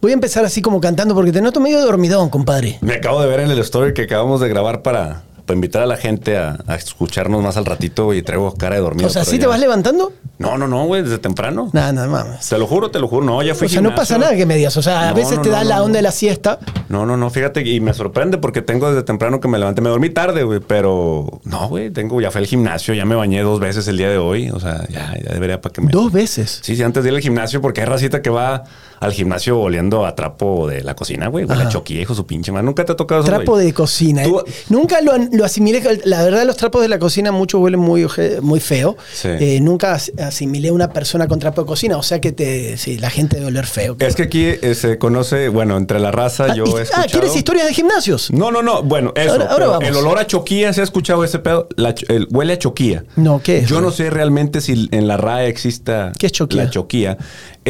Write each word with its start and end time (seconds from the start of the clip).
Voy 0.00 0.10
a 0.10 0.14
empezar 0.14 0.44
así 0.44 0.62
como 0.62 0.80
cantando 0.80 1.14
porque 1.14 1.32
te 1.32 1.40
noto 1.40 1.60
medio 1.60 1.80
dormidón, 1.80 2.30
compadre. 2.30 2.78
Me 2.80 2.94
acabo 2.94 3.20
de 3.20 3.28
ver 3.28 3.40
en 3.40 3.50
el 3.50 3.58
story 3.58 3.94
que 3.94 4.02
acabamos 4.02 4.40
de 4.40 4.48
grabar 4.48 4.82
para, 4.82 5.24
para 5.48 5.56
invitar 5.56 5.82
a 5.82 5.86
la 5.86 5.96
gente 5.96 6.36
a, 6.36 6.58
a 6.66 6.74
escucharnos 6.74 7.42
más 7.42 7.56
al 7.56 7.64
ratito, 7.64 8.04
güey, 8.04 8.18
y 8.18 8.22
traigo 8.22 8.52
cara 8.54 8.74
de 8.76 8.82
dormido. 8.82 9.06
O 9.06 9.10
sea, 9.10 9.24
¿sí 9.24 9.36
ya- 9.36 9.40
te 9.40 9.46
vas 9.46 9.58
levantando? 9.58 10.12
No, 10.36 10.58
no, 10.58 10.68
no, 10.68 10.84
güey, 10.84 11.02
desde 11.02 11.16
temprano. 11.18 11.70
Nada, 11.72 11.90
nada 11.90 12.06
mames. 12.06 12.46
Te 12.46 12.58
lo 12.58 12.66
juro, 12.66 12.90
te 12.90 12.98
lo 13.00 13.08
juro. 13.08 13.24
No, 13.24 13.42
ya 13.42 13.54
fui 13.54 13.66
O 13.66 13.70
sea, 13.70 13.80
no 13.80 13.94
pasa 13.94 14.18
nada 14.18 14.36
que 14.36 14.44
me 14.44 14.56
digas. 14.56 14.76
O 14.76 14.82
sea, 14.82 15.08
a 15.08 15.12
veces 15.14 15.38
no, 15.38 15.42
te 15.42 15.48
no, 15.48 15.56
da 15.56 15.64
la 15.64 15.82
onda 15.82 15.96
de 15.96 16.02
la 16.02 16.12
siesta. 16.12 16.58
No, 16.90 17.06
no, 17.06 17.16
no, 17.16 17.30
fíjate, 17.30 17.62
y 17.62 17.80
me 17.80 17.94
sorprende 17.94 18.36
porque 18.36 18.60
tengo 18.60 18.88
desde 18.90 19.02
temprano 19.02 19.40
que 19.40 19.48
me 19.48 19.58
levanté. 19.58 19.80
Me 19.80 19.88
dormí 19.88 20.10
tarde, 20.10 20.42
güey, 20.42 20.60
pero 20.60 21.40
no, 21.44 21.68
güey, 21.68 21.90
tengo, 21.90 22.20
ya 22.20 22.30
fui 22.30 22.40
al 22.42 22.46
gimnasio, 22.46 22.92
ya 22.92 23.06
me 23.06 23.14
bañé 23.14 23.40
dos 23.42 23.58
veces 23.58 23.88
el 23.88 23.96
día 23.96 24.10
de 24.10 24.18
hoy. 24.18 24.50
O 24.50 24.60
sea, 24.60 24.86
ya, 24.88 25.14
ya 25.24 25.32
debería 25.32 25.60
para 25.62 25.72
que 25.72 25.80
me. 25.80 25.90
Dos 25.90 26.12
veces. 26.12 26.60
Sí, 26.62 26.76
sí, 26.76 26.82
antes 26.82 27.02
de 27.02 27.08
ir 27.10 27.16
al 27.16 27.22
gimnasio, 27.22 27.62
porque 27.62 27.80
hay 27.80 27.86
racita 27.86 28.20
que 28.22 28.30
va 28.30 28.64
al 29.00 29.12
gimnasio 29.12 29.58
oliendo 29.60 30.04
a 30.06 30.14
trapo 30.14 30.68
de 30.68 30.82
la 30.82 30.94
cocina, 30.94 31.28
güey. 31.28 31.44
Huele 31.44 31.62
a 31.62 31.68
de 31.68 32.14
su 32.14 32.26
pinche 32.26 32.52
madre. 32.52 32.64
Nunca 32.66 32.84
te 32.84 32.92
ha 32.92 32.96
tocado 32.96 33.20
eso, 33.22 33.28
Trapo 33.30 33.52
güey? 33.52 33.66
de 33.66 33.72
cocina. 33.74 34.22
Tú- 34.24 34.40
eh. 34.40 34.52
Nunca 34.68 35.00
lo, 35.00 35.12
lo 35.32 35.44
asimilé. 35.44 35.82
La 36.04 36.22
verdad, 36.24 36.44
los 36.44 36.56
trapos 36.56 36.82
de 36.82 36.88
la 36.88 36.98
cocina 36.98 37.32
muchos 37.32 37.60
huelen 37.60 37.80
muy, 37.80 38.06
muy 38.42 38.60
feo. 38.60 38.96
Sí. 39.12 39.28
Eh, 39.28 39.58
nunca 39.60 39.94
as- 39.94 40.12
asimilé 40.18 40.68
a 40.68 40.72
una 40.72 40.92
persona 40.92 41.26
con 41.28 41.38
trapo 41.38 41.62
de 41.62 41.66
cocina. 41.66 41.96
O 41.96 42.02
sea 42.02 42.20
que 42.20 42.32
te, 42.32 42.76
sí, 42.76 42.98
la 42.98 43.10
gente 43.10 43.36
debe 43.36 43.48
oler 43.48 43.66
feo. 43.66 43.96
Es 43.98 44.14
que 44.16 44.24
aquí 44.24 44.44
eh, 44.46 44.74
se 44.74 44.98
conoce, 44.98 45.48
bueno, 45.48 45.76
entre 45.76 46.00
la 46.00 46.10
raza 46.10 46.46
Ah, 46.50 46.54
yo 46.54 46.64
ah. 46.94 47.04
¿quieres 47.10 47.36
historias 47.36 47.66
de 47.66 47.74
gimnasios? 47.74 48.30
No, 48.32 48.50
no, 48.50 48.62
no. 48.62 48.82
Bueno, 48.82 49.12
eso. 49.16 49.32
Ahora- 49.34 49.66
vamos. 49.68 49.84
El 49.88 49.94
olor 49.96 50.18
a 50.18 50.26
choquía, 50.26 50.72
¿se 50.72 50.80
ha 50.80 50.84
escuchado 50.84 51.24
ese 51.24 51.38
pedo? 51.38 51.68
La 51.76 51.94
el- 52.08 52.26
huele 52.30 52.54
a 52.54 52.58
choquía. 52.58 53.04
No, 53.16 53.40
¿qué 53.42 53.58
es, 53.58 53.68
Yo 53.68 53.80
no 53.80 53.90
sé 53.90 54.10
realmente 54.10 54.60
si 54.60 54.88
en 54.90 55.06
la 55.08 55.16
RAE 55.16 55.48
exista 55.48 56.12
¿Qué 56.18 56.26
es 56.26 56.32
choquía? 56.32 56.64
la 56.64 56.70
choquía. 56.70 57.18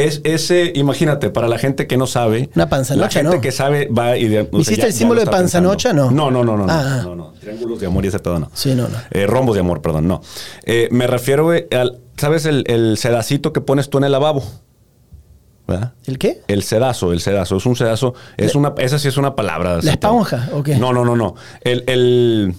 Es 0.04 0.20
ese, 0.24 0.72
imagínate, 0.74 1.30
para 1.30 1.48
la 1.48 1.58
gente 1.58 1.86
que 1.86 1.96
no 1.96 2.06
sabe. 2.06 2.50
Una 2.54 2.68
panzanocha, 2.68 3.06
La 3.06 3.10
gente 3.10 3.36
¿no? 3.36 3.40
que 3.42 3.52
sabe 3.52 3.88
va 3.88 4.16
y... 4.16 4.28
de- 4.28 4.44
sea, 4.50 4.60
¿Hiciste 4.60 4.80
ya- 4.82 4.86
el 4.88 4.92
símbolo 4.92 5.20
lo 5.20 5.24
de 5.26 5.30
panzanocha? 5.30 5.90
pensando. 5.90 6.10
No. 6.14 6.30
No, 6.30 6.44
no, 6.44 6.56
no, 6.56 6.66
no. 6.66 6.72
Ah. 6.72 7.00
no, 7.04 7.14
no. 7.14 7.32
Triángulos 7.40 7.80
de 7.80 7.86
amor 7.86 8.04
y 8.04 8.08
ese 8.08 8.18
pedo 8.18 8.38
no. 8.38 8.50
Sí, 8.54 8.74
no, 8.74 8.88
no. 8.88 8.96
Eh, 9.10 9.26
rombos 9.26 9.54
de 9.54 9.60
amor, 9.60 9.80
perdón, 9.82 10.08
no. 10.08 10.20
Eh, 10.64 10.88
me 10.90 11.06
refiero, 11.06 11.44
güey, 11.44 11.66
al... 11.72 11.98
¿Sabes 12.16 12.46
el, 12.46 12.64
el 12.66 12.98
sedacito 12.98 13.52
que 13.52 13.60
pones 13.60 13.90
tú 13.90 13.98
en 13.98 14.04
el 14.04 14.12
lavabo? 14.12 14.42
¿Verdad? 15.66 15.92
¿El 16.06 16.18
qué? 16.18 16.40
El 16.48 16.62
sedazo, 16.62 17.12
el 17.12 17.20
sedazo, 17.20 17.58
es 17.58 17.66
un 17.66 17.76
sedazo, 17.76 18.14
es 18.38 18.54
una, 18.54 18.72
esa 18.78 18.98
sí 18.98 19.06
es 19.08 19.18
una 19.18 19.36
palabra. 19.36 19.80
¿La 19.82 19.92
esponja 19.92 20.48
o 20.54 20.62
qué? 20.62 20.76
No, 20.76 20.92
no, 20.94 21.04
no, 21.04 21.14
no. 21.14 21.34
El, 21.60 21.84
el, 21.86 22.54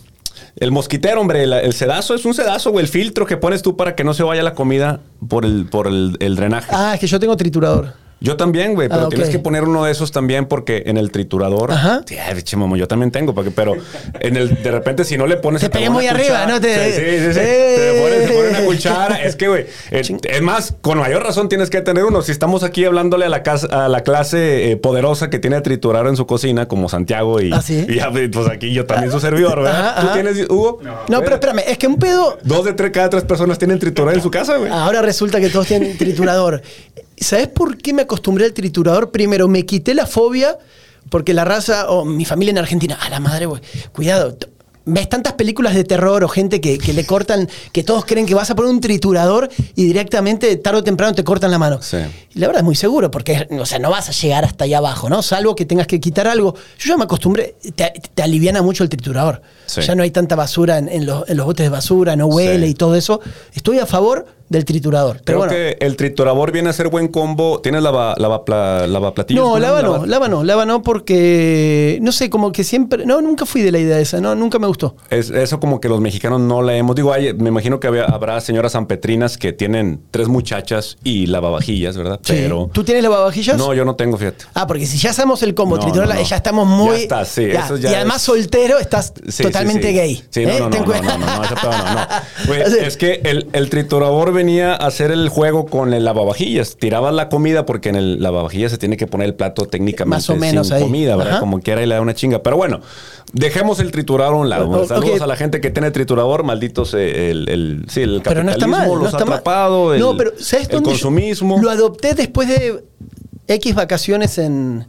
el 0.55 0.71
mosquitero, 0.71 1.21
hombre, 1.21 1.43
el, 1.43 1.53
el 1.53 1.73
sedazo 1.73 2.15
es 2.15 2.25
un 2.25 2.33
sedazo, 2.33 2.71
güey, 2.71 2.83
el 2.83 2.89
filtro 2.89 3.25
que 3.25 3.37
pones 3.37 3.61
tú 3.61 3.77
para 3.77 3.95
que 3.95 4.03
no 4.03 4.13
se 4.13 4.23
vaya 4.23 4.43
la 4.43 4.53
comida 4.53 5.01
por 5.27 5.45
el, 5.45 5.65
por 5.65 5.87
el, 5.87 6.17
el 6.19 6.35
drenaje. 6.35 6.69
Ah, 6.71 6.93
es 6.93 6.99
que 6.99 7.07
yo 7.07 7.19
tengo 7.19 7.35
triturador. 7.37 7.93
Yo 8.21 8.35
también, 8.35 8.73
güey, 8.75 8.89
pero 8.89 9.05
Ah, 9.05 9.09
tienes 9.09 9.29
que 9.29 9.39
poner 9.39 9.63
uno 9.63 9.85
de 9.85 9.91
esos 9.91 10.11
también 10.11 10.45
porque 10.45 10.83
en 10.87 10.97
el 10.97 11.09
triturador. 11.11 11.71
Ajá. 11.71 12.01
Sí, 12.05 12.17
ay, 12.17 12.35
biche, 12.35 12.57
mamo, 12.57 12.75
yo 12.75 12.87
también 12.87 13.11
tengo, 13.11 13.33
porque, 13.33 13.49
pero 13.51 13.75
en 14.19 14.35
el, 14.35 14.61
de 14.61 14.71
repente 14.71 15.05
si 15.05 15.17
no 15.17 15.25
le 15.25 15.37
pones. 15.37 15.61
Te 15.61 15.67
se 15.67 15.69
pegué 15.69 15.89
muy 15.89 16.05
arriba. 16.07 16.45
¿no? 16.45 16.59
Te- 16.59 16.69
Sí, 16.91 16.99
sí, 16.99 17.25
sí. 17.27 17.33
sí. 17.33 17.39
¡Eh! 17.41 17.75
Se, 17.77 18.01
pone, 18.01 18.27
se 18.27 18.33
pone 18.33 18.49
una 18.49 18.65
cuchara. 18.65 19.15
Es 19.23 19.35
que, 19.35 19.47
güey, 19.47 19.65
eh, 19.91 20.01
es 20.23 20.41
más, 20.41 20.73
con 20.81 20.97
mayor 20.97 21.23
razón 21.23 21.47
tienes 21.49 21.69
que 21.69 21.81
tener 21.81 22.03
uno. 22.03 22.21
Si 22.21 22.31
estamos 22.31 22.63
aquí 22.63 22.83
hablándole 22.85 23.25
a 23.25 23.29
la, 23.29 23.41
casa, 23.43 23.85
a 23.85 23.87
la 23.87 24.01
clase 24.01 24.71
eh, 24.71 24.77
poderosa 24.77 25.29
que 25.29 25.39
tiene 25.39 25.61
triturador 25.61 26.07
en 26.09 26.17
su 26.17 26.25
cocina, 26.25 26.67
como 26.67 26.89
Santiago 26.89 27.39
y, 27.41 27.51
¿Ah, 27.53 27.61
sí? 27.61 27.85
y 27.87 28.27
pues 28.27 28.47
aquí 28.49 28.73
yo 28.73 28.85
también 28.85 29.11
su 29.11 29.19
servidor, 29.19 29.61
¿verdad? 29.61 29.89
Ajá, 29.91 30.01
¿Tú 30.01 30.07
ajá. 30.07 30.13
tienes, 30.13 30.49
Hugo? 30.49 30.79
No, 31.09 31.21
pero 31.21 31.35
espérame, 31.35 31.59
es 31.67 31.77
que 31.77 31.87
un 31.87 31.95
pedo. 31.97 32.37
Dos 32.43 32.65
de 32.65 32.73
tres, 32.73 32.91
cada 32.91 33.09
tres 33.09 33.23
personas 33.23 33.57
tienen 33.57 33.79
triturador 33.79 34.15
en 34.15 34.21
su 34.21 34.29
casa, 34.29 34.57
güey. 34.57 34.69
Ahora 34.71 35.01
resulta 35.01 35.39
que 35.39 35.49
todos 35.49 35.67
tienen 35.67 35.97
triturador. 35.97 36.61
¿Sabes 37.21 37.47
por 37.47 37.77
qué 37.77 37.93
me 37.93 38.03
acostumbré 38.03 38.45
al 38.45 38.53
triturador? 38.53 39.11
Primero, 39.11 39.47
me 39.47 39.65
quité 39.65 39.93
la 39.93 40.05
fobia 40.07 40.57
porque 41.09 41.33
la 41.33 41.43
raza, 41.45 41.89
o 41.89 42.05
mi 42.05 42.25
familia 42.25 42.51
en 42.51 42.57
Argentina, 42.59 42.97
a 43.01 43.09
la 43.09 43.19
madre, 43.19 43.47
cuidado. 43.91 44.37
Ves 44.85 45.07
tantas 45.07 45.33
películas 45.33 45.75
de 45.75 45.83
terror 45.83 46.23
o 46.23 46.27
gente 46.27 46.61
que, 46.61 46.79
que 46.79 46.93
le 46.93 47.05
cortan, 47.05 47.47
que 47.73 47.83
todos 47.83 48.05
creen 48.05 48.25
que 48.25 48.33
vas 48.33 48.49
a 48.49 48.55
poner 48.55 48.71
un 48.71 48.79
triturador 48.81 49.47
y 49.75 49.83
directamente, 49.85 50.55
tarde 50.55 50.79
o 50.79 50.83
temprano, 50.83 51.13
te 51.13 51.23
cortan 51.23 51.51
la 51.51 51.59
mano. 51.59 51.79
Sí. 51.81 51.97
Y 52.33 52.39
la 52.39 52.47
verdad 52.47 52.61
es 52.61 52.65
muy 52.65 52.75
seguro, 52.75 53.11
porque 53.11 53.47
o 53.59 53.65
sea, 53.67 53.77
no 53.77 53.91
vas 53.91 54.09
a 54.09 54.13
llegar 54.13 54.45
hasta 54.45 54.63
allá 54.63 54.79
abajo, 54.79 55.07
¿no? 55.07 55.21
Salvo 55.21 55.55
que 55.55 55.65
tengas 55.65 55.85
que 55.85 55.99
quitar 55.99 56.27
algo. 56.27 56.55
Yo 56.79 56.89
ya 56.89 56.97
me 56.97 57.03
acostumbré, 57.03 57.55
te, 57.75 57.91
te 58.15 58.23
aliviana 58.23 58.63
mucho 58.63 58.83
el 58.83 58.89
triturador. 58.89 59.41
Sí. 59.67 59.81
Ya 59.81 59.93
no 59.93 60.01
hay 60.01 60.09
tanta 60.11 60.35
basura 60.35 60.79
en, 60.79 60.89
en 60.89 61.05
los, 61.05 61.29
en 61.29 61.37
los 61.37 61.45
botes 61.45 61.65
de 61.65 61.69
basura, 61.69 62.15
no 62.15 62.25
huele 62.27 62.65
Sí. 62.65 62.71
y 62.71 62.73
todo 62.73 62.95
eso. 62.95 63.21
Estoy 63.53 63.77
a 63.77 63.85
favor 63.85 64.25
del 64.49 64.65
triturador. 64.65 65.21
Pero 65.23 65.23
Creo 65.25 65.37
bueno. 65.39 65.51
que 65.53 65.85
el 65.85 65.95
triturador 65.95 66.51
viene 66.51 66.69
a 66.69 66.73
ser 66.73 66.89
buen 66.89 67.07
combo. 67.07 67.59
¿Tienes 67.61 67.81
lava, 67.83 68.15
lava? 68.17 68.43
No, 69.29 69.59
lava 69.59 69.81
no, 69.81 69.91
Lava- 69.93 70.07
lava 70.07 70.27
no, 70.27 70.43
lava 70.43 70.65
no 70.65 70.81
porque, 70.83 71.99
no 72.01 72.11
sé, 72.11 72.29
como 72.29 72.51
que 72.51 72.63
siempre, 72.63 73.05
no, 73.05 73.21
nunca 73.21 73.45
fui 73.45 73.61
de 73.61 73.71
la 73.71 73.79
idea 73.79 73.99
esa, 73.99 74.19
no, 74.21 74.35
nunca 74.35 74.59
me 74.59 74.67
gustó. 74.67 74.95
Es, 75.09 75.29
eso 75.29 75.59
como 75.59 75.79
que 75.79 75.89
los 75.89 75.99
mexicanos 76.01 76.39
no 76.41 76.61
la 76.61 76.75
hemos... 76.75 76.95
Digo, 76.95 77.13
hay- 77.13 77.33
me 77.33 77.49
imagino 77.49 77.79
que 77.79 77.87
había- 77.87 78.05
habrá 78.05 78.39
señoras 78.41 78.71
sanpetrinas 78.73 79.37
que 79.37 79.53
tienen 79.53 80.01
tres 80.11 80.27
muchachas 80.27 80.97
y 81.03 81.27
lavavajillas, 81.27 81.97
¿verdad? 81.97 82.19
Sí. 82.23 82.33
Pero... 82.33 82.69
¿Tú 82.73 82.83
tienes 82.83 83.03
lavavajillas? 83.03 83.57
No, 83.57 83.73
yo 83.73 83.85
no 83.85 83.95
tengo, 83.95 84.17
fíjate. 84.17 84.45
Ah, 84.53 84.65
porque 84.67 84.85
si 84.85 84.97
ya 84.97 85.11
hacemos 85.11 85.43
el 85.43 85.53
combo 85.53 85.75
No, 85.77 85.83
triturador, 85.83 86.15
no, 86.15 86.21
no. 86.21 86.27
ya 86.27 86.35
estamos 86.35 86.67
muy... 86.67 86.89
Ya 86.97 86.97
está, 87.03 87.25
sí, 87.25 87.43
eso 87.45 87.77
ya 87.77 87.91
y 87.91 87.95
además 87.95 88.17
es- 88.17 88.23
soltero, 88.23 88.79
estás 88.79 89.13
Sí, 89.27 89.43
totalmente 89.43 89.89
sí, 89.89 89.93
gay. 89.93 90.23
Sí, 90.29 90.45
no, 90.45 90.51
¿eh? 90.51 90.59
no, 90.59 90.69
no, 90.69 90.79
no, 90.79 90.85
no, 90.85 91.01
no, 91.01 91.17
no, 91.17 91.41
no, 91.41 91.43
no. 91.93 92.07
Güey, 92.47 92.61
O 92.61 92.69
sea, 92.69 92.87
venía 94.39 94.73
a 94.73 94.87
hacer 94.87 95.11
el 95.11 95.29
juego 95.29 95.65
con 95.65 95.93
el 95.93 96.03
lavavajillas. 96.05 96.77
Tirabas 96.77 97.13
la 97.13 97.29
comida 97.29 97.65
porque 97.65 97.89
en 97.89 97.95
el 97.95 98.21
lavavajillas 98.21 98.71
se 98.71 98.77
tiene 98.77 98.97
que 98.97 99.05
poner 99.07 99.27
el 99.27 99.35
plato 99.35 99.65
técnicamente 99.65 100.15
Más 100.15 100.29
o 100.29 100.35
menos 100.35 100.67
sin 100.67 100.77
ahí. 100.77 100.81
comida, 100.83 101.15
¿verdad? 101.15 101.33
Ajá. 101.33 101.39
Como 101.41 101.59
quiera 101.61 101.81
y 101.83 101.85
le 101.85 101.95
da 101.95 102.01
una 102.01 102.13
chinga. 102.15 102.41
Pero 102.41 102.57
bueno, 102.57 102.81
dejemos 103.33 103.79
el 103.79 103.91
triturador 103.91 104.35
a 104.35 104.37
un 104.37 104.49
lado. 104.49 104.69
O- 104.69 104.87
Saludos 104.87 105.21
a 105.21 105.27
la 105.27 105.35
gente 105.35 105.61
que 105.61 105.69
tiene 105.71 105.91
triturador, 105.91 106.43
malditos 106.43 106.93
eh, 106.93 107.29
el, 107.31 107.49
el, 107.49 107.85
sí, 107.89 108.01
el 108.01 108.21
Pero 108.23 108.43
no 108.43 108.51
está 108.51 108.65
mal, 108.67 108.79
capitalismo 108.81 108.95
no 108.95 109.03
los 109.03 109.11
está 109.13 109.23
ha 109.23 109.25
mal. 109.25 109.33
atrapado, 109.39 109.93
el, 109.93 110.03
pero 110.17 110.31
¿sabes 110.39 110.67
el 110.67 110.71
dónde 110.73 110.89
consumismo. 110.91 111.59
Lo 111.61 111.69
adopté 111.69 112.13
después 112.13 112.47
de 112.47 112.83
X 113.47 113.75
vacaciones 113.75 114.37
en, 114.37 114.85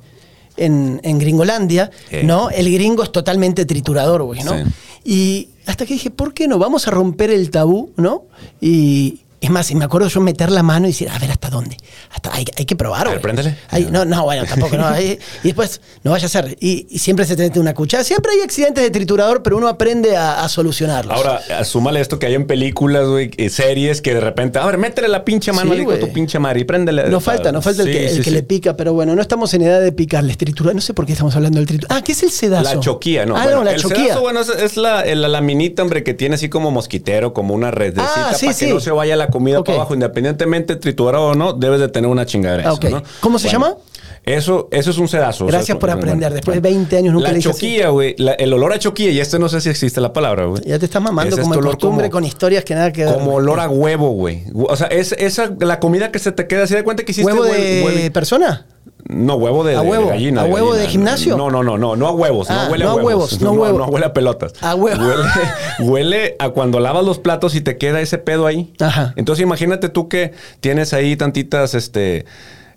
en, 0.56 1.00
en 1.02 1.18
Gringolandia, 1.18 1.90
Eh. 2.10 2.22
¿no? 2.24 2.50
El 2.50 2.72
gringo 2.72 3.02
es 3.02 3.10
totalmente 3.12 3.64
triturador, 3.64 4.22
güey, 4.22 4.42
¿no? 4.42 4.52
Sí. 4.52 4.64
Y 5.04 5.48
hasta 5.66 5.86
que 5.86 5.94
dije, 5.94 6.10
¿por 6.10 6.34
qué 6.34 6.46
no? 6.46 6.58
Vamos 6.58 6.86
a 6.86 6.90
romper 6.90 7.30
el 7.30 7.50
tabú, 7.50 7.90
¿no? 7.96 8.24
Y 8.60 9.20
es 9.40 9.50
más, 9.50 9.70
y 9.70 9.74
me 9.74 9.84
acuerdo 9.86 10.08
yo 10.08 10.20
meter 10.20 10.50
la 10.50 10.62
mano 10.62 10.86
y 10.86 10.90
decir, 10.90 11.08
a 11.08 11.18
ver, 11.18 11.30
¿hasta 11.30 11.48
dónde? 11.48 11.76
Hasta, 12.12 12.34
hay, 12.34 12.44
hay 12.56 12.64
que 12.66 12.76
probar, 12.76 13.08
A 13.08 13.12
ver. 13.12 13.50
Hay- 13.70 13.86
no, 13.90 14.04
no, 14.04 14.24
bueno, 14.24 14.44
tampoco, 14.46 14.76
no. 14.76 14.86
Hay- 14.86 15.18
y 15.42 15.48
después, 15.48 15.80
no 16.02 16.10
vaya 16.10 16.26
a 16.26 16.28
ser. 16.28 16.56
Y, 16.60 16.86
y 16.90 16.98
siempre 16.98 17.24
se 17.24 17.36
te 17.36 17.42
mete 17.44 17.58
una 17.58 17.72
cuchara. 17.74 18.04
Siempre 18.04 18.32
hay 18.32 18.40
accidentes 18.42 18.84
de 18.84 18.90
triturador, 18.90 19.42
pero 19.42 19.56
uno 19.56 19.68
aprende 19.68 20.16
a, 20.16 20.42
a 20.44 20.48
solucionarlos. 20.48 21.16
Ahora, 21.16 21.40
súmale 21.64 22.00
esto 22.00 22.18
que 22.18 22.26
hay 22.26 22.34
en 22.34 22.46
películas, 22.46 23.06
güey, 23.06 23.30
eh, 23.36 23.48
series 23.48 24.02
que 24.02 24.12
de 24.14 24.20
repente, 24.20 24.58
a 24.58 24.66
ver, 24.66 24.76
métele 24.78 25.08
la 25.08 25.24
pinche 25.24 25.52
mano 25.52 25.74
Sí, 25.74 25.84
de 25.86 25.96
tu 25.98 26.12
pinche 26.12 26.38
madre 26.38 26.60
y 26.60 26.64
préndele. 26.64 27.08
No 27.08 27.20
falta, 27.20 27.50
no 27.52 27.62
falta 27.62 27.82
el 27.82 27.88
Sí, 27.88 27.94
que, 27.94 28.06
el 28.08 28.16
sí, 28.16 28.20
que 28.22 28.30
le 28.30 28.42
pica, 28.42 28.76
pero 28.76 28.92
bueno, 28.92 29.14
no 29.14 29.22
estamos 29.22 29.54
en 29.54 29.62
edad 29.62 29.80
de 29.80 29.92
picarles. 29.92 30.36
Tritura, 30.36 30.72
no 30.74 30.80
sé 30.80 30.92
por 30.94 31.06
qué 31.06 31.12
estamos 31.12 31.34
hablando 31.36 31.58
del 31.58 31.66
tritura. 31.66 31.96
Ah, 31.96 32.02
¿qué 32.02 32.12
es 32.12 32.22
el 32.22 32.30
sedazo? 32.30 32.74
La 32.74 32.80
choquía, 32.80 33.24
¿no? 33.24 33.36
Ah, 33.36 33.44
Bueno, 33.44 33.58
no, 33.58 33.64
la 33.64 33.72
el 33.72 33.80
choquía. 33.80 33.98
sedazo, 34.04 34.20
bueno, 34.20 34.40
es, 34.40 34.48
es 34.50 34.76
la, 34.76 35.04
la 35.04 35.28
laminita, 35.28 35.82
hombre, 35.82 36.04
que 36.04 36.12
tiene 36.14 36.34
así 36.34 36.48
como 36.50 36.70
mosquitero, 36.70 37.32
como 37.32 37.54
una 37.54 37.70
redecita 37.70 38.04
Ah, 38.30 38.32
para 38.38 38.54
que 38.54 38.66
no 38.68 38.80
se 38.80 38.90
vaya 38.90 39.16
la 39.16 39.28
comida 39.30 39.62
para 39.62 39.76
abajo, 39.78 39.94
independientemente 39.94 40.76
triturado 40.76 41.28
o 41.28 41.34
no, 41.34 41.52
debes 41.52 41.80
de 41.80 41.88
tener 41.88 42.10
una 42.10 42.26
chingadera. 42.26 42.68
Ah, 42.68 42.72
eso, 42.72 42.86
ok. 42.86 42.90
¿no? 42.92 43.02
¿Cómo 43.20 43.38
se 43.38 43.48
llama? 43.48 43.74
Eso, 44.22 44.68
eso 44.70 44.90
es 44.90 44.98
un 44.98 45.08
sedazo. 45.08 45.46
o 45.46 45.48
sea, 45.48 45.56
Gracias 45.58 45.78
por 45.78 45.88
aprender. 45.90 46.32
Después 46.32 46.56
de 46.56 46.60
bueno. 46.60 46.76
20 46.78 46.96
años 46.98 47.14
nunca 47.14 47.28
La 47.28 47.34
le 47.34 47.40
choquilla, 47.40 47.88
güey, 47.88 48.14
el 48.18 48.52
olor 48.52 48.72
a 48.74 48.78
choquilla, 48.78 49.10
y 49.10 49.18
este 49.20 49.38
no 49.38 49.48
sé 49.48 49.62
si 49.62 49.70
existe 49.70 49.98
la 50.00 50.12
palabra, 50.12 50.44
güey. 50.44 50.62
Ya 50.66 50.78
te 50.78 50.84
estás 50.84 51.00
mamando 51.02 51.34
Es 51.36 51.40
como 51.40 51.54
este 51.54 51.66
costumbre 51.66 52.10
como- 52.10 52.20
con 52.20 52.24
historias 52.26 52.64
que 52.64 52.74
nada 52.74 52.92
que 52.92 53.04
ver. 53.06 53.14
Como 53.14 53.34
olor 53.36 53.60
a 53.60 53.68
huevo, 53.70 54.10
güey. 54.10 54.42
O 54.54 54.76
sea, 54.76 54.88
es 54.88 55.12
esa 55.12 55.50
la 55.60 55.80
comida 55.80 56.12
que 56.12 56.18
se 56.18 56.32
te 56.32 56.46
queda 56.46 56.64
así 56.64 56.74
de 56.74 56.84
cuenta 56.84 57.02
que 57.02 57.12
hiciste 57.12 57.32
¿Huevo 57.32 57.46
hue- 57.46 57.56
de 57.56 57.82
huevo- 57.84 58.12
persona? 58.12 58.66
No, 59.12 59.34
huevo 59.34 59.64
de, 59.64 59.76
¿A 59.76 59.82
de 59.82 59.88
huevo? 59.88 60.08
gallina. 60.08 60.42
¿A 60.42 60.44
huevo 60.44 60.68
de 60.72 60.80
gallina. 60.84 60.90
gimnasio? 60.90 61.36
No, 61.36 61.50
no, 61.50 61.62
no, 61.62 61.76
no, 61.78 61.96
no 61.96 62.06
a 62.06 62.12
huevos. 62.12 62.48
Ah, 62.50 62.64
no 62.66 62.70
huele 62.72 62.84
no 62.84 62.90
a 62.90 62.94
huevos. 62.94 63.32
huevos, 63.32 63.40
no 63.40 63.52
huevo. 63.60 63.78
no 63.78 63.86
huele 63.86 64.06
a 64.06 64.12
pelotas. 64.12 64.52
A 64.62 64.74
huevo. 64.74 65.02
Huele, 65.04 65.22
huele 65.80 66.36
a 66.38 66.50
cuando 66.50 66.78
lavas 66.80 67.04
los 67.04 67.18
platos 67.18 67.54
y 67.54 67.60
te 67.60 67.76
queda 67.76 68.00
ese 68.00 68.18
pedo 68.18 68.46
ahí. 68.46 68.72
Ajá. 68.80 69.12
Entonces 69.16 69.42
imagínate 69.42 69.88
tú 69.88 70.08
que 70.08 70.32
tienes 70.60 70.92
ahí 70.92 71.16
tantitas, 71.16 71.74
este... 71.74 72.24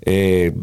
eh, 0.06 0.54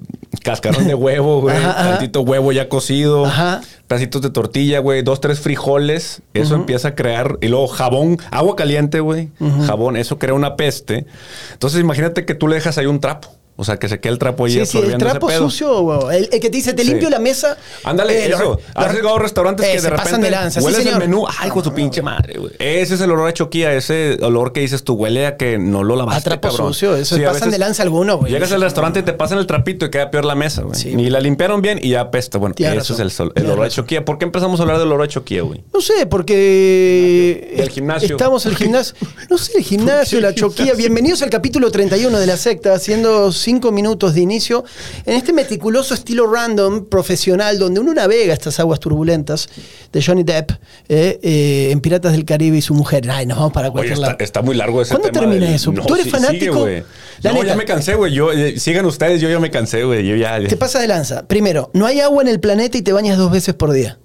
cascarón 0.43 0.87
de 0.87 0.95
huevo, 0.95 1.41
güey. 1.43 1.57
Ajá, 1.57 1.71
ajá. 1.71 1.91
Tantito 1.93 2.21
huevo 2.23 2.53
ya 2.53 2.69
cocido. 2.69 3.25
Ajá. 3.27 3.61
Pedacitos 3.87 4.23
de 4.23 4.31
tortilla, 4.31 4.79
güey. 4.81 5.03
Dos, 5.03 5.21
tres 5.21 5.41
frijoles. 5.41 6.23
Eso 6.35 6.55
empieza 6.55 6.89
a 6.89 6.95
crear. 6.95 7.39
Y 7.41 7.49
luego 7.49 7.67
jabón, 7.69 8.19
agua 8.31 8.55
caliente, 8.55 9.01
güey. 9.01 9.31
Jabón. 9.67 9.97
Eso 9.97 10.19
crea 10.19 10.35
una 10.35 10.57
peste. 10.57 11.07
Entonces 11.53 11.81
imagínate 11.81 12.25
que 12.25 12.35
tú 12.35 12.47
le 12.49 12.55
dejas 12.57 12.79
ahí 12.79 12.87
un 12.87 13.01
trapo. 13.01 13.29
O 13.61 13.65
sea, 13.65 13.77
que 13.79 13.91
se 13.91 14.01
quede 14.01 14.15
el 14.15 14.19
trapo 14.19 14.47
ahí 14.47 14.53
Sí, 14.53 14.65
sí, 14.65 14.79
el 14.79 14.85
ese 14.85 14.97
trapo 14.97 15.27
pedo. 15.27 15.51
sucio, 15.51 15.83
güey. 15.83 16.17
El, 16.17 16.25
el 16.33 16.41
que 16.41 16.49
te 16.49 16.57
dice, 16.57 16.73
te 16.73 16.83
Sí. 16.83 16.89
limpio 16.89 17.11
la 17.11 17.19
mesa. 17.19 17.59
Ándale, 17.85 18.25
Eh, 18.25 18.29
eso. 18.29 18.59
Has 18.75 18.87
los- 18.87 18.95
llegado 18.97 19.17
a 19.17 19.19
restaurantes 19.19 19.67
Eh, 19.67 19.73
que 19.73 19.79
se 19.79 19.83
de 19.85 19.91
repente 19.91 20.05
pasan 20.11 20.21
de 20.23 20.31
lanza. 20.31 20.61
Sí, 20.61 20.67
hueles 20.67 20.87
el 20.87 20.97
menú. 20.99 21.27
Ay, 21.39 21.51
con 21.51 21.63
su 21.63 21.75
pinche 21.75 22.01
madre, 22.01 22.39
güey. 22.39 22.53
Ese 22.59 22.95
es 22.95 23.01
el 23.03 23.11
olor 23.11 23.29
a 23.29 23.35
choquía, 23.35 23.75
ese 23.75 24.17
olor 24.23 24.55
que 24.55 24.61
dices 24.61 24.83
tú 24.83 24.95
huele 24.95 25.27
a 25.27 25.37
que 25.37 25.59
no 25.59 25.85
lo 25.85 25.95
lavaste, 25.95 26.21
A 26.21 26.39
trapo 26.39 26.49
cabrón. 26.49 26.73
sucio, 26.73 26.97
eso, 26.97 27.17
pasan 27.17 27.35
veces 27.35 27.53
de 27.53 27.59
lanza 27.59 27.83
alguno, 27.83 28.17
güey. 28.17 28.33
Llegas 28.33 28.51
al 28.53 28.63
restaurante 28.63 29.01
y 29.01 29.03
te 29.03 29.13
pasan 29.13 29.37
el 29.37 29.47
trapito 29.47 29.85
y 29.85 29.91
queda 29.91 30.11
peor 30.11 30.25
la 30.25 30.35
mesa, 30.35 30.63
güey. 30.63 30.95
Ni 30.95 31.11
la 31.11 31.21
limpiaron 31.21 31.61
bien 31.61 31.79
y 31.83 31.91
ya 31.91 32.01
apesta. 32.01 32.39
Bueno, 32.39 32.55
Tienes 32.55 32.85
eso 32.85 32.95
razón. 32.95 33.07
es 33.09 33.21
el, 33.21 33.33
el 33.45 33.51
olor 33.51 33.67
a 33.67 33.69
choquía. 33.69 34.07
¿Por 34.07 34.17
qué 34.17 34.25
empezamos 34.25 34.59
a 34.59 34.63
hablar 34.63 34.79
del 34.79 34.87
olor 34.89 35.03
a 35.03 35.09
choquía, 35.09 35.43
güey? 35.43 35.63
No 35.75 35.83
sé, 35.83 36.07
porque. 36.07 37.55
Del 37.57 37.69
gimnasio. 37.71 38.17
Estamos 38.17 38.45
en 38.47 38.53
el 38.53 38.57
gimnasio. 38.59 38.95
No 39.29 39.37
sé, 39.39 39.59
el 39.59 39.65
gimnasio, 39.65 40.21
la 40.23 40.35
choquía. 40.35 40.73
Bienvenidos 40.75 41.23
al 41.23 41.31
capítulo 41.31 41.71
31 41.71 42.19
de 42.19 42.27
la 42.27 42.37
secta, 42.37 42.73
haciendo 42.75 43.31
cinco 43.51 43.73
minutos 43.73 44.15
de 44.15 44.21
inicio 44.21 44.65
en 45.05 45.15
este 45.17 45.33
meticuloso 45.33 45.93
estilo 45.95 46.33
random, 46.33 46.85
profesional, 46.87 47.59
donde 47.59 47.81
uno 47.81 47.93
navega 47.93 48.33
estas 48.33 48.61
aguas 48.61 48.79
turbulentas 48.79 49.49
de 49.93 50.01
Johnny 50.01 50.23
Depp 50.23 50.53
eh, 50.89 51.19
eh, 51.21 51.69
en 51.73 51.81
Piratas 51.81 52.13
del 52.13 52.25
Caribe 52.25 52.59
y 52.59 52.63
su 52.63 52.75
mujer. 52.75 53.11
Ay, 53.11 53.27
nos 53.27 53.39
vamos 53.39 53.53
para 53.53 53.67
Oye, 53.67 53.73
cualquier 53.73 53.95
está, 53.95 54.07
lado. 54.07 54.17
está 54.21 54.43
muy 54.43 54.55
largo 54.55 54.81
ese 54.83 54.91
¿Cuándo 54.95 55.09
tema 55.11 55.27
termina 55.27 55.47
del- 55.47 55.55
eso? 55.57 55.73
No, 55.73 55.85
¿Tú 55.85 55.95
eres 55.95 56.05
sí, 56.05 56.11
fanático? 56.13 56.39
sigue, 56.39 56.51
güey. 56.51 56.83
La 57.23 57.33
no, 57.33 57.39
neta. 57.39 57.49
ya 57.49 57.57
me 57.57 57.65
cansé, 57.65 57.95
güey. 57.97 58.13
Yo, 58.15 58.31
eh, 58.33 58.61
sigan 58.61 58.87
ustedes, 58.87 59.21
yo 59.21 59.29
ya 59.29 59.41
me 59.41 59.51
cansé, 59.51 59.83
güey. 59.83 60.07
Yo 60.07 60.15
ya... 60.15 60.39
Te 60.47 60.57
pasa 60.57 60.79
de 60.79 60.87
lanza. 60.87 61.27
Primero, 61.27 61.71
no 61.75 61.87
hay 61.87 61.99
agua 62.01 62.23
en 62.23 62.29
el 62.29 62.39
planeta 62.39 62.79
y 62.79 62.83
te 62.83 62.93
bañas 62.93 63.19
dos 63.19 63.33
veces 63.33 63.55
por 63.55 63.73
día. 63.73 63.99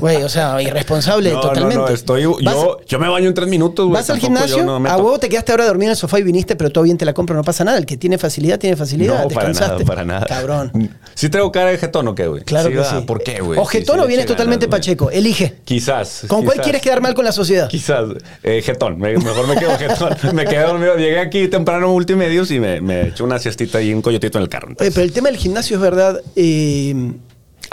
Güey, 0.00 0.22
o 0.22 0.28
sea, 0.28 0.60
irresponsable 0.62 1.30
No, 1.32 1.40
totalmente. 1.40 1.76
no, 1.76 1.82
no, 1.82 1.88
estoy... 1.88 2.22
Yo, 2.22 2.80
yo 2.86 2.98
me 2.98 3.08
baño 3.08 3.28
en 3.28 3.34
tres 3.34 3.48
minutos, 3.48 3.86
güey. 3.86 3.94
Vas 4.00 4.08
al 4.10 4.18
gimnasio, 4.18 4.64
no 4.64 4.76
a 4.88 4.96
huevo 4.96 5.18
te 5.18 5.28
quedaste 5.28 5.52
ahora 5.52 5.66
dormido 5.66 5.88
en 5.88 5.90
el 5.90 5.96
sofá 5.96 6.18
y 6.18 6.22
viniste, 6.22 6.56
pero 6.56 6.70
todo 6.70 6.84
bien 6.84 6.96
te 6.98 7.04
la 7.04 7.12
compro, 7.12 7.36
no 7.36 7.42
pasa 7.44 7.64
nada. 7.64 7.78
El 7.78 7.86
que 7.86 7.96
tiene 7.96 8.18
facilidad, 8.18 8.58
tiene 8.58 8.76
facilidad. 8.76 9.22
No, 9.22 9.28
para 9.28 9.48
nada, 9.48 9.48
Descansaste. 9.48 9.84
para 9.84 10.04
nada. 10.04 10.26
Cabrón. 10.26 10.72
¿Sí 11.14 11.28
traigo 11.28 11.52
cara 11.52 11.70
de 11.70 11.78
jetón 11.78 12.08
o 12.08 12.14
qué, 12.14 12.26
güey? 12.26 12.42
Claro 12.42 12.68
Sí, 12.70 12.74
que 12.76 12.84
sí. 12.84 13.04
¿Por 13.06 13.22
qué, 13.22 13.40
güey? 13.40 13.58
Ojetón 13.58 13.96
Sí, 13.98 14.04
o 14.04 14.06
vienes 14.06 14.26
totalmente 14.26 14.66
ganas, 14.66 14.78
pacheco. 14.80 15.10
Elige. 15.10 15.54
Quizás. 15.64 16.22
¿Con 16.26 16.44
cuál 16.44 16.60
quieres 16.60 16.80
quedar 16.82 17.00
mal 17.00 17.14
con 17.14 17.24
la 17.24 17.32
sociedad? 17.32 17.68
Quizás. 17.68 18.06
Eh, 18.42 18.62
jetón. 18.64 18.98
Me- 18.98 19.16
mejor 19.16 19.46
me 19.46 19.56
quedo 19.56 19.76
jetón. 19.76 20.16
me 20.34 20.44
quedé 20.46 20.62
dormido. 20.62 20.96
Llegué 20.96 21.20
aquí 21.20 21.48
temprano 21.48 21.88
multimedios 21.88 22.50
y 22.50 22.58
me, 22.60 22.80
me 22.80 23.08
eché 23.08 23.22
una 23.22 23.38
siestita 23.38 23.80
y 23.82 23.92
un 23.92 24.02
coyotito 24.02 24.38
en 24.38 24.42
el 24.44 24.48
carro. 24.48 24.68
Oye, 24.80 24.90
pero 24.90 25.02
el 25.02 25.12
tema 25.12 25.28
del 25.28 25.36
gimnasio 25.36 25.76
es 25.76 25.82
verdad. 25.82 26.20
eh, 26.34 27.12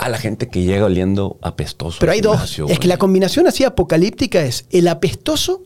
A 0.00 0.08
la 0.08 0.16
gente 0.16 0.48
que 0.48 0.62
llega 0.62 0.86
oliendo 0.86 1.38
apestoso. 1.42 1.98
pero 2.00 2.12
hay 2.12 2.22
dos. 2.22 2.58
Es 2.68 2.78
que 2.78 2.88
la 2.88 2.96
combinación 2.96 3.46
así 3.46 3.64
apocalíptica 3.64 4.40
es 4.42 4.64
el 4.70 4.88
apestoso 4.88 5.62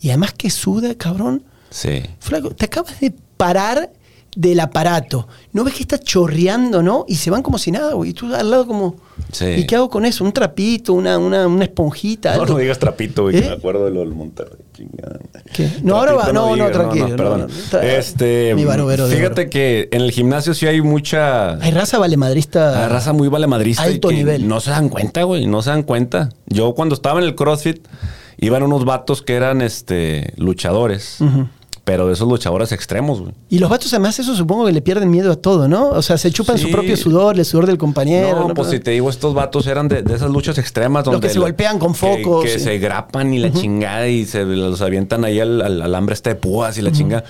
y 0.00 0.08
además 0.08 0.32
que 0.32 0.50
suda, 0.50 0.96
cabrón. 0.96 1.44
Sí. 1.70 2.02
Flaco, 2.18 2.50
te 2.50 2.64
acabas 2.64 2.98
de 2.98 3.12
parar 3.36 3.92
del 4.36 4.60
aparato. 4.60 5.26
¿No 5.52 5.64
ves 5.64 5.74
que 5.74 5.82
está 5.82 5.98
chorreando, 5.98 6.82
no? 6.82 7.04
Y 7.08 7.16
se 7.16 7.30
van 7.30 7.42
como 7.42 7.58
si 7.58 7.70
nada, 7.72 7.94
güey. 7.94 8.10
Y 8.10 8.12
tú 8.14 8.32
al 8.34 8.50
lado 8.50 8.66
como... 8.66 8.96
Sí. 9.32 9.46
¿Y 9.46 9.66
qué 9.66 9.74
hago 9.74 9.90
con 9.90 10.04
eso? 10.04 10.22
¿Un 10.24 10.32
trapito? 10.32 10.92
¿Una, 10.92 11.18
una, 11.18 11.46
una 11.48 11.64
esponjita? 11.64 12.36
No, 12.36 12.42
algo? 12.42 12.54
no 12.54 12.60
digas 12.60 12.78
trapito, 12.78 13.22
güey, 13.24 13.36
¿Eh? 13.36 13.42
que 13.42 13.48
me 13.48 13.54
acuerdo 13.54 13.86
de 13.86 13.90
lo 13.90 14.00
del 14.00 14.10
Monterrey. 14.10 14.58
Chingada. 14.72 15.18
¿Qué? 15.52 15.68
No, 15.82 15.96
ahora 15.96 16.12
va- 16.12 16.26
no, 16.32 16.50
no, 16.50 16.54
digas, 16.54 16.72
tranquilo, 16.72 17.08
no, 17.08 17.16
perdona. 17.16 17.46
no, 17.46 17.52
tra- 17.70 17.82
este, 17.82 18.54
mi 18.54 18.62
de 18.64 18.96
fíjate 19.08 19.40
oro. 19.42 19.50
que 19.50 19.88
en 19.90 20.02
el 20.02 20.12
gimnasio 20.12 20.54
sí 20.54 20.66
hay 20.68 20.80
mucha... 20.82 21.54
Hay 21.54 21.72
raza 21.72 21.98
valemadrista. 21.98 22.70
La 22.72 22.88
raza 22.88 23.12
muy 23.12 23.26
valemadrista 23.28 23.88
y 23.90 23.94
Alto 23.94 24.08
que 24.08 24.14
nivel. 24.14 24.46
no 24.46 24.60
se 24.60 24.70
dan 24.70 24.88
cuenta, 24.88 25.24
güey, 25.24 25.46
no 25.46 25.62
se 25.62 25.70
dan 25.70 25.82
cuenta. 25.82 26.28
Yo 26.46 26.74
cuando 26.74 26.94
estaba 26.94 27.18
en 27.18 27.26
el 27.26 27.34
CrossFit 27.34 27.88
iban 28.36 28.62
unos 28.62 28.84
vatos 28.84 29.20
que 29.22 29.34
eran 29.34 29.62
este 29.62 30.32
luchadores, 30.36 31.18
pero 31.88 32.06
de 32.06 32.12
esos 32.12 32.28
luchadores 32.28 32.70
extremos, 32.72 33.18
güey. 33.22 33.32
Y 33.48 33.60
los 33.60 33.70
vatos 33.70 33.90
además 33.94 34.18
eso 34.18 34.36
supongo 34.36 34.66
que 34.66 34.72
le 34.72 34.82
pierden 34.82 35.10
miedo 35.10 35.32
a 35.32 35.36
todo, 35.36 35.68
¿no? 35.68 35.88
O 35.88 36.02
sea, 36.02 36.18
se 36.18 36.30
chupan 36.30 36.58
Sí. 36.58 36.64
su 36.64 36.70
propio 36.70 36.94
sudor, 36.98 37.38
el 37.38 37.46
sudor 37.46 37.64
del 37.64 37.78
compañero. 37.78 38.46
No, 38.48 38.52
pues 38.52 38.68
si 38.68 38.78
te 38.78 38.90
digo, 38.90 39.08
estos 39.08 39.32
vatos 39.32 39.66
eran 39.66 39.88
de, 39.88 40.02
de 40.02 40.14
esas 40.14 40.30
luchas 40.30 40.58
extremas 40.58 41.04
donde... 41.04 41.20
que 41.26 41.30
se 41.32 41.38
la- 41.38 41.46
golpean 41.46 41.78
con 41.78 41.94
que- 41.94 41.98
focos, 41.98 42.44
Que, 42.44 42.50
sí. 42.58 42.60
se 42.60 42.76
grapan 42.78 43.32
y 43.32 43.38
la 43.38 43.50
chingada 43.50 44.06
y 44.06 44.26
se 44.26 44.44
los 44.44 44.82
avientan 44.82 45.24
ahí 45.24 45.40
al, 45.40 45.62
al 45.62 45.80
alambre 45.80 46.12
este 46.12 46.28
de 46.28 46.34
púas 46.36 46.76
y 46.76 46.82
la 46.82 46.92
chingada. 46.92 47.24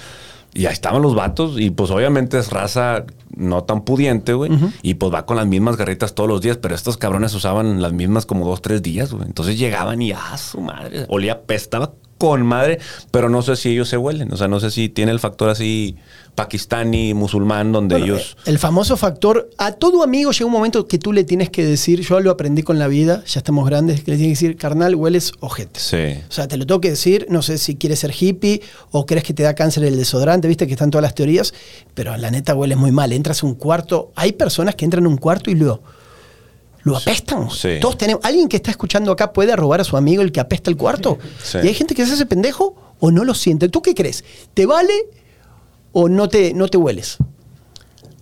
Y 0.55 0.67
ahí 0.67 0.73
estaban 0.73 1.03
los 1.03 1.15
vatos 1.15 1.61
y 1.61 1.71
pues 1.71 1.91
obviamente 1.93 2.37
es 2.39 2.51
raza 2.51 3.05
no 3.37 3.63
tan 3.63 3.83
pudiente, 3.83 4.33
güey. 4.33 4.51
Y 4.83 4.95
pues 4.95 5.15
va 5.15 5.25
con 5.25 5.37
las 5.37 5.47
mismas 5.47 5.77
garritas 5.77 6.15
todos 6.17 6.29
los 6.29 6.41
días, 6.41 6.57
pero 6.57 6.75
estos 6.75 6.97
cabrones 6.97 7.33
usaban 7.35 7.81
las 7.81 7.93
mismas 7.93 8.27
como 8.27 8.45
dos, 8.45 8.61
tres 8.61 8.83
días, 8.83 9.13
güey. 9.13 9.27
Entonces 9.27 9.57
llegaban 9.57 10.03
y, 10.03 10.11
ah, 10.11 10.37
su 10.37 10.61
madre, 10.61 11.05
olía, 11.09 11.43
pestaba 11.43 11.93
con 12.19 12.45
madre, 12.45 12.79
pero 13.11 13.29
no 13.29 13.41
sé 13.43 13.57
si 13.57 13.71
ellos 13.71 13.89
se 13.89 13.97
huelen. 13.97 14.33
O 14.33 14.37
sea, 14.37 14.49
no 14.49 14.61
sé 14.61 14.71
si 14.71 14.89
tiene 14.89 15.13
el 15.13 15.21
factor 15.21 15.49
así 15.49 15.97
pakistaní, 16.35 17.15
musulmán, 17.15 17.73
donde 17.73 17.97
Bueno, 17.97 18.15
ellos... 18.15 18.37
eh, 18.39 18.51
El 18.51 18.59
famoso 18.61 18.97
factor, 18.97 19.51
a 19.59 19.73
todo 19.73 20.05
amigo 20.05 20.31
llega 20.31 20.47
un 20.47 20.53
momento 20.53 20.87
que 20.87 20.99
tú 20.99 21.13
le 21.13 21.25
tienes 21.25 21.51
que 21.51 21.65
decir, 21.65 22.01
yo 22.01 22.21
lo 22.21 22.31
aprendí 22.31 22.63
con 22.63 22.79
la 22.79 22.87
vida, 22.87 23.25
ya 23.27 23.41
estamos 23.41 23.67
grandes, 23.67 24.03
que 24.03 24.13
le 24.13 24.17
tienes 24.19 24.39
que 24.39 24.45
decir, 24.47 24.57
carnal, 24.57 24.95
hueles 24.95 25.33
ojete. 25.41 25.81
Sí. 25.81 26.23
O 26.29 26.33
sea, 26.33 26.47
te 26.47 26.57
lo 26.57 26.65
tengo 26.65 26.81
que 26.81 26.91
decir, 26.91 27.27
no 27.29 27.43
sé 27.43 27.59
si 27.59 27.75
quieres 27.75 27.99
ser 27.99 28.13
hippie 28.17 28.63
o 28.93 29.05
crees 29.05 29.25
que 29.25 29.35
te 29.35 29.43
da 29.43 29.55
cáncer 29.55 29.83
el 29.85 29.97
desodorante, 29.97 30.47
viste 30.47 30.67
que 30.69 30.75
están 30.75 30.91
todas 30.93 31.03
las 31.03 31.15
teorías, 31.17 31.55
pero 31.95 32.17
la 32.17 32.31
neta 32.31 32.55
hueles 32.55 32.79
muy 32.79 32.93
mal. 32.93 33.13
Entras 33.13 33.43
a 33.43 33.47
un 33.47 33.55
cuarto, 33.55 34.13
hay 34.15 34.31
personas 34.33 34.77
que 34.77 34.85
entran 34.85 35.07
a 35.07 35.09
un 35.09 35.17
cuarto 35.17 35.51
y 35.51 35.57
lo, 35.57 35.83
lo 36.83 36.97
apestan. 36.97 37.51
sí. 37.51 37.79
Todos 37.81 37.99
tenemos, 37.99 38.25
alguien 38.25 38.49
que 38.49 38.57
está 38.57 38.71
escuchando 38.71 39.13
acá 39.13 39.33
puede 39.33 39.55
robar 39.57 39.81
a 39.81 39.85
su 39.85 39.97
amigo 39.97 40.23
el 40.23 40.33
que 40.33 40.41
apesta 40.41 40.71
el 40.71 40.77
cuarto. 40.77 41.19
Sí. 41.43 41.59
Y 41.63 41.69
hay 41.69 41.75
gente 41.75 41.95
que 41.95 42.07
se 42.07 42.13
hace 42.13 42.27
pendejo 42.27 42.75
o 43.01 43.11
no 43.11 43.25
lo 43.25 43.35
siente. 43.35 43.69
¿Tú 43.69 43.83
qué 43.83 43.95
crees? 43.95 44.25
¿Te 44.55 44.67
vale 44.67 44.95
o 45.93 46.09
no 46.09 46.29
te, 46.29 46.55
no 46.55 46.69
te 46.69 46.79
hueles? 46.79 47.19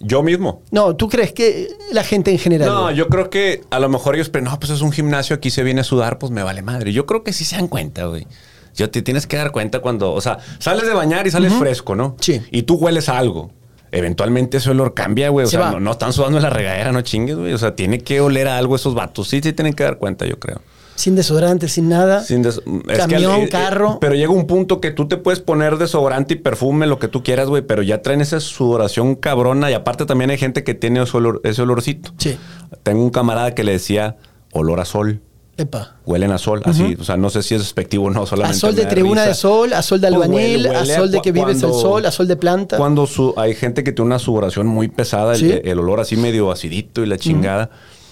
Yo 0.00 0.22
mismo. 0.22 0.62
No, 0.70 0.94
¿tú 0.94 1.08
crees 1.08 1.32
que 1.32 1.68
la 1.90 2.04
gente 2.04 2.30
en 2.30 2.38
general? 2.38 2.68
No, 2.68 2.90
yo 2.90 3.08
creo 3.08 3.30
que 3.30 3.62
a 3.70 3.78
lo 3.78 3.88
mejor 3.88 4.14
ellos, 4.14 4.28
pero 4.28 4.44
no, 4.44 4.58
pues 4.60 4.70
es 4.70 4.82
un 4.82 4.92
gimnasio, 4.92 5.36
aquí 5.36 5.50
se 5.50 5.62
viene 5.62 5.80
a 5.80 5.84
sudar, 5.84 6.18
pues 6.18 6.30
me 6.32 6.42
vale 6.42 6.62
madre. 6.62 6.92
Yo 6.92 7.06
creo 7.06 7.24
que 7.24 7.32
sí 7.32 7.44
se 7.44 7.56
dan 7.56 7.68
cuenta, 7.68 8.06
güey. 8.06 8.26
Yo 8.74 8.90
te 8.90 9.00
tienes 9.00 9.26
que 9.26 9.38
dar 9.38 9.52
cuenta 9.52 9.80
cuando, 9.80 10.12
o 10.12 10.20
sea, 10.20 10.38
sales 10.58 10.86
de 10.86 10.92
bañar 10.92 11.26
y 11.26 11.30
sales 11.30 11.54
fresco, 11.54 11.96
¿no? 11.96 12.16
Sí. 12.20 12.42
Y 12.50 12.64
tú 12.64 12.74
hueles 12.74 13.08
a 13.08 13.16
algo. 13.16 13.50
Eventualmente 13.96 14.58
ese 14.58 14.70
olor 14.70 14.94
cambia, 14.94 15.28
güey. 15.30 15.44
O 15.44 15.48
Se 15.48 15.56
sea, 15.56 15.66
va. 15.66 15.70
no, 15.72 15.80
no 15.80 15.92
están 15.92 16.12
sudando 16.12 16.38
en 16.38 16.42
la 16.44 16.50
regadera, 16.50 16.92
no 16.92 17.00
chingues, 17.00 17.36
güey. 17.36 17.52
O 17.52 17.58
sea, 17.58 17.74
tiene 17.74 17.98
que 18.00 18.20
oler 18.20 18.46
a 18.48 18.58
algo 18.58 18.76
esos 18.76 18.94
vatos. 18.94 19.28
Sí, 19.28 19.40
sí 19.42 19.52
tienen 19.52 19.72
que 19.74 19.84
dar 19.84 19.98
cuenta, 19.98 20.26
yo 20.26 20.38
creo. 20.38 20.60
Sin 20.96 21.14
desodorante, 21.14 21.68
sin 21.68 21.88
nada. 21.90 22.22
Sin 22.22 22.40
des- 22.42 22.56
es 22.56 22.62
que 22.88 22.96
Camión, 22.96 23.42
eh, 23.42 23.48
carro. 23.50 23.98
Pero 24.00 24.14
llega 24.14 24.30
un 24.32 24.46
punto 24.46 24.80
que 24.80 24.90
tú 24.90 25.06
te 25.08 25.18
puedes 25.18 25.40
poner 25.40 25.76
desodorante 25.76 26.34
y 26.34 26.36
perfume, 26.38 26.86
lo 26.86 26.98
que 26.98 27.08
tú 27.08 27.22
quieras, 27.22 27.48
güey, 27.48 27.62
pero 27.62 27.82
ya 27.82 28.00
traen 28.00 28.22
esa 28.22 28.40
sudoración 28.40 29.14
cabrona 29.14 29.70
y 29.70 29.74
aparte 29.74 30.06
también 30.06 30.30
hay 30.30 30.38
gente 30.38 30.64
que 30.64 30.72
tiene 30.74 31.02
ese, 31.02 31.12
olor- 31.18 31.40
ese 31.44 31.60
olorcito. 31.62 32.12
Sí. 32.16 32.38
Tengo 32.82 33.02
un 33.02 33.10
camarada 33.10 33.54
que 33.54 33.62
le 33.64 33.72
decía 33.72 34.16
olor 34.52 34.80
a 34.80 34.86
sol. 34.86 35.20
Epa. 35.58 35.96
Huelen 36.04 36.32
a 36.32 36.38
sol, 36.38 36.60
así. 36.66 36.96
O 37.00 37.04
sea, 37.04 37.16
no 37.16 37.30
sé 37.30 37.42
si 37.42 37.54
es 37.54 37.62
despectivo 37.62 38.04
o 38.06 38.10
no, 38.10 38.24
A 38.24 38.26
solamente. 38.26 38.58
sol 38.58 38.74
de 38.74 38.84
tribuna 38.84 39.22
risa. 39.22 39.28
de 39.28 39.34
sol, 39.34 39.72
a 39.72 39.82
sol 39.82 40.00
de 40.00 40.10
huele- 40.10 40.68
a 40.68 40.84
sol 40.84 41.10
de 41.10 41.22
que 41.22 41.32
vives 41.32 41.56
el 41.56 41.60
cuando- 41.62 41.80
sol, 41.80 42.04
a 42.06 42.10
sol 42.10 42.28
de 42.28 42.36
planta. 42.36 42.76
Cuando 42.76 43.06
su- 43.06 43.32
hay 43.38 43.54
gente 43.54 43.82
que 43.82 43.92
tiene 43.92 44.06
una 44.06 44.18
sudoración 44.18 44.66
muy 44.66 44.88
pesada, 44.88 45.32
el, 45.34 45.38
Sí. 45.40 45.60
el 45.64 45.78
olor 45.78 46.00
así 46.00 46.16
medio 46.16 46.50
acidito 46.50 47.02
y 47.02 47.06
la 47.06 47.16
chingada. 47.16 47.70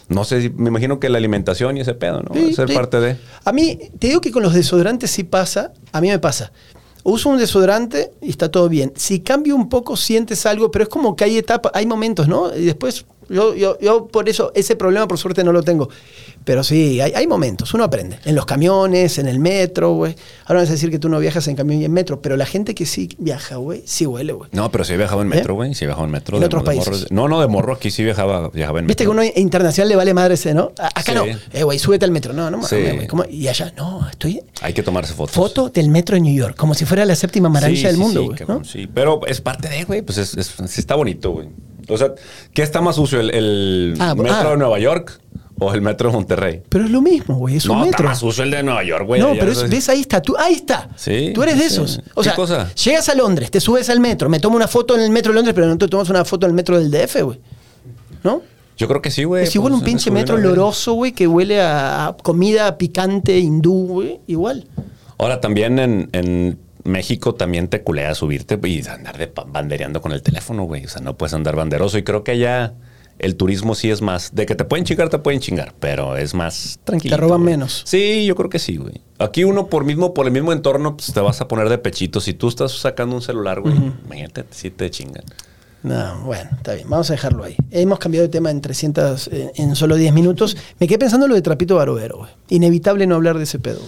No 0.09 0.25
sé, 0.25 0.53
me 0.57 0.69
imagino 0.69 0.99
que 1.01 1.09
la 1.11 1.19
alimentación 1.19 1.77
y 1.77 1.81
ese 1.81 1.95
pedo, 1.95 2.23
¿no? 2.23 2.35
Sí, 2.35 2.45
Va 2.45 2.49
a 2.51 2.53
ser 2.55 2.69
sí. 2.69 2.75
parte 2.75 3.01
de. 3.01 3.17
A 3.45 3.53
mí, 3.53 3.79
te 3.99 4.09
digo 4.09 4.21
que 4.23 4.31
con 4.33 4.43
los 4.43 4.55
desodorantes 4.55 5.11
sí 5.11 5.25
pasa, 5.25 5.73
a 5.93 6.01
mí 6.01 6.09
me 6.09 6.19
pasa. 6.19 6.51
Uso 7.07 7.29
un 7.29 7.37
desodorante 7.39 8.13
y 8.23 8.31
está 8.31 8.51
todo 8.51 8.71
bien. 8.71 8.91
Si 8.97 9.21
cambio 9.21 9.55
un 9.57 9.69
poco, 9.69 9.95
sientes 9.99 10.47
algo, 10.47 10.71
pero 10.71 10.85
es 10.85 10.89
como 10.89 11.15
que 11.17 11.25
hay 11.25 11.37
etapas, 11.37 11.71
hay 11.75 11.85
momentos, 11.85 12.27
¿no? 12.29 12.55
Y 12.57 12.65
después, 12.65 13.05
yo, 13.29 13.55
yo, 13.55 13.79
yo 13.81 14.07
por 14.07 14.29
eso, 14.29 14.53
ese 14.55 14.77
problema 14.77 15.07
por 15.09 15.19
suerte 15.19 15.45
no 15.45 15.53
lo 15.53 15.63
tengo. 15.63 15.89
Pero 16.45 16.63
sí, 16.63 17.01
hay, 17.01 17.13
hay 17.15 17.27
momentos, 17.27 17.73
uno 17.73 17.85
aprende. 17.85 18.19
En 18.27 18.35
los 18.35 18.45
camiones, 18.45 19.17
en 19.19 19.27
el 19.29 19.39
metro, 19.39 19.93
güey. 19.95 20.15
Ahora 20.45 20.61
vas 20.61 20.69
a 20.69 20.73
decir 20.73 20.91
que 20.91 20.99
tú 20.99 21.09
no 21.09 21.19
viajas 21.19 21.49
en 21.49 21.57
camión 21.57 21.81
y 21.81 21.87
en 21.87 21.93
metro, 21.93 22.21
pero 22.21 22.37
la 22.37 22.45
gente 22.45 22.75
que 22.75 22.85
sí 22.85 23.09
viaja, 23.19 23.57
güey, 23.57 23.83
sí 23.87 24.05
huele, 24.05 24.35
güey. 24.35 24.51
No, 24.53 24.71
pero 24.71 24.85
sí 24.85 24.93
he 24.93 24.97
viajado 24.99 25.23
en 25.23 25.29
¿Eh? 25.33 25.37
metro, 25.37 25.55
güey. 25.55 25.75
Sí 25.75 25.85
he 25.85 25.87
viajado 25.87 26.05
en 26.05 26.13
metro. 26.13 26.37
En 26.37 26.41
de- 26.41 26.47
otros 26.47 26.63
de 26.63 26.67
países. 26.67 26.87
morro. 26.89 27.07
No, 27.11 27.29
no, 27.29 27.41
de 27.41 27.47
morro 27.47 27.73
aquí 27.73 27.91
sí 27.91 28.05
viajaba, 28.05 28.51
viajaba 28.51 28.81
en 28.81 28.87
Viste 28.87 29.05
que 29.05 29.09
metro. 29.11 29.23
uno 29.23 29.33
internacional 29.37 29.89
le 29.89 29.97
vale 29.97 30.13
madre 30.13 30.35
ese, 30.35 30.53
¿no? 30.53 30.73
Acá 30.79 31.03
Sí. 31.07 31.15
no. 31.15 31.25
Eh, 31.53 31.63
güey, 31.65 31.79
súbete 31.79 32.05
al 32.05 32.11
metro. 32.11 32.35
No, 32.35 32.51
no 32.51 32.63
Sí. 32.63 32.77
güey. 32.77 33.07
¿Cómo? 33.07 33.25
Y 33.25 33.49
allá, 33.49 33.73
no, 33.77 34.07
estoy. 34.11 34.43
Hay 34.61 34.75
que 34.75 34.83
tomarse 34.83 35.15
fotos. 35.15 35.35
Foto 35.35 35.71
del 35.71 35.89
metro 35.89 36.15
de 36.15 36.21
New 36.21 36.35
York, 36.37 36.57
como 36.57 36.75
si 36.75 36.85
fuera 36.85 37.07
la 37.07 37.17
séptima 37.17 37.49
maravilla 37.49 37.81
Sí, 37.81 37.87
del 37.87 37.97
sí, 37.97 38.01
mundo, 38.03 38.21
sí, 38.21 38.27
güey. 38.27 38.41
¿no? 38.59 38.65
sí. 38.65 38.87
Pero 38.93 39.21
es 39.27 39.41
parte 39.41 39.71
de, 39.71 39.85
güey. 39.85 40.03
Pues 40.03 40.19
es, 40.19 40.37
es- 40.37 40.55
sí 40.69 40.81
está 40.81 40.95
bonito, 40.95 41.31
güey. 41.31 41.49
O 41.89 41.97
sea, 41.99 42.13
¿qué 42.53 42.63
está 42.63 42.81
más 42.81 42.97
sucio? 42.97 43.21
¿El, 43.21 43.31
el 43.31 43.95
Ah, 44.01 44.15
metro 44.15 44.33
ah. 44.35 44.51
de 44.51 44.57
Nueva 44.57 44.79
York 44.79 45.21
o 45.59 45.73
el 45.75 45.81
metro 45.83 46.09
de 46.11 46.15
Monterrey? 46.17 46.63
Pero 46.69 46.85
es 46.85 46.91
lo 46.91 47.01
mismo, 47.03 47.37
güey, 47.37 47.57
es 47.57 47.67
un 47.67 47.77
no, 47.79 47.85
está 47.85 47.91
metro. 47.99 48.09
más 48.09 48.19
sucio 48.19 48.43
el 48.45 48.51
de 48.51 48.63
Nueva 48.63 48.83
York, 48.85 49.07
güey. 49.07 49.21
no, 49.21 49.33
pero 49.39 49.53
es- 49.53 49.63
es- 49.63 49.71
ves, 49.71 49.89
ahí 49.89 50.01
está, 50.01 50.21
tú, 50.23 50.35
ahí 50.39 50.55
está. 50.55 50.89
Sí, 50.97 51.33
Tú 51.35 51.43
eres 51.43 51.57
de 51.57 51.61
sí. 51.63 51.67
esos. 51.75 52.01
O 52.15 52.21
¿Qué 52.23 52.25
sea, 52.29 52.35
cosa? 52.35 52.73
llegas 52.75 53.09
a 53.09 53.15
Londres, 53.15 53.51
te 53.51 53.61
subes 53.61 53.89
al 53.91 54.01
metro, 54.01 54.29
me 54.29 54.41
tomo 54.41 54.57
una 54.57 54.69
foto 54.69 54.95
en 54.95 55.03
el 55.03 55.11
metro 55.11 55.33
de 55.33 55.37
Londres, 55.37 55.55
pero 55.55 55.67
no 55.67 55.77
te 55.79 55.87
tomas 55.89 56.09
una 56.11 56.25
foto 56.25 56.47
en 56.47 56.51
el 56.51 56.57
metro 56.57 56.79
del 56.79 56.91
DF, 56.91 57.23
güey. 57.23 57.41
¿No? 58.23 58.41
Yo 58.77 58.89
creo 58.89 59.01
que 59.01 59.11
sí, 59.13 59.23
güey. 59.25 59.45
es 59.45 59.55
igual 59.55 59.71
pues, 59.73 59.81
un 59.83 59.85
pinche 59.87 60.11
metro 60.11 60.35
oloroso, 60.35 60.95
güey, 60.95 61.13
que 61.13 61.29
huele 61.29 61.61
a, 61.61 62.09
a 62.09 62.17
comida 62.17 62.77
picante 62.77 63.39
hindú, 63.39 63.87
güey. 63.87 64.21
Igual. 64.27 64.67
Ahora 65.19 65.41
también 65.41 65.79
en, 65.79 66.09
en- 66.13 66.59
México 66.85 67.35
también 67.35 67.69
te 67.69 67.83
culea 67.83 68.15
subirte 68.15 68.59
y 68.63 68.87
andar 68.87 69.19
de 69.19 69.33
bandereando 69.47 70.01
con 70.01 70.13
el 70.13 70.23
teléfono, 70.23 70.65
güey. 70.65 70.85
O 70.85 70.89
sea, 70.89 71.01
no 71.01 71.17
puedes 71.17 71.35
andar 71.35 71.57
banderoso. 71.57 71.99
Y 71.99 72.03
creo 72.03 72.25
que 72.25 72.33
allá 72.33 72.75
el 73.19 73.37
turismo 73.37 73.75
sí 73.75 73.91
es 73.91 74.03
más. 74.03 74.35
De 74.35 74.47
que 74.47 74.55
te 74.55 74.65
pueden 74.65 74.85
chingar, 74.85 75.09
te 75.09 75.19
pueden 75.19 75.41
chingar, 75.41 75.75
pero 75.81 76.17
es 76.17 76.35
más 76.35 76.79
tranquilo. 76.85 77.17
Te 77.17 77.21
roban 77.21 77.43
menos. 77.43 77.83
Sí, 77.87 78.27
yo 78.27 78.35
creo 78.37 78.51
que 78.51 78.59
sí, 78.59 78.77
güey. 78.77 79.01
Aquí 79.19 79.45
uno 79.45 79.69
por 79.69 79.85
mismo, 79.85 80.13
por 80.15 80.27
el 80.27 80.33
mismo 80.33 80.53
entorno, 80.53 80.97
pues 80.97 81.13
te 81.13 81.21
vas 81.21 81.41
a 81.41 81.49
poner 81.49 81.69
de 81.69 81.79
pechito. 81.79 82.21
Si 82.21 82.35
tú 82.35 82.49
estás 82.49 82.73
sacando 82.73 83.17
un 83.17 83.23
celular, 83.23 83.61
güey, 83.61 83.75
imagínate, 84.05 84.45
sí 84.51 84.71
te 84.71 84.91
chingan. 84.91 85.25
No, 85.83 86.23
bueno, 86.25 86.49
está 86.57 86.73
bien, 86.73 86.89
vamos 86.89 87.11
a 87.11 87.13
dejarlo 87.13 87.45
ahí. 87.45 87.57
Hemos 87.71 87.99
cambiado 87.99 88.27
de 88.27 88.31
tema 88.31 88.51
en 88.51 88.63
300, 88.63 89.29
eh, 89.29 89.53
en 89.57 89.77
solo 89.77 89.97
10 89.97 90.15
minutos. 90.15 90.57
Me 90.81 90.89
quedé 90.89 90.99
pensando 90.99 91.27
en 91.27 91.31
lo 91.31 91.37
de 91.37 91.43
Trapito 91.43 91.77
Barovero, 91.77 92.19
güey. 92.19 92.31
Inevitable 92.49 93.07
no 93.07 93.17
hablar 93.17 93.37
de 93.37 93.45
ese 93.45 93.59
pedo. 93.59 93.81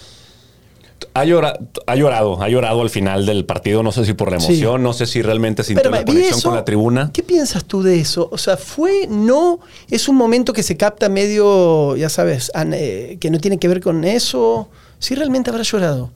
Ha, 1.18 1.24
llora- 1.24 1.58
ha 1.86 1.96
llorado, 1.96 2.42
ha 2.42 2.48
llorado 2.48 2.82
al 2.82 2.90
final 2.90 3.24
del 3.24 3.44
partido. 3.46 3.82
No 3.82 3.90
sé 3.90 4.04
si 4.04 4.12
por 4.12 4.30
la 4.30 4.38
Sí. 4.38 4.46
emoción, 4.52 4.82
no 4.82 4.92
sé 4.92 5.06
si 5.06 5.22
realmente 5.22 5.64
sintió 5.64 5.90
la 5.90 6.04
conexión 6.04 6.38
eso. 6.38 6.48
con 6.48 6.56
la 6.56 6.64
tribuna. 6.64 7.10
¿Qué 7.12 7.22
piensas 7.22 7.64
tú 7.64 7.82
de 7.82 7.98
eso? 8.00 8.28
O 8.30 8.38
sea, 8.38 8.56
fue, 8.56 9.06
no, 9.08 9.60
es 9.90 10.08
un 10.08 10.16
momento 10.16 10.52
que 10.52 10.62
se 10.62 10.76
capta 10.76 11.08
medio, 11.08 11.96
ya 11.96 12.08
sabes, 12.10 12.52
eh, 12.72 13.16
que 13.20 13.30
no 13.30 13.38
tiene 13.40 13.58
que 13.58 13.66
ver 13.68 13.80
con 13.80 14.04
eso. 14.04 14.68
Sí, 14.98 15.14
realmente 15.14 15.50
habrá 15.50 15.62
llorado. 15.62 16.10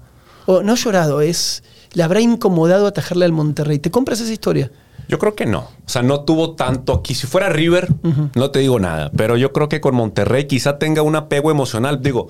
O 0.47 0.62
no 0.62 0.75
llorado, 0.75 1.21
es, 1.23 1.62
le 1.95 2.02
habrá 2.02 2.21
incomodado 2.21 2.87
atajarle 2.87 3.25
al 3.25 3.33
Monterrey. 3.33 3.78
¿Te 3.78 3.90
compras 3.90 4.21
esa 4.21 4.33
historia? 4.33 4.71
Yo 5.09 5.19
creo 5.19 5.35
que 5.35 5.45
no. 5.47 5.61
O 5.61 5.88
sea, 5.88 6.02
no 6.02 6.21
tuvo 6.25 6.52
tanto 6.54 6.92
aquí. 6.92 7.14
Si 7.14 7.26
fuera 7.26 7.49
River, 7.49 7.88
no 8.35 8.50
te 8.50 8.59
digo 8.61 8.78
nada. 8.78 9.11
Pero 9.16 9.37
yo 9.37 9.52
creo 9.52 9.69
que 9.69 9.80
con 9.80 9.95
Monterrey 9.95 10.47
quizá 10.47 10.78
tenga 10.78 11.02
un 11.02 11.16
apego 11.16 11.50
emocional. 11.50 12.00
Digo, 12.00 12.28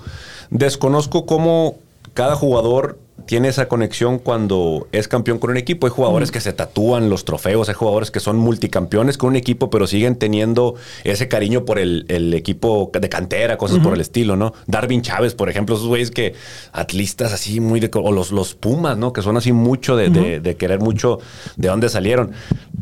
desconozco 0.49 1.25
cómo 1.25 1.75
cada 2.13 2.35
jugador 2.35 2.99
tiene 3.27 3.49
esa 3.49 3.67
conexión 3.67 4.17
cuando 4.17 4.87
es 4.91 5.07
campeón 5.07 5.37
con 5.37 5.51
un 5.51 5.57
equipo. 5.57 5.85
Hay 5.85 5.93
jugadores 5.93 6.31
que 6.31 6.41
se 6.41 6.53
tatúan 6.53 7.09
los 7.09 7.23
trofeos, 7.23 7.69
hay 7.69 7.75
jugadores 7.75 8.09
que 8.09 8.19
son 8.19 8.35
multicampeones 8.37 9.15
con 9.17 9.29
un 9.29 9.35
equipo, 9.35 9.69
pero 9.69 9.85
siguen 9.85 10.15
teniendo 10.15 10.73
ese 11.03 11.27
cariño 11.27 11.63
por 11.63 11.77
el, 11.77 12.05
el 12.09 12.33
equipo 12.33 12.89
de 12.99 13.09
cantera, 13.09 13.57
cosas 13.57 13.77
por 13.77 13.93
el 13.93 14.01
estilo, 14.01 14.35
¿no? 14.35 14.53
Darwin 14.65 15.03
Chávez, 15.03 15.35
por 15.35 15.49
ejemplo, 15.49 15.75
esos 15.75 15.87
güeyes 15.87 16.09
que 16.09 16.33
atlistas 16.73 17.31
así 17.31 17.59
muy 17.59 17.79
de... 17.79 17.91
O 17.93 18.11
los, 18.11 18.31
los 18.31 18.55
Pumas, 18.55 18.97
¿no? 18.97 19.13
Que 19.13 19.21
son 19.21 19.37
así 19.37 19.51
mucho 19.53 19.95
de, 19.95 20.09
de- 20.09 20.39
de 20.39 20.55
querer 20.55 20.79
mucho 20.79 21.19
de 21.57 21.67
dónde 21.67 21.89
salieron. 21.89 22.31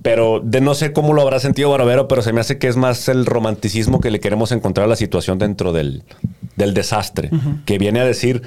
Pero 0.01 0.39
de 0.41 0.61
no 0.61 0.73
sé 0.73 0.93
cómo 0.93 1.13
lo 1.13 1.21
habrá 1.21 1.39
sentido 1.41 1.69
Barovero, 1.69 2.07
pero 2.07 2.21
se 2.21 2.31
me 2.31 2.39
hace 2.39 2.57
que 2.57 2.69
es 2.69 2.77
más 2.77 3.09
el 3.09 3.25
romanticismo 3.25 3.99
que 3.99 4.09
le 4.09 4.21
queremos 4.21 4.53
encontrar 4.53 4.85
a 4.85 4.89
la 4.89 4.95
situación 4.95 5.37
dentro 5.37 5.73
del, 5.73 6.03
del 6.55 6.73
desastre, 6.73 7.29
que 7.65 7.77
viene 7.77 7.99
a 7.99 8.05
decir 8.05 8.41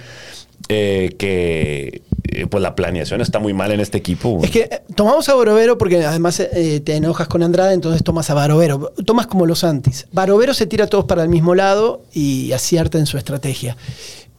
eh, 0.69 1.15
que 1.19 2.03
eh, 2.25 2.47
pues 2.47 2.63
la 2.63 2.75
planeación 2.75 3.21
está 3.21 3.39
muy 3.39 3.53
mal 3.53 3.73
en 3.73 3.81
este 3.81 3.99
equipo. 3.99 4.41
Es 4.43 4.51
que 4.51 4.61
eh, 4.61 4.83
tomamos 4.95 5.29
a 5.29 5.35
Barovero 5.35 5.77
porque 5.79 6.05
además 6.05 6.37
te 6.37 6.97
enojas 6.97 7.29
con 7.29 7.43
Andrade, 7.43 7.75
entonces 7.75 8.03
tomas 8.03 8.31
a 8.31 8.35
Barovero. 8.35 8.93
Tomas 9.05 9.27
como 9.27 9.47
los 9.47 9.65
antis. 9.65 10.07
Barovero 10.13 10.55
se 10.55 10.67
tira 10.67 10.87
todos 10.87 11.05
para 11.05 11.23
el 11.23 11.29
mismo 11.29 11.55
lado 11.55 12.03
y 12.13 12.53
acierta 12.53 12.99
en 12.99 13.07
su 13.07 13.19
estrategia. 13.19 13.77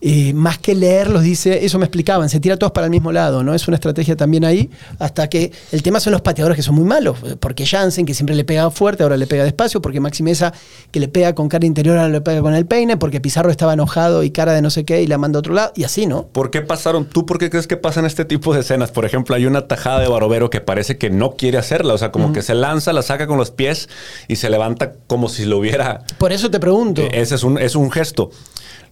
Eh, 0.06 0.34
más 0.34 0.58
que 0.58 0.74
leerlos, 0.74 1.22
dice, 1.22 1.64
eso 1.64 1.78
me 1.78 1.86
explicaban, 1.86 2.28
se 2.28 2.38
tira 2.38 2.58
todos 2.58 2.72
para 2.72 2.84
el 2.84 2.90
mismo 2.90 3.10
lado, 3.10 3.42
¿no? 3.42 3.54
Es 3.54 3.66
una 3.68 3.76
estrategia 3.76 4.16
también 4.16 4.44
ahí, 4.44 4.68
hasta 4.98 5.30
que 5.30 5.50
el 5.72 5.82
tema 5.82 5.98
son 5.98 6.12
los 6.12 6.20
pateadores 6.20 6.56
que 6.56 6.62
son 6.62 6.74
muy 6.74 6.84
malos, 6.84 7.16
porque 7.40 7.64
Jansen, 7.64 8.04
que 8.04 8.12
siempre 8.12 8.36
le 8.36 8.44
pega 8.44 8.70
fuerte, 8.70 9.02
ahora 9.02 9.16
le 9.16 9.26
pega 9.26 9.44
despacio, 9.44 9.80
porque 9.80 10.00
Maximeza, 10.00 10.52
que 10.90 11.00
le 11.00 11.08
pega 11.08 11.34
con 11.34 11.48
cara 11.48 11.64
interior, 11.64 11.96
ahora 11.96 12.10
le 12.10 12.20
pega 12.20 12.42
con 12.42 12.54
el 12.54 12.66
peine, 12.66 12.98
porque 12.98 13.22
Pizarro 13.22 13.50
estaba 13.50 13.72
enojado 13.72 14.24
y 14.24 14.30
cara 14.30 14.52
de 14.52 14.60
no 14.60 14.68
sé 14.68 14.84
qué 14.84 15.02
y 15.02 15.06
la 15.06 15.16
manda 15.16 15.38
a 15.38 15.40
otro 15.40 15.54
lado, 15.54 15.72
y 15.74 15.84
así, 15.84 16.04
¿no? 16.04 16.26
¿Por 16.26 16.50
qué 16.50 16.60
pasaron? 16.60 17.06
¿Tú 17.06 17.24
por 17.24 17.38
qué 17.38 17.48
crees 17.48 17.66
que 17.66 17.78
pasan 17.78 18.04
este 18.04 18.26
tipo 18.26 18.52
de 18.52 18.60
escenas? 18.60 18.90
Por 18.90 19.06
ejemplo, 19.06 19.34
hay 19.34 19.46
una 19.46 19.68
tajada 19.68 20.00
de 20.00 20.08
Barovero 20.08 20.50
que 20.50 20.60
parece 20.60 20.98
que 20.98 21.08
no 21.08 21.36
quiere 21.36 21.56
hacerla. 21.56 21.94
O 21.94 21.98
sea, 21.98 22.12
como 22.12 22.34
que 22.34 22.42
se 22.42 22.54
lanza, 22.54 22.92
la 22.92 23.00
saca 23.00 23.26
con 23.26 23.38
los 23.38 23.50
pies 23.50 23.88
y 24.28 24.36
se 24.36 24.50
levanta 24.50 24.92
como 25.06 25.30
si 25.30 25.46
lo 25.46 25.56
hubiera. 25.56 26.04
Por 26.18 26.30
eso 26.32 26.50
te 26.50 26.60
pregunto. 26.60 27.00
Eh, 27.00 27.08
Ese 27.14 27.36
es 27.36 27.42
un, 27.42 27.56
es 27.56 27.74
un 27.74 27.90
gesto. 27.90 28.30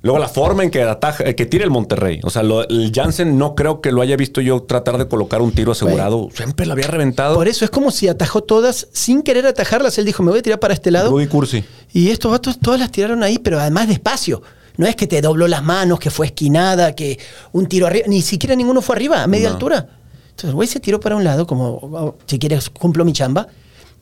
Luego 0.03 0.19
la 0.19 0.29
forma 0.29 0.65
en 0.65 0.71
que 0.71 0.83
ataja, 0.83 1.33
que 1.33 1.47
tira 1.47 1.63
el 1.65 1.71
Monterrey. 1.71 2.21
O 2.25 2.31
sea, 2.31 2.43
lo- 2.43 2.69
el 2.69 2.91
Jansen 2.93 3.39
no 3.39 3.55
creo 3.55 3.81
que 3.81 3.93
lo 3.93 4.03
haya 4.03 4.17
visto 4.17 4.41
yo 4.41 4.61
tratar 4.63 4.99
de 4.99 5.07
colocar 5.07 5.41
un 5.41 5.53
tiro 5.53 5.73
asegurado. 5.73 6.29
Siempre 6.35 6.67
lo 6.67 6.73
había 6.73 6.89
reventado. 6.89 7.37
Por 7.37 7.47
eso 7.47 7.65
es 7.65 7.71
como 7.71 7.91
si 7.93 8.09
atajó 8.09 8.43
todas 8.43 8.89
sin 8.93 9.23
querer 9.23 9.47
atajarlas. 9.47 9.97
Él 9.99 10.05
dijo, 10.05 10.23
me 10.25 10.31
voy 10.31 10.41
a 10.41 10.43
tirar 10.43 10.59
para 10.59 10.75
este 10.75 10.91
lado. 10.91 11.11
Rudy 11.11 11.29
Cursi. 11.29 11.63
Y 11.93 12.11
estos 12.11 12.33
vatos 12.33 12.59
todas 12.59 12.81
las 12.81 12.91
tiraron 12.91 13.23
ahí, 13.23 13.39
pero 13.39 13.61
además 13.61 13.87
despacio. 13.87 14.43
No 14.77 14.87
es 14.87 14.97
que 14.97 15.07
te 15.07 15.21
dobló 15.21 15.47
las 15.47 15.63
manos, 15.63 16.01
que 16.01 16.11
fue 16.11 16.27
esquinada, 16.27 16.95
que 16.97 17.19
un 17.53 17.67
tiro 17.67 17.87
arriba. 17.87 18.07
Ni 18.09 18.23
siquiera 18.23 18.57
ninguno 18.57 18.83
fue 18.83 18.97
arriba, 18.97 19.23
a 19.23 19.27
media 19.29 19.49
No. 19.49 19.55
altura. 19.55 19.87
Entonces 20.31 20.49
el 20.49 20.55
güey 20.55 20.67
se 20.67 20.81
tiró 20.81 20.99
para 20.99 21.15
un 21.15 21.23
lado, 21.25 21.47
como, 21.47 21.75
oh, 21.75 22.17
si 22.27 22.39
quieres, 22.39 22.71
cumplo 22.71 23.05
mi 23.05 23.13
chamba. 23.13 23.47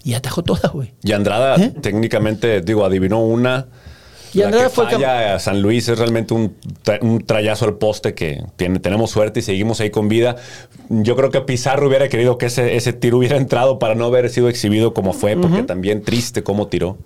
Y 0.02 0.14
atajó 0.14 0.42
todas, 0.42 0.72
güey. 0.72 0.94
Y 1.02 1.12
Andrada 1.12 1.56
¿Eh? 1.56 1.74
técnicamente, 1.82 2.62
digo, 2.62 2.86
adivinó 2.86 3.20
una. 3.20 3.66
Y 4.32 4.42
que 4.62 4.68
fue 4.68 4.84
el 4.84 4.90
a 5.04 5.38
San 5.38 5.60
Luis 5.60 5.88
es 5.88 5.98
realmente 5.98 6.34
un, 6.34 6.54
tra- 6.84 7.02
un 7.02 7.20
trayazo 7.24 7.64
al 7.64 7.74
poste 7.78 8.14
que 8.14 8.44
tiene, 8.56 8.78
tenemos 8.78 9.10
suerte 9.10 9.40
y 9.40 9.42
seguimos 9.42 9.80
ahí 9.80 9.90
con 9.90 10.08
vida. 10.08 10.36
Yo 10.88 11.16
creo 11.16 11.30
que 11.30 11.40
Pizarro 11.40 11.88
hubiera 11.88 12.08
querido 12.08 12.38
que 12.38 12.46
ese, 12.46 12.76
ese 12.76 12.92
tiro 12.92 13.18
hubiera 13.18 13.36
entrado 13.36 13.78
para 13.78 13.94
no 13.94 14.04
haber 14.06 14.30
sido 14.30 14.48
exhibido 14.48 14.94
como 14.94 15.12
fue, 15.12 15.36
porque 15.36 15.62
también 15.64 16.02
triste 16.02 16.42
cómo 16.42 16.68
tiró. 16.68 16.96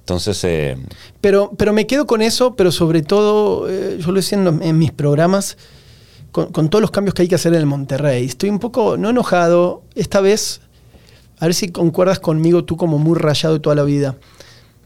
Entonces, 0.00 0.42
eh, 0.44 0.76
Pero, 1.20 1.52
pero 1.56 1.72
me 1.72 1.86
quedo 1.86 2.06
con 2.06 2.20
eso, 2.22 2.54
pero 2.56 2.70
sobre 2.70 3.02
todo, 3.02 3.68
eh, 3.70 3.96
yo 4.00 4.08
lo 4.08 4.14
decía 4.16 4.36
en, 4.38 4.44
los- 4.44 4.60
en 4.60 4.78
mis 4.78 4.92
programas, 4.92 5.56
con, 6.30 6.52
con 6.52 6.68
todos 6.68 6.82
los 6.82 6.90
cambios 6.90 7.14
que 7.14 7.22
hay 7.22 7.28
que 7.28 7.36
hacer 7.36 7.54
en 7.54 7.60
el 7.60 7.66
Monterrey. 7.66 8.24
Estoy 8.26 8.50
un 8.50 8.58
poco, 8.58 8.96
no 8.98 9.08
enojado, 9.10 9.82
esta 9.94 10.20
vez, 10.20 10.60
a 11.38 11.46
ver 11.46 11.54
si 11.54 11.70
concuerdas 11.70 12.18
conmigo, 12.20 12.64
tú 12.64 12.76
como 12.76 12.98
muy 12.98 13.18
rayado 13.18 13.54
de 13.54 13.60
toda 13.60 13.74
la 13.76 13.84
vida. 13.84 14.16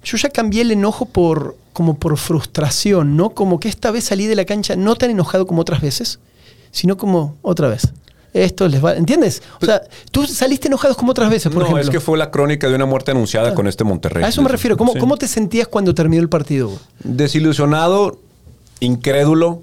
Yo 0.05 0.17
ya 0.17 0.31
cambié 0.31 0.63
el 0.63 0.71
enojo 0.71 1.07
por, 1.07 1.57
como 1.73 1.99
por 1.99 2.17
frustración, 2.17 3.17
¿no? 3.17 3.31
Como 3.31 3.61
que 3.61 3.69
esta 3.69 3.91
vez 3.91 4.05
salí 4.05 4.27
de 4.27 4.37
la 4.37 4.45
cancha 4.45 4.77
no 4.77 4.97
tan 4.97 5.11
enojado 5.11 5.47
como 5.47 5.61
otras 5.63 5.81
veces, 5.81 6.19
sino 6.71 6.97
como 6.97 7.37
otra 7.43 7.69
vez. 7.69 7.93
Esto 8.35 8.69
les 8.69 8.85
va, 8.85 8.95
¿entiendes? 8.95 9.43
O 9.61 9.65
sea, 9.65 9.83
tú 10.11 10.27
saliste 10.27 10.69
enojado 10.69 10.95
como 10.95 11.11
otras 11.13 11.31
veces, 11.31 11.51
por 11.51 11.61
no, 11.61 11.63
ejemplo. 11.63 11.83
es 11.83 11.91
que 11.91 11.99
fue 12.01 12.19
la 12.19 12.31
crónica 12.31 12.69
de 12.69 12.75
una 12.75 12.87
muerte 12.87 13.11
anunciada 13.11 13.55
con 13.55 13.67
este 13.67 13.85
Monterrey. 13.85 14.23
a 14.23 14.29
eso 14.29 14.43
me 14.43 14.49
refiero. 14.49 14.77
¿Cómo, 14.77 14.93
Sí. 14.93 14.99
¿Cómo 14.99 15.17
te 15.17 15.27
sentías 15.27 15.67
cuando 15.67 15.95
terminó 15.95 16.23
el 16.23 16.29
partido? 16.29 16.71
Desilusionado, 17.03 18.19
incrédulo, 18.81 19.63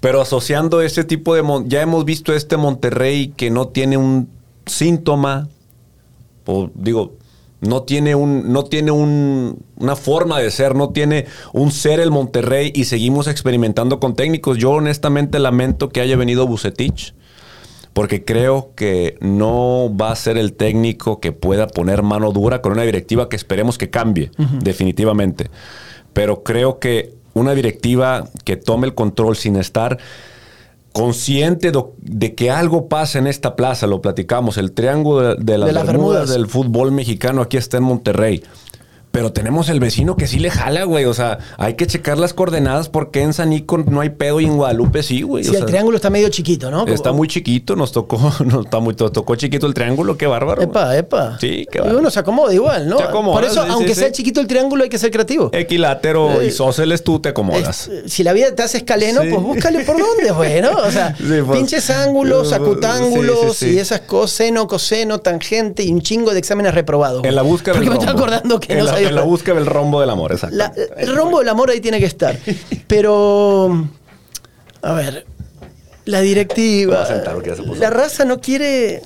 pero 0.00 0.20
asociando 0.20 0.82
ese 0.82 1.04
tipo 1.04 1.34
de... 1.34 1.42
Ya 1.66 1.82
hemos 1.82 2.04
visto 2.04 2.34
este 2.34 2.56
Monterrey 2.56 3.32
que 3.36 3.50
no 3.50 3.68
tiene 3.68 3.96
un 3.96 4.28
síntoma, 4.66 5.48
o 6.46 6.70
digo, 6.74 7.12
no 7.68 7.82
tiene, 7.82 8.14
un, 8.14 8.52
no 8.52 8.64
tiene 8.64 8.90
un- 8.90 9.58
una 9.76 9.96
forma 9.96 10.38
de 10.40 10.50
ser, 10.50 10.74
no 10.74 10.90
tiene 10.90 11.26
un 11.52 11.70
ser 11.72 12.00
el 12.00 12.10
Monterrey 12.10 12.72
y 12.74 12.84
seguimos 12.84 13.26
experimentando 13.26 14.00
con 14.00 14.14
técnicos. 14.14 14.58
Yo 14.58 14.70
honestamente 14.72 15.38
lamento 15.38 15.88
que 15.88 16.00
haya 16.00 16.16
venido 16.16 16.46
Bucetich. 16.46 17.14
Porque 17.92 18.24
creo 18.24 18.72
que 18.74 19.16
no 19.20 19.88
va 19.96 20.10
a 20.10 20.16
ser 20.16 20.36
el 20.36 20.54
técnico 20.54 21.20
que 21.20 21.30
pueda 21.30 21.68
poner 21.68 22.02
mano 22.02 22.32
dura 22.32 22.60
con 22.60 22.72
una 22.72 22.82
directiva 22.82 23.28
que 23.28 23.36
esperemos 23.36 23.78
que 23.78 23.88
cambie, 23.88 24.32
definitivamente. 24.62 25.48
Pero 26.12 26.42
creo 26.42 26.80
que 26.80 27.12
una 27.34 27.54
directiva 27.54 28.24
que 28.44 28.56
tome 28.56 28.88
el 28.88 28.94
control 28.94 29.36
sin 29.36 29.54
estar 29.54 29.98
consciente 30.94 31.72
de, 31.98 32.34
que 32.36 32.52
algo 32.52 32.88
pasa 32.88 33.18
en 33.18 33.26
esta 33.26 33.56
plaza, 33.56 33.88
lo 33.88 34.00
platicamos, 34.00 34.58
el 34.58 34.70
triángulo 34.70 35.34
de, 35.34 35.44
de 35.44 35.58
las, 35.58 35.66
De 35.66 35.72
Bermudas 35.72 35.86
Bermudas. 35.86 36.30
del 36.30 36.46
fútbol 36.46 36.92
mexicano 36.92 37.42
aquí 37.42 37.56
está 37.56 37.78
en 37.78 37.82
Monterrey. 37.82 38.44
Pero 39.14 39.32
tenemos 39.32 39.68
el 39.68 39.78
vecino 39.78 40.16
que 40.16 40.26
sí 40.26 40.40
le 40.40 40.50
jala, 40.50 40.82
güey. 40.82 41.04
O 41.04 41.14
sea, 41.14 41.38
hay 41.56 41.74
que 41.74 41.86
checar 41.86 42.18
las 42.18 42.34
coordenadas 42.34 42.88
porque 42.88 43.22
en 43.22 43.32
San 43.32 43.50
Nico 43.50 43.78
no 43.78 44.00
hay 44.00 44.10
pedo 44.10 44.40
y 44.40 44.44
en 44.44 44.56
Guadalupe 44.56 45.04
sí, 45.04 45.22
güey. 45.22 45.44
Sí, 45.44 45.50
O 45.50 45.52
el 45.52 45.58
sea, 45.58 45.66
triángulo 45.66 45.94
está 45.94 46.10
medio 46.10 46.28
chiquito, 46.30 46.68
¿no? 46.68 46.84
Está 46.88 47.12
muy 47.12 47.28
chiquito, 47.28 47.76
nos 47.76 47.92
tocó, 47.92 48.18
nos, 48.44 48.64
está 48.64 48.80
muy, 48.80 48.96
nos 48.98 49.12
tocó 49.12 49.36
chiquito 49.36 49.68
el 49.68 49.74
triángulo, 49.74 50.16
qué 50.18 50.26
bárbaro. 50.26 50.62
Epa, 50.62 50.96
epa. 50.96 51.38
Sí, 51.40 51.64
qué 51.70 51.78
Y 51.78 51.80
bárbaro. 51.82 52.00
uno 52.00 52.10
se 52.10 52.18
acomoda 52.18 52.52
igual, 52.52 52.88
¿no? 52.88 52.98
Se 52.98 53.04
acomoda, 53.04 53.36
Por 53.36 53.44
eso, 53.44 53.62
sí, 53.62 53.68
aunque 53.70 53.94
sí, 53.94 54.00
sea 54.00 54.08
sí. 54.08 54.14
chiquito 54.14 54.40
el 54.40 54.48
triángulo, 54.48 54.82
hay 54.82 54.90
que 54.90 54.98
ser 54.98 55.12
creativo. 55.12 55.48
Equilátero 55.52 56.40
Eh, 56.42 56.46
isósceles, 56.48 57.04
tú 57.04 57.20
te 57.20 57.28
acomodas. 57.28 57.88
Si 58.06 58.24
la 58.24 58.32
vida 58.32 58.52
te 58.52 58.64
hace 58.64 58.78
escaleno, 58.78 59.20
pues 59.30 59.40
búscale 59.40 59.84
por 59.84 59.96
dónde, 59.96 60.32
güey, 60.32 60.60
¿no? 60.60 60.72
O 60.72 60.90
sea, 60.90 61.14
pues. 61.46 61.56
pinches 61.56 61.88
ángulos, 61.88 62.48
Sí, 62.48 62.54
acutángulos 62.54 63.62
y 63.62 63.78
esas 63.78 64.00
cosas, 64.00 64.32
seno, 64.38 64.66
coseno, 64.66 65.20
tangente 65.20 65.84
y 65.84 65.92
un 65.92 66.02
chingo 66.02 66.32
de 66.32 66.40
exámenes 66.40 66.74
reprobados. 66.74 67.24
en 67.24 67.34
la 67.36 67.42
búsqueda 67.42 67.74
Porque 67.74 67.90
me 67.90 67.94
estoy 67.96 68.08
acordando 68.08 68.58
que 68.58 68.72
en 68.72 68.80
no 68.80 68.84
la, 68.86 69.03
sabía. 69.04 69.10
en 69.10 69.14
la 69.16 69.22
búsqueda 69.22 69.54
del 69.56 69.66
rombo 69.66 70.00
del 70.00 70.10
amor, 70.10 70.32
exacto. 70.32 70.56
El 70.96 71.14
rombo 71.14 71.38
del 71.38 71.48
amor 71.48 71.70
ahí 71.70 71.80
tiene 71.80 71.98
que 72.00 72.06
estar. 72.06 72.38
Pero, 72.86 73.88
a 74.82 74.92
ver, 74.92 75.26
la 76.04 76.20
directiva. 76.20 77.06
sentar. 77.06 77.36
La 77.78 77.90
raza 77.90 78.24
no 78.24 78.40
quiere. 78.40 79.02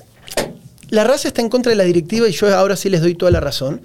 La 0.90 1.04
raza 1.04 1.28
está 1.28 1.42
en 1.42 1.50
contra 1.50 1.70
de 1.70 1.76
la 1.76 1.84
directiva 1.84 2.28
y 2.28 2.32
yo 2.32 2.54
ahora 2.54 2.74
sí 2.76 2.88
les 2.88 3.02
doy 3.02 3.14
toda 3.14 3.30
la 3.30 3.40
razón. 3.40 3.82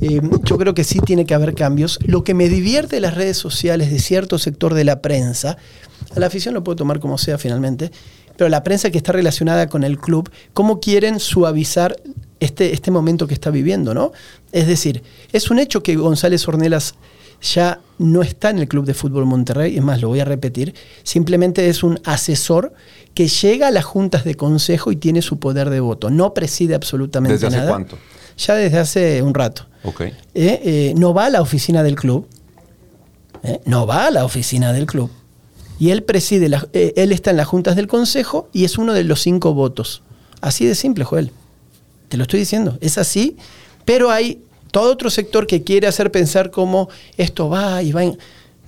Eh, 0.00 0.20
yo 0.44 0.58
creo 0.58 0.74
que 0.74 0.84
sí 0.84 0.98
tiene 1.00 1.26
que 1.26 1.34
haber 1.34 1.54
cambios. 1.54 1.98
Lo 2.04 2.24
que 2.24 2.34
me 2.34 2.48
divierte 2.48 2.96
de 2.96 3.00
las 3.00 3.14
redes 3.14 3.36
sociales 3.36 3.90
de 3.90 3.98
cierto 3.98 4.38
sector 4.38 4.74
de 4.74 4.84
la 4.84 5.00
prensa, 5.00 5.56
a 6.14 6.20
la 6.20 6.26
afición 6.26 6.54
lo 6.54 6.64
puedo 6.64 6.76
tomar 6.76 7.00
como 7.00 7.18
sea 7.18 7.38
finalmente, 7.38 7.90
pero 8.36 8.48
la 8.48 8.62
prensa 8.64 8.90
que 8.90 8.98
está 8.98 9.12
relacionada 9.12 9.68
con 9.68 9.84
el 9.84 9.98
club, 9.98 10.30
cómo 10.54 10.80
quieren 10.80 11.20
suavizar 11.20 11.96
este, 12.40 12.72
este 12.72 12.90
momento 12.90 13.26
que 13.26 13.34
está 13.34 13.50
viviendo, 13.50 13.94
¿no? 13.94 14.12
Es 14.52 14.66
decir, 14.66 15.02
es 15.32 15.50
un 15.50 15.58
hecho 15.58 15.82
que 15.82 15.96
González 15.96 16.46
Ornelas 16.48 16.94
ya 17.42 17.80
no 17.98 18.22
está 18.22 18.50
en 18.50 18.58
el 18.58 18.68
Club 18.68 18.84
de 18.84 18.92
Fútbol 18.94 19.24
Monterrey, 19.26 19.76
es 19.76 19.82
más, 19.82 20.00
lo 20.02 20.08
voy 20.08 20.20
a 20.20 20.24
repetir, 20.26 20.74
simplemente 21.04 21.68
es 21.68 21.82
un 21.82 21.98
asesor 22.04 22.72
que 23.14 23.28
llega 23.28 23.68
a 23.68 23.70
las 23.70 23.84
juntas 23.84 24.24
de 24.24 24.34
consejo 24.34 24.92
y 24.92 24.96
tiene 24.96 25.22
su 25.22 25.38
poder 25.38 25.70
de 25.70 25.80
voto, 25.80 26.10
no 26.10 26.34
preside 26.34 26.74
absolutamente 26.74 27.34
¿Desde 27.34 27.46
hace 27.46 27.56
nada. 27.56 27.68
cuánto? 27.70 27.98
Ya 28.36 28.54
desde 28.54 28.78
hace 28.78 29.22
un 29.22 29.34
rato. 29.34 29.66
Ok. 29.84 30.00
Eh, 30.02 30.12
eh, 30.34 30.94
no 30.96 31.12
va 31.14 31.26
a 31.26 31.30
la 31.30 31.40
oficina 31.42 31.82
del 31.82 31.94
club, 31.96 32.26
eh, 33.42 33.60
no 33.64 33.86
va 33.86 34.06
a 34.06 34.10
la 34.10 34.24
oficina 34.24 34.72
del 34.72 34.86
club. 34.86 35.10
Y 35.78 35.90
él 35.90 36.02
preside, 36.02 36.48
la- 36.50 36.68
él 36.72 37.10
está 37.12 37.30
en 37.30 37.38
las 37.38 37.46
juntas 37.46 37.74
del 37.74 37.86
consejo 37.86 38.48
y 38.52 38.64
es 38.64 38.76
uno 38.76 38.92
de 38.92 39.02
los 39.04 39.22
cinco 39.22 39.54
votos. 39.54 40.02
Así 40.42 40.66
de 40.66 40.74
simple, 40.74 41.04
Joel. 41.04 41.32
Te 42.10 42.16
lo 42.16 42.24
estoy 42.24 42.40
diciendo. 42.40 42.76
Es 42.80 42.98
así, 42.98 43.36
pero 43.84 44.10
hay 44.10 44.42
todo 44.72 44.92
otro 44.92 45.10
sector 45.10 45.46
que 45.46 45.62
quiere 45.62 45.86
hacer 45.86 46.10
pensar 46.10 46.50
como 46.50 46.88
esto 47.16 47.48
va 47.48 47.82
y 47.84 47.92
va. 47.92 48.02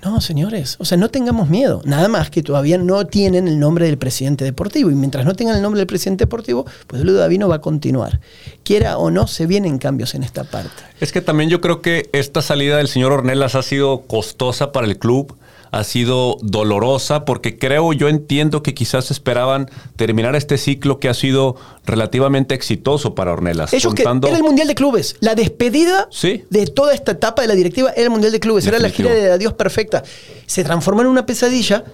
No, 0.04 0.20
señores, 0.20 0.76
o 0.78 0.84
sea, 0.84 0.96
no 0.96 1.10
tengamos 1.10 1.48
miedo. 1.48 1.82
Nada 1.84 2.06
más 2.06 2.30
que 2.30 2.42
todavía 2.42 2.78
no 2.78 3.04
tienen 3.06 3.48
el 3.48 3.58
nombre 3.58 3.86
del 3.86 3.98
presidente 3.98 4.44
deportivo. 4.44 4.92
Y 4.92 4.94
mientras 4.94 5.24
no 5.24 5.34
tengan 5.34 5.56
el 5.56 5.62
nombre 5.62 5.80
del 5.80 5.88
presidente 5.88 6.22
deportivo, 6.24 6.66
pues 6.86 7.02
Ludo 7.02 7.18
Davino 7.18 7.48
va 7.48 7.56
a 7.56 7.60
continuar. 7.60 8.20
Quiera 8.62 8.96
o 8.98 9.10
no, 9.10 9.26
se 9.26 9.46
vienen 9.46 9.78
cambios 9.78 10.14
en 10.14 10.22
esta 10.22 10.44
parte. 10.44 10.70
Es 11.00 11.10
que 11.10 11.20
también 11.20 11.50
yo 11.50 11.60
creo 11.60 11.82
que 11.82 12.10
esta 12.12 12.42
salida 12.42 12.76
del 12.76 12.86
señor 12.86 13.10
Ornelas 13.10 13.56
ha 13.56 13.62
sido 13.62 14.02
costosa 14.02 14.70
para 14.70 14.86
el 14.86 14.98
club, 14.98 15.36
ha 15.72 15.84
sido 15.84 16.36
dolorosa, 16.42 17.24
porque 17.24 17.58
creo, 17.58 17.94
yo 17.94 18.08
entiendo 18.08 18.62
que 18.62 18.74
quizás 18.74 19.10
esperaban 19.10 19.70
terminar 19.96 20.36
este 20.36 20.58
ciclo 20.58 21.00
que 21.00 21.08
ha 21.08 21.14
sido 21.14 21.56
relativamente 21.86 22.54
exitoso 22.54 23.14
para 23.14 23.32
Ornelas. 23.32 23.72
Ellos 23.72 23.94
que 23.94 24.02
era 24.02 24.36
el 24.36 24.42
Mundial 24.42 24.68
de 24.68 24.74
Clubes. 24.74 25.16
La 25.20 25.34
despedida 25.34 26.08
Sí. 26.10 26.44
de 26.50 26.66
toda 26.66 26.92
esta 26.92 27.12
etapa 27.12 27.40
de 27.40 27.48
la 27.48 27.54
directiva 27.54 27.90
era 27.96 28.04
el 28.04 28.10
Mundial 28.10 28.32
de 28.32 28.40
Clubes. 28.40 28.66
Era 28.66 28.78
la 28.78 28.90
gira 28.90 29.10
de 29.14 29.32
adiós 29.32 29.54
perfecta. 29.54 30.02
Se 30.46 30.62
transformó 30.62 31.00
en 31.00 31.06
una 31.08 31.24
pesadilla 31.24 31.84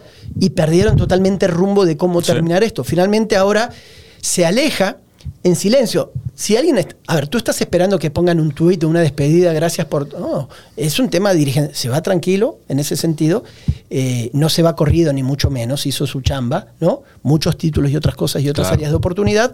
y 0.40 0.50
perdieron 0.50 0.96
totalmente 0.96 1.46
el 1.46 1.52
rumbo 1.52 1.86
de 1.86 1.96
cómo 1.96 2.20
Sí. 2.20 2.26
terminar 2.32 2.64
esto. 2.64 2.82
Finalmente 2.82 3.36
ahora 3.36 3.70
se 4.20 4.44
aleja 4.44 4.96
en 5.42 5.56
silencio. 5.56 6.12
Si 6.34 6.56
alguien... 6.56 6.78
A 7.06 7.14
ver, 7.16 7.26
tú 7.28 7.38
estás 7.38 7.60
esperando 7.60 7.98
que 7.98 8.10
pongan 8.10 8.38
un 8.40 8.52
tuit 8.52 8.82
o 8.84 8.88
una 8.88 9.00
despedida, 9.00 9.52
gracias 9.52 9.86
por... 9.86 10.12
No, 10.18 10.48
es 10.76 10.98
un 10.98 11.08
tema 11.10 11.32
de 11.32 11.38
dirigencia. 11.38 11.74
Se 11.74 11.88
va 11.88 12.00
tranquilo 12.02 12.58
en 12.68 12.78
ese 12.78 12.96
sentido. 12.96 13.44
eh, 13.90 14.30
no 14.34 14.48
se 14.50 14.62
va 14.62 14.76
corrido 14.76 15.12
ni 15.12 15.22
mucho 15.22 15.50
menos. 15.50 15.86
Hizo 15.86 16.06
su 16.06 16.20
chamba, 16.20 16.68
¿no? 16.80 17.02
Muchos 17.22 17.56
títulos 17.56 17.90
y 17.90 17.96
otras 17.96 18.14
cosas 18.16 18.42
y 18.42 18.48
otras 18.50 18.66
Claro. 18.66 18.74
áreas 18.74 18.90
de 18.92 18.96
oportunidad. 18.96 19.52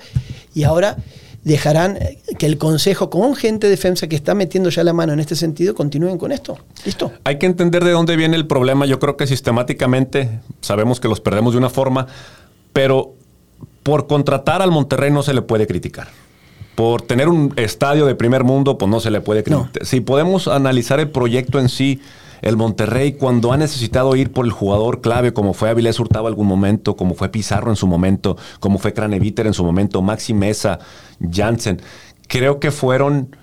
Y 0.54 0.64
ahora 0.64 0.97
dejarán 1.45 1.97
eh, 1.99 2.19
que 2.38 2.47
el 2.47 2.59
Consejo, 2.59 3.11
con 3.11 3.35
gente 3.37 3.69
de 3.69 3.76
FEMSA 3.76 4.07
que 4.09 4.16
está 4.16 4.35
metiendo 4.35 4.71
ya 4.71 4.83
la 4.85 4.93
mano 4.93 5.12
en 5.12 5.21
este 5.21 5.37
sentido, 5.37 5.75
continúen 5.75 6.19
con 6.19 6.33
esto. 6.33 6.59
¿Listo? 6.85 7.12
Hay 7.25 7.38
que 7.38 7.47
entender 7.47 7.85
de 7.85 7.93
dónde 7.93 8.16
viene 8.16 8.37
el 8.37 8.47
problema. 8.47 8.87
Yo 8.87 8.99
creo 8.99 9.16
que 9.16 9.26
sistemáticamente 9.26 10.40
sabemos 10.61 11.00
que 11.00 11.09
los 11.09 11.21
perdemos 11.21 11.52
de 11.54 11.59
una 11.59 11.71
forma, 11.71 12.07
pero 12.73 13.14
por 13.85 14.09
contratar 14.09 14.61
al 14.62 14.73
Monterrey 14.73 15.12
no 15.12 15.23
se 15.23 15.33
le 15.33 15.43
puede 15.43 15.69
criticar. 15.69 16.09
Por 16.75 17.03
tener 17.03 17.29
un 17.29 17.53
estadio 17.55 18.05
de 18.07 18.17
primer 18.17 18.43
mundo, 18.43 18.76
pues 18.79 18.91
no 18.91 18.99
se 18.99 19.12
le 19.12 19.21
puede 19.21 19.45
No. 19.49 19.62
criticar. 19.62 19.87
Si 19.87 20.00
podemos 20.00 20.49
analizar 20.49 20.99
el 20.99 21.09
proyecto 21.11 21.61
en 21.61 21.69
sí, 21.69 22.00
el 22.43 22.57
Monterrey 22.57 23.12
cuando 23.12 23.53
ha 23.53 23.57
necesitado 23.57 24.17
ir 24.17 24.33
por 24.33 24.45
el 24.45 24.50
jugador 24.50 25.00
clave, 25.00 25.33
como 25.33 25.55
fue 25.55 25.71
Avilés 25.71 26.00
Hurtado 26.00 26.26
algún 26.26 26.47
momento, 26.49 26.97
como 26.97 27.14
fue 27.14 27.29
Pizarro 27.29 27.71
en 27.71 27.76
su 27.76 27.87
momento, 27.87 28.37
como 28.59 28.79
fue 28.79 28.93
Craneviter 28.93 29.47
en 29.47 29.55
su 29.55 29.64
momento, 29.64 30.03
Maxi 30.03 30.35
Mesa, 30.35 30.81
Jansen, 31.33 31.81
creo 32.26 32.59
que 32.59 32.71
fueron 32.73 33.37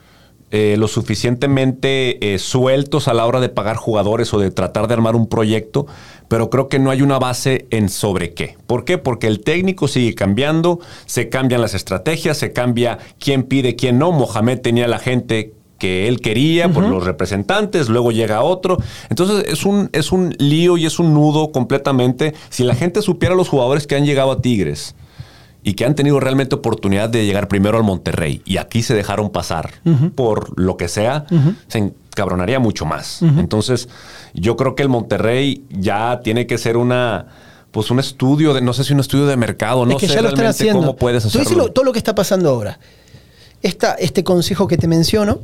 eh, 0.52 0.76
lo 0.78 0.88
suficientemente 0.88 2.34
eh, 2.34 2.38
sueltos 2.38 3.08
a 3.08 3.14
la 3.14 3.26
hora 3.26 3.40
de 3.40 3.50
pagar 3.50 3.78
jugadores 3.78 4.34
o 4.34 4.40
de 4.40 4.52
tratar 4.52 4.88
de 4.88 4.94
armar 4.94 5.16
un 5.16 5.28
proyecto, 5.28 5.88
pero 6.28 6.50
creo 6.50 6.68
que 6.68 6.78
no 6.78 6.92
hay 6.92 7.02
una 7.02 7.20
base 7.20 7.68
en 7.72 7.88
sobre 7.88 8.34
qué. 8.34 8.58
¿Por 8.68 8.84
qué? 8.84 8.98
Porque 8.98 9.28
el 9.28 9.42
técnico 9.42 9.88
sigue 9.88 10.14
cambiando, 10.14 10.80
se 11.06 11.30
cambian 11.30 11.62
las 11.62 11.74
estrategias, 11.74 12.38
se 12.38 12.52
cambia 12.52 13.00
quién 13.20 13.44
pide, 13.44 13.76
quién 13.76 13.98
no. 13.98 14.12
Mohamed 14.12 14.60
tenía 14.60 14.88
la 14.88 15.00
gente 15.00 15.54
que 15.82 16.08
él 16.08 16.22
quería 16.22 16.72
por 16.72 16.84
los 16.84 17.04
representantes, 17.04 17.90
luego 17.90 18.12
llega 18.12 18.44
otro. 18.44 18.78
Entonces 19.10 19.46
es 19.48 19.66
un, 19.66 19.90
es 19.94 20.12
un 20.12 20.36
lío 20.38 20.78
y 20.78 20.86
es 20.86 21.00
un 21.00 21.14
nudo 21.14 21.52
completamente. 21.52 22.36
Si 22.50 22.64
la 22.64 22.76
gente 22.76 23.02
supiera 23.02 23.34
los 23.34 23.50
jugadores 23.50 23.88
que 23.88 23.96
han 23.96 24.06
llegado 24.06 24.32
a 24.32 24.42
Tigres, 24.42 24.96
y 25.64 25.74
que 25.74 25.86
han 25.86 25.94
tenido 25.96 26.20
realmente 26.20 26.56
oportunidad 26.56 27.10
de 27.10 27.26
llegar 27.26 27.48
primero 27.48 27.78
al 27.78 27.84
Monterrey 27.84 28.42
y 28.46 28.58
aquí 28.58 28.82
se 28.84 28.94
dejaron 28.96 29.30
pasar 29.30 29.72
por 30.16 30.60
lo 30.60 30.76
que 30.78 30.88
sea, 30.88 31.26
se 31.68 31.78
encabronaría 31.78 32.60
mucho 32.60 32.86
más. 32.86 33.22
Entonces, 33.22 33.88
yo 34.34 34.56
creo 34.58 34.76
que 34.76 34.84
el 34.84 34.90
Monterrey 34.90 35.64
ya 35.70 36.22
tiene 36.24 36.48
que 36.48 36.58
ser 36.58 36.78
una 36.78 37.28
pues 37.72 37.90
un 37.90 38.00
estudio 38.00 38.54
de 38.54 38.60
no 38.62 38.74
sé 38.74 38.84
si 38.84 38.92
un 38.92 39.00
estudio 39.00 39.28
de 39.28 39.38
mercado, 39.38 39.86
no 39.86 39.94
es 39.94 39.98
que 39.98 40.08
sé 40.08 40.16
ya 40.16 40.22
lo 40.22 40.28
están 40.28 40.40
realmente 40.40 40.64
haciendo. 40.64 40.80
cómo 40.82 40.96
puedes 40.98 41.24
Tú 41.24 41.40
hacerlo. 41.40 41.66
lo- 41.68 41.72
todo 41.72 41.86
lo 41.86 41.94
que 41.94 42.00
está 42.00 42.14
pasando 42.14 42.50
ahora. 42.50 42.80
Esta, 43.62 43.94
este 43.94 44.24
consejo 44.26 44.68
que 44.68 44.76
te 44.76 44.88
menciono, 44.88 45.40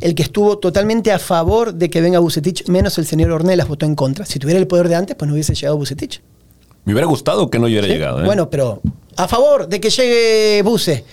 el 0.00 0.14
que 0.14 0.22
estuvo 0.22 0.58
totalmente 0.58 1.12
a 1.12 1.18
favor 1.18 1.74
de 1.74 1.90
que 1.90 2.00
venga 2.00 2.18
Bucetich, 2.18 2.66
menos 2.66 2.96
el 2.98 3.06
señor 3.06 3.30
Ornelas 3.30 3.68
votó 3.68 3.84
en 3.86 3.94
contra. 3.94 4.24
Si 4.24 4.38
tuviera 4.38 4.58
el 4.58 4.66
poder 4.66 4.88
de 4.88 4.94
antes, 4.96 5.14
pues 5.16 5.28
no 5.28 5.34
hubiese 5.34 5.54
llegado 5.54 5.76
Bucetich. 5.76 6.20
Me 6.84 6.94
hubiera 6.94 7.06
gustado 7.06 7.50
que 7.50 7.58
no 7.58 7.66
hubiera 7.66 7.86
¿Sí? 7.86 7.92
llegado. 7.92 8.22
¿eh? 8.22 8.24
Bueno, 8.24 8.48
pero 8.50 8.80
a 9.18 9.28
favor 9.28 9.68
de 9.68 9.80
que 9.80 9.90
llegue 9.90 10.62
Buse. 10.62 11.04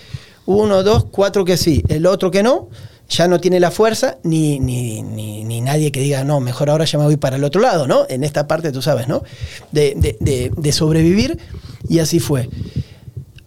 Uno, 0.46 0.82
dos, 0.82 1.04
cuatro 1.10 1.44
que 1.44 1.56
sí. 1.56 1.82
El 1.88 2.06
otro 2.06 2.30
que 2.30 2.42
no, 2.42 2.68
ya 3.08 3.26
no 3.28 3.40
tiene 3.40 3.58
la 3.60 3.70
fuerza, 3.70 4.18
ni, 4.22 4.58
ni, 4.60 5.02
ni, 5.02 5.44
ni 5.44 5.60
nadie 5.60 5.90
que 5.92 6.00
diga, 6.00 6.24
no, 6.24 6.40
mejor 6.40 6.70
ahora 6.70 6.84
ya 6.84 6.98
me 6.98 7.04
voy 7.04 7.16
para 7.16 7.36
el 7.36 7.44
otro 7.44 7.60
lado, 7.60 7.86
¿no? 7.86 8.06
En 8.08 8.22
esta 8.24 8.46
parte, 8.46 8.70
tú 8.72 8.80
sabes, 8.80 9.08
¿no? 9.08 9.22
De, 9.72 9.94
de- 9.96 10.16
de- 10.20 10.52
de 10.56 10.72
sobrevivir, 10.72 11.38
y 11.88 11.98
así 11.98 12.20
fue. 12.20 12.48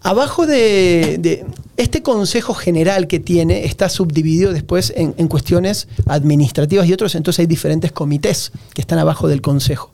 Abajo 0.02 0.46
de, 0.46 1.46
este 1.78 2.02
consejo 2.02 2.54
general 2.54 3.08
que 3.08 3.20
tiene 3.20 3.66
está 3.66 3.90
subdividido 3.90 4.52
después 4.54 4.94
en, 4.96 5.14
en 5.18 5.28
cuestiones 5.30 5.88
administrativas 6.06 6.88
y 6.88 6.94
otros, 6.94 7.16
entonces 7.16 7.40
hay 7.40 7.48
diferentes 7.48 7.92
comités 7.94 8.52
que 8.74 8.82
están 8.82 9.00
abajo 9.00 9.28
del 9.30 9.42
consejo. 9.42 9.92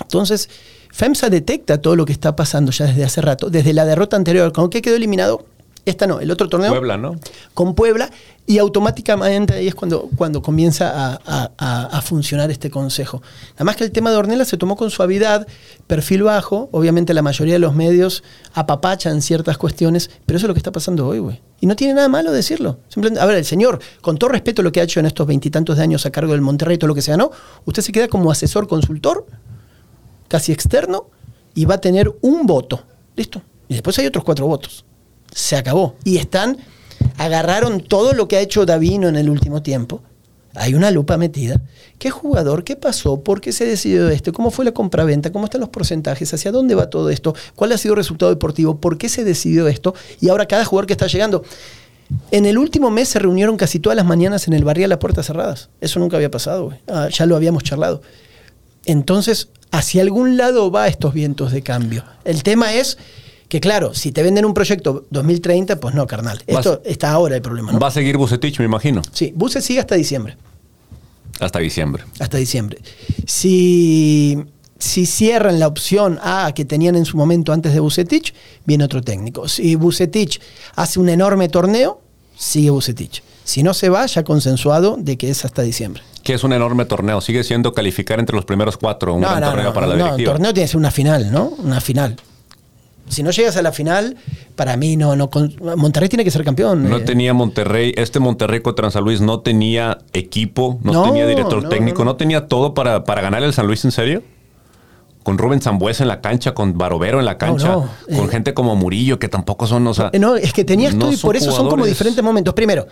Entonces, 0.00 0.48
FEMSA 0.92 1.30
detecta 1.30 1.80
todo 1.80 1.96
lo 1.96 2.04
que 2.06 2.12
está 2.12 2.36
pasando 2.36 2.72
ya 2.72 2.86
desde 2.86 3.04
hace 3.04 3.20
rato, 3.20 3.50
desde 3.50 3.72
la 3.72 3.84
derrota 3.84 4.16
anterior, 4.16 4.52
¿con 4.52 4.68
qué 4.70 4.82
quedó 4.82 4.96
eliminado? 4.96 5.44
Esta 5.86 6.06
no, 6.06 6.20
el 6.20 6.30
otro 6.30 6.46
torneo 6.48 6.70
Puebla, 6.70 6.98
¿no? 6.98 7.16
con 7.54 7.74
Puebla 7.74 8.10
y 8.46 8.58
automáticamente 8.58 9.54
ahí 9.54 9.68
es 9.68 9.74
cuando, 9.74 10.10
cuando 10.14 10.42
comienza 10.42 10.90
a, 10.90 11.20
a- 11.24 11.50
a- 11.56 11.84
a 11.86 12.02
funcionar 12.02 12.50
este 12.50 12.70
consejo. 12.70 13.22
Nada 13.54 13.64
más 13.64 13.76
que 13.76 13.84
el 13.84 13.90
tema 13.90 14.10
de 14.10 14.16
Ornella 14.18 14.44
se 14.44 14.58
tomó 14.58 14.76
con 14.76 14.90
suavidad, 14.90 15.46
perfil 15.86 16.24
bajo, 16.24 16.68
obviamente 16.72 17.14
la 17.14 17.22
mayoría 17.22 17.54
de 17.54 17.60
los 17.60 17.74
medios 17.74 18.22
apapachan 18.52 19.22
ciertas 19.22 19.56
cuestiones, 19.56 20.10
pero 20.26 20.36
eso 20.36 20.46
es 20.46 20.48
lo 20.48 20.54
que 20.54 20.58
está 20.60 20.70
pasando 20.72 21.06
hoy, 21.06 21.18
güey. 21.18 21.40
Y 21.60 21.66
no 21.66 21.76
tiene 21.76 21.94
nada 21.94 22.08
malo 22.08 22.30
decirlo. 22.30 22.78
Simplemente, 22.88 23.20
a 23.22 23.26
ver, 23.26 23.36
el 23.36 23.44
señor, 23.46 23.78
con 24.02 24.18
todo 24.18 24.30
respeto 24.30 24.60
a 24.60 24.64
lo 24.64 24.72
que 24.72 24.80
ha 24.80 24.84
hecho 24.84 25.00
en 25.00 25.06
estos 25.06 25.26
veintitantos 25.26 25.76
de 25.78 25.82
años 25.82 26.04
a 26.04 26.10
cargo 26.10 26.32
del 26.32 26.40
Monterrey, 26.42 26.76
todo 26.76 26.88
lo 26.88 26.94
que 26.94 27.02
se 27.02 27.10
ganó, 27.12 27.30
usted 27.64 27.82
se 27.82 27.92
queda 27.92 28.08
como 28.08 28.30
asesor 28.30 28.68
consultor, 28.68 29.26
casi 30.30 30.52
externo, 30.52 31.08
y 31.54 31.64
va 31.64 31.74
a 31.74 31.80
tener 31.80 32.10
un 32.20 32.46
voto. 32.46 32.84
¿Listo? 33.16 33.42
Y 33.68 33.74
después 33.74 33.98
hay 33.98 34.06
otros 34.06 34.24
cuatro 34.24 34.46
votos. 34.46 34.84
Se 35.34 35.56
acabó. 35.56 35.96
Y 36.04 36.18
están, 36.18 36.56
agarraron 37.18 37.80
todo 37.80 38.14
lo 38.14 38.28
que 38.28 38.36
ha 38.36 38.40
hecho 38.40 38.64
Davino 38.64 39.08
en 39.08 39.16
el 39.16 39.28
último 39.28 39.60
tiempo. 39.60 40.02
Hay 40.54 40.74
una 40.74 40.92
lupa 40.92 41.16
metida. 41.16 41.60
¿Qué 41.98 42.10
jugador? 42.10 42.64
¿Qué 42.64 42.76
pasó? 42.76 43.20
¿Por 43.20 43.40
qué 43.40 43.52
se 43.52 43.66
decidió 43.66 44.08
esto? 44.08 44.32
¿Cómo 44.32 44.50
fue 44.50 44.64
la 44.64 44.72
compraventa? 44.72 45.32
¿Cómo 45.32 45.44
están 45.44 45.60
los 45.60 45.70
porcentajes? 45.70 46.32
¿Hacia 46.32 46.52
dónde 46.52 46.74
va 46.74 46.88
todo 46.90 47.10
esto? 47.10 47.34
¿Cuál 47.56 47.72
ha 47.72 47.78
sido 47.78 47.94
el 47.94 47.98
resultado 47.98 48.30
deportivo? 48.30 48.78
¿Por 48.80 48.98
qué 48.98 49.08
se 49.08 49.24
decidió 49.24 49.68
esto? 49.68 49.94
Y 50.20 50.28
ahora 50.28 50.46
cada 50.46 50.64
jugador 50.64 50.86
que 50.86 50.94
está 50.94 51.08
llegando. 51.08 51.44
En 52.30 52.46
el 52.46 52.58
último 52.58 52.90
mes 52.90 53.08
se 53.08 53.18
reunieron 53.18 53.56
casi 53.56 53.78
todas 53.78 53.96
las 53.96 54.06
mañanas 54.06 54.48
en 54.48 54.54
el 54.54 54.64
barrial 54.64 54.90
a 54.92 54.98
puertas 54.98 55.26
cerradas. 55.26 55.68
Eso 55.80 56.00
nunca 56.00 56.16
había 56.16 56.30
pasado. 56.30 56.72
Ah, 56.88 57.08
ya 57.08 57.26
lo 57.26 57.36
habíamos 57.36 57.62
charlado. 57.62 58.02
Entonces, 58.90 59.48
hacia 59.70 60.02
algún 60.02 60.36
lado 60.36 60.70
va 60.72 60.88
estos 60.88 61.14
vientos 61.14 61.52
de 61.52 61.62
cambio. 61.62 62.02
El 62.24 62.42
tema 62.42 62.72
es 62.74 62.98
que, 63.48 63.60
claro, 63.60 63.94
si 63.94 64.10
te 64.10 64.20
venden 64.24 64.44
un 64.44 64.52
proyecto 64.52 65.06
2030, 65.10 65.78
pues 65.78 65.94
no, 65.94 66.08
carnal. 66.08 66.42
Esto 66.46 66.82
está 66.84 67.12
ahora 67.12 67.36
el 67.36 67.42
problema, 67.42 67.70
¿no? 67.70 67.78
Va 67.78 67.86
a 67.86 67.90
seguir 67.92 68.16
Bucetich, 68.16 68.58
me 68.58 68.64
imagino, 68.64 69.00
Sí, 69.12 69.32
Buse 69.36 69.60
sigue 69.60 69.78
hasta 69.78 69.94
diciembre. 69.94 70.36
hasta 71.38 71.60
diciembre. 71.60 72.02
Hasta 72.18 72.36
diciembre. 72.36 72.78
Si, 73.26 74.44
si 74.78 75.06
cierran 75.06 75.60
la 75.60 75.68
opción 75.68 76.18
A 76.22 76.52
que 76.52 76.64
tenían 76.64 76.96
en 76.96 77.04
su 77.04 77.16
momento 77.16 77.52
antes 77.52 77.72
de 77.72 77.78
Bucetich, 77.78 78.34
viene 78.66 78.82
otro 78.84 79.02
técnico. 79.02 79.46
Si 79.46 79.76
Bucetich 79.76 80.40
hace 80.74 80.98
un 80.98 81.08
enorme 81.08 81.48
torneo, 81.48 82.00
sigue 82.36 82.70
Bucetich. 82.70 83.22
Si 83.50 83.64
no 83.64 83.74
se 83.74 83.88
va, 83.88 84.06
ya 84.06 84.22
consensuado 84.22 84.96
de 84.96 85.18
que 85.18 85.28
es 85.28 85.44
hasta 85.44 85.62
diciembre. 85.62 86.04
Que 86.22 86.34
es 86.34 86.44
un 86.44 86.52
enorme 86.52 86.84
torneo. 86.84 87.20
Sigue 87.20 87.42
siendo 87.42 87.72
calificar 87.74 88.20
entre 88.20 88.36
los 88.36 88.44
primeros 88.44 88.76
cuatro. 88.76 89.14
Un 89.14 89.22
gran 89.22 89.42
torneo 89.42 89.72
para 89.72 89.88
la 89.88 89.96
no, 89.96 90.04
directiva. 90.04 90.32
torneo 90.34 90.54
tiene 90.54 90.66
que 90.66 90.68
ser 90.68 90.76
una 90.76 90.92
final, 90.92 91.32
¿no? 91.32 91.46
Una 91.58 91.80
final. 91.80 92.14
Si 93.08 93.24
no 93.24 93.32
llegas 93.32 93.56
a 93.56 93.62
la 93.62 93.72
final, 93.72 94.16
para 94.54 94.76
mí 94.76 94.96
no, 94.96 95.16
no 95.16 95.28
Monterrey 95.76 96.08
tiene 96.08 96.22
que 96.22 96.30
ser 96.30 96.44
campeón. 96.44 96.88
No 96.88 96.98
eh. 96.98 97.00
tenía 97.00 97.34
Monterrey, 97.34 97.92
este 97.96 98.20
Monterrey 98.20 98.60
contra 98.60 98.88
San 98.92 99.02
Luis 99.02 99.20
no 99.20 99.40
tenía 99.40 99.98
equipo, 100.12 100.78
no, 100.84 100.92
No, 100.92 101.02
tenía 101.02 101.26
director 101.26 101.64
no, 101.64 101.68
técnico, 101.68 101.98
no, 101.98 102.04
no, 102.04 102.10
no. 102.12 102.16
tenía 102.16 102.46
todo 102.46 102.72
para, 102.72 103.02
para 103.02 103.20
ganar 103.20 103.42
el 103.42 103.52
San 103.52 103.66
Luis 103.66 103.84
en 103.84 103.90
serio. 103.90 104.22
Con 105.24 105.38
Rubén 105.38 105.60
Zambuesa 105.60 106.04
en 106.04 106.08
la 106.08 106.20
cancha, 106.20 106.54
con 106.54 106.78
Barovero 106.78 107.18
en 107.18 107.24
la 107.24 107.36
cancha, 107.36 107.72
no, 107.72 107.90
con 108.16 108.26
eh. 108.26 108.28
gente 108.28 108.54
como 108.54 108.76
Murillo, 108.76 109.18
que 109.18 109.28
tampoco 109.28 109.66
son, 109.66 109.84
o 109.88 109.92
sea. 109.92 110.10
Eh, 110.12 110.20
No, 110.20 110.36
es 110.36 110.52
que 110.52 110.64
tenías 110.64 110.94
no 110.94 111.06
todo 111.06 111.12
y 111.12 111.16
por 111.16 111.36
eso 111.36 111.50
son 111.50 111.68
como 111.68 111.84
diferentes 111.84 112.22
momentos. 112.22 112.54
Primero, 112.54 112.86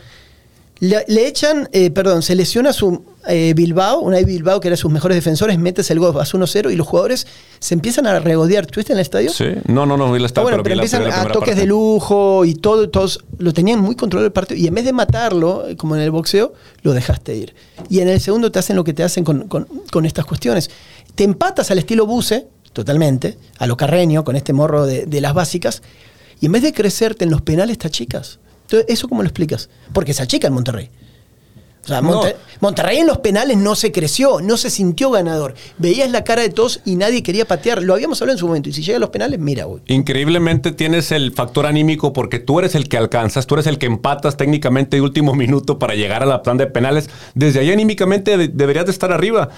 le, 0.80 1.04
le 1.08 1.26
echan, 1.26 1.68
eh, 1.72 1.90
perdón, 1.90 2.22
se 2.22 2.34
lesiona 2.34 2.72
su 2.72 3.04
eh, 3.26 3.52
Bilbao, 3.56 4.00
una 4.00 4.18
Bilbao 4.20 4.60
que 4.60 4.68
era 4.68 4.76
sus 4.76 4.90
mejores 4.92 5.16
defensores, 5.16 5.58
metes 5.58 5.90
el 5.90 5.98
gol, 5.98 6.12
vas 6.12 6.32
1-0 6.32 6.72
y 6.72 6.76
los 6.76 6.86
jugadores 6.86 7.26
se 7.58 7.74
empiezan 7.74 8.06
a 8.06 8.18
regodear. 8.20 8.66
¿Tuviste 8.66 8.92
en 8.92 8.98
el 8.98 9.02
estadio? 9.02 9.30
Sí, 9.32 9.44
no, 9.66 9.86
no, 9.86 9.96
no, 9.96 10.12
vi 10.12 10.22
Ah, 10.22 10.26
estaba, 10.26 10.44
bueno, 10.44 10.62
pero, 10.62 10.76
la- 10.76 10.82
empiezan 10.82 11.04
la 11.08 11.20
a 11.22 11.24
toques 11.32 11.48
parte. 11.50 11.54
de 11.60 11.66
lujo 11.66 12.44
y 12.44 12.54
todo, 12.54 12.88
todos 12.90 13.24
lo 13.38 13.52
tenían 13.52 13.80
muy 13.80 13.96
controlado 13.96 14.26
el 14.26 14.32
partido. 14.32 14.58
Y 14.60 14.66
en 14.66 14.74
vez 14.74 14.84
de 14.84 14.92
matarlo, 14.92 15.68
eh, 15.68 15.76
como 15.76 15.96
en 15.96 16.02
el 16.02 16.10
boxeo, 16.10 16.52
lo 16.82 16.92
dejaste 16.92 17.36
ir. 17.36 17.54
Y 17.90 18.00
en 18.00 18.08
el 18.08 18.20
segundo 18.20 18.52
te 18.52 18.58
hacen 18.60 18.76
lo 18.76 18.84
que 18.84 18.94
te 18.94 19.02
hacen 19.02 19.24
con, 19.24 19.48
con- 19.48 19.66
con 19.90 20.06
estas 20.06 20.24
cuestiones. 20.26 20.70
Te 21.14 21.24
empatas 21.24 21.70
al 21.72 21.78
estilo 21.78 22.06
Buse, 22.06 22.46
totalmente, 22.72 23.36
a 23.58 23.66
lo 23.66 23.76
carreño, 23.76 24.22
con 24.24 24.36
este 24.36 24.52
morro 24.52 24.86
de, 24.86 25.06
de 25.06 25.20
las 25.20 25.34
básicas, 25.34 25.82
y 26.40 26.46
en 26.46 26.52
vez 26.52 26.62
de 26.62 26.72
crecerte 26.72 27.24
en 27.24 27.30
los 27.32 27.42
penales, 27.42 27.78
te 27.78 27.88
achicas. 27.88 28.38
Entonces, 28.70 28.86
¿eso 28.88 29.08
cómo 29.08 29.22
lo 29.22 29.28
explicas? 29.28 29.70
Porque 29.94 30.12
se 30.12 30.22
achica 30.22 30.46
en 30.46 30.52
Monterrey. 30.52 30.90
O 31.84 31.88
sea, 31.88 32.02
No. 32.02 32.20
Monterrey 32.60 32.98
en 32.98 33.06
los 33.06 33.18
penales 33.18 33.56
no 33.56 33.74
se 33.74 33.92
creció, 33.92 34.40
no 34.42 34.58
se 34.58 34.68
sintió 34.68 35.10
ganador. 35.10 35.54
Veías 35.78 36.10
la 36.10 36.22
cara 36.22 36.42
de 36.42 36.50
todos 36.50 36.80
y 36.84 36.96
nadie 36.96 37.22
quería 37.22 37.46
patear. 37.46 37.82
Lo 37.82 37.94
habíamos 37.94 38.20
hablado 38.20 38.34
en 38.34 38.38
su 38.40 38.46
momento. 38.46 38.68
Y 38.68 38.74
si 38.74 38.82
llega 38.82 38.96
a 38.98 39.00
los 39.00 39.08
penales, 39.08 39.38
mira, 39.38 39.64
güey. 39.64 39.80
Increíblemente 39.86 40.72
tienes 40.72 41.12
el 41.12 41.32
factor 41.32 41.64
anímico 41.64 42.12
porque 42.12 42.40
tú 42.40 42.58
eres 42.58 42.74
el 42.74 42.90
que 42.90 42.98
alcanzas, 42.98 43.46
tú 43.46 43.54
eres 43.54 43.66
el 43.68 43.78
que 43.78 43.86
empatas 43.86 44.36
técnicamente 44.36 44.96
de 44.96 45.00
último 45.00 45.34
minuto 45.36 45.78
para 45.78 45.94
llegar 45.94 46.22
a 46.22 46.26
la 46.26 46.42
plan 46.42 46.58
de 46.58 46.66
penales. 46.66 47.08
Desde 47.34 47.60
ahí 47.60 47.70
anímicamente 47.70 48.36
de- 48.36 48.48
deberías 48.48 48.84
de 48.84 48.90
estar 48.92 49.10
arriba. 49.12 49.48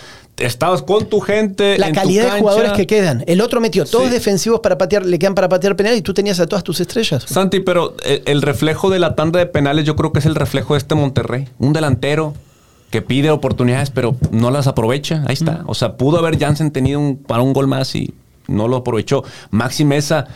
Estabas 0.41 0.83
con 0.83 1.07
tu 1.07 1.21
gente. 1.21 1.79
la 1.79 1.89
en 1.89 1.95
tu 1.95 2.01
calidad 2.01 2.35
de 2.35 2.41
jugadores 2.41 2.73
que 2.73 2.87
quedan. 2.87 3.23
El 3.27 3.41
otro 3.41 3.61
metió 3.61 3.85
todos 3.85 4.07
Sí. 4.07 4.11
defensivos 4.13 4.61
para 4.61 4.77
patear, 4.79 5.05
le 5.07 5.19
quedan 5.19 5.35
para 5.35 5.49
patear 5.49 5.77
penal 5.77 5.95
y 5.97 6.03
tú 6.03 6.15
tenías 6.15 6.41
a 6.41 6.47
todas 6.47 6.65
tus 6.65 6.81
estrellas. 6.81 7.25
Santi, 7.29 7.61
pero 7.61 7.95
el, 8.05 8.23
el 8.27 8.43
reflejo 8.43 8.91
de 8.91 8.99
la 8.99 9.15
tanda 9.15 9.39
de 9.39 9.47
penales 9.47 9.85
yo 9.85 9.97
creo 9.97 10.13
que 10.13 10.19
es 10.21 10.27
el 10.27 10.35
reflejo 10.35 10.75
de 10.75 10.79
este 10.79 10.95
Monterrey. 10.95 11.49
Un 11.59 11.73
delantero 11.73 12.35
que 12.91 13.03
pide 13.03 13.31
oportunidades 13.31 13.91
pero 13.91 14.17
no 14.33 14.51
las 14.51 14.67
aprovecha. 14.67 15.23
Ahí 15.27 15.35
está. 15.35 15.63
O 15.67 15.75
sea, 15.75 15.97
pudo 15.97 16.19
haber 16.19 16.39
Jansen 16.39 16.71
tenido 16.73 16.99
un, 16.99 17.17
para 17.19 17.43
un 17.43 17.53
gol 17.53 17.67
más 17.69 17.95
y 17.95 18.13
no 18.49 18.67
lo 18.67 18.77
aprovechó. 18.79 19.23
Maxi 19.51 19.85
Mesa, 19.85 20.27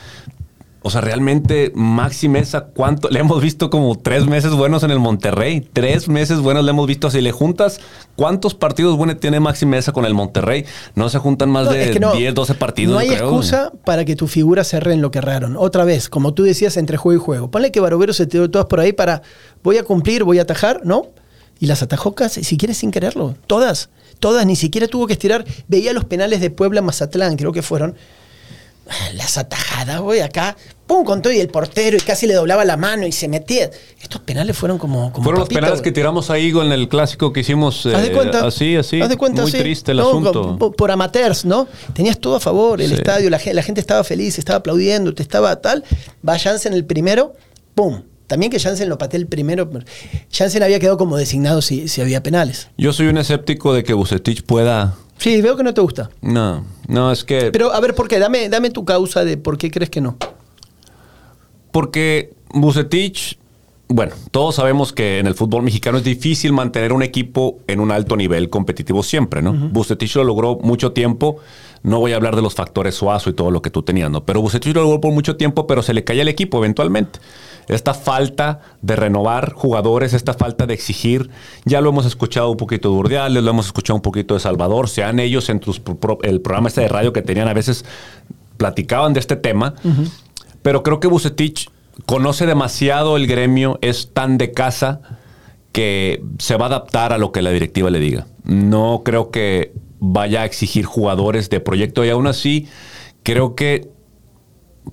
o 0.87 0.90
sea, 0.90 1.01
realmente 1.01 1.73
Maxi 1.75 2.29
Mesa, 2.29 2.66
¿cuánto? 2.66 3.09
Le 3.09 3.18
hemos 3.18 3.40
visto 3.40 3.70
como 3.70 3.97
tres 3.99 4.27
meses 4.27 4.53
buenos 4.53 4.83
en 4.83 4.90
el 4.90 4.99
Monterrey. 4.99 5.66
Tres 5.73 6.09
meses 6.09 6.40
buenos 6.40 6.62
le 6.64 6.70
hemos 6.73 6.87
visto. 6.87 7.11
Si 7.11 7.23
le 7.23 7.33
juntas, 7.33 7.81
¿cuántos 8.16 8.55
partidos 8.55 8.97
buenos 8.99 9.18
tiene 9.18 9.40
Maxi 9.40 9.64
Mesa 9.64 9.92
con 9.92 10.05
el 10.05 10.12
Monterrey? 10.12 10.66
No 10.94 11.09
se 11.09 11.18
juntan 11.18 11.49
más 11.49 11.64
No, 11.64 11.73
de 11.73 11.85
es 11.85 11.90
que 11.92 12.01
no- 12.01 12.12
10, 12.12 12.35
12 12.35 12.55
partidos. 12.55 12.92
No 12.92 12.99
hay 12.99 13.09
creo. 13.09 13.20
excusa 13.31 13.73
para 13.85 14.05
que 14.05 14.14
tu 14.14 14.27
figura 14.29 14.62
se 14.62 14.77
en 14.77 15.01
lo 15.01 15.11
que 15.11 15.18
erraron. 15.18 15.57
Otra 15.57 15.85
vez, 15.85 16.11
como 16.11 16.35
tú 16.35 16.42
decías, 16.42 16.77
entre 16.77 16.99
juego 16.99 17.18
y 17.18 17.25
juego. 17.25 17.51
Ponle 17.51 17.73
que 17.73 17.81
Barovero 17.81 18.12
se 18.12 18.27
tiró 18.27 18.51
todas 18.51 18.66
por 18.66 18.79
ahí 18.81 18.92
para 18.92 19.23
voy 19.62 19.79
a 19.79 19.85
cumplir, 19.85 20.23
voy 20.25 20.38
a 20.38 20.42
atajar, 20.42 20.83
¿no? 20.85 21.07
Y 21.61 21.66
las 21.66 21.83
atajó 21.83 22.14
casi, 22.14 22.44
si 22.44 22.59
quieres 22.59 22.77
sin 22.77 22.90
quererlo. 22.90 23.37
Todas, 23.47 23.88
todas, 24.18 24.44
ni 24.44 24.55
siquiera 24.57 24.87
tuvo 24.87 25.07
que 25.07 25.14
estirar. 25.14 25.47
Veía 25.66 25.94
los 25.94 26.05
penales 26.05 26.42
de 26.42 26.51
Puebla, 26.51 26.83
Mazatlán, 26.83 27.37
creo 27.37 27.53
que 27.53 27.62
fueron. 27.62 27.94
Las 29.14 29.38
atajadas, 29.38 30.01
güey, 30.01 30.20
acá, 30.20 30.59
pum, 30.87 31.05
con 31.05 31.23
todo 31.23 31.33
y 31.33 31.38
el 31.40 31.49
portero 31.49 31.97
y 31.97 32.01
casi 32.01 32.27
le 32.27 32.35
doblaba 32.35 32.64
la 32.64 32.77
mano 32.77 33.07
y 33.07 33.12
se 33.12 33.29
metía. 33.29 33.70
Estos 34.01 34.20
penales 34.23 34.57
fueron 34.57 34.79
como. 34.79 35.12
como 35.12 35.25
Fueron 35.25 35.40
los 35.40 35.49
penales 35.49 35.81
que 35.81 35.92
tiramos 35.92 36.31
ahí 36.31 36.51
en 36.51 36.73
el 36.73 36.88
clásico 36.88 37.33
que 37.33 37.40
hicimos. 37.40 37.87
Haz 37.87 38.03
de 38.03 38.09
eh, 38.09 38.12
cuenta. 38.12 38.47
Así, 38.47 38.77
así. 38.77 39.01
Haz 39.01 39.09
de 39.09 39.16
cuenta, 39.16 39.42
Muy 39.42 39.51
sí. 39.51 39.59
triste 39.59 39.92
el 39.92 39.99
No, 39.99 40.09
asunto. 40.09 40.57
Por, 40.59 40.77
por 40.77 40.90
amateurs, 40.90 41.44
¿no? 41.44 41.66
Tenías 41.94 42.18
todo 42.18 42.37
a 42.37 42.40
favor, 42.40 42.81
el 42.81 42.88
Sí. 42.88 42.94
estadio, 42.94 43.31
la 43.31 43.38
gente, 43.38 43.55
la 43.55 43.62
gente 43.62 43.81
estaba 43.81 44.05
feliz, 44.05 44.38
estaba 44.38 44.59
aplaudiendo, 44.59 45.14
te 45.14 45.23
estaba 45.23 45.57
tal. 45.61 45.85
Va 46.27 46.38
Jansen 46.38 46.73
el 46.73 46.85
primero, 46.85 47.35
¡pum! 47.75 48.03
También 48.27 48.51
que 48.51 48.59
Jansen 48.59 48.88
lo 48.88 48.97
pateé 48.99 49.20
el 49.20 49.27
primero. 49.27 49.68
Jansen 50.33 50.62
había 50.62 50.81
quedado 50.81 50.97
como 50.97 51.16
designado 51.16 51.61
si, 51.62 51.88
si 51.88 52.01
había 52.01 52.23
penales. 52.23 52.68
Yo 52.79 52.92
soy 52.92 53.07
un 53.09 53.18
escéptico 53.18 53.75
de 53.75 53.85
que 53.85 53.92
Bucetich 53.92 54.42
pueda. 54.44 54.94
Sí, 55.18 55.40
veo 55.42 55.57
que 55.57 55.62
no 55.62 55.73
te 55.75 55.81
gusta. 55.81 56.11
No, 56.23 56.64
no, 56.88 57.12
es 57.12 57.23
que. 57.23 57.51
Pero 57.53 57.73
a 57.73 57.81
ver, 57.81 57.94
¿por 57.94 58.09
qué? 58.09 58.18
Dame, 58.18 58.49
dame 58.49 58.70
tu 58.70 58.85
causa 58.85 59.25
de 59.25 59.37
por 59.37 59.59
qué 59.59 59.70
crees 59.70 59.90
que 59.90 60.01
no. 60.01 60.16
Porque 61.75 62.33
Bucetich. 62.53 63.37
Bueno, 63.89 64.13
todos 64.31 64.55
sabemos 64.55 64.93
que 64.93 65.19
en 65.19 65.27
el 65.27 65.35
fútbol 65.35 65.65
mexicano 65.65 65.99
es 65.99 66.05
difícil 66.05 66.53
mantener 66.53 66.93
un 66.93 67.03
equipo 67.03 67.59
en 67.67 67.81
un 67.81 67.91
alto 67.91 68.17
nivel 68.17 68.49
competitivo 68.49 69.03
siempre, 69.03 69.43
¿no? 69.43 69.53
Bucetich 69.53 70.15
lo 70.15 70.23
logró 70.23 70.57
mucho 70.63 70.93
tiempo. 70.93 71.39
No 71.83 71.99
voy 71.99 72.13
a 72.13 72.17
hablar 72.17 72.37
de 72.37 72.43
los 72.43 72.55
factores 72.55 72.95
suazo 72.95 73.29
y 73.29 73.33
todo 73.33 73.51
lo 73.51 73.61
que 73.61 73.71
tú 73.71 73.83
tenías, 73.83 74.09
¿no? 74.09 74.25
Pero 74.25 74.41
Bucetich 74.41 74.73
lo 74.73 74.83
logró 74.83 75.01
por 75.01 75.13
mucho 75.13 75.37
tiempo, 75.37 75.67
pero 75.67 75.83
se 75.83 75.93
le 75.95 76.05
caía 76.05 76.23
el 76.23 76.29
equipo 76.29 76.59
eventualmente. 76.59 77.19
Esta 77.67 77.93
falta 77.93 78.61
de 78.83 78.95
renovar 78.95 79.53
jugadores, 79.53 80.15
esta 80.15 80.33
falta 80.33 80.67
de 80.67 80.75
exigir, 80.75 81.29
ya 81.65 81.81
lo 81.81 81.89
hemos 81.91 82.07
escuchado 82.07 82.51
un 82.51 82.57
poquito 82.57 82.89
de 82.91 82.95
Urdiales, 82.97 83.43
lo 83.43 83.51
hemos 83.51 83.67
escuchado 83.67 83.97
un 83.97 84.03
poquito 84.03 84.35
de 84.35 84.41
Salvador, 84.41 84.89
sean 84.89 85.19
ellos 85.19 85.49
en 85.49 85.59
tus 85.61 85.81
pro- 85.81 86.19
el 86.23 86.41
programa 86.41 86.69
este 86.69 86.83
de 86.83 86.89
radio 86.89 87.13
que 87.13 87.23
tenían 87.23 87.49
a 87.49 87.53
veces 87.53 87.85
platicaban 88.57 89.13
de 89.13 89.21
este 89.21 89.37
tema, 89.37 89.75
pero 90.64 90.83
creo 90.83 90.98
que 90.98 91.09
Bucetich 91.09 91.68
conoce 92.07 92.46
demasiado 92.46 93.18
el 93.18 93.27
gremio, 93.27 93.79
es 93.83 94.14
tan 94.14 94.38
de 94.38 94.50
casa 94.50 95.03
que 95.72 96.24
se 96.38 96.57
va 96.57 96.64
a 96.64 96.68
adaptar 96.68 97.12
a 97.12 97.18
lo 97.18 97.33
que 97.33 97.42
la 97.42 97.50
directiva 97.50 97.90
le 97.90 98.00
diga. 98.00 98.27
No 98.44 99.03
creo 99.05 99.31
que 99.31 99.74
vaya 100.00 100.40
a 100.40 100.44
exigir 100.46 100.87
jugadores 100.87 101.50
de 101.50 101.61
proyecto 101.61 102.03
y 102.03 102.09
aún 102.09 102.27
así 102.27 102.66
creo 103.22 103.55
que 103.55 103.90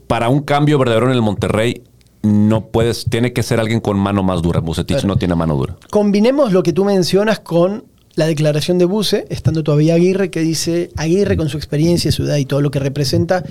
para 0.08 0.28
un 0.28 0.42
cambio 0.42 0.78
verdadero 0.78 1.06
en 1.06 1.14
el 1.14 1.22
Monterrey 1.22 1.84
no 2.22 2.66
puedes, 2.66 3.06
tiene 3.06 3.32
que 3.32 3.42
ser 3.42 3.62
alguien 3.62 3.80
con 3.80 3.98
mano 3.98 4.24
más 4.24 4.42
dura. 4.42 4.60
Bucetich 4.60 5.06
no 5.06 5.16
tiene 5.16 5.36
mano 5.36 5.56
dura. 5.56 5.78
Combinemos 5.90 6.52
lo 6.52 6.64
que 6.64 6.74
tú 6.74 6.84
mencionas 6.84 7.40
con 7.40 7.86
la 8.16 8.28
declaración 8.28 8.78
de 8.78 8.84
Buse, 8.84 9.26
estando 9.30 9.64
todavía 9.64 9.96
Aguirre, 9.96 10.32
que 10.32 10.42
dice, 10.42 10.90
Aguirre 10.98 11.38
con 11.38 11.48
su 11.48 11.56
experiencia, 11.56 12.12
su 12.12 12.24
edad 12.24 12.36
y 12.36 12.46
todo 12.46 12.60
lo 12.60 12.72
que 12.72 12.80
representa, 12.80 13.46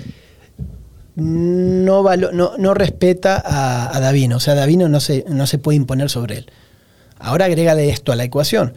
no, 1.15 2.03
valo- 2.03 2.31
no, 2.31 2.53
no 2.57 2.73
respeta 2.73 3.41
a, 3.43 3.95
a 3.95 3.99
Davino. 3.99 4.37
O 4.37 4.39
sea, 4.39 4.55
Davino 4.55 4.87
no 4.89 4.99
se, 4.99 5.25
no 5.27 5.45
se 5.47 5.57
puede 5.57 5.75
imponer 5.77 6.09
sobre 6.09 6.37
él. 6.37 6.51
Ahora 7.19 7.45
agrégale 7.45 7.89
esto 7.89 8.11
a 8.11 8.15
la 8.15 8.23
ecuación. 8.23 8.73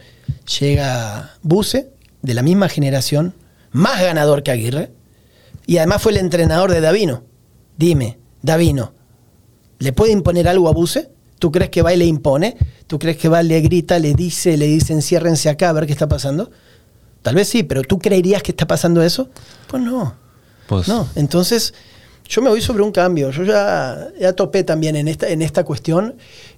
Llega 0.61 1.35
Buse, 1.43 1.91
de 2.23 2.35
la 2.35 2.43
misma 2.43 2.69
generación, 2.69 3.35
más 3.73 4.01
ganador 4.03 4.43
que 4.43 4.51
Aguirre, 4.51 4.93
y 5.67 5.79
además 5.79 6.03
fue 6.03 6.13
el 6.13 6.19
entrenador 6.19 6.71
de 6.71 6.81
Davino. 6.81 7.25
Dime, 7.79 8.19
Davino, 8.43 8.93
¿le 9.79 9.93
puede 9.93 10.13
imponer 10.13 10.47
algo 10.49 10.69
a 10.69 10.73
Buse? 10.73 11.11
¿Tú 11.39 11.51
crees 11.51 11.71
que 11.71 11.83
va 11.83 11.93
y 11.93 11.97
le 11.97 12.05
impone? 12.05 12.57
¿Tú 12.87 12.99
crees 12.99 13.17
que 13.17 13.29
va, 13.29 13.43
le 13.43 13.61
grita, 13.61 13.99
le 13.99 14.15
dice, 14.15 14.57
le 14.57 14.67
dice 14.67 14.93
enciérrense 14.93 15.49
acá 15.49 15.71
a 15.71 15.73
ver 15.73 15.87
qué 15.87 15.93
está 15.93 16.09
pasando? 16.09 16.51
Tal 17.23 17.35
vez 17.35 17.49
sí, 17.49 17.63
pero 17.63 17.83
¿tú 17.83 17.99
creerías 17.99 18.43
que 18.43 18.53
está 18.53 18.67
pasando 18.67 19.03
eso? 19.03 19.31
Pues 19.67 19.83
no. 19.83 20.15
Pues- 20.67 20.87
no. 20.89 21.09
Entonces, 21.17 21.73
yo 22.29 22.43
me 22.43 22.51
voy 22.51 22.61
sobre 22.61 22.83
un 22.83 22.93
cambio. 22.93 23.31
Yo 23.31 23.45
ya, 23.45 24.09
ya 24.19 24.33
topé 24.33 24.65
también 24.65 24.97
en 24.97 25.09
esta, 25.09 25.29
en 25.29 25.43
esta 25.43 25.65
cuestión. 25.65 26.15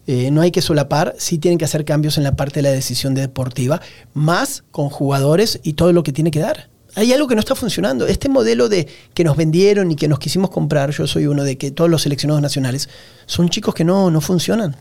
Eh, 0.07 0.31
no 0.31 0.40
hay 0.40 0.50
que 0.50 0.62
solapar. 0.62 1.14
Sí 1.18 1.38
tienen 1.38 1.59
que 1.59 1.64
hacer 1.64 1.85
cambios 1.85 2.18
en 2.18 2.24
la 2.24 2.37
parte 2.37 2.57
de 2.57 2.62
la 2.62 2.70
decisión 2.70 3.14
deportiva, 3.14 3.81
más 4.14 4.64
con 4.70 4.88
jugadores 4.88 5.61
y 5.62 5.74
todo 5.74 5.92
lo 5.92 6.02
que 6.02 6.12
tiene 6.12 6.31
que 6.31 6.40
dar. 6.40 6.68
Hay 6.94 7.12
algo 7.12 7.26
que 7.26 7.35
no 7.35 7.40
está 7.40 7.55
funcionando. 7.55 8.07
Este 8.07 8.29
modelo 8.29 8.68
de 8.68 8.88
que 9.12 9.22
nos 9.22 9.37
vendieron 9.37 9.90
y 9.90 9.96
que 9.96 10.09
nos 10.09 10.18
quisimos 10.18 10.50
comprar, 10.50 10.90
yo 10.92 11.07
soy 11.07 11.26
uno 11.26 11.44
de 11.44 11.59
que 11.59 11.70
todos 11.70 11.90
los 11.90 12.02
seleccionados 12.02 12.40
nacionales 12.40 12.88
son 13.26 13.50
chicos 13.50 13.74
que 13.74 13.85
no, 13.85 14.11
no 14.11 14.20
funcionan. 14.20 14.76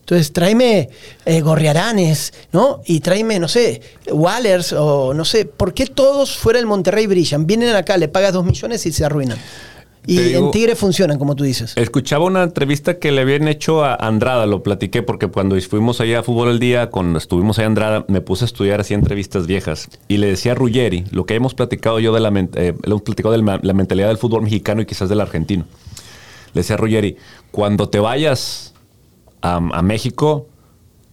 Entonces, 0.00 0.32
tráeme 0.32 0.90
eh, 1.24 1.40
Gorriaranes, 1.40 2.32
¿no? 2.52 2.82
Y 2.84 3.00
tráeme, 3.00 3.40
no 3.40 3.48
sé, 3.48 3.80
Wallers 4.08 4.72
o 4.72 5.14
no 5.14 5.24
sé. 5.24 5.46
¿Por 5.46 5.72
qué 5.74 5.86
todos 5.86 6.36
fuera 6.36 6.58
del 6.58 6.66
Monterrey 6.66 7.06
brillan? 7.06 7.46
Vienen 7.46 7.74
acá, 7.74 7.96
le 7.96 8.06
pagas 8.08 8.32
dos 8.32 8.44
millones 8.44 8.84
y 8.86 8.92
se 8.92 9.04
arruinan. 9.04 9.38
Y 10.06 10.18
digo- 10.18 10.46
en 10.46 10.50
Tigre 10.52 10.76
funcionan, 10.76 11.18
como 11.18 11.34
tú 11.34 11.44
dices. 11.44 11.72
Escuchaba 11.76 12.24
una 12.26 12.42
entrevista 12.44 12.98
que 12.98 13.10
le 13.12 13.22
habían 13.22 13.48
hecho 13.48 13.84
a 13.84 13.94
Andrada, 13.94 14.46
lo 14.46 14.62
platiqué 14.62 15.02
porque 15.02 15.26
cuando 15.26 15.60
fuimos 15.60 16.00
allá 16.00 16.20
a 16.20 16.22
Fútbol 16.22 16.48
el 16.50 16.58
Día, 16.60 16.90
cuando 16.90 17.18
estuvimos 17.18 17.58
allá 17.58 17.66
a 17.66 17.68
Andrada, 17.70 18.04
me 18.08 18.20
puse 18.20 18.44
a 18.44 18.46
estudiar 18.46 18.80
así 18.80 18.94
entrevistas 18.94 19.46
viejas 19.46 19.88
y 20.08 20.18
le 20.18 20.28
decía 20.28 20.52
a 20.52 20.54
Ruggeri, 20.54 21.04
lo 21.10 21.26
que 21.26 21.34
hemos 21.34 21.54
platicado 21.54 21.98
yo 21.98 22.12
de 22.14 22.20
la, 22.20 22.28
eh, 22.54 22.74
hemos 22.84 23.02
platicado 23.02 23.32
de 23.36 23.42
la, 23.42 23.58
la 23.62 23.72
mentalidad 23.72 24.08
del 24.08 24.18
fútbol 24.18 24.42
mexicano 24.42 24.80
y 24.80 24.86
quizás 24.86 25.08
del 25.08 25.20
argentino. 25.20 25.64
Le 26.54 26.60
decía 26.60 26.74
a 26.74 26.78
Ruggeri, 26.78 27.16
cuando 27.50 27.88
te 27.88 27.98
vayas 27.98 28.74
a, 29.42 29.56
a 29.56 29.82
México, 29.82 30.46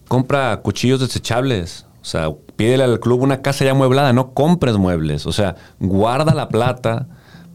compra 0.08 0.58
cuchillos 0.62 1.00
desechables. 1.00 1.86
O 2.02 2.06
sea, 2.06 2.30
pídele 2.56 2.84
al 2.84 3.00
club 3.00 3.22
una 3.22 3.42
casa 3.42 3.66
ya 3.66 3.72
amueblada, 3.72 4.14
no 4.14 4.34
compres 4.34 4.78
muebles. 4.78 5.26
O 5.26 5.32
sea, 5.32 5.56
guarda 5.80 6.34
la 6.34 6.50
plata 6.50 7.08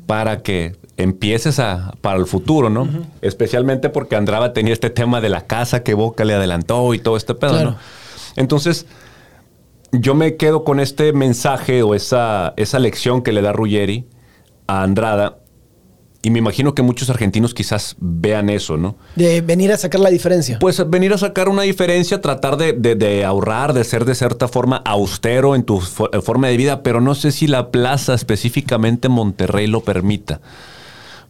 para 0.06 0.42
que 0.42 0.76
empieces 0.98 1.58
a, 1.58 1.92
para 2.00 2.18
el 2.18 2.26
futuro, 2.26 2.68
¿no? 2.70 2.86
Especialmente 3.22 3.88
porque 3.88 4.16
Andrada 4.16 4.52
tenía 4.52 4.72
este 4.72 4.90
tema 4.90 5.20
de 5.20 5.28
la 5.30 5.46
casa 5.46 5.82
que 5.82 5.94
Boca 5.94 6.24
le 6.24 6.34
adelantó 6.34 6.92
y 6.92 6.98
todo 6.98 7.16
este 7.16 7.34
pedo, 7.34 7.52
Claro. 7.52 7.70
¿no? 7.70 7.76
Entonces, 8.36 8.86
yo 9.92 10.14
me 10.14 10.36
quedo 10.36 10.64
con 10.64 10.80
este 10.80 11.12
mensaje 11.12 11.82
o 11.82 11.94
esa, 11.94 12.52
esa 12.56 12.78
lección 12.78 13.22
que 13.22 13.32
le 13.32 13.40
da 13.42 13.52
Ruggeri 13.52 14.06
a 14.66 14.82
Andrada. 14.82 15.38
Y 16.20 16.30
me 16.30 16.40
imagino 16.40 16.74
que 16.74 16.82
muchos 16.82 17.08
argentinos 17.10 17.54
quizás 17.54 17.94
vean 18.00 18.50
eso, 18.50 18.76
¿no? 18.76 18.96
De 19.14 19.40
venir 19.40 19.70
a 19.72 19.76
sacar 19.78 20.00
la 20.00 20.10
diferencia. 20.10 20.58
Pues 20.58 20.82
venir 20.90 21.12
a 21.12 21.18
sacar 21.18 21.48
una 21.48 21.62
diferencia, 21.62 22.20
tratar 22.20 22.56
de, 22.56 22.72
de- 22.72 22.96
de 22.96 23.24
ahorrar, 23.24 23.72
de 23.72 23.84
ser 23.84 24.04
de 24.04 24.16
cierta 24.16 24.48
forma 24.48 24.78
austero 24.84 25.54
en 25.54 25.62
tu 25.62 25.78
fo- 25.78 26.10
forma 26.22 26.48
de 26.48 26.56
vida, 26.56 26.82
pero 26.82 27.00
no 27.00 27.14
sé 27.14 27.30
si 27.30 27.46
la 27.46 27.70
plaza, 27.70 28.14
específicamente 28.14 29.08
Monterrey, 29.08 29.68
lo 29.68 29.82
permita. 29.82 30.40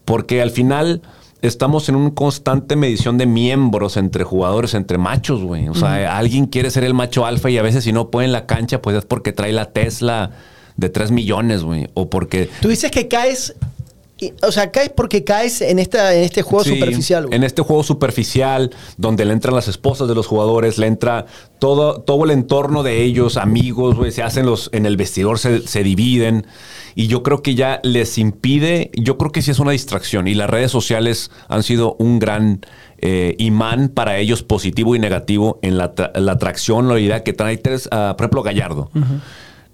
Porque 0.08 0.40
al 0.40 0.50
final 0.50 1.02
estamos 1.42 1.90
en 1.90 1.96
una 1.96 2.14
constante 2.14 2.76
medición 2.76 3.18
de 3.18 3.26
miembros 3.26 3.98
entre 3.98 4.24
jugadores, 4.24 4.72
entre 4.72 4.96
machos, 4.96 5.42
güey. 5.42 5.68
O 5.68 5.74
sea, 5.74 6.16
alguien 6.16 6.46
quiere 6.46 6.70
ser 6.70 6.82
el 6.84 6.94
macho 6.94 7.26
alfa 7.26 7.50
y 7.50 7.58
a 7.58 7.62
veces 7.62 7.84
si 7.84 7.92
no 7.92 8.10
puede 8.10 8.24
en 8.24 8.32
la 8.32 8.46
cancha, 8.46 8.80
pues 8.80 8.96
es 8.96 9.04
porque 9.04 9.32
trae 9.32 9.52
la 9.52 9.66
Tesla 9.66 10.30
de 10.78 10.88
3 10.88 11.10
millones, 11.10 11.62
güey. 11.62 11.90
O 11.92 12.08
porque... 12.08 12.48
Tú 12.62 12.68
dices 12.68 12.90
que 12.90 13.06
caes, 13.06 13.54
o 14.42 14.52
sea, 14.52 14.70
caes 14.70 14.90
porque 14.90 15.24
caes 15.24 15.60
en, 15.60 15.78
esta, 15.78 16.14
en 16.14 16.22
este 16.22 16.42
juego 16.42 16.64
Sí, 16.64 16.70
superficial. 16.70 17.26
güey. 17.26 17.36
En 17.36 17.44
este 17.44 17.62
juego 17.62 17.82
superficial, 17.82 18.70
donde 18.96 19.24
le 19.24 19.32
entran 19.32 19.54
las 19.54 19.68
esposas 19.68 20.08
de 20.08 20.14
los 20.14 20.26
jugadores, 20.26 20.78
le 20.78 20.86
entra 20.86 21.26
todo, 21.58 22.00
todo 22.00 22.24
el 22.24 22.30
entorno 22.30 22.82
de 22.82 23.02
ellos, 23.02 23.36
amigos, 23.36 23.96
güey, 23.96 24.12
se 24.12 24.22
hacen 24.22 24.46
los, 24.46 24.70
en 24.72 24.86
el 24.86 24.96
vestidor 24.96 25.38
se, 25.38 25.66
se 25.66 25.82
dividen. 25.82 26.46
Y 26.94 27.06
yo 27.06 27.22
creo 27.22 27.42
que 27.42 27.54
ya 27.54 27.80
les 27.84 28.18
impide, 28.18 28.90
yo 28.94 29.18
creo 29.18 29.30
que 29.30 29.40
sí 29.42 29.52
es 29.52 29.60
una 29.60 29.70
distracción. 29.72 30.26
Y 30.26 30.34
las 30.34 30.50
redes 30.50 30.72
sociales 30.72 31.30
han 31.48 31.62
sido 31.62 31.94
un 32.00 32.18
gran 32.18 32.60
eh, 32.98 33.36
imán 33.38 33.88
para 33.88 34.18
ellos, 34.18 34.42
positivo 34.42 34.96
y 34.96 34.98
negativo, 34.98 35.60
en 35.62 35.78
la, 35.78 35.92
la 36.16 36.32
atracción, 36.32 36.88
la 36.88 36.98
idea 36.98 37.22
que 37.22 37.32
trae, 37.32 37.60
ah, 37.92 38.14
por 38.16 38.24
ejemplo, 38.24 38.42
Gallardo. 38.42 38.90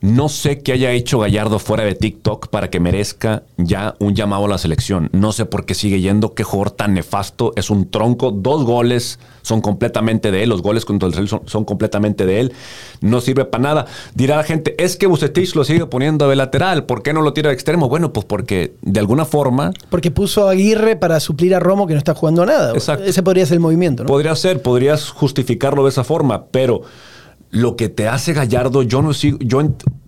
No 0.04 0.28
sé 0.28 0.58
qué 0.58 0.72
haya 0.72 0.90
hecho 0.90 1.18
Gallardo 1.18 1.58
fuera 1.58 1.82
de 1.82 1.94
TikTok 1.94 2.48
para 2.48 2.68
que 2.68 2.78
merezca 2.78 3.44
ya 3.56 3.94
un 4.00 4.14
llamado 4.14 4.44
a 4.44 4.48
la 4.48 4.58
selección. 4.58 5.08
No 5.12 5.32
sé 5.32 5.46
por 5.46 5.64
qué 5.64 5.72
sigue 5.72 6.02
yendo. 6.02 6.34
Qué 6.34 6.44
jugador 6.44 6.72
tan 6.72 6.92
nefasto. 6.92 7.54
Es 7.56 7.70
un 7.70 7.90
tronco. 7.90 8.30
Dos 8.30 8.64
goles 8.64 9.18
son 9.40 9.62
completamente 9.62 10.30
de 10.30 10.42
él. 10.42 10.50
Los 10.50 10.60
goles 10.60 10.84
contra 10.84 11.06
el 11.06 11.14
Real 11.14 11.28
son, 11.28 11.40
son 11.46 11.64
completamente 11.64 12.26
de 12.26 12.40
él. 12.40 12.52
No 13.00 13.22
sirve 13.22 13.46
para 13.46 13.62
nada. 13.62 13.86
Dirá 14.14 14.36
la 14.36 14.44
gente, 14.44 14.74
es 14.76 14.98
que 14.98 15.06
Bucetich 15.06 15.54
lo 15.54 15.64
sigue 15.64 15.86
poniendo 15.86 16.28
de 16.28 16.36
lateral. 16.36 16.84
¿Por 16.84 17.02
qué 17.02 17.14
no 17.14 17.22
lo 17.22 17.32
tira 17.32 17.48
de 17.48 17.54
extremo? 17.54 17.88
Bueno, 17.88 18.12
pues 18.12 18.26
porque 18.26 18.74
de 18.82 19.00
alguna 19.00 19.24
forma 19.24 19.72
Porque 19.88 20.10
puso 20.10 20.48
a 20.48 20.50
Aguirre 20.50 20.96
para 20.96 21.18
suplir 21.18 21.54
a 21.54 21.60
Romo 21.60 21.86
que 21.86 21.94
no 21.94 21.98
está 21.98 22.12
jugando 22.12 22.44
nada. 22.44 22.74
Exacto. 22.74 23.06
Ese 23.06 23.22
podría 23.22 23.46
ser 23.46 23.54
el 23.54 23.60
movimiento, 23.60 24.02
¿no? 24.02 24.08
Podría 24.08 24.36
ser, 24.36 24.60
podrías 24.60 25.08
justificarlo 25.08 25.82
de 25.82 25.88
esa 25.88 26.04
forma, 26.04 26.44
pero 26.48 26.82
lo 27.54 27.76
que 27.76 27.88
te 27.88 28.08
hace 28.08 28.32
Gallardo, 28.32 28.82
yo 28.82 29.00
no 29.00 29.12
sigo, 29.14 29.38
yo 29.40 29.62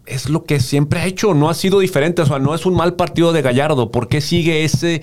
es 0.04 0.28
lo 0.28 0.44
que 0.44 0.58
siempre 0.60 1.00
ha 1.00 1.06
hecho, 1.06 1.32
no 1.34 1.48
ha 1.48 1.54
sido 1.54 1.78
diferente, 1.80 2.22
o 2.22 2.26
sea, 2.26 2.38
no 2.38 2.54
es 2.54 2.66
un 2.66 2.74
mal 2.74 2.94
partido 2.94 3.32
de 3.32 3.42
Gallardo, 3.42 3.90
¿por 3.90 4.08
qué 4.08 4.20
sigue 4.20 4.64
ese, 4.64 5.02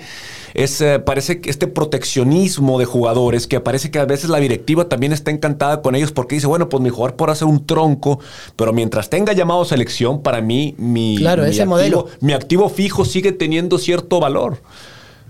ese 0.53 0.99
parece 0.99 1.39
que 1.41 1.49
este 1.49 1.67
proteccionismo 1.67 2.79
de 2.79 2.85
jugadores 2.85 3.47
que 3.47 3.59
parece 3.59 3.91
que 3.91 3.99
a 3.99 4.05
veces 4.05 4.29
la 4.29 4.39
directiva 4.39 4.89
también 4.89 5.11
está 5.13 5.31
encantada 5.31 5.81
con 5.81 5.95
ellos 5.95 6.11
porque 6.11 6.35
dice, 6.35 6.47
bueno, 6.47 6.67
pues 6.69 6.83
mi 6.83 6.89
jugador 6.89 7.15
por 7.15 7.29
hacer 7.29 7.47
un 7.47 7.65
tronco, 7.65 8.19
pero 8.55 8.71
mientras 8.73 9.09
tenga 9.09 9.33
llamado 9.33 9.63
selección, 9.65 10.21
para 10.21 10.41
mí 10.41 10.75
mi, 10.77 11.17
Claro, 11.17 11.43
mi 11.43 11.49
ese 11.49 11.63
activo- 11.63 11.69
modelo. 11.69 12.07
mi 12.21 12.33
activo 12.33 12.69
fijo 12.69 13.03
sigue 13.05 13.31
teniendo 13.31 13.77
cierto 13.77 14.19
valor. 14.19 14.61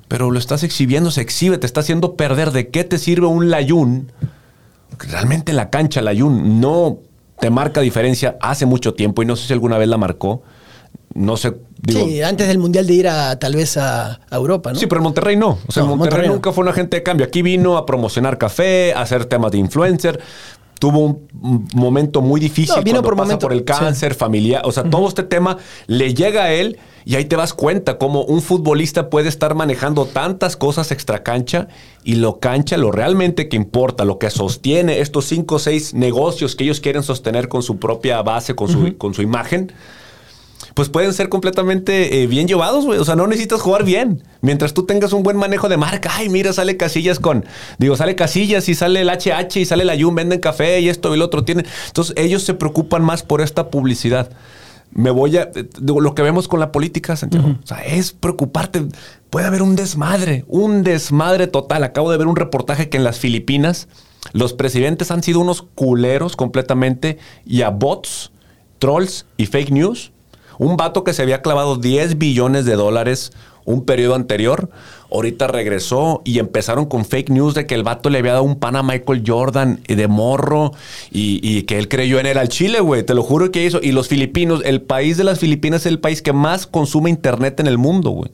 Pero 0.07 0.29
lo 0.29 0.37
estás 0.37 0.63
exhibiendo, 0.63 1.09
se 1.09 1.21
exhibe, 1.21 1.57
te 1.57 1.65
está 1.65 1.79
haciendo 1.79 2.15
perder. 2.15 2.51
¿De 2.51 2.67
qué 2.69 2.83
te 2.83 2.99
sirve 2.99 3.25
un 3.25 3.49
Layún? 3.49 4.11
Realmente 4.99 5.51
en 5.51 5.57
la 5.57 5.69
cancha 5.69 6.01
Layún 6.01 6.59
no 6.61 6.99
te 7.39 7.49
marca 7.49 7.81
diferencia 7.81 8.37
hace 8.41 8.65
mucho 8.65 8.93
tiempo 8.93 9.21
y 9.21 9.25
no 9.25 9.35
sé 9.35 9.47
si 9.47 9.53
alguna 9.53 9.77
vez 9.77 9.87
la 9.87 9.97
marcó. 9.97 10.43
No 11.13 11.37
sé, 11.37 11.53
digo. 11.79 12.05
sí, 12.07 12.21
antes 12.23 12.47
del 12.47 12.57
Mundial 12.57 12.87
de 12.87 12.93
ir 12.93 13.07
a 13.07 13.37
tal 13.37 13.55
vez 13.55 13.77
a, 13.77 14.13
a 14.29 14.35
Europa, 14.35 14.73
¿no? 14.73 14.79
Sí, 14.79 14.87
pero 14.87 14.99
en 14.99 15.03
Monterrey 15.03 15.35
no. 15.35 15.59
O 15.67 15.71
sea, 15.71 15.83
No, 15.83 15.95
Monterrey, 15.95 16.27
no. 16.27 16.33
nunca 16.35 16.51
fue 16.51 16.63
un 16.63 16.69
agente 16.69 16.97
de 16.97 17.03
cambio. 17.03 17.25
Aquí 17.25 17.41
vino 17.43 17.77
a 17.77 17.85
promocionar 17.85 18.37
café, 18.39 18.93
a 18.93 19.01
hacer 19.01 19.25
temas 19.25 19.51
de 19.51 19.59
influencer. 19.59 20.19
Tuvo 20.83 20.99
un 20.99 21.65
momento 21.75 22.21
muy 22.21 22.41
difícil 22.41 22.75
No, 22.75 22.83
vino 22.83 22.95
cuando 22.95 23.03
por 23.03 23.15
pasa 23.15 23.25
momento- 23.27 23.45
por 23.47 23.53
el 23.53 23.63
cáncer 23.63 24.15
familiar. 24.15 24.63
O 24.65 24.71
sea, 24.73 24.83
todo 24.83 25.07
este 25.07 25.23
tema 25.23 25.57
le 25.87 26.13
llega 26.13 26.43
a 26.43 26.51
él 26.51 26.77
y 27.05 27.15
ahí 27.15 27.23
te 27.23 27.37
das 27.37 27.53
cuenta 27.53 27.97
cómo 27.97 28.25
un 28.25 28.41
futbolista 28.41 29.09
puede 29.09 29.29
estar 29.29 29.55
manejando 29.55 30.05
tantas 30.05 30.57
cosas 30.57 30.91
extra 30.91 31.23
cancha 31.23 31.69
y 32.03 32.15
lo 32.15 32.41
cancha, 32.41 32.75
lo 32.75 32.91
realmente 32.91 33.47
que 33.47 33.55
importa, 33.55 34.03
lo 34.03 34.19
que 34.19 34.29
sostiene 34.29 34.99
estos 34.99 35.23
cinco 35.23 35.55
o 35.55 35.59
seis 35.59 35.93
negocios 35.93 36.53
que 36.57 36.65
ellos 36.65 36.81
quieren 36.81 37.01
sostener 37.03 37.47
con 37.47 37.63
su 37.63 37.77
propia 37.77 38.21
base, 38.21 38.53
con 38.53 38.67
su, 38.67 38.97
con 38.97 39.13
su 39.13 39.21
imagen 39.21 39.71
pues 40.73 40.89
pueden 40.89 41.13
ser 41.13 41.29
completamente 41.29 42.21
eh, 42.21 42.27
bien 42.27 42.47
llevados, 42.47 42.85
güey. 42.85 42.99
O 42.99 43.05
sea, 43.05 43.15
no 43.15 43.27
necesitas 43.27 43.61
jugar 43.61 43.83
bien. 43.83 44.23
Mientras 44.41 44.73
tú 44.73 44.85
tengas 44.85 45.13
un 45.13 45.23
buen 45.23 45.37
manejo 45.37 45.69
de 45.69 45.77
marca. 45.77 46.11
Ay, 46.13 46.29
mira, 46.29 46.53
sale 46.53 46.77
Casillas 46.77 47.19
con... 47.19 47.45
Digo, 47.77 47.95
sale 47.95 48.15
Casillas 48.15 48.67
y 48.69 48.75
sale 48.75 49.01
el 49.01 49.09
HH 49.09 49.57
y 49.57 49.65
sale 49.65 49.85
la 49.85 49.95
Yum, 49.95 50.15
venden 50.15 50.39
café 50.39 50.79
y 50.79 50.89
esto 50.89 51.13
y 51.13 51.17
lo 51.19 51.25
otro. 51.25 51.43
Tienen... 51.43 51.65
Entonces, 51.87 52.15
ellos 52.17 52.43
se 52.43 52.53
preocupan 52.53 53.03
más 53.03 53.23
por 53.23 53.41
esta 53.41 53.69
publicidad. 53.69 54.31
Me 54.91 55.11
voy 55.11 55.37
a... 55.37 55.43
eh, 55.55 55.67
digo, 55.79 56.01
lo 56.01 56.15
que 56.15 56.23
vemos 56.23 56.47
con 56.47 56.59
la 56.59 56.71
política, 56.71 57.15
Santiago. 57.15 57.55
O 57.63 57.67
sea, 57.67 57.83
es 57.83 58.11
preocuparte. 58.11 58.85
Puede 59.29 59.45
haber 59.45 59.61
un 59.61 59.75
desmadre. 59.75 60.45
Un 60.47 60.83
desmadre 60.83 61.47
total. 61.47 61.83
Acabo 61.83 62.11
de 62.11 62.17
ver 62.17 62.27
un 62.27 62.35
reportaje 62.35 62.89
que 62.89 62.97
en 62.97 63.03
las 63.03 63.19
Filipinas 63.19 63.87
los 64.31 64.53
presidentes 64.53 65.11
han 65.11 65.21
sido 65.21 65.39
unos 65.39 65.61
culeros 65.61 66.35
completamente 66.35 67.17
y 67.45 67.61
a 67.61 67.69
bots, 67.69 68.31
trolls 68.79 69.25
y 69.37 69.45
fake 69.47 69.71
news. 69.71 70.12
Un 70.57 70.77
vato 70.77 71.03
que 71.03 71.13
se 71.13 71.21
había 71.21 71.41
clavado 71.41 71.77
10 71.77 72.17
billones 72.17 72.65
de 72.65 72.75
dólares 72.75 73.31
un 73.65 73.85
periodo 73.85 74.15
anterior, 74.15 74.69
ahorita 75.11 75.47
regresó 75.47 76.21
y 76.25 76.39
empezaron 76.39 76.85
con 76.85 77.05
fake 77.05 77.29
news 77.29 77.53
de 77.53 77.65
que 77.65 77.75
el 77.75 77.83
vato 77.83 78.09
le 78.09 78.19
había 78.19 78.33
dado 78.33 78.43
un 78.43 78.59
pan 78.59 78.75
a 78.75 78.83
Michael 78.83 79.23
Jordan 79.25 79.79
de 79.87 80.07
morro 80.07 80.73
y, 81.11 81.39
y 81.41 81.63
que 81.63 81.77
él 81.77 81.87
creyó 81.87 82.19
en 82.19 82.25
él 82.25 82.37
al 82.37 82.49
Chile, 82.49 82.79
güey. 82.81 83.03
Te 83.03 83.13
lo 83.13 83.23
juro 83.23 83.51
que 83.51 83.63
hizo. 83.63 83.79
Y 83.81 83.91
los 83.91 84.07
filipinos, 84.07 84.61
el 84.65 84.81
país 84.81 85.17
de 85.17 85.23
las 85.23 85.39
Filipinas 85.39 85.81
es 85.81 85.87
el 85.87 85.99
país 85.99 86.21
que 86.21 86.33
más 86.33 86.67
consume 86.67 87.09
internet 87.09 87.59
en 87.59 87.67
el 87.67 87.77
mundo, 87.77 88.09
güey. 88.11 88.31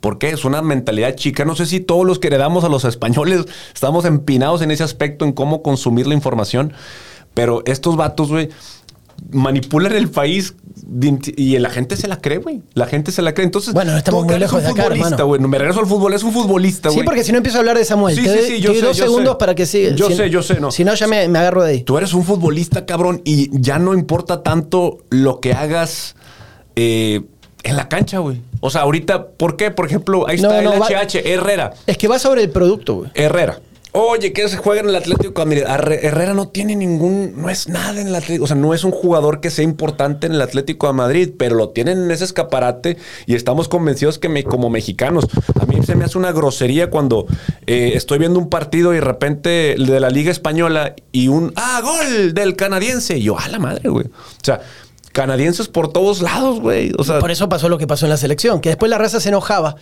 ¿Por 0.00 0.18
qué? 0.18 0.30
Es 0.30 0.44
una 0.44 0.62
mentalidad 0.62 1.16
chica. 1.16 1.44
No 1.44 1.56
sé 1.56 1.66
si 1.66 1.80
todos 1.80 2.06
los 2.06 2.20
que 2.20 2.28
heredamos 2.28 2.62
a 2.62 2.68
los 2.68 2.84
españoles 2.84 3.46
estamos 3.74 4.04
empinados 4.04 4.62
en 4.62 4.70
ese 4.70 4.84
aspecto, 4.84 5.24
en 5.24 5.32
cómo 5.32 5.62
consumir 5.62 6.06
la 6.06 6.14
información. 6.14 6.72
Pero 7.34 7.62
estos 7.66 7.96
vatos, 7.96 8.28
güey, 8.30 8.48
manipulan 9.30 9.92
el 9.94 10.08
país 10.10 10.54
y 11.36 11.58
la 11.58 11.70
gente 11.70 11.96
se 11.96 12.08
la 12.08 12.20
cree, 12.20 12.38
güey. 12.38 12.62
La 12.74 12.86
gente 12.86 13.12
se 13.12 13.20
la 13.22 13.34
cree. 13.34 13.44
Entonces, 13.44 13.74
Bueno, 13.74 13.92
no 13.92 13.98
estamos 13.98 14.24
muy 14.24 14.38
lejos 14.38 14.62
de 14.62 14.68
acá, 14.70 14.84
futbolista, 14.84 15.22
güey. 15.24 15.40
Me 15.40 15.58
regreso 15.58 15.80
al 15.80 15.86
fútbol, 15.86 16.14
es 16.14 16.22
un 16.22 16.32
futbolista, 16.32 16.88
Sí, 16.90 16.96
güey. 16.96 17.04
porque 17.04 17.24
si 17.24 17.32
no 17.32 17.38
empiezo 17.38 17.58
a 17.58 17.60
hablar 17.60 17.76
de 17.76 17.84
Samuel, 17.84 18.16
Sí, 18.16 18.22
te 18.22 18.32
sí, 18.32 18.38
sí, 18.46 18.52
te 18.54 18.60
yo 18.60 18.70
doy 18.70 18.80
sé, 18.80 18.86
dos 18.86 18.96
yo 18.96 19.04
segundos 19.04 19.34
sé. 19.34 19.38
para 19.38 19.54
que 19.54 19.66
siga. 19.66 19.90
Yo 19.94 20.08
si, 20.08 20.14
sé, 20.16 20.30
yo 20.30 20.42
sé, 20.42 20.60
no. 20.60 20.70
Si 20.70 20.84
no, 20.84 20.94
ya 20.94 21.06
me, 21.06 21.28
me 21.28 21.38
agarro 21.38 21.62
de 21.64 21.72
ahí. 21.72 21.82
Tú 21.82 21.98
eres 21.98 22.14
un 22.14 22.24
futbolista, 22.24 22.86
cabrón, 22.86 23.20
y 23.24 23.50
ya 23.60 23.78
no 23.78 23.92
importa 23.94 24.42
tanto 24.42 24.98
lo 25.10 25.40
que 25.40 25.52
hagas 25.52 26.14
eh, 26.76 27.22
en 27.64 27.76
la 27.76 27.88
cancha, 27.88 28.18
güey. 28.18 28.40
O 28.60 28.70
sea, 28.70 28.82
ahorita, 28.82 29.28
¿por 29.28 29.56
qué? 29.56 29.70
Por 29.70 29.84
ejemplo, 29.86 30.26
ahí 30.28 30.38
No, 30.40 30.48
está 30.48 30.62
no, 30.62 30.72
el 30.72 30.80
va- 30.82 30.86
HH, 30.88 31.18
Herrera. 31.24 31.74
Es 31.86 31.98
que 31.98 32.08
va 32.08 32.18
sobre 32.18 32.42
el 32.42 32.50
producto, 32.50 32.94
güey. 32.96 33.10
Herrera. 33.14 33.60
Oye, 34.00 34.32
que 34.32 34.48
se 34.48 34.56
juega 34.56 34.80
en 34.82 34.88
el 34.90 34.94
Atlético. 34.94 35.44
Mire, 35.44 35.66
Arre- 35.66 35.98
Herrera 36.02 36.32
no 36.34 36.48
tiene 36.48 36.76
ningún, 36.76 37.32
no 37.36 37.50
es 37.50 37.68
nada 37.68 38.00
en 38.00 38.06
el 38.06 38.14
Atlético. 38.14 38.44
O 38.44 38.46
sea, 38.46 38.54
no 38.56 38.72
es 38.72 38.84
un 38.84 38.92
jugador 38.92 39.40
que 39.40 39.50
sea 39.50 39.64
importante 39.64 40.26
en 40.26 40.34
el 40.34 40.40
Atlético 40.42 40.86
de 40.86 40.92
Madrid, 40.92 41.30
pero 41.36 41.56
lo 41.56 41.70
tienen 41.70 42.04
en 42.04 42.10
ese 42.12 42.24
escaparate 42.24 42.96
y 43.26 43.34
estamos 43.34 43.68
convencidos 43.68 44.18
que 44.18 44.28
me- 44.28 44.44
como 44.44 44.70
mexicanos, 44.70 45.26
a 45.60 45.66
mí 45.66 45.84
se 45.84 45.96
me 45.96 46.04
hace 46.04 46.16
una 46.16 46.30
grosería 46.32 46.90
cuando 46.90 47.26
eh, 47.66 47.92
estoy 47.94 48.18
viendo 48.18 48.38
un 48.38 48.48
partido 48.50 48.92
y 48.92 48.96
de 48.96 49.00
repente 49.00 49.74
de 49.78 50.00
la 50.00 50.10
Liga 50.10 50.30
Española 50.30 50.94
y 51.10 51.28
un, 51.28 51.52
ah, 51.56 51.80
gol 51.82 52.34
del 52.34 52.54
canadiense. 52.56 53.18
Y 53.18 53.22
yo, 53.24 53.38
a 53.38 53.48
la 53.48 53.58
madre, 53.58 53.88
güey. 53.88 54.06
O 54.06 54.44
sea, 54.44 54.60
canadienses 55.12 55.66
por 55.68 55.92
todos 55.92 56.20
lados, 56.22 56.60
güey. 56.60 56.92
O 56.98 57.04
sea, 57.04 57.18
Por 57.18 57.30
eso 57.30 57.48
pasó 57.48 57.68
lo 57.68 57.78
que 57.78 57.86
pasó 57.86 58.06
en 58.06 58.10
la 58.10 58.16
selección, 58.16 58.60
que 58.60 58.68
después 58.68 58.90
la 58.90 58.98
raza 58.98 59.18
se 59.20 59.30
enojaba. 59.30 59.74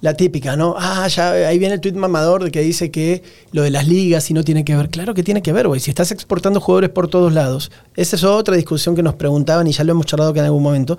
La 0.00 0.14
típica, 0.14 0.56
¿no? 0.56 0.76
Ah, 0.78 1.08
ya 1.08 1.32
ahí 1.32 1.58
viene 1.58 1.74
el 1.74 1.80
tuit 1.80 1.96
mamador 1.96 2.44
de 2.44 2.50
que 2.52 2.60
dice 2.60 2.90
que 2.90 3.22
lo 3.50 3.62
de 3.62 3.70
las 3.70 3.88
ligas 3.88 4.30
y 4.30 4.34
no 4.34 4.44
tiene 4.44 4.64
que 4.64 4.76
ver. 4.76 4.90
Claro 4.90 5.12
que 5.12 5.24
tiene 5.24 5.42
que 5.42 5.52
ver, 5.52 5.66
güey. 5.66 5.80
Si 5.80 5.90
estás 5.90 6.12
exportando 6.12 6.60
jugadores 6.60 6.90
por 6.90 7.08
todos 7.08 7.32
lados, 7.32 7.72
esa 7.96 8.14
es 8.14 8.22
otra 8.22 8.54
discusión 8.54 8.94
que 8.94 9.02
nos 9.02 9.14
preguntaban 9.14 9.66
y 9.66 9.72
ya 9.72 9.82
lo 9.82 9.92
hemos 9.92 10.06
charlado 10.06 10.32
que 10.32 10.38
en 10.38 10.46
algún 10.46 10.62
momento. 10.62 10.96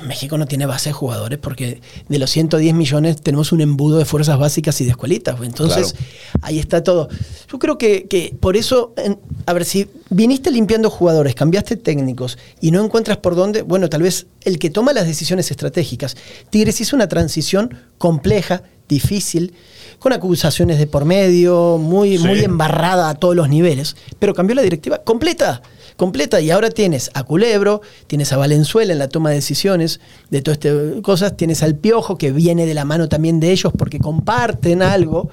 México 0.00 0.36
no 0.38 0.46
tiene 0.46 0.66
base 0.66 0.90
de 0.90 0.92
jugadores 0.94 1.38
porque 1.38 1.80
de 2.08 2.18
los 2.18 2.30
110 2.30 2.74
millones 2.74 3.20
tenemos 3.20 3.52
un 3.52 3.60
embudo 3.60 3.98
de 3.98 4.04
fuerzas 4.04 4.38
básicas 4.38 4.80
y 4.80 4.84
de 4.84 4.90
escuelitas. 4.90 5.36
Entonces, 5.42 5.94
ahí 6.42 6.58
está 6.58 6.82
todo. 6.82 7.08
Yo 7.50 7.58
creo 7.58 7.78
que, 7.78 8.06
que 8.08 8.34
por 8.38 8.56
eso, 8.56 8.92
en- 8.96 9.18
a 9.46 9.52
ver, 9.52 9.64
si 9.64 9.88
viniste 10.10 10.50
limpiando 10.50 10.90
jugadores, 10.90 11.34
cambiaste 11.34 11.76
técnicos 11.76 12.38
y 12.60 12.70
no 12.70 12.84
encuentras 12.84 13.18
por 13.18 13.34
dónde, 13.34 13.62
bueno, 13.62 13.88
tal 13.88 14.02
vez 14.02 14.26
el 14.42 14.58
que 14.58 14.70
toma 14.70 14.92
las 14.92 15.06
decisiones 15.06 15.50
estratégicas. 15.50 16.16
Tigres 16.50 16.80
hizo 16.80 16.96
una 16.96 17.08
transición 17.08 17.76
compleja, 17.98 18.62
difícil, 18.88 19.54
con 19.98 20.12
acusaciones 20.12 20.78
de 20.78 20.86
por 20.86 21.04
medio, 21.06 21.78
muy, 21.78 22.18
Sí. 22.18 22.24
muy 22.26 22.40
embarrada 22.40 23.08
a 23.08 23.14
todos 23.14 23.34
los 23.34 23.48
niveles, 23.48 23.96
pero 24.18 24.34
cambió 24.34 24.54
la 24.54 24.60
directiva 24.62 24.98
completa, 24.98 25.62
completa. 25.96 26.40
Y 26.40 26.50
ahora 26.50 26.70
tienes 26.70 27.10
a 27.14 27.24
Culebro, 27.24 27.82
tienes 28.06 28.32
a 28.32 28.36
Valenzuela 28.36 28.92
en 28.92 28.98
la 28.98 29.08
toma 29.08 29.30
de 29.30 29.36
decisiones 29.36 30.00
de 30.30 30.42
todas 30.42 30.58
estas 30.58 31.00
cosas, 31.02 31.36
tienes 31.36 31.62
al 31.62 31.74
Piojo 31.76 32.18
que 32.18 32.32
viene 32.32 32.66
de 32.66 32.74
la 32.74 32.84
mano 32.84 33.08
también 33.08 33.40
de 33.40 33.50
ellos 33.52 33.72
porque 33.76 33.98
comparten 33.98 34.82
algo. 34.82 35.30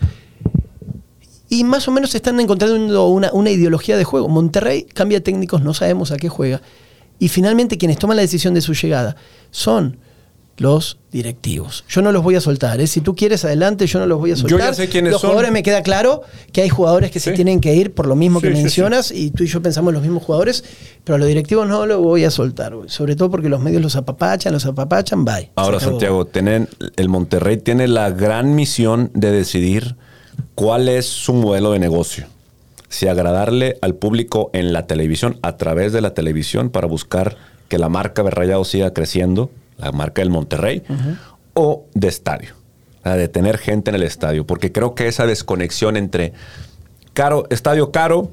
Y 1.50 1.64
más 1.64 1.88
o 1.88 1.92
menos 1.92 2.16
están 2.16 2.40
encontrando 2.40 3.08
una, 3.08 3.32
una 3.34 3.50
ideología 3.50 3.98
de 3.98 4.04
juego. 4.06 4.30
Monterrey 4.30 4.84
cambia 4.84 5.22
técnicos, 5.22 5.62
no 5.62 5.74
sabemos 5.74 6.12
a 6.12 6.18
qué 6.18 6.30
juega. 6.30 6.62
Y 7.20 7.28
finalmente 7.28 7.78
quienes 7.78 8.00
toman 8.00 8.16
la 8.16 8.22
decisión 8.22 8.54
de 8.54 8.62
su 8.62 8.74
llegada 8.74 9.16
son 9.52 9.98
los 10.58 11.00
directivos. 11.12 11.86
Yo 11.90 12.02
no 12.02 12.12
los 12.12 12.22
voy 12.24 12.36
a 12.36 12.42
soltar. 12.42 12.80
¿eh? 12.82 12.88
Si 12.88 13.02
tú 13.02 13.16
quieres, 13.16 13.44
adelante, 13.46 13.88
yo 13.88 14.00
no 14.00 14.06
los 14.06 14.20
voy 14.20 14.32
a 14.32 14.36
Yo 14.36 14.42
soltar. 14.48 14.60
ya 14.70 14.74
sé 14.74 14.90
quiénes 14.90 15.12
los 15.12 15.22
son. 15.22 15.30
jugadores 15.32 15.52
me 15.52 15.64
queda 15.64 15.82
claro 15.82 16.22
que 16.54 16.62
hay 16.62 16.70
jugadores 16.70 17.10
que 17.10 17.20
se 17.20 17.32
Sí. 17.32 17.36
tienen 17.36 17.60
que 17.62 17.74
ir 17.74 17.94
por 17.94 18.06
lo 18.06 18.16
mismo 18.16 18.40
Sí, 18.40 18.44
que 18.48 18.52
sí, 18.52 18.58
sí. 18.58 18.64
mencionas 18.64 19.12
y 19.12 19.32
tú 19.32 19.44
y 19.44 19.48
yo 19.48 19.62
pensamos 19.62 19.92
los 19.94 20.04
mismos 20.04 20.24
jugadores, 20.24 20.64
pero 21.04 21.16
a 21.16 21.20
los 21.20 21.28
directivos 21.28 21.68
no 21.68 21.86
los 21.88 22.00
voy 22.00 22.26
a 22.26 22.32
soltar. 22.32 22.74
Sobre 22.88 23.16
todo 23.16 23.32
porque 23.32 23.50
los 23.50 23.60
medios 23.60 23.82
los 23.82 23.96
apapachan, 23.96 24.54
los 24.54 24.66
apapachan, 24.66 25.26
bye. 25.26 25.50
Ahora, 25.56 25.80
Se. 25.80 25.86
Santiago, 25.86 26.26
tienen, 26.26 26.70
el 26.96 27.10
Monterrey 27.10 27.58
tiene 27.58 27.88
la 27.88 28.12
gran 28.12 28.54
misión 28.54 29.10
de 29.16 29.32
decidir 29.32 29.96
cuál 30.54 30.90
es 30.90 31.08
su 31.08 31.34
modelo 31.34 31.72
de 31.72 31.80
negocio. 31.80 32.28
Si 32.88 33.08
agradarle 33.08 33.78
al 33.82 33.96
público 33.96 34.50
en 34.54 34.74
la 34.74 34.86
televisión, 34.86 35.40
a 35.42 35.58
través 35.58 35.92
de 35.94 36.02
la 36.02 36.14
televisión, 36.14 36.70
para 36.70 36.88
buscar 36.88 37.38
que 37.70 37.78
la 37.80 37.88
marca 37.90 38.22
Berrayado 38.22 38.64
siga 38.66 38.92
creciendo, 38.94 39.50
la 39.82 39.92
marca 39.92 40.22
del 40.22 40.30
Monterrey, 40.30 40.84
o 41.54 41.86
de 41.94 42.08
estadio, 42.08 42.54
la 43.04 43.16
de 43.16 43.28
tener 43.28 43.58
gente 43.58 43.90
en 43.90 43.96
el 43.96 44.04
estadio. 44.04 44.46
Porque 44.46 44.72
creo 44.72 44.96
que 44.96 45.08
esa 45.08 45.26
desconexión 45.26 45.98
entre 45.98 46.34
caro, 47.14 47.46
estadio 47.50 47.92
caro, 47.92 48.32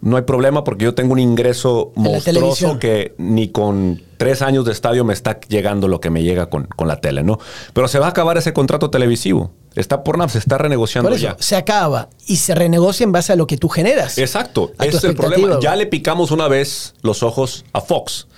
no 0.00 0.16
hay 0.16 0.22
problema 0.24 0.64
porque 0.64 0.84
yo 0.84 0.94
tengo 0.94 1.12
un 1.12 1.18
ingreso 1.18 1.92
monstruoso 1.94 2.78
que 2.78 3.14
ni 3.16 3.48
con 3.48 4.02
tres 4.16 4.42
años 4.42 4.64
de 4.64 4.72
estadio 4.72 5.04
me 5.04 5.12
está 5.12 5.40
llegando 5.40 5.88
lo 5.88 6.00
que 6.00 6.10
me 6.10 6.22
llega 6.22 6.46
con, 6.46 6.64
con 6.64 6.88
la 6.88 7.00
tele, 7.00 7.22
¿no? 7.22 7.38
Pero 7.72 7.88
se 7.88 7.98
va 7.98 8.06
a 8.06 8.10
acabar 8.10 8.36
ese 8.36 8.52
contrato 8.52 8.90
televisivo. 8.90 9.52
Está 9.76 10.04
por 10.04 10.18
nada, 10.18 10.28
se 10.28 10.38
está 10.38 10.56
renegociando 10.56 11.08
Por 11.08 11.16
eso, 11.16 11.26
ya. 11.26 11.36
se 11.38 11.56
acaba 11.56 12.08
y 12.26 12.36
se 12.36 12.54
renegocia 12.54 13.04
en 13.04 13.12
base 13.12 13.32
a 13.32 13.36
lo 13.36 13.46
que 13.46 13.56
tú 13.56 13.68
generas. 13.68 14.18
Exacto, 14.18 14.72
ese 14.80 14.96
es 14.98 15.04
el 15.04 15.16
problema. 15.16 15.58
Ya 15.60 15.74
le 15.74 15.86
picamos 15.86 16.30
una 16.30 16.46
vez 16.48 16.94
los 17.02 17.22
ojos 17.22 17.64
a 17.72 17.80
Fox. 17.80 18.28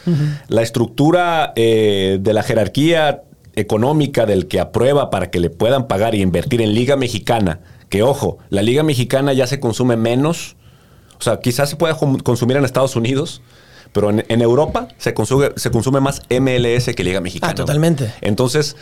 La 0.48 0.62
estructura 0.62 1.52
eh, 1.56 2.18
de 2.20 2.32
la 2.32 2.42
jerarquía 2.42 3.22
económica 3.54 4.26
del 4.26 4.46
que 4.46 4.60
aprueba 4.60 5.10
para 5.10 5.30
que 5.30 5.40
le 5.40 5.50
puedan 5.50 5.88
pagar 5.88 6.14
y 6.14 6.22
invertir 6.22 6.60
en 6.62 6.74
Liga 6.74 6.96
Mexicana, 6.96 7.60
que 7.88 8.02
ojo, 8.02 8.38
la 8.50 8.62
Liga 8.62 8.82
Mexicana 8.82 9.32
ya 9.32 9.46
se 9.46 9.58
consume 9.60 9.96
menos, 9.96 10.56
o 11.18 11.22
sea, 11.22 11.40
quizás 11.40 11.70
se 11.70 11.76
pueda 11.76 11.96
consumir 12.22 12.56
en 12.56 12.64
Estados 12.64 12.96
Unidos, 12.96 13.42
pero 13.92 14.10
en, 14.10 14.24
en 14.28 14.42
Europa 14.42 14.88
se 14.98 15.14
consume, 15.14 15.50
se 15.56 15.70
consume 15.70 16.00
más 16.00 16.20
MLS 16.28 16.94
que 16.94 17.02
Liga 17.02 17.20
Mexicana. 17.22 17.52
Ah, 17.52 17.54
totalmente. 17.54 18.12
Entonces, 18.20 18.76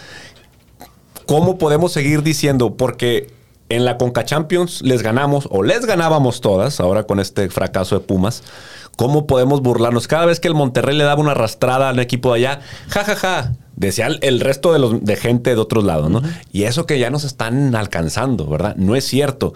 ¿cómo 1.26 1.58
podemos 1.58 1.92
seguir 1.92 2.22
diciendo? 2.22 2.76
Porque 2.76 3.32
en 3.68 3.84
la 3.84 3.96
Conca 3.98 4.24
Champions 4.24 4.82
les 4.82 5.02
ganamos 5.02 5.48
o 5.50 5.62
les 5.62 5.87
ganábamos 5.87 6.40
todas, 6.40 6.80
ahora 6.80 7.04
con 7.04 7.18
este 7.20 7.48
fracaso 7.48 7.98
de 7.98 8.04
Pumas. 8.04 8.42
¿Cómo 8.96 9.26
podemos 9.26 9.60
burlarnos? 9.62 10.06
Cada 10.06 10.26
vez 10.26 10.38
que 10.38 10.46
el 10.48 10.54
Monterrey 10.54 10.96
le 10.96 11.02
daba 11.04 11.20
una 11.20 11.32
arrastrada 11.32 11.88
al 11.88 11.98
equipo 11.98 12.32
de 12.32 12.40
allá, 12.46 12.60
ja, 12.88 13.02
ja, 13.04 13.16
ja, 13.16 13.52
decía 13.74 14.06
el- 14.06 14.18
el 14.22 14.38
resto 14.40 14.72
de, 14.72 14.78
los, 14.78 15.02
de 15.02 15.16
gente 15.16 15.50
de 15.50 15.60
otros 15.60 15.82
lados, 15.82 16.10
¿no? 16.10 16.22
Y 16.52 16.62
eso 16.64 16.87
que 16.87 16.98
ya 17.00 17.10
nos 17.10 17.24
están 17.24 17.74
alcanzando, 17.74 18.46
¿verdad? 18.46 18.76
No 18.76 18.94
es 18.94 19.04
cierto. 19.04 19.52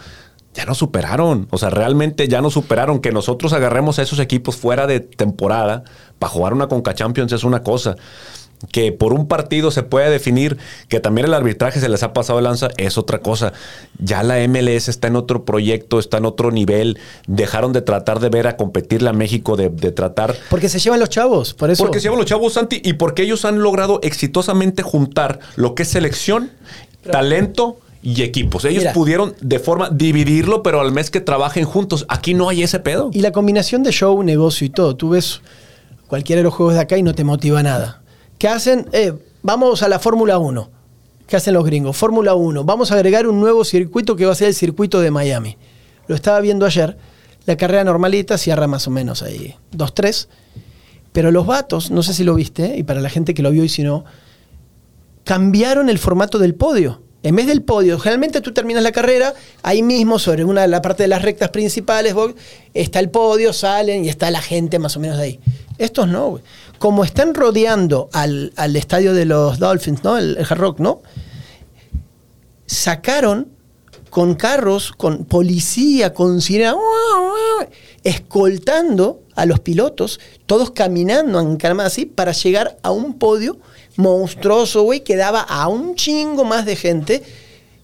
Ya 0.54 0.64
nos 0.64 0.78
superaron. 0.78 1.46
O 1.50 1.58
sea, 1.58 1.70
realmente 1.70 2.26
ya 2.26 2.40
nos 2.40 2.54
superaron. 2.54 2.98
Que 2.98 3.12
nosotros 3.12 3.52
agarremos 3.52 4.00
a 4.00 4.02
esos 4.02 4.18
equipos 4.18 4.56
fuera 4.56 4.88
de 4.88 4.98
temporada 4.98 5.84
para 6.18 6.32
jugar 6.32 6.52
una 6.52 6.66
Conca 6.66 6.94
Champions 6.94 7.30
es 7.30 7.44
una 7.44 7.62
cosa 7.62 7.94
que 8.72 8.92
por 8.92 9.12
un 9.12 9.28
partido 9.28 9.70
se 9.70 9.82
puede 9.82 10.10
definir 10.10 10.58
que 10.88 11.00
también 11.00 11.26
el 11.26 11.34
arbitraje 11.34 11.80
se 11.80 11.88
les 11.88 12.02
ha 12.02 12.12
pasado 12.12 12.38
de 12.38 12.42
lanza, 12.42 12.68
es 12.76 12.98
otra 12.98 13.20
cosa. 13.20 13.52
Ya 13.98 14.22
la 14.22 14.36
MLS 14.48 14.88
está 14.88 15.08
en 15.08 15.16
otro 15.16 15.44
proyecto, 15.44 15.98
está 15.98 16.18
en 16.18 16.24
otro 16.24 16.50
nivel. 16.50 16.98
Dejaron 17.26 17.72
de 17.72 17.82
tratar 17.82 18.20
de 18.20 18.28
ver 18.28 18.46
a 18.46 18.56
competirle 18.56 19.10
a 19.10 19.12
México, 19.12 19.56
de, 19.56 19.68
de 19.68 19.92
tratar. 19.92 20.34
Porque 20.50 20.68
se 20.68 20.78
llevan 20.78 21.00
los 21.00 21.08
chavos, 21.08 21.54
por 21.54 21.70
eso. 21.70 21.82
Porque 21.82 22.00
se 22.00 22.04
llaman 22.04 22.18
los 22.18 22.26
chavos 22.26 22.54
Santi 22.54 22.80
y 22.84 22.94
porque 22.94 23.22
ellos 23.22 23.44
han 23.44 23.60
logrado 23.60 24.00
exitosamente 24.02 24.82
juntar 24.82 25.38
lo 25.56 25.74
que 25.74 25.82
es 25.84 25.88
selección, 25.88 26.50
talento 27.10 27.78
y 28.02 28.22
equipos. 28.22 28.64
Ellos 28.64 28.82
Mira. 28.82 28.92
pudieron 28.92 29.34
de 29.40 29.58
forma 29.58 29.90
dividirlo, 29.90 30.62
pero 30.62 30.80
al 30.80 30.92
mes 30.92 31.10
que 31.10 31.20
trabajen 31.20 31.64
juntos. 31.64 32.06
Aquí 32.08 32.34
no 32.34 32.48
hay 32.48 32.62
ese 32.62 32.80
pedo. 32.80 33.10
Y 33.12 33.20
la 33.20 33.32
combinación 33.32 33.82
de 33.82 33.92
show, 33.92 34.22
negocio 34.22 34.66
y 34.66 34.70
todo. 34.70 34.96
Tú 34.96 35.10
ves 35.10 35.40
cualquiera 36.06 36.40
de 36.40 36.44
los 36.44 36.54
juegos 36.54 36.74
de 36.74 36.80
acá 36.80 36.96
y 36.96 37.02
no 37.02 37.14
te 37.14 37.24
motiva 37.24 37.62
nada. 37.62 38.00
¿Qué 38.38 38.46
hacen? 38.46 38.88
Eh, 38.92 39.12
vamos 39.42 39.82
a 39.82 39.88
la 39.88 39.98
Fórmula 39.98 40.38
1. 40.38 40.70
¿Qué 41.26 41.36
hacen 41.36 41.54
los 41.54 41.64
gringos? 41.64 41.96
Fórmula 41.96 42.34
1. 42.34 42.64
Vamos 42.64 42.92
a 42.92 42.94
agregar 42.94 43.26
un 43.26 43.40
nuevo 43.40 43.64
circuito 43.64 44.14
que 44.14 44.24
va 44.24 44.32
a 44.32 44.36
ser 44.36 44.48
el 44.48 44.54
circuito 44.54 45.00
de 45.00 45.10
Miami. 45.10 45.56
Lo 46.06 46.14
estaba 46.14 46.40
viendo 46.40 46.64
ayer. 46.64 46.96
La 47.46 47.56
carrera 47.56 47.82
normalita 47.82 48.38
cierra 48.38 48.66
más 48.66 48.86
o 48.86 48.90
menos 48.90 49.22
ahí 49.22 49.56
2-3. 49.72 50.28
Pero 51.12 51.32
los 51.32 51.46
vatos, 51.46 51.90
no 51.90 52.02
sé 52.02 52.14
si 52.14 52.22
lo 52.22 52.34
viste, 52.34 52.76
y 52.76 52.84
para 52.84 53.00
la 53.00 53.10
gente 53.10 53.34
que 53.34 53.42
lo 53.42 53.50
vio 53.50 53.64
y 53.64 53.68
si 53.68 53.82
no, 53.82 54.04
cambiaron 55.24 55.88
el 55.88 55.98
formato 55.98 56.38
del 56.38 56.54
podio. 56.54 57.02
En 57.24 57.34
vez 57.34 57.48
del 57.48 57.62
podio, 57.62 57.98
generalmente 57.98 58.40
tú 58.40 58.52
terminas 58.52 58.82
la 58.84 58.92
carrera, 58.92 59.34
ahí 59.62 59.82
mismo 59.82 60.20
sobre 60.20 60.44
una 60.44 60.66
la 60.68 60.80
parte 60.80 61.02
de 61.02 61.08
las 61.08 61.22
rectas 61.22 61.50
principales, 61.50 62.14
está 62.72 63.00
el 63.00 63.10
podio, 63.10 63.52
salen 63.52 64.04
y 64.04 64.08
está 64.08 64.30
la 64.30 64.40
gente 64.40 64.78
más 64.78 64.96
o 64.96 65.00
menos 65.00 65.18
ahí. 65.18 65.40
Estos 65.78 66.06
no, 66.08 66.30
güey. 66.30 66.42
Como 66.78 67.04
están 67.04 67.34
rodeando 67.34 68.08
al, 68.12 68.52
al 68.56 68.76
estadio 68.76 69.14
de 69.14 69.24
los 69.24 69.58
Dolphins, 69.58 70.04
¿no? 70.04 70.16
El, 70.16 70.36
el 70.36 70.46
Hard 70.48 70.58
Rock, 70.58 70.80
¿no? 70.80 71.02
Sacaron 72.66 73.48
con 74.10 74.34
carros, 74.34 74.92
con 74.92 75.24
policía, 75.24 76.14
con 76.14 76.40
sirena, 76.40 76.74
escoltando 78.04 79.22
a 79.34 79.46
los 79.46 79.60
pilotos, 79.60 80.18
todos 80.46 80.70
caminando 80.70 81.40
en 81.40 81.56
calma 81.56 81.86
así, 81.86 82.06
para 82.06 82.32
llegar 82.32 82.78
a 82.82 82.90
un 82.90 83.18
podio 83.18 83.58
monstruoso, 83.96 84.82
güey, 84.82 85.00
que 85.00 85.16
daba 85.16 85.40
a 85.40 85.68
un 85.68 85.94
chingo 85.94 86.44
más 86.44 86.64
de 86.64 86.76
gente. 86.76 87.22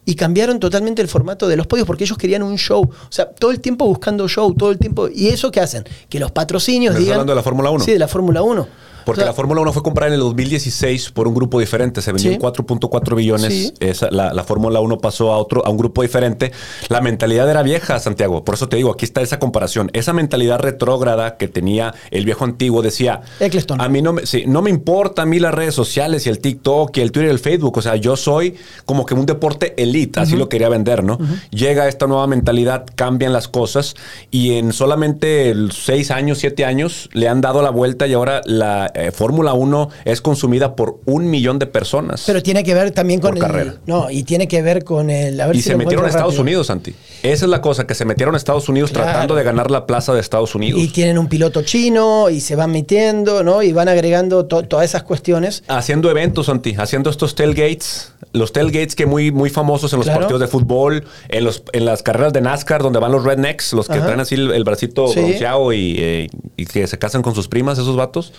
Y 0.07 0.15
cambiaron 0.17 0.61
totalmente 0.61 1.01
el 1.01 1.09
formato 1.09 1.49
de 1.49 1.57
los 1.57 1.67
podios 1.67 1.87
porque 1.87 2.05
ellos 2.05 2.19
querían 2.19 2.43
un 2.43 2.57
show. 2.57 2.83
O 2.83 3.13
sea, 3.13 3.31
todo 3.31 3.51
el 3.51 3.61
tiempo 3.61 3.87
buscando 3.87 4.29
show, 4.29 4.53
todo 4.55 4.71
el 4.71 4.79
tiempo. 4.79 5.09
¿Y 5.13 5.29
eso 5.29 5.51
qué 5.51 5.61
hacen? 5.61 5.85
Que 6.09 6.19
los 6.19 6.31
patrocinios 6.31 6.93
¿Me 6.95 7.01
estás 7.01 7.05
digan. 7.05 7.15
hablando 7.15 7.33
de 7.33 7.37
la 7.37 7.43
Fórmula 7.43 7.71
1? 7.71 7.85
Sí, 7.85 7.93
de 7.93 7.99
la 7.99 8.09
Fórmula 8.09 8.43
1. 8.43 8.69
Porque 9.05 9.21
O 9.21 9.25
sea, 9.25 9.31
la 9.31 9.35
Fórmula 9.35 9.61
1 9.61 9.73
fue 9.73 9.83
comprada 9.83 10.09
en 10.09 10.15
el 10.15 10.21
2016 10.21 11.11
por 11.11 11.29
un 11.29 11.35
grupo 11.35 11.61
diferente. 11.61 12.01
Se 12.03 12.13
vendió 12.13 12.31
Sí. 12.31 12.35
en 12.35 12.41
4.4 12.41 13.15
billones. 13.17 13.53
Sí. 13.53 13.75
Esa- 13.81 14.11
la 14.11 14.33
la 14.35 14.45
Fórmula 14.45 14.81
1 14.81 14.99
pasó 14.99 15.33
a 15.33 15.39
otro, 15.39 15.65
a 15.67 15.71
un 15.71 15.77
grupo 15.77 16.03
diferente. 16.03 16.53
La 16.89 17.01
mentalidad 17.01 17.49
era 17.51 17.63
vieja, 17.63 17.99
Santiago. 17.99 18.45
Por 18.45 18.55
eso 18.55 18.69
te 18.69 18.77
digo, 18.77 18.91
aquí 18.93 19.05
está 19.05 19.21
esa 19.23 19.39
comparación. 19.39 19.91
Esa 19.93 20.13
mentalidad 20.13 20.59
retrógrada 20.59 21.37
que 21.37 21.49
tenía 21.49 21.95
el 22.11 22.25
viejo 22.25 22.45
antiguo 22.45 22.83
decía. 22.83 23.21
Eccleston. 23.41 23.81
A 23.81 23.89
mí 23.89 24.03
no 24.03 24.13
me, 24.13 24.27
sí, 24.27 24.45
no 24.47 24.63
me 24.63 24.71
importa 24.71 25.23
a 25.23 25.27
mí 25.27 25.39
las 25.39 25.55
redes 25.55 25.75
sociales 25.75 26.27
y 26.27 26.31
el 26.31 26.39
TikTok 26.39 26.97
y 26.97 27.01
el 27.01 27.13
Twitter 27.13 27.29
y 27.29 27.33
el 27.33 27.39
Facebook. 27.39 27.77
O 27.79 27.83
sea, 27.83 27.97
yo 27.97 28.17
soy 28.17 28.55
como 28.85 29.07
que 29.07 29.15
un 29.15 29.27
deporte 29.27 29.75
elite. 29.83 30.21
Así 30.21 30.37
lo 30.37 30.49
quería 30.49 30.69
vender, 30.69 31.05
¿no? 31.05 31.19
Llega 31.51 31.89
esta 31.89 32.07
nueva 32.07 32.27
mentalidad, 32.27 32.87
cambian 32.95 33.33
las 33.33 33.49
cosas 33.49 33.95
y 34.31 34.53
en 34.55 34.73
solamente 34.73 35.55
seis 35.73 36.11
años, 36.11 36.39
siete 36.39 36.65
años 36.65 37.09
le 37.13 37.29
han 37.29 37.41
dado 37.41 37.63
la 37.63 37.71
vuelta 37.71 38.07
y 38.07 38.13
ahora 38.15 38.41
la 38.45 38.91
eh, 38.95 39.11
Fórmula 39.13 39.53
1 39.53 39.89
es 40.05 40.21
consumida 40.21 40.75
por 40.77 41.01
un 41.05 41.29
millón 41.31 41.59
de 41.59 41.67
personas. 41.67 42.25
Pero 42.27 42.43
tiene 42.43 42.65
que 42.65 42.75
ver 42.75 42.91
también 42.93 43.21
con 43.21 43.31
Por 43.31 43.39
el. 43.39 43.43
carrera. 43.43 43.75
No, 43.87 44.11
y 44.11 44.23
tiene 44.23 44.49
que 44.49 44.63
ver 44.63 44.85
con 44.85 45.11
el. 45.11 45.41
A 45.41 45.47
ver 45.47 45.57
y 45.57 45.63
si 45.63 45.71
se 45.71 45.77
metieron 45.77 46.05
a 46.05 46.09
Estados 46.09 46.35
rápido. 46.35 46.43
Unidos, 46.43 46.67
Santi. 46.69 46.95
Esa 47.23 47.45
es 47.45 47.51
la 47.51 47.61
cosa, 47.61 47.87
que 47.87 47.95
se 47.95 48.05
metieron 48.05 48.35
a 48.35 48.39
Estados 48.39 48.69
Unidos 48.69 48.91
Claro. 48.91 49.07
tratando 49.11 49.35
de 49.35 49.43
ganar 49.43 49.71
la 49.71 49.87
plaza 49.87 50.15
de 50.15 50.21
Estados 50.21 50.55
Unidos. 50.55 50.81
Y 50.81 50.89
tienen 50.89 51.19
un 51.19 51.29
piloto 51.29 51.63
chino 51.63 52.31
y 52.31 52.41
se 52.41 52.57
van 52.57 52.71
metiendo, 52.71 53.43
¿no? 53.43 53.63
Y 53.63 53.73
van 53.73 53.89
agregando 53.89 54.47
to- 54.47 54.63
todas 54.65 54.85
esas 54.87 55.03
cuestiones. 55.03 55.63
Haciendo 55.69 56.11
eventos, 56.11 56.47
Santi, 56.47 56.75
haciendo 56.79 57.11
estos 57.11 57.35
tailgates, 57.35 58.13
los 58.33 58.53
tailgates 58.53 58.95
que 58.95 59.07
muy, 59.07 59.31
muy 59.33 59.51
famosos 59.51 59.93
en 59.93 59.99
los 59.99 60.07
Claro. 60.07 60.21
partidos 60.21 60.41
de 60.41 60.47
fútbol, 60.49 61.05
en, 61.29 61.45
los, 61.45 61.63
en 61.73 61.85
las 61.85 62.03
carreras 62.03 62.33
de 62.33 62.41
NASCAR, 62.41 62.83
donde 62.83 62.99
van 62.99 63.13
los 63.13 63.25
rednecks, 63.25 63.73
los 63.73 63.87
que 63.89 63.95
Ajá. 63.95 64.05
traen 64.07 64.21
así 64.21 64.35
el, 64.35 64.51
el 64.53 64.65
bracito 64.65 65.09
Sí. 65.09 65.21
bronceado 65.21 65.73
y, 65.73 65.97
eh, 65.99 66.29
y 66.57 66.67
que 66.67 66.87
se 66.87 66.99
casan 66.99 67.23
con 67.23 67.35
sus 67.35 67.49
primas, 67.49 67.79
esos 67.79 67.97
vatos. 67.97 68.33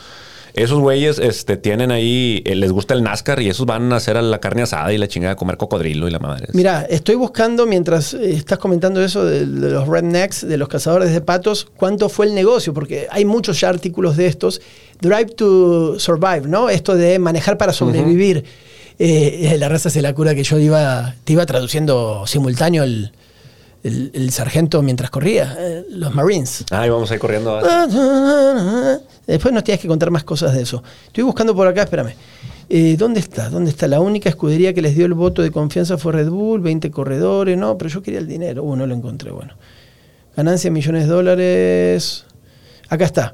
Esos 0.54 0.80
güeyes 0.80 1.20
este, 1.20 1.58
tienen 1.58 1.92
ahí, 1.92 2.42
eh, 2.46 2.56
les 2.56 2.72
gusta 2.72 2.94
el 2.94 3.04
NASCAR 3.04 3.42
y 3.42 3.50
esos 3.50 3.66
van 3.66 3.92
a 3.92 3.98
hacer 3.98 4.16
a 4.18 4.22
la 4.22 4.40
carne 4.40 4.62
asada 4.62 4.94
y 4.94 4.98
la 4.98 5.08
chingada 5.08 5.34
a 5.34 5.36
comer 5.36 5.58
cocodrilo 5.58 6.08
y 6.08 6.12
la 6.12 6.20
madre. 6.20 6.48
Mira, 6.54 6.84
estoy 6.90 7.16
buscando 7.16 7.66
mientras 7.66 8.14
eh, 8.14 8.34
estás 8.34 8.58
comentando 8.60 9.04
eso 9.04 9.26
de, 9.26 9.46
de 9.46 9.70
los 9.72 9.88
rednecks, 9.88 10.48
de 10.48 10.58
los 10.58 10.68
cazadores 10.70 11.12
de 11.12 11.22
patos, 11.22 11.68
cuánto 11.76 12.08
fue 12.10 12.26
el 12.28 12.36
negocio, 12.36 12.74
porque 12.74 13.08
hay 13.12 13.26
muchos 13.26 13.60
ya 13.60 13.70
artículos 13.70 14.16
de 14.18 14.28
estos. 14.28 14.62
Drive 15.02 15.32
to 15.36 16.00
Survive, 16.00 16.44
¿no? 16.48 16.70
Esto 16.70 16.96
de 16.96 17.20
manejar 17.20 17.58
para 17.58 17.74
sobrevivir. 17.74 18.46
Eh, 18.98 19.58
la 19.60 19.68
raza 19.68 19.90
se 19.90 20.02
la 20.02 20.14
cura 20.14 20.34
que 20.36 20.44
yo 20.44 20.58
iba, 20.58 21.16
te 21.26 21.34
iba 21.34 21.46
traduciendo 21.46 22.24
simultáneo 22.28 22.84
el, 22.84 23.12
el- 23.84 24.10
el 24.14 24.32
sargento 24.32 24.82
mientras 24.82 25.10
corría, 25.10 25.54
eh, 25.60 25.84
los 25.90 26.16
Marines. 26.16 26.64
Vamos 26.72 27.12
a 27.12 27.16
ir 27.16 27.20
corriendo. 27.20 27.60
Después 29.28 29.54
nos 29.54 29.64
tienes 29.64 29.82
que 29.82 29.88
contar 29.88 30.12
más 30.12 30.24
cosas 30.24 30.54
de 30.54 30.62
eso. 30.62 30.84
Estoy 31.08 31.24
buscando 31.24 31.56
por 31.56 31.68
acá, 31.68 31.84
espérame. 31.84 32.14
Eh, 32.70 32.96
¿Dónde 32.98 33.20
está? 33.20 33.50
¿Dónde 33.50 33.72
está? 33.72 33.88
La 33.88 34.00
única 34.00 34.30
escudería 34.30 34.74
que 34.74 34.82
les 34.82 34.96
dio 34.96 35.06
el 35.06 35.14
voto 35.14 35.42
de 35.42 35.52
confianza 35.52 35.98
fue 35.98 36.14
Red 36.14 36.30
Bull, 36.30 36.62
20 36.62 36.92
corredores, 36.92 37.58
no, 37.58 37.78
pero 37.78 37.90
yo 37.90 38.02
quería 38.02 38.20
el 38.20 38.28
dinero. 38.28 38.64
Uh, 38.64 38.76
no 38.76 38.86
lo 38.88 38.94
encontré, 38.96 39.32
bueno. 39.32 39.54
Ganancia 40.36 40.70
millones 40.72 41.04
de 41.08 41.10
dólares. 41.14 42.26
Acá 42.90 43.06
está. 43.06 43.34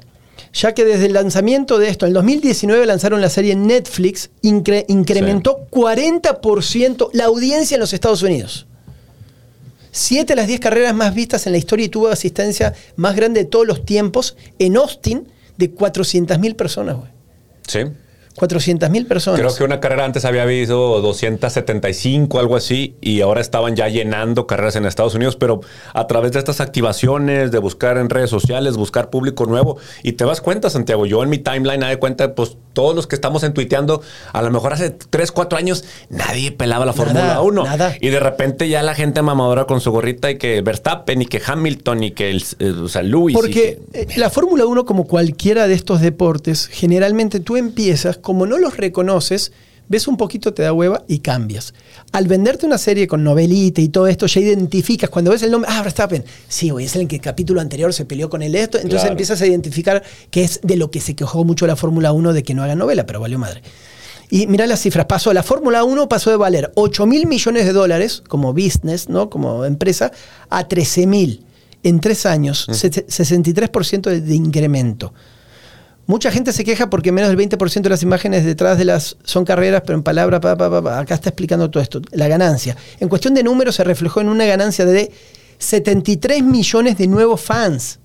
Ya 0.54 0.72
que 0.74 0.84
desde 0.84 1.06
el 1.06 1.14
lanzamiento 1.14 1.78
de 1.78 1.88
esto, 1.88 2.04
en 2.04 2.10
el 2.10 2.14
2019 2.14 2.84
lanzaron 2.86 3.20
la 3.22 3.30
serie 3.30 3.52
en 3.52 3.66
Netflix, 3.66 4.30
incre- 4.42 4.84
incrementó 4.88 5.66
40% 5.70 7.08
la 7.12 7.24
audiencia 7.24 7.74
en 7.76 7.80
los 7.80 7.92
Estados 7.92 8.22
Unidos. 8.22 8.66
Siete 9.90 10.32
de 10.32 10.36
las 10.36 10.46
10 10.48 10.60
carreras 10.60 10.94
más 10.94 11.14
vistas 11.14 11.46
en 11.46 11.52
la 11.52 11.58
historia 11.58 11.86
y 11.86 11.88
tuvo 11.88 12.08
asistencia 12.08 12.74
más 12.96 13.14
grande 13.16 13.40
de 13.44 13.46
todos 13.46 13.66
los 13.66 13.84
tiempos 13.84 14.36
en 14.58 14.76
Austin 14.76 15.28
de 15.56 15.74
400.000 15.74 16.56
personas, 16.56 16.96
güey. 16.96 17.10
Sí. 17.66 17.80
400.000 18.36 19.06
personas. 19.06 19.40
Creo 19.40 19.54
que 19.54 19.64
una 19.64 19.80
carrera 19.80 20.04
antes 20.04 20.24
había 20.24 20.42
habido 20.42 21.00
275, 21.00 22.38
algo 22.38 22.56
así, 22.56 22.96
y 23.00 23.20
ahora 23.20 23.40
estaban 23.40 23.76
ya 23.76 23.88
llenando 23.88 24.46
carreras 24.46 24.76
en 24.76 24.86
Estados 24.86 25.14
Unidos, 25.14 25.36
pero 25.36 25.60
a 25.92 26.06
través 26.06 26.32
de 26.32 26.38
estas 26.38 26.60
activaciones, 26.60 27.50
de 27.50 27.58
buscar 27.58 27.98
en 27.98 28.08
redes 28.08 28.30
sociales, 28.30 28.76
buscar 28.76 29.10
público 29.10 29.44
nuevo, 29.46 29.76
y 30.02 30.12
te 30.12 30.24
das 30.24 30.40
cuenta, 30.40 30.70
Santiago, 30.70 31.04
yo 31.04 31.22
en 31.22 31.28
mi 31.28 31.38
timeline 31.38 31.80
me 31.80 31.88
de 31.88 31.98
cuenta, 31.98 32.34
pues 32.34 32.56
todos 32.72 32.94
los 32.94 33.06
que 33.06 33.14
estamos 33.14 33.42
en 33.42 33.52
tuiteando, 33.54 34.02
a 34.32 34.42
lo 34.42 34.50
mejor 34.50 34.72
hace 34.72 34.90
3, 34.90 35.32
4 35.32 35.58
años 35.58 35.84
nadie 36.08 36.52
pelaba 36.52 36.84
la 36.86 36.92
Fórmula 36.92 37.40
1, 37.40 37.64
nada. 37.64 37.94
y 38.00 38.08
de 38.08 38.20
repente 38.20 38.68
ya 38.68 38.82
la 38.82 38.94
gente 38.94 39.22
mamadora 39.22 39.64
con 39.66 39.80
su 39.80 39.90
gorrita 39.90 40.30
y 40.30 40.38
que 40.38 40.60
Verstappen 40.62 41.22
y 41.22 41.26
que 41.26 41.40
Hamilton 41.44 42.04
y 42.04 42.10
que 42.12 42.30
el, 42.30 42.44
o 42.82 42.88
sea, 42.88 43.02
Lewis. 43.02 43.34
Porque 43.36 43.78
que- 43.92 44.00
eh, 44.00 44.06
la 44.16 44.30
Fórmula 44.30 44.66
1, 44.66 44.84
como 44.84 45.04
cualquiera 45.06 45.68
de 45.68 45.74
estos 45.74 46.00
deportes, 46.00 46.66
generalmente 46.66 47.40
tú 47.40 47.56
empiezas, 47.56 48.16
como 48.16 48.46
no 48.46 48.58
los 48.58 48.76
reconoces, 48.76 49.52
ves 49.92 50.08
un 50.08 50.16
poquito, 50.16 50.52
te 50.52 50.62
da 50.62 50.72
hueva 50.72 51.04
y 51.06 51.18
cambias. 51.20 51.74
Al 52.10 52.26
venderte 52.26 52.66
una 52.66 52.78
serie 52.78 53.06
con 53.06 53.22
novelita 53.22 53.80
y 53.80 53.88
todo 53.90 54.06
esto, 54.08 54.26
ya 54.26 54.40
identificas, 54.40 55.10
cuando 55.10 55.30
ves 55.30 55.42
el 55.42 55.50
nombre, 55.52 55.70
ah, 55.72 55.82
Verstappen, 55.82 56.24
sí, 56.48 56.70
güey, 56.70 56.86
es 56.86 56.96
el 56.96 57.06
que 57.06 57.16
el 57.16 57.22
capítulo 57.22 57.60
anterior 57.60 57.92
se 57.92 58.04
peleó 58.06 58.28
con 58.30 58.42
el 58.42 58.54
esto, 58.54 58.78
entonces 58.78 59.00
Claro. 59.02 59.12
empiezas 59.12 59.40
a 59.42 59.46
identificar 59.46 60.02
que 60.30 60.42
es 60.42 60.60
de 60.62 60.76
lo 60.76 60.90
que 60.90 61.00
se 61.00 61.14
quejó 61.14 61.44
mucho 61.44 61.66
la 61.66 61.76
Fórmula 61.76 62.12
1 62.12 62.32
de 62.32 62.42
que 62.42 62.54
no 62.54 62.62
haga 62.64 62.74
novela, 62.74 63.06
pero 63.06 63.20
valió 63.20 63.38
madre. 63.38 63.62
Y 64.30 64.46
mira 64.46 64.66
las 64.66 64.80
cifras, 64.80 65.04
pasó, 65.04 65.32
la 65.34 65.42
Fórmula 65.42 65.84
1 65.84 66.08
pasó 66.08 66.30
de 66.30 66.36
valer 66.36 66.72
8 66.74 67.04
mil 67.06 67.26
millones 67.26 67.66
de 67.66 67.72
dólares 67.74 68.22
como 68.26 68.54
business, 68.54 69.10
¿no? 69.10 69.28
Como 69.28 69.66
empresa, 69.66 70.10
a 70.48 70.66
13 70.66 71.06
mil 71.06 71.44
en 71.82 72.00
tres 72.00 72.24
años, 72.24 72.66
se- 72.72 72.90
63% 72.90 74.08
de, 74.08 74.20
de 74.22 74.34
incremento. 74.34 75.12
Mucha 76.06 76.30
gente 76.30 76.52
se 76.52 76.64
queja 76.64 76.90
porque 76.90 77.12
menos 77.12 77.30
del 77.30 77.38
20% 77.38 77.82
de 77.82 77.90
las 77.90 78.02
imágenes 78.02 78.44
detrás 78.44 78.76
de 78.76 78.84
las 78.84 79.16
son 79.24 79.44
carreras, 79.44 79.82
pero 79.86 79.96
en 79.96 80.02
palabra, 80.02 80.40
pa, 80.40 80.56
pa, 80.56 80.82
pa, 80.82 80.98
acá 80.98 81.14
está 81.14 81.28
explicando 81.30 81.70
todo 81.70 81.82
esto. 81.82 82.00
La 82.10 82.28
ganancia. 82.28 82.76
En 82.98 83.08
cuestión 83.08 83.34
de 83.34 83.42
números 83.42 83.76
se 83.76 83.84
reflejó 83.84 84.20
en 84.20 84.28
una 84.28 84.44
ganancia 84.44 84.84
de 84.84 85.12
73 85.58 86.42
millones 86.42 86.98
de 86.98 87.06
nuevos 87.06 87.40
fans. 87.40 88.00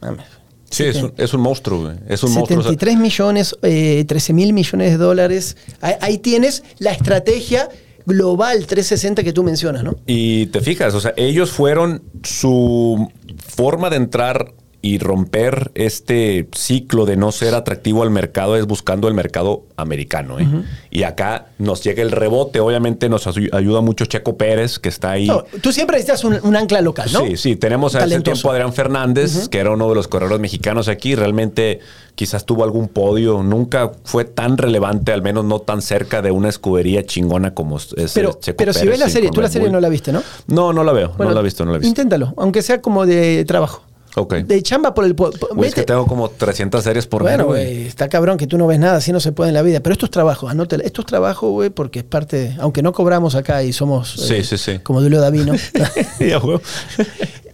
Mames. 0.00 0.26
Sí, 0.70 0.84
es 0.84 1.02
un, 1.02 1.12
es 1.16 1.34
un 1.34 1.40
monstruo, 1.40 1.82
güey. 1.82 1.96
Es 2.08 2.22
un 2.22 2.32
monstruo. 2.32 2.60
o 2.60 2.62
sea, 2.62 2.72
73 2.72 2.96
millones, 2.96 3.56
eh, 3.62 4.04
13 4.06 4.32
mil 4.32 4.52
millones 4.52 4.92
de 4.92 4.96
dólares. 4.98 5.56
Ahí, 5.80 5.94
ahí 6.00 6.18
tienes 6.18 6.62
la 6.78 6.92
estrategia 6.92 7.68
global 8.06 8.66
360 8.66 9.24
que 9.24 9.32
tú 9.32 9.42
mencionas, 9.42 9.82
¿no? 9.82 9.96
Y 10.06 10.46
te 10.46 10.60
fijas, 10.60 10.94
o 10.94 11.00
sea, 11.00 11.12
ellos 11.16 11.50
fueron 11.50 12.02
su 12.22 13.10
forma 13.38 13.90
de 13.90 13.96
entrar 13.96 14.52
y 14.82 14.98
romper 14.98 15.70
este 15.74 16.48
ciclo 16.52 17.04
de 17.04 17.16
no 17.16 17.32
ser 17.32 17.54
atractivo 17.54 18.02
al 18.02 18.08
mercado 18.10 18.56
es 18.56 18.66
buscando 18.66 19.08
el 19.08 19.14
mercado 19.14 19.64
americano. 19.76 20.38
¿eh? 20.38 20.46
Y 20.90 21.02
acá 21.02 21.48
nos 21.58 21.82
llega 21.84 22.02
el 22.02 22.10
rebote. 22.10 22.60
Obviamente 22.60 23.08
nos 23.10 23.26
ayu- 23.26 23.50
ayuda 23.52 23.82
mucho 23.82 24.06
Checo 24.06 24.38
Pérez, 24.38 24.78
que 24.78 24.88
está 24.88 25.10
ahí. 25.10 25.26
No, 25.26 25.44
tú 25.60 25.70
siempre 25.72 25.96
necesitas 25.98 26.24
un, 26.24 26.38
un 26.42 26.56
ancla 26.56 26.80
local, 26.80 27.10
¿no? 27.12 27.20
Sí, 27.26 27.36
sí, 27.36 27.56
tenemos 27.56 27.94
a 27.94 28.04
ese 28.04 28.20
tiempo 28.20 28.48
a 28.48 28.52
Adrián 28.52 28.72
Fernández, 28.72 29.48
que 29.48 29.58
era 29.58 29.70
uno 29.70 29.88
de 29.88 29.94
los 29.94 30.08
corredores 30.08 30.40
mexicanos 30.40 30.88
aquí. 30.88 31.14
Realmente 31.14 31.80
quizás 32.14 32.46
tuvo 32.46 32.64
algún 32.64 32.88
podio. 32.88 33.42
Nunca 33.42 33.92
fue 34.04 34.24
tan 34.24 34.56
relevante, 34.56 35.12
al 35.12 35.20
menos 35.20 35.44
no 35.44 35.58
tan 35.60 35.82
cerca 35.82 36.22
de 36.22 36.30
una 36.30 36.48
escudería 36.48 37.04
chingona 37.04 37.52
como 37.54 37.76
es 37.76 37.94
Pero, 38.14 38.32
Checo 38.40 38.56
pero 38.56 38.72
si 38.72 38.86
ves 38.86 38.98
la 38.98 39.10
serie, 39.10 39.30
tú 39.30 39.42
la 39.42 39.50
serie 39.50 39.68
no 39.70 39.78
la 39.80 39.90
viste, 39.90 40.10
¿no? 40.10 40.22
No, 40.46 40.72
no 40.72 40.84
la 40.84 40.92
veo. 40.92 41.08
Bueno, 41.18 41.30
no 41.32 41.34
la 41.34 41.40
he 41.40 41.44
visto, 41.44 41.66
no 41.66 41.72
la 41.72 41.76
he 41.76 41.80
visto. 41.80 41.90
Inténtalo, 41.90 42.32
aunque 42.38 42.62
sea 42.62 42.80
como 42.80 43.04
de 43.04 43.44
trabajo. 43.44 43.82
Ok. 44.16 44.34
De 44.34 44.62
chamba 44.62 44.92
por 44.94 45.04
el... 45.04 45.14
Güey, 45.14 45.68
es 45.68 45.74
que 45.74 45.82
tengo 45.82 46.06
como 46.06 46.28
300 46.30 46.82
series 46.82 47.06
por 47.06 47.22
Bueno, 47.22 47.46
güey. 47.46 47.86
está 47.86 48.08
cabrón 48.08 48.38
que 48.38 48.46
tú 48.46 48.58
no 48.58 48.66
ves 48.66 48.78
nada, 48.78 48.96
así 48.96 49.12
no 49.12 49.20
se 49.20 49.32
puede 49.32 49.48
en 49.50 49.54
la 49.54 49.62
vida. 49.62 49.80
Pero 49.80 49.92
esto 49.92 50.06
es 50.06 50.10
trabajo, 50.10 50.48
anótela. 50.48 50.84
Esto 50.84 51.02
es 51.02 51.06
trabajo, 51.06 51.50
güey, 51.50 51.70
porque 51.70 52.00
es 52.00 52.04
parte... 52.04 52.56
Aunque 52.58 52.82
no 52.82 52.92
cobramos 52.92 53.34
acá 53.34 53.62
y 53.62 53.72
somos... 53.72 54.10
Sí, 54.10 54.34
eh, 54.34 54.44
sí, 54.44 54.58
sí. 54.58 54.78
Como 54.82 55.00
Dulio 55.00 55.20
Davino. 55.20 55.54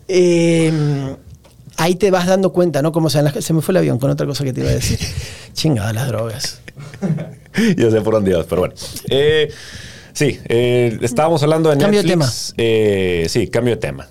Eh, 0.09 0.73
ahí 1.77 1.95
te 1.95 2.11
vas 2.11 2.27
dando 2.27 2.53
cuenta, 2.53 2.83
¿no? 2.83 2.93
Como 2.93 3.11
se, 3.11 3.43
se 3.43 3.53
me 3.53 3.61
fue 3.63 3.73
el 3.73 3.79
avión 3.79 3.99
con 3.99 4.11
otra 4.11 4.27
cosa 4.27 4.45
que 4.45 4.53
te 4.53 4.61
iba 4.61 4.71
a 4.71 4.75
decir. 4.75 4.99
Chingada 5.53 5.93
las 5.93 6.09
drogas. 6.09 6.61
ya 7.77 7.91
sé 7.91 8.01
por 8.01 8.15
dónde 8.15 8.31
ibas, 8.31 8.47
pero 8.47 8.63
bueno. 8.63 8.75
Eh, 9.09 9.51
sí, 10.13 10.41
eh, 10.49 10.99
estábamos 11.03 11.43
hablando 11.43 11.71
de 11.71 11.79
Cambio 11.79 12.03
de 12.03 12.17
Netflix. 12.17 12.55
Eh, 12.57 13.27
sí, 13.29 13.49
cambio 13.49 13.75
de 13.75 13.81
tema. 13.81 14.09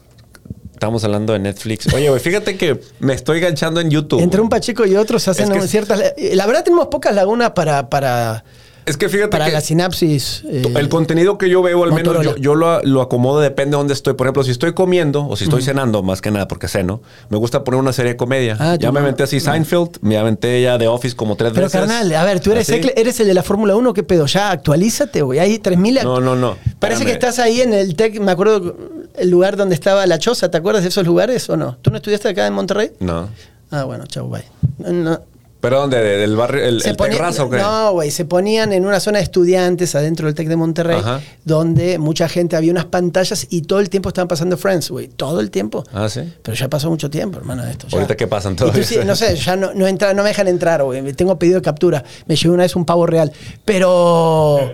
Estábamos 0.86 1.04
hablando 1.04 1.34
de 1.34 1.40
Netflix. 1.40 1.92
Oye, 1.96 2.10
güey, 2.10 2.22
fíjate 2.22 2.58
que 2.58 2.80
me 3.00 3.14
estoy 3.16 3.40
ganchando 3.40 3.82
en 3.82 3.90
YouTube. 3.90 4.22
Entre 4.22 4.40
un. 4.40 4.50
Pacheco 4.50 4.86
y 4.86 4.96
otro 4.96 5.18
se 5.18 5.32
hacen 5.32 5.52
Es 5.52 5.62
que- 5.64 5.68
ciertas... 5.68 6.00
eh, 6.16 6.34
La 6.36 6.46
verdad 6.46 6.64
tenemos 6.64 6.90
pocas 6.90 7.16
lagunas 7.16 7.52
para, 7.52 7.90
para, 7.90 8.44
Es 8.86 8.96
que 8.98 9.10
fíjate 9.10 9.30
para 9.32 9.46
que 9.48 9.52
la 9.52 9.62
sinapsis. 9.62 10.44
eh, 10.48 10.62
el 10.76 10.88
contenido 10.90 11.40
que 11.40 11.50
yo 11.50 11.64
veo, 11.64 11.84
al 11.84 11.92
menos 11.92 12.24
yo, 12.24 12.36
yo 12.38 12.54
lo, 12.54 12.84
lo 12.84 13.02
acomodo, 13.02 13.40
depende 13.40 13.72
de 13.72 13.78
dónde 13.78 13.94
estoy. 13.96 14.14
Por 14.14 14.28
ejemplo, 14.28 14.44
si 14.44 14.52
estoy 14.52 14.74
comiendo 14.76 15.28
o 15.28 15.36
si 15.36 15.46
estoy 15.46 15.64
cenando, 15.64 16.04
más 16.04 16.22
que 16.22 16.30
nada 16.30 16.48
porque 16.48 16.68
ceno, 16.68 17.02
me 17.30 17.38
gusta 17.40 17.64
poner 17.64 17.80
una 17.80 17.92
serie 17.94 18.12
de 18.12 18.18
comedia. 18.18 18.56
Ah, 18.60 18.76
ya 18.80 18.92
me 18.92 19.00
aventé 19.00 19.24
así 19.24 19.40
Seinfeld, 19.40 19.98
me 20.02 20.16
aventé 20.20 20.62
ya 20.62 20.78
de 20.78 20.88
Office 20.88 21.16
como 21.16 21.36
tres 21.36 21.52
Pero 21.54 21.66
veces. 21.66 21.80
carnal, 21.82 22.14
a 22.14 22.24
ver, 22.24 22.40
tú 22.42 22.52
eres, 22.52 22.70
ecle- 22.70 22.94
eres 22.96 23.20
el 23.20 23.26
de 23.26 23.34
la 23.34 23.42
Fórmula 23.42 23.76
1, 23.76 23.92
¿qué 23.96 24.04
pedo? 24.04 24.28
Ya 24.28 24.52
actualízate, 24.52 25.24
güey. 25.24 25.40
Hay 25.40 25.58
3000 25.58 25.98
act- 25.98 26.04
No, 26.04 26.22
no, 26.22 26.36
no. 26.36 26.56
Parece 26.80 27.02
Espérame. 27.02 27.06
que 27.06 27.12
estás 27.14 27.40
ahí 27.40 27.62
en 27.62 27.74
el 27.74 27.96
TEC, 27.96 28.20
me 28.20 28.32
acuerdo 28.32 28.78
el 29.18 29.30
lugar 29.30 29.58
donde 29.58 29.76
estaba 29.76 30.06
la 30.06 30.20
choza, 30.20 30.50
¿te 30.52 30.58
acuerdas 30.58 30.84
de 30.84 30.90
esos 30.90 31.06
lugares 31.06 31.50
o 31.50 31.58
no? 31.58 31.78
¿Tú 31.82 31.90
no 31.92 31.98
estudiaste 31.98 32.30
acá 32.30 32.46
en 32.48 32.54
Monterrey? 32.54 32.92
No. 33.00 33.30
Ah, 33.72 33.84
bueno, 33.84 34.06
chau, 34.08 34.30
bye. 34.30 34.44
No, 34.78 35.20
¿Pero 35.62 35.80
dónde? 35.80 36.00
¿De- 36.00 36.18
¿Del 36.18 36.36
barrio? 36.36 36.64
¿El, 36.64 36.86
el 36.86 36.96
ponía- 36.96 37.18
terrazo 37.18 37.46
o 37.46 37.50
qué? 37.50 37.58
No, 37.58 37.94
güey, 37.94 38.12
se 38.12 38.24
ponían 38.26 38.72
en 38.72 38.86
una 38.86 39.00
zona 39.00 39.18
de 39.18 39.24
estudiantes 39.24 39.96
adentro 39.96 40.28
del 40.28 40.36
TEC 40.36 40.48
de 40.48 40.56
Monterrey, 40.56 41.00
Ajá. 41.00 41.22
donde 41.44 41.98
mucha 41.98 42.30
gente 42.30 42.56
había 42.56 42.72
unas 42.72 42.86
pantallas 42.86 43.48
y 43.50 43.64
todo 43.64 43.80
el 43.80 43.90
tiempo 43.90 44.10
estaban 44.10 44.28
pasando 44.28 44.58
Friends, 44.58 44.92
güey. 44.92 45.08
Todo 45.08 45.40
el 45.40 45.50
tiempo. 45.50 45.84
Ah, 45.92 46.08
sí. 46.08 46.22
Pero 46.44 46.56
ya 46.56 46.68
pasó 46.70 46.92
mucho 46.92 47.10
tiempo, 47.10 47.40
hermano, 47.40 47.64
de 47.66 47.72
esto. 47.72 47.88
ya. 47.88 47.98
¿Ahorita 47.98 48.16
qué 48.16 48.28
pasan 48.28 48.56
todavía? 48.56 48.84
sí, 48.84 49.00
no 49.04 49.16
sé, 49.16 49.36
ya 49.38 49.56
no, 49.56 49.74
no, 49.74 49.88
entra- 49.88 50.14
no 50.14 50.22
me 50.22 50.30
dejan 50.30 50.48
entrar, 50.48 50.84
güey. 50.84 51.02
Tengo 51.14 51.40
pedido 51.40 51.56
de 51.56 51.64
captura. 51.64 52.04
Me 52.28 52.36
llevé 52.36 52.54
una 52.54 52.64
vez 52.64 52.76
un 52.76 52.86
pavo 52.86 53.08
real. 53.08 53.32
Pero 53.64 54.72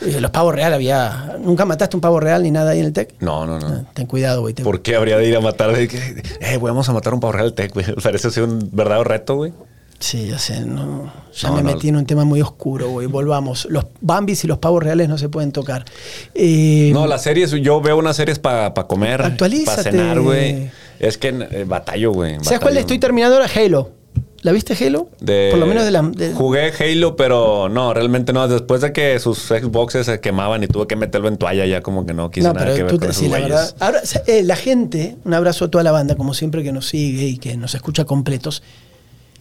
los 0.00 0.30
pavos 0.30 0.54
real 0.54 0.72
había. 0.74 1.36
¿Nunca 1.40 1.64
mataste 1.64 1.96
un 1.96 2.00
pavo 2.00 2.20
real 2.20 2.42
ni 2.42 2.50
nada 2.50 2.72
ahí 2.72 2.80
en 2.80 2.86
el 2.86 2.92
TEC? 2.92 3.14
No, 3.20 3.46
no, 3.46 3.58
no. 3.58 3.66
Ah, 3.66 3.82
Ten 3.94 4.06
cuidado, 4.06 4.40
güey. 4.42 4.54
¿Por 4.54 4.82
qué 4.82 4.96
habría 4.96 5.16
de 5.18 5.28
ir 5.28 5.36
a 5.36 5.40
matar? 5.40 5.72
De 5.74 5.88
que, 5.88 6.22
eh, 6.40 6.56
güey, 6.56 6.70
vamos 6.72 6.88
a 6.88 6.92
matar 6.92 7.14
un 7.14 7.20
pavo 7.20 7.32
real 7.32 7.52
tech, 7.54 7.72
güey. 7.72 7.86
Parece 8.02 8.30
ser 8.30 8.44
un 8.44 8.68
verdadero 8.72 9.04
reto, 9.04 9.36
güey. 9.36 9.52
Sí, 9.98 10.26
ya 10.28 10.38
sé, 10.38 10.60
no, 10.60 11.10
ya 11.34 11.48
No, 11.48 11.54
me 11.56 11.62
no. 11.62 11.72
metí 11.72 11.88
en 11.88 11.96
un 11.96 12.04
tema 12.04 12.24
muy 12.24 12.42
oscuro, 12.42 12.90
güey. 12.90 13.06
Volvamos. 13.06 13.66
Los 13.70 13.86
bambis 14.02 14.44
y 14.44 14.46
los 14.46 14.58
pavos 14.58 14.82
reales 14.82 15.08
no 15.08 15.16
se 15.16 15.30
pueden 15.30 15.52
tocar. 15.52 15.86
Eh, 16.34 16.90
No, 16.92 17.06
las 17.06 17.22
series, 17.22 17.50
yo 17.52 17.80
veo 17.80 17.96
unas 17.96 18.14
series 18.16 18.38
para 18.38 18.74
comer, 18.74 19.22
para 19.38 19.82
cenar, 19.82 20.20
güey. 20.20 20.70
Es 20.98 21.16
que 21.16 21.28
eh, 21.28 21.64
batallo, 21.66 22.12
güey. 22.12 22.34
¿Sabes 22.36 22.46
cuál 22.58 22.60
batallo. 22.60 22.80
estoy 22.80 22.98
terminando 22.98 23.36
ahora? 23.36 23.48
Halo. 23.54 23.90
¿La 24.46 24.52
viste 24.52 24.74
Halo? 24.74 25.08
De- 25.18 25.48
Por 25.50 25.58
lo 25.58 25.66
menos 25.66 25.84
de 25.84 25.90
la... 25.90 26.02
de- 26.02 26.32
Jugué 26.32 26.70
Halo, 26.78 27.16
pero 27.16 27.68
no, 27.68 27.92
realmente 27.92 28.32
no. 28.32 28.46
Después 28.46 28.80
de 28.80 28.92
que 28.92 29.18
sus 29.18 29.38
Xboxes 29.38 30.06
se 30.06 30.20
quemaban 30.20 30.62
y 30.62 30.68
tuve 30.68 30.86
que 30.86 30.94
meterlo 30.94 31.26
en 31.26 31.36
toalla, 31.36 31.66
ya 31.66 31.80
como 31.80 32.06
que 32.06 32.14
no 32.14 32.30
quise 32.30 32.46
no, 32.46 32.54
nada 32.54 32.72
que 32.72 32.84
ver 32.84 32.92
tú 32.92 33.00
con 33.00 33.12
sí, 33.12 33.26
la 33.28 33.40
verdad. 33.40 33.74
Ahora, 33.80 34.02
eh, 34.28 34.44
la 34.44 34.54
gente, 34.54 35.16
un 35.24 35.34
abrazo 35.34 35.64
a 35.64 35.68
toda 35.68 35.82
la 35.82 35.90
banda, 35.90 36.14
como 36.14 36.32
siempre 36.32 36.62
que 36.62 36.70
nos 36.70 36.86
sigue 36.86 37.24
y 37.26 37.38
que 37.38 37.56
nos 37.56 37.74
escucha 37.74 38.04
completos, 38.04 38.62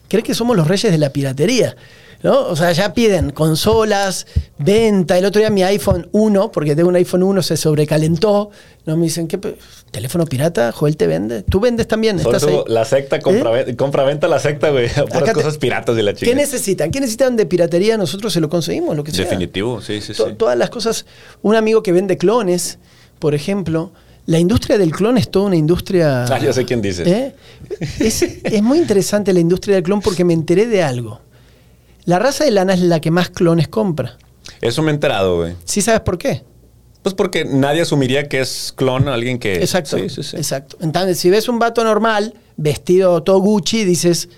cree 0.08 0.24
que 0.24 0.34
somos 0.34 0.58
los 0.58 0.68
reyes 0.68 0.92
de 0.92 0.98
la 0.98 1.12
piratería. 1.12 1.76
¿No? 2.24 2.48
O 2.48 2.56
sea, 2.56 2.72
ya 2.72 2.94
piden 2.94 3.32
consolas, 3.32 4.28
venta. 4.58 5.18
El 5.18 5.26
otro 5.26 5.40
día 5.40 5.50
mi 5.50 5.64
iPhone 5.64 6.08
1, 6.12 6.52
porque 6.52 6.76
tengo 6.76 6.90
un 6.90 6.96
iPhone 6.96 7.24
1, 7.24 7.42
se 7.44 7.58
sobrecalentó. 7.58 8.50
No 8.86 8.98
me 8.98 9.04
dicen, 9.06 9.28
¿qué 9.28 9.40
teléfono 9.92 10.26
pirata? 10.26 10.72
Joel 10.72 10.98
te 10.98 11.08
vende. 11.08 11.44
Tú 11.44 11.60
vendes 11.60 11.88
también. 11.88 12.20
Sobre 12.20 12.38
¿Estás 12.38 12.52
todo 12.52 12.66
la 12.68 12.86
secta, 12.86 13.20
compra- 13.20 13.76
compra-venta 13.76 14.28
la 14.28 14.40
secta, 14.40 14.70
güey. 14.70 14.88
Te- 15.26 15.34
cosas 15.34 15.58
piratas 15.58 15.96
de 15.96 16.04
la 16.04 16.14
chica. 16.14 16.30
¿Qué 16.30 16.36
necesitan? 16.36 16.92
¿Qué 16.92 17.00
necesitan 17.00 17.36
de 17.36 17.46
piratería? 17.46 17.98
Nosotros 17.98 18.32
se 18.34 18.40
lo 18.40 18.50
conseguimos, 18.50 18.96
lo 18.96 19.04
que 19.04 19.12
sea. 19.12 19.26
Definitivo, 19.26 19.82
sí, 19.82 20.02
sí, 20.02 20.14
sí. 20.14 20.18
To- 20.18 20.36
Todas 20.36 20.58
las 20.58 20.70
cosas. 20.70 21.06
Un 21.42 21.56
amigo 21.56 21.82
que 21.84 21.92
vende 21.92 22.18
clones, 22.18 22.78
por 23.20 23.34
ejemplo. 23.36 23.92
La 24.28 24.40
industria 24.40 24.80
del 24.80 24.92
clon 24.92 25.20
es 25.20 25.30
toda 25.30 25.46
una 25.46 25.56
industria. 25.56 26.24
Ah, 26.26 26.40
ya 26.40 26.52
sé 26.52 26.66
quién 26.66 26.82
dices. 26.82 27.08
¿Eh? 27.08 27.36
Es, 28.00 28.24
es 28.24 28.64
muy 28.64 28.80
interesante 28.80 29.32
la 29.34 29.40
industria 29.40 29.76
del 29.76 29.84
clon 29.84 30.02
porque 30.02 30.24
me 30.24 30.34
enteré 30.34 30.66
de 30.66 30.82
algo. 30.82 31.22
La 32.06 32.20
raza 32.20 32.44
de 32.46 32.52
lana 32.52 32.74
es 32.74 32.82
la 32.82 33.00
que 33.00 33.12
más 33.12 33.30
clones 33.30 33.68
compra. 33.68 34.18
Eso 34.62 34.82
me 34.82 34.92
he 34.92 34.94
enterado, 34.94 35.38
güey. 35.38 35.56
¿Sí 35.66 35.82
sabes 35.82 36.02
por 36.02 36.18
qué? 36.18 36.44
Pues 37.02 37.14
porque 37.14 37.46
nadie 37.46 37.82
asumiría 37.82 38.28
que 38.28 38.42
es 38.42 38.74
clon 38.76 39.08
alguien 39.08 39.38
que. 39.38 39.56
Exacto. 39.56 39.98
Sí, 39.98 40.10
sí, 40.10 40.24
sí. 40.24 40.38
Exacto. 40.38 40.78
Entonces, 40.82 41.20
si 41.20 41.30
ves 41.30 41.48
un 41.48 41.60
vato 41.60 41.84
normal, 41.84 42.34
vestido 42.58 43.22
todo 43.22 43.40
Gucci, 43.40 43.86
dices, 43.86 44.30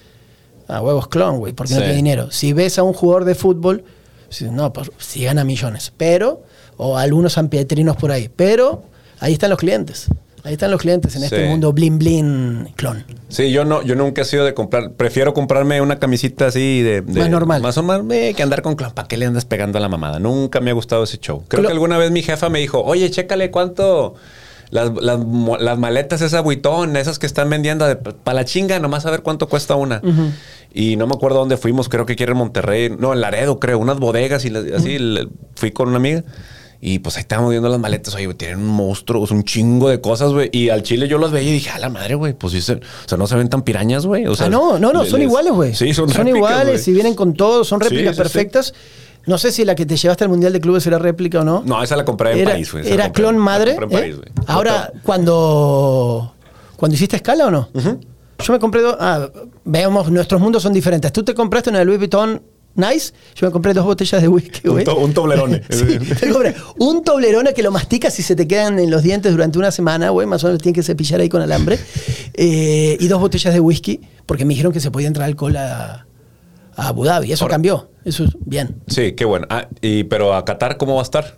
ah, 0.67 0.81
huevos 0.81 1.07
clon, 1.07 1.39
güey, 1.39 1.53
porque 1.53 1.73
no 1.73 1.79
tiene 1.79 1.95
dinero. 1.95 2.31
Si 2.31 2.53
ves 2.53 2.77
a 2.77 2.83
un 2.83 2.93
jugador 2.93 3.25
de 3.25 3.35
fútbol, 3.35 3.85
dices, 4.29 4.51
no, 4.51 4.73
pues 4.73 4.91
si 4.97 5.23
gana 5.23 5.43
millones. 5.43 5.93
Pero, 5.95 6.43
o 6.77 6.97
algunos 6.97 7.33
sanpietrinos 7.33 7.95
por 7.95 8.11
ahí. 8.11 8.29
Pero 8.33 8.83
ahí 9.19 9.33
están 9.33 9.49
los 9.49 9.59
clientes. 9.59 10.07
Ahí 10.47 10.53
están 10.53 10.71
los 10.71 10.79
clientes 10.81 11.13
en 11.17 11.23
este 11.25 11.43
Sí. 11.43 11.49
mundo 11.49 11.73
blin 11.73 11.99
blin 11.99 12.69
clon. 12.77 13.03
Sí, 13.27 13.51
yo 13.51 13.65
no, 13.65 13.81
yo 13.81 13.95
nunca 13.95 14.21
he 14.21 14.25
sido 14.25 14.45
de 14.45 14.53
comprar. 14.53 14.93
Prefiero 14.93 15.33
comprarme 15.33 15.81
una 15.81 15.99
camisita 15.99 16.47
así 16.47 16.81
de. 16.81 17.01
de- 17.01 17.19
Más 17.19 17.29
normal. 17.29 17.61
Más 17.61 17.75
normal 17.75 18.05
eh, 18.11 18.33
que 18.33 18.43
andar 18.43 18.61
con 18.61 18.75
clon. 18.75 18.91
¿Para 18.93 19.07
qué 19.09 19.17
le 19.17 19.25
andas 19.25 19.43
pegando 19.43 19.77
a 19.77 19.81
la 19.81 19.89
mamada? 19.89 20.19
Nunca 20.19 20.61
me 20.61 20.71
ha 20.71 20.73
gustado 20.73 21.03
ese 21.03 21.17
show. 21.17 21.43
Creo 21.49 21.63
Clo- 21.63 21.67
que 21.67 21.73
alguna 21.73 21.97
vez 21.97 22.11
mi 22.11 22.23
jefa 22.23 22.49
me 22.49 22.59
dijo, 22.59 22.81
oye, 22.81 23.11
chécale 23.11 23.51
cuánto. 23.51 24.15
Las, 24.69 24.91
las, 25.01 25.17
mo- 25.19 25.57
las 25.57 25.77
maletas, 25.77 26.21
esa 26.21 26.41
buitón, 26.41 26.97
esas 26.97 27.19
que 27.19 27.25
están 27.25 27.49
vendiendo 27.49 27.85
para 28.23 28.35
la 28.35 28.43
chinga, 28.45 28.79
nomás 28.79 29.05
a 29.05 29.11
ver 29.11 29.21
cuánto 29.21 29.47
cuesta 29.47 29.75
una. 29.75 30.01
Y 30.73 30.95
no 30.97 31.07
me 31.07 31.13
acuerdo 31.15 31.39
dónde 31.39 31.55
fuimos, 31.57 31.87
creo 31.87 32.05
que 32.05 32.13
aquí 32.13 32.23
en 32.23 32.35
Monterrey, 32.35 32.89
no, 32.89 33.13
en 33.13 33.21
Laredo, 33.21 33.59
creo, 33.59 33.79
unas 33.79 33.97
bodegas 33.99 34.43
y 34.43 34.49
las- 34.49 34.65
así. 34.73 34.99
le- 34.99 35.27
fui 35.55 35.71
con 35.71 35.87
una 35.87 35.97
amiga. 35.97 36.23
Y 36.79 36.99
pues 36.99 37.15
ahí 37.17 37.21
estábamos 37.21 37.49
viendo 37.51 37.69
las 37.69 37.79
maletas, 37.79 38.13
oye, 38.13 38.25
güey, 38.25 38.37
tienen 38.37 38.59
un 38.59 38.67
monstruo, 38.67 39.25
un 39.31 39.43
chingo 39.43 39.89
de 39.89 39.99
cosas, 39.99 40.31
güey. 40.31 40.49
Y 40.51 40.69
al 40.69 40.83
chile 40.83 41.07
yo 41.07 41.17
las 41.17 41.31
veía 41.31 41.49
y 41.49 41.53
dije, 41.53 41.69
a 41.71 41.79
la 41.79 41.89
madre, 41.89 42.13
güey, 42.15 42.33
pues 42.33 42.53
sí, 42.53 42.61
se- 42.61 42.73
o 42.75 42.79
sea, 43.07 43.17
no 43.17 43.25
se 43.25 43.35
ven 43.35 43.49
tan 43.49 43.63
pirañas, 43.63 44.05
güey. 44.05 44.27
O 44.27 44.35
sea, 44.35 44.45
ah, 44.45 44.49
no, 44.49 44.77
no, 44.77 44.93
no, 44.93 45.03
le- 45.03 45.09
son 45.09 45.19
les- 45.19 45.27
iguales, 45.27 45.53
güey. 45.53 45.73
Sí, 45.73 45.93
son, 45.93 46.07
son 46.07 46.17
réplicas, 46.25 46.37
iguales 46.37 46.81
güey. 46.83 46.89
y 46.89 46.93
vienen 46.93 47.15
con 47.15 47.33
todo, 47.33 47.63
son 47.63 47.79
réplicas 47.79 48.15
sí, 48.15 48.21
perfectas. 48.21 48.73
No 49.25 49.37
sé 49.37 49.51
si 49.51 49.65
la 49.65 49.75
que 49.75 49.85
te 49.85 49.97
llevaste 49.97 50.23
al 50.23 50.29
Mundial 50.29 50.53
de 50.53 50.61
Clubes 50.61 50.85
era 50.87 50.99
réplica 50.99 51.41
o 51.41 51.43
no. 51.43 51.61
No, 51.65 51.81
esa 51.83 51.95
la 51.97 52.05
compré 52.05 52.31
en 52.33 52.37
era, 52.39 52.51
París, 52.51 52.71
güey. 52.71 52.87
Era 52.87 53.05
compré- 53.07 53.11
clon 53.23 53.37
madre. 53.37 53.71
en 53.75 53.83
¿eh? 53.83 53.87
París. 53.87 54.15
Ahora, 54.45 54.91
cuando, 55.03 56.33
cuando 56.77 56.95
hiciste 56.95 57.15
escala 57.17 57.47
o 57.47 57.51
no? 57.51 57.69
Yo 57.73 58.53
me 58.53 58.59
compré 58.59 58.81
dos. 58.81 58.95
Ah, 58.99 59.27
veamos, 59.65 60.11
nuestros 60.11 60.39
mundos 60.39 60.61
son 60.63 60.71
diferentes. 60.73 61.11
Tú 61.11 61.23
te 61.23 61.33
compraste 61.33 61.71
una 61.71 61.79
de 61.79 61.85
Louis 61.85 61.97
Vuitton 61.97 62.41
Nice. 62.77 63.11
Yo 63.35 63.47
me 63.47 63.51
compré 63.51 63.73
dos 63.73 63.83
botellas 63.83 64.21
de 64.21 64.27
whisky, 64.29 64.67
Un 64.67 64.73
güey. 64.73 64.85
to- 64.85 64.95
un 64.97 65.11
toblerone. 65.13 65.63
sí, 65.69 65.97
compré 66.31 66.55
un 66.77 67.03
toblerone 67.03 67.53
que 67.53 67.63
lo 67.63 67.71
masticas 67.71 68.17
y 68.19 68.23
se 68.23 68.35
te 68.35 68.47
quedan 68.47 68.79
en 68.79 68.89
los 68.91 69.03
dientes 69.03 69.31
durante 69.31 69.57
una 69.59 69.71
semana, 69.71 70.11
güey. 70.11 70.27
Más 70.27 70.43
o 70.43 70.47
menos 70.47 70.61
tienes 70.61 70.75
que 70.75 70.83
cepillar 70.83 71.19
ahí 71.19 71.27
con 71.27 71.41
alambre. 71.41 71.79
Eh, 72.35 72.95
y 72.99 73.07
dos 73.07 73.19
botellas 73.19 73.53
de 73.53 73.59
whisky, 73.59 73.99
porque 74.25 74.45
me 74.45 74.49
dijeron 74.53 74.71
que 74.71 74.79
se 74.79 74.91
podía 74.91 75.07
entrar 75.07 75.25
alcohol 75.27 75.57
a, 75.57 76.05
a 76.75 76.87
Abu 76.87 77.03
Dhabi. 77.03 77.31
Eso 77.31 77.45
Ahora- 77.45 77.55
cambió. 77.55 77.89
Eso 78.05 78.23
es 78.23 78.31
bien. 78.45 78.81
Sí, 78.87 79.13
qué 79.13 79.25
bueno. 79.25 79.47
Ah, 79.49 79.67
y, 79.81 80.03
pero 80.05 80.33
a 80.33 80.45
Qatar, 80.45 80.77
¿cómo 80.77 80.93
va 80.95 81.01
a 81.01 81.03
estar? 81.03 81.37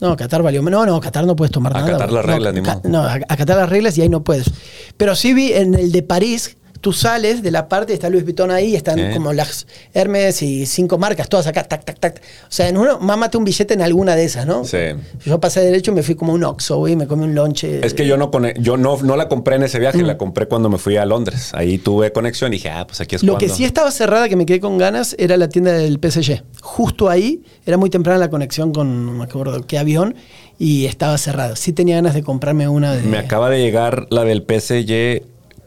No, 0.00 0.16
Qatar 0.16 0.42
valió. 0.42 0.62
No, 0.62 0.86
no, 0.86 0.98
Qatar 1.00 1.26
no 1.26 1.36
puedes 1.36 1.52
tomar 1.52 1.72
nada. 1.74 1.86
Acatar 1.86 2.10
las 2.12 2.24
reglas, 2.24 2.54
no, 2.54 2.80
ni. 2.84 2.90
No, 2.90 3.00
a- 3.02 3.20
acatar 3.28 3.56
las 3.58 3.68
reglas 3.68 3.98
y 3.98 4.02
ahí 4.02 4.08
no 4.08 4.24
puedes. 4.24 4.50
Pero 4.96 5.14
sí 5.14 5.34
vi 5.34 5.52
en 5.52 5.74
el 5.74 5.92
de 5.92 6.02
París, 6.02 6.56
tú 6.84 6.92
sales 6.92 7.42
de 7.42 7.50
la 7.50 7.66
parte, 7.66 7.94
está 7.94 8.10
Louis 8.10 8.24
Vuitton 8.24 8.50
ahí, 8.50 8.76
están 8.76 9.10
como 9.14 9.32
las 9.32 9.66
Hermes 9.94 10.42
y 10.42 10.66
cinco 10.66 10.98
marcas, 10.98 11.30
todas 11.30 11.46
acá, 11.46 11.64
tac, 11.64 11.82
tac, 11.82 11.98
tac. 11.98 12.18
O 12.42 12.50
sea, 12.50 12.68
en 12.68 12.76
uno, 12.76 12.98
mámate 13.00 13.38
un 13.38 13.44
billete 13.44 13.72
en 13.72 13.80
alguna 13.80 14.14
de 14.14 14.24
esas, 14.26 14.44
¿no? 14.46 14.66
Sí. 14.66 14.76
Yo 15.24 15.40
pasé 15.40 15.60
derecho 15.60 15.92
y 15.92 15.94
me 15.94 16.02
fui 16.02 16.14
como 16.14 16.34
un 16.34 16.44
Oxxo, 16.44 16.76
güey, 16.76 16.94
me 16.94 17.06
comí 17.06 17.24
un 17.24 17.34
lonche. 17.34 17.80
Es 17.84 17.94
que 17.94 18.06
yo 18.06 18.18
no 18.18 18.30
yo 18.58 18.76
no, 18.76 18.98
no 19.02 19.16
la 19.16 19.28
compré 19.30 19.56
en 19.56 19.62
ese 19.62 19.78
viaje, 19.78 20.02
Mm. 20.02 20.06
la 20.06 20.18
compré 20.18 20.46
cuando 20.46 20.68
me 20.68 20.76
fui 20.76 20.98
a 20.98 21.06
Londres. 21.06 21.52
Ahí 21.54 21.78
tuve 21.78 22.12
conexión 22.12 22.52
y 22.52 22.56
dije, 22.56 22.68
ah, 22.68 22.86
pues 22.86 23.00
aquí 23.00 23.16
es 23.16 23.22
Lo 23.22 23.32
cuando. 23.32 23.46
que 23.46 23.52
sí 23.54 23.64
estaba 23.64 23.90
cerrada, 23.90 24.28
que 24.28 24.36
me 24.36 24.44
quedé 24.44 24.60
con 24.60 24.76
ganas, 24.76 25.16
era 25.18 25.38
la 25.38 25.48
tienda 25.48 25.72
del 25.72 25.98
PSG. 25.98 26.42
Justo 26.60 27.08
ahí, 27.08 27.42
era 27.64 27.78
muy 27.78 27.88
temprana 27.88 28.18
la 28.18 28.28
conexión 28.28 28.74
con, 28.74 29.06
no 29.06 29.12
me 29.12 29.24
acuerdo 29.24 29.66
qué 29.66 29.78
avión, 29.78 30.16
y 30.58 30.84
estaba 30.84 31.16
cerrada. 31.16 31.56
Sí 31.56 31.72
tenía 31.72 31.96
ganas 31.96 32.12
de 32.12 32.22
comprarme 32.22 32.68
una 32.68 32.94
de... 32.94 33.02
Me 33.04 33.16
acaba 33.16 33.48
de 33.48 33.60
llegar 33.60 34.06
la 34.10 34.24
del 34.24 34.42
PSG 34.46 35.22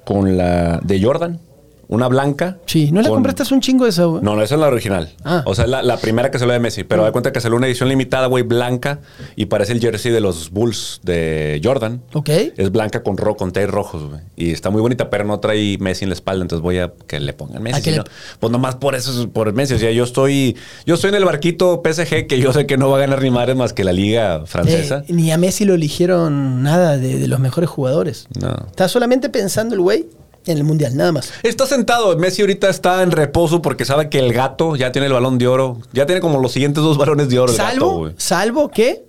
con 0.07 0.37
la 0.37 0.79
de 0.81 1.03
Jordan, 1.03 1.41
una 1.89 2.07
blanca. 2.07 2.57
Sí, 2.65 2.91
¿no 2.91 3.01
la 3.01 3.07
con- 3.09 3.17
compraste 3.17 3.43
hace 3.43 3.53
un 3.53 3.61
chingo 3.61 3.83
de 3.85 3.91
esa? 3.91 4.05
güey? 4.05 4.21
No, 4.21 4.35
no, 4.35 4.41
esa 4.43 4.55
es 4.55 4.61
la 4.61 4.67
original. 4.67 5.09
Ah. 5.23 5.43
O 5.45 5.55
sea, 5.55 5.65
es 5.65 5.71
la, 5.71 5.81
la 5.83 5.97
primera 5.97 6.29
que 6.31 6.39
salió 6.39 6.53
de 6.53 6.59
Messi. 6.59 6.83
Pero 6.83 7.03
da 7.03 7.11
cuenta 7.11 7.31
que 7.31 7.39
salió 7.41 7.57
una 7.57 7.67
edición 7.67 7.89
limitada, 7.89 8.27
güey, 8.27 8.43
blanca. 8.43 8.99
Y 9.35 9.45
parece 9.45 9.73
el 9.73 9.79
jersey 9.79 10.11
de 10.11 10.19
los 10.21 10.51
Bulls 10.51 10.99
de 11.03 11.61
Jordan. 11.63 12.01
Ok. 12.13 12.29
Es 12.57 12.71
blanca 12.71 13.03
con 13.03 13.17
rojo, 13.17 13.37
con 13.37 13.51
tags 13.51 13.69
rojos, 13.69 14.03
güey. 14.09 14.21
Y 14.35 14.51
está 14.51 14.69
muy 14.69 14.81
bonita, 14.81 15.09
pero 15.09 15.23
no 15.23 15.39
trae 15.39 15.77
Messi 15.79 16.03
en 16.05 16.09
la 16.09 16.15
espalda. 16.15 16.41
Entonces 16.43 16.61
voy 16.61 16.79
a 16.79 16.91
que 17.07 17.19
le 17.19 17.33
pongan 17.33 17.63
Messi. 17.63 17.77
¿A 17.79 17.81
que 17.81 17.91
si 17.91 17.91
le- 17.91 17.97
no, 17.97 18.03
Pues 18.39 18.51
nomás 18.51 18.75
por 18.75 18.95
eso, 18.95 19.11
es 19.21 19.27
por 19.27 19.51
Messi. 19.53 19.73
O 19.75 19.79
sea, 19.79 19.91
yo 19.91 20.03
estoy, 20.03 20.57
yo 20.85 20.95
estoy 20.95 21.09
en 21.09 21.15
el 21.15 21.25
barquito 21.25 21.81
PSG 21.83 22.27
que 22.27 22.39
yo 22.39 22.51
sé 22.53 22.65
que 22.65 22.77
no 22.77 22.89
va 22.89 22.97
a 22.97 22.99
ganar 23.01 23.21
ni 23.21 23.31
madres 23.31 23.55
más 23.55 23.73
que 23.73 23.83
la 23.83 23.93
liga 23.93 24.45
francesa. 24.45 25.03
Eh, 25.07 25.13
ni 25.13 25.31
a 25.31 25.37
Messi 25.37 25.65
lo 25.65 25.73
eligieron 25.73 26.63
nada 26.63 26.97
de, 26.97 27.17
de 27.19 27.27
los 27.27 27.39
mejores 27.39 27.69
jugadores. 27.69 28.27
No. 28.39 28.49
Está 28.69 28.87
solamente 28.87 29.29
pensando 29.29 29.73
el 29.75 29.81
güey 29.81 30.05
en 30.51 30.57
el 30.57 30.63
mundial, 30.63 30.95
nada 30.95 31.11
más. 31.11 31.31
Está 31.43 31.65
sentado. 31.65 32.17
Messi 32.17 32.41
ahorita 32.41 32.69
está 32.69 33.01
en 33.03 33.11
reposo 33.11 33.61
porque 33.61 33.85
sabe 33.85 34.09
que 34.09 34.19
el 34.19 34.33
gato 34.33 34.75
ya 34.75 34.91
tiene 34.91 35.07
el 35.07 35.13
balón 35.13 35.37
de 35.37 35.47
oro. 35.47 35.79
Ya 35.93 36.05
tiene 36.05 36.21
como 36.21 36.39
los 36.39 36.51
siguientes 36.51 36.83
dos 36.83 36.97
balones 36.97 37.29
de 37.29 37.39
oro. 37.39 37.51
el 37.51 37.57
gato, 37.57 37.69
Salvo, 37.71 38.09
salvo 38.17 38.69
que. 38.69 39.03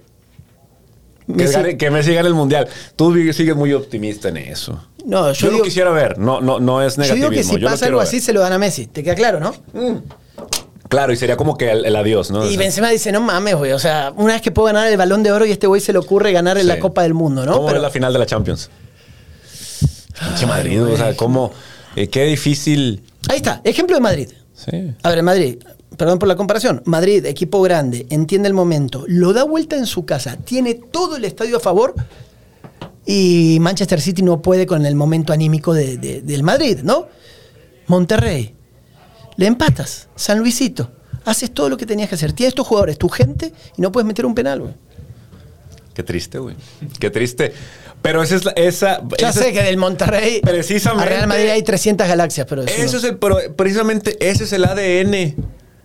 Que, 1.26 1.34
Messi- 1.34 1.52
gane- 1.52 1.76
que 1.76 1.90
Messi 1.90 2.14
gane 2.14 2.28
el 2.28 2.34
mundial. 2.34 2.66
Tú 2.96 3.12
sigues 3.34 3.54
muy 3.54 3.72
optimista 3.74 4.28
en 4.30 4.38
eso. 4.38 4.82
No, 5.04 5.26
yo 5.28 5.32
Yo, 5.34 5.46
digo- 5.48 5.58
lo 5.58 5.64
quisiera 5.64 5.90
ver. 5.90 6.18
No, 6.18 6.40
no, 6.40 6.58
no 6.58 6.80
es 6.82 6.96
yo 6.96 7.02
negativismo. 7.02 7.30
digo 7.30 7.30
que 7.30 7.44
si 7.44 7.60
Yo 7.60 7.68
pasa 7.68 7.86
algo 7.86 8.00
así, 8.00 8.20
se 8.20 8.32
lo 8.32 8.40
dan 8.40 8.52
a 8.54 8.58
Messi. 8.58 8.86
¿Te 8.86 9.02
queda 9.02 9.14
claro, 9.14 9.38
no? 9.40 9.54
Claro, 10.88 11.12
y 11.12 11.16
sería 11.16 11.36
como 11.36 11.58
que 11.58 11.70
el, 11.70 11.84
el 11.84 11.96
adiós, 11.96 12.30
¿no? 12.30 12.46
Y 12.48 12.56
Benzema 12.56 12.88
dice, 12.88 13.12
no 13.12 13.20
mames, 13.20 13.56
güey. 13.56 13.72
O 13.72 13.78
sea, 13.78 14.10
una 14.16 14.32
vez 14.32 14.40
que 14.42 14.50
puedo 14.50 14.66
ganar 14.66 14.86
el 14.88 14.96
balón 14.96 15.22
de 15.22 15.30
oro 15.30 15.44
y 15.44 15.50
este 15.52 15.66
güey 15.66 15.82
se 15.82 15.92
le 15.92 15.98
ocurre 15.98 16.32
ganar 16.32 16.56
en 16.56 16.66
la. 16.66 16.78
Copa 16.78 17.02
del 17.02 17.12
Mundo, 17.12 17.44
¿no? 17.44 17.52
¿Cómo 17.52 17.66
Pero- 17.68 17.80
la 17.82 17.90
final 17.90 18.10
de 18.12 18.18
la 18.20 18.24
Champions? 18.26 18.70
Pinche 20.24 20.46
Madrid, 20.46 20.80
güey. 20.80 20.92
o 20.94 20.96
sea, 20.96 21.16
cómo. 21.16 21.52
eh, 21.96 22.08
qué 22.08 22.24
difícil. 22.24 23.02
Ahí 23.28 23.36
está, 23.36 23.60
ejemplo 23.64 23.96
de 23.96 24.00
Madrid. 24.02 24.28
Sí. 24.54 24.92
A 25.02 25.08
ver, 25.10 25.22
Madrid, 25.22 25.58
perdón 25.96 26.18
por 26.18 26.28
la 26.28 26.36
comparación. 26.36 26.82
Madrid, 26.84 27.24
equipo 27.26 27.60
grande, 27.62 28.06
entiende 28.10 28.48
el 28.48 28.54
momento, 28.54 29.04
lo 29.06 29.32
da 29.32 29.44
vuelta 29.44 29.76
en 29.76 29.86
su 29.86 30.04
casa, 30.04 30.36
tiene 30.36 30.74
todo 30.74 31.16
el 31.16 31.24
estadio 31.24 31.56
a 31.58 31.60
favor 31.60 31.94
y 33.06 33.58
Manchester 33.60 34.00
City 34.00 34.22
no 34.22 34.42
puede 34.42 34.66
con 34.66 34.84
el 34.84 34.94
momento 34.94 35.32
anímico 35.32 35.72
de- 35.74 35.96
de- 35.96 36.22
del 36.22 36.42
Madrid, 36.42 36.80
¿no? 36.82 37.06
Monterrey, 37.86 38.54
le 39.36 39.46
empatas. 39.46 40.08
San 40.14 40.38
Luisito, 40.40 40.90
haces 41.24 41.52
todo 41.52 41.68
lo 41.68 41.76
que 41.76 41.86
tenías 41.86 42.08
que 42.08 42.16
hacer. 42.16 42.32
Tienes 42.32 42.54
tus 42.54 42.66
jugadores, 42.66 42.98
tu 42.98 43.08
gente 43.08 43.52
y 43.76 43.80
no 43.82 43.90
puedes 43.92 44.06
meter 44.06 44.26
un 44.26 44.34
penal, 44.34 44.60
güey. 44.60 44.74
Qué 45.94 46.02
triste, 46.02 46.38
güey. 46.38 46.54
Qué 47.00 47.10
triste. 47.10 47.52
Pero 48.02 48.22
esa 48.22 48.36
es 48.36 48.44
la- 48.44 48.52
esa. 48.52 49.02
Ya 49.18 49.30
esa 49.30 49.42
sé 49.42 49.52
que 49.52 49.62
del 49.62 49.76
Monterrey 49.76 50.40
Precisamente- 50.42 51.04
a 51.04 51.08
Real 51.08 51.26
Madrid 51.26 51.48
hay 51.50 51.62
300 51.62 52.06
galaxias, 52.08 52.46
pero 52.48 52.62
eso 52.62 52.72
Eso 52.74 52.92
no. 52.92 52.98
es 52.98 53.04
el, 53.04 53.16
pero 53.18 53.38
precisamente 53.56 54.16
ese 54.26 54.44
es 54.44 54.52
el 54.52 54.64
ADN 54.64 55.34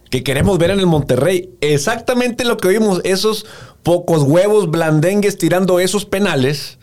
que 0.10 0.24
queremos 0.24 0.58
ver 0.60 0.72
en 0.72 0.80
el 0.80 0.86
Monterrey. 0.86 1.50
Exactamente 1.62 2.46
lo 2.46 2.58
que 2.58 2.68
vimos, 2.68 3.02
esos 3.04 3.46
pocos 3.82 4.24
huevos 4.24 4.70
blandengues 4.70 5.38
tirando 5.38 5.80
esos 5.80 6.06
penales. 6.06 6.78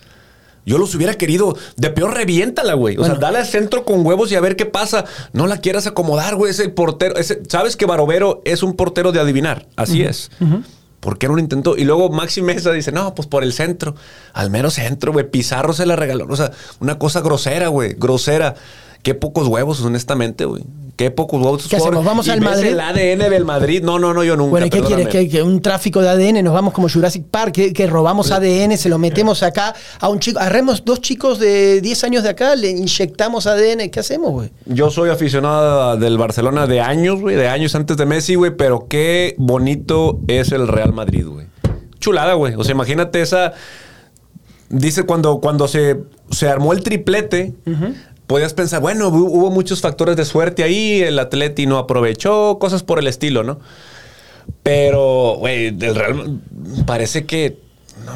Yo 0.67 0.77
los 0.77 0.95
hubiera 0.95 1.15
querido. 1.15 1.57
De 1.77 1.89
peor, 1.91 2.13
reviéntala, 2.15 2.75
güey. 2.75 2.97
O 2.99 3.05
sea, 3.05 3.15
dale 3.15 3.39
al 3.39 3.47
centro 3.47 3.85
con 3.85 4.05
huevos 4.05 4.31
y 4.31 4.35
a 4.35 4.41
ver 4.41 4.57
qué 4.57 4.67
pasa. 4.67 5.05
No 5.33 5.47
la 5.47 5.57
quieras 5.59 5.87
acomodar, 5.87 6.35
güey. 6.37 6.51
Ese 6.51 6.69
portero. 6.69 7.17
Ese, 7.17 7.41
¿Sabes 7.49 7.77
que 7.77 7.87
Barovero 7.87 8.43
es 8.45 8.63
un 8.63 8.75
portero 8.77 9.11
de 9.11 9.21
adivinar? 9.21 9.67
Así 9.77 10.03
es. 10.03 10.31
¿Por 10.39 10.49
qué 11.19 11.29
no 11.29 11.35
lo 11.35 11.41
intentó? 11.41 11.77
Y 11.77 11.85
luego 11.85 12.11
Maxi 12.11 12.43
Mesa 12.43 12.73
dice, 12.73 12.93
no, 12.93 13.15
pues 13.15 13.27
por 13.27 13.43
el 13.43 13.53
centro. 13.53 13.95
Al 14.33 14.51
mero 14.51 14.71
centro, 14.71 15.13
güey. 15.13 15.31
Pizarro 15.31 15.73
se 15.73 15.87
la 15.87 15.97
regaló. 15.97 16.27
O 16.29 16.37
sea, 16.37 16.53
una 16.81 16.99
cosa 16.99 17.21
grosera, 17.21 17.69
güey. 17.69 17.95
Grosera. 17.99 18.55
Qué 19.03 19.15
pocos 19.15 19.47
huevos, 19.47 19.81
honestamente, 19.83 20.45
güey. 20.45 20.63
Qué 21.01 21.11
pocos 21.11 21.41
huevos. 21.41 21.67
¿Qué 21.67 21.77
hacemos? 21.77 22.05
¿Vamos 22.05 22.29
al 22.29 22.43
Madrid? 22.43 22.69
el 22.69 22.81
ADN 22.81 23.31
del 23.31 23.47
Madrid? 23.47 23.83
No, 23.83 23.99
no, 23.99 24.13
no, 24.13 24.23
yo 24.23 24.37
nunca. 24.37 24.51
Bueno, 24.51 24.69
¿qué 24.69 24.83
quieres? 24.83 25.09
¿Que, 25.09 25.43
un 25.43 25.63
tráfico 25.63 26.03
de 26.03 26.11
ADN? 26.11 26.45
¿Nos 26.45 26.53
vamos 26.53 26.75
como 26.75 26.91
Jurassic 26.91 27.25
Park? 27.25 27.55
¿Que, 27.73 27.87
robamos 27.87 28.31
ADN, 28.31 28.77
se 28.77 28.91
lo 28.91 28.99
metemos 28.99 29.43
acá 29.43 29.75
a 29.99 30.11
un 30.11 30.19
chico? 30.19 30.39
Agarremos 30.39 30.85
dos 30.85 31.01
chicos 31.01 31.39
de 31.39 31.81
10 31.81 32.05
años 32.05 32.23
de 32.23 32.29
acá, 32.29 32.55
le 32.55 32.69
inyectamos 32.73 33.47
ADN. 33.47 33.89
¿Qué 33.89 34.01
hacemos, 34.01 34.31
güey? 34.33 34.51
Yo 34.67 34.91
soy 34.91 35.09
aficionado 35.09 35.97
del 35.97 36.19
Barcelona 36.19 36.67
de 36.67 36.83
años, 36.83 37.19
güey, 37.19 37.35
de 37.35 37.49
años 37.49 37.75
antes 37.75 37.97
de 37.97 38.05
Messi, 38.05 38.35
güey, 38.35 38.55
pero 38.55 38.87
qué 38.87 39.35
bonito 39.39 40.21
es 40.29 40.53
el 40.53 40.69
Real 40.69 40.93
Madrid, 40.93 41.27
güey. 41.27 41.47
Chulada, 41.99 42.35
güey. 42.35 42.57
O 42.57 42.65
sea, 42.65 42.73
imagínate 42.73 43.23
esa... 43.23 43.55
Dice 44.69 45.05
cuando, 45.05 45.41
cuando 45.41 45.67
se, 45.67 45.99
se 46.31 46.47
armó 46.47 46.75
el 46.75 46.83
triplete, 46.83 47.55
podías 48.31 48.55
pensar, 48.55 48.81
bueno, 48.81 49.09
hubo 49.09 49.51
muchos 49.51 49.81
factores 49.81 50.15
de 50.15 50.25
suerte 50.25 50.63
ahí, 50.63 51.01
el 51.01 51.19
Atleti 51.19 51.67
no 51.67 51.79
aprovechó, 51.79 52.59
cosas 52.61 52.85
por 52.85 53.01
el 53.01 53.09
estilo, 53.09 53.43
¿no? 53.43 53.59
Pero, 54.63 55.35
güey, 55.39 55.73
del 55.73 55.97
Real 55.97 56.41
parece 56.87 57.27
que 57.27 57.59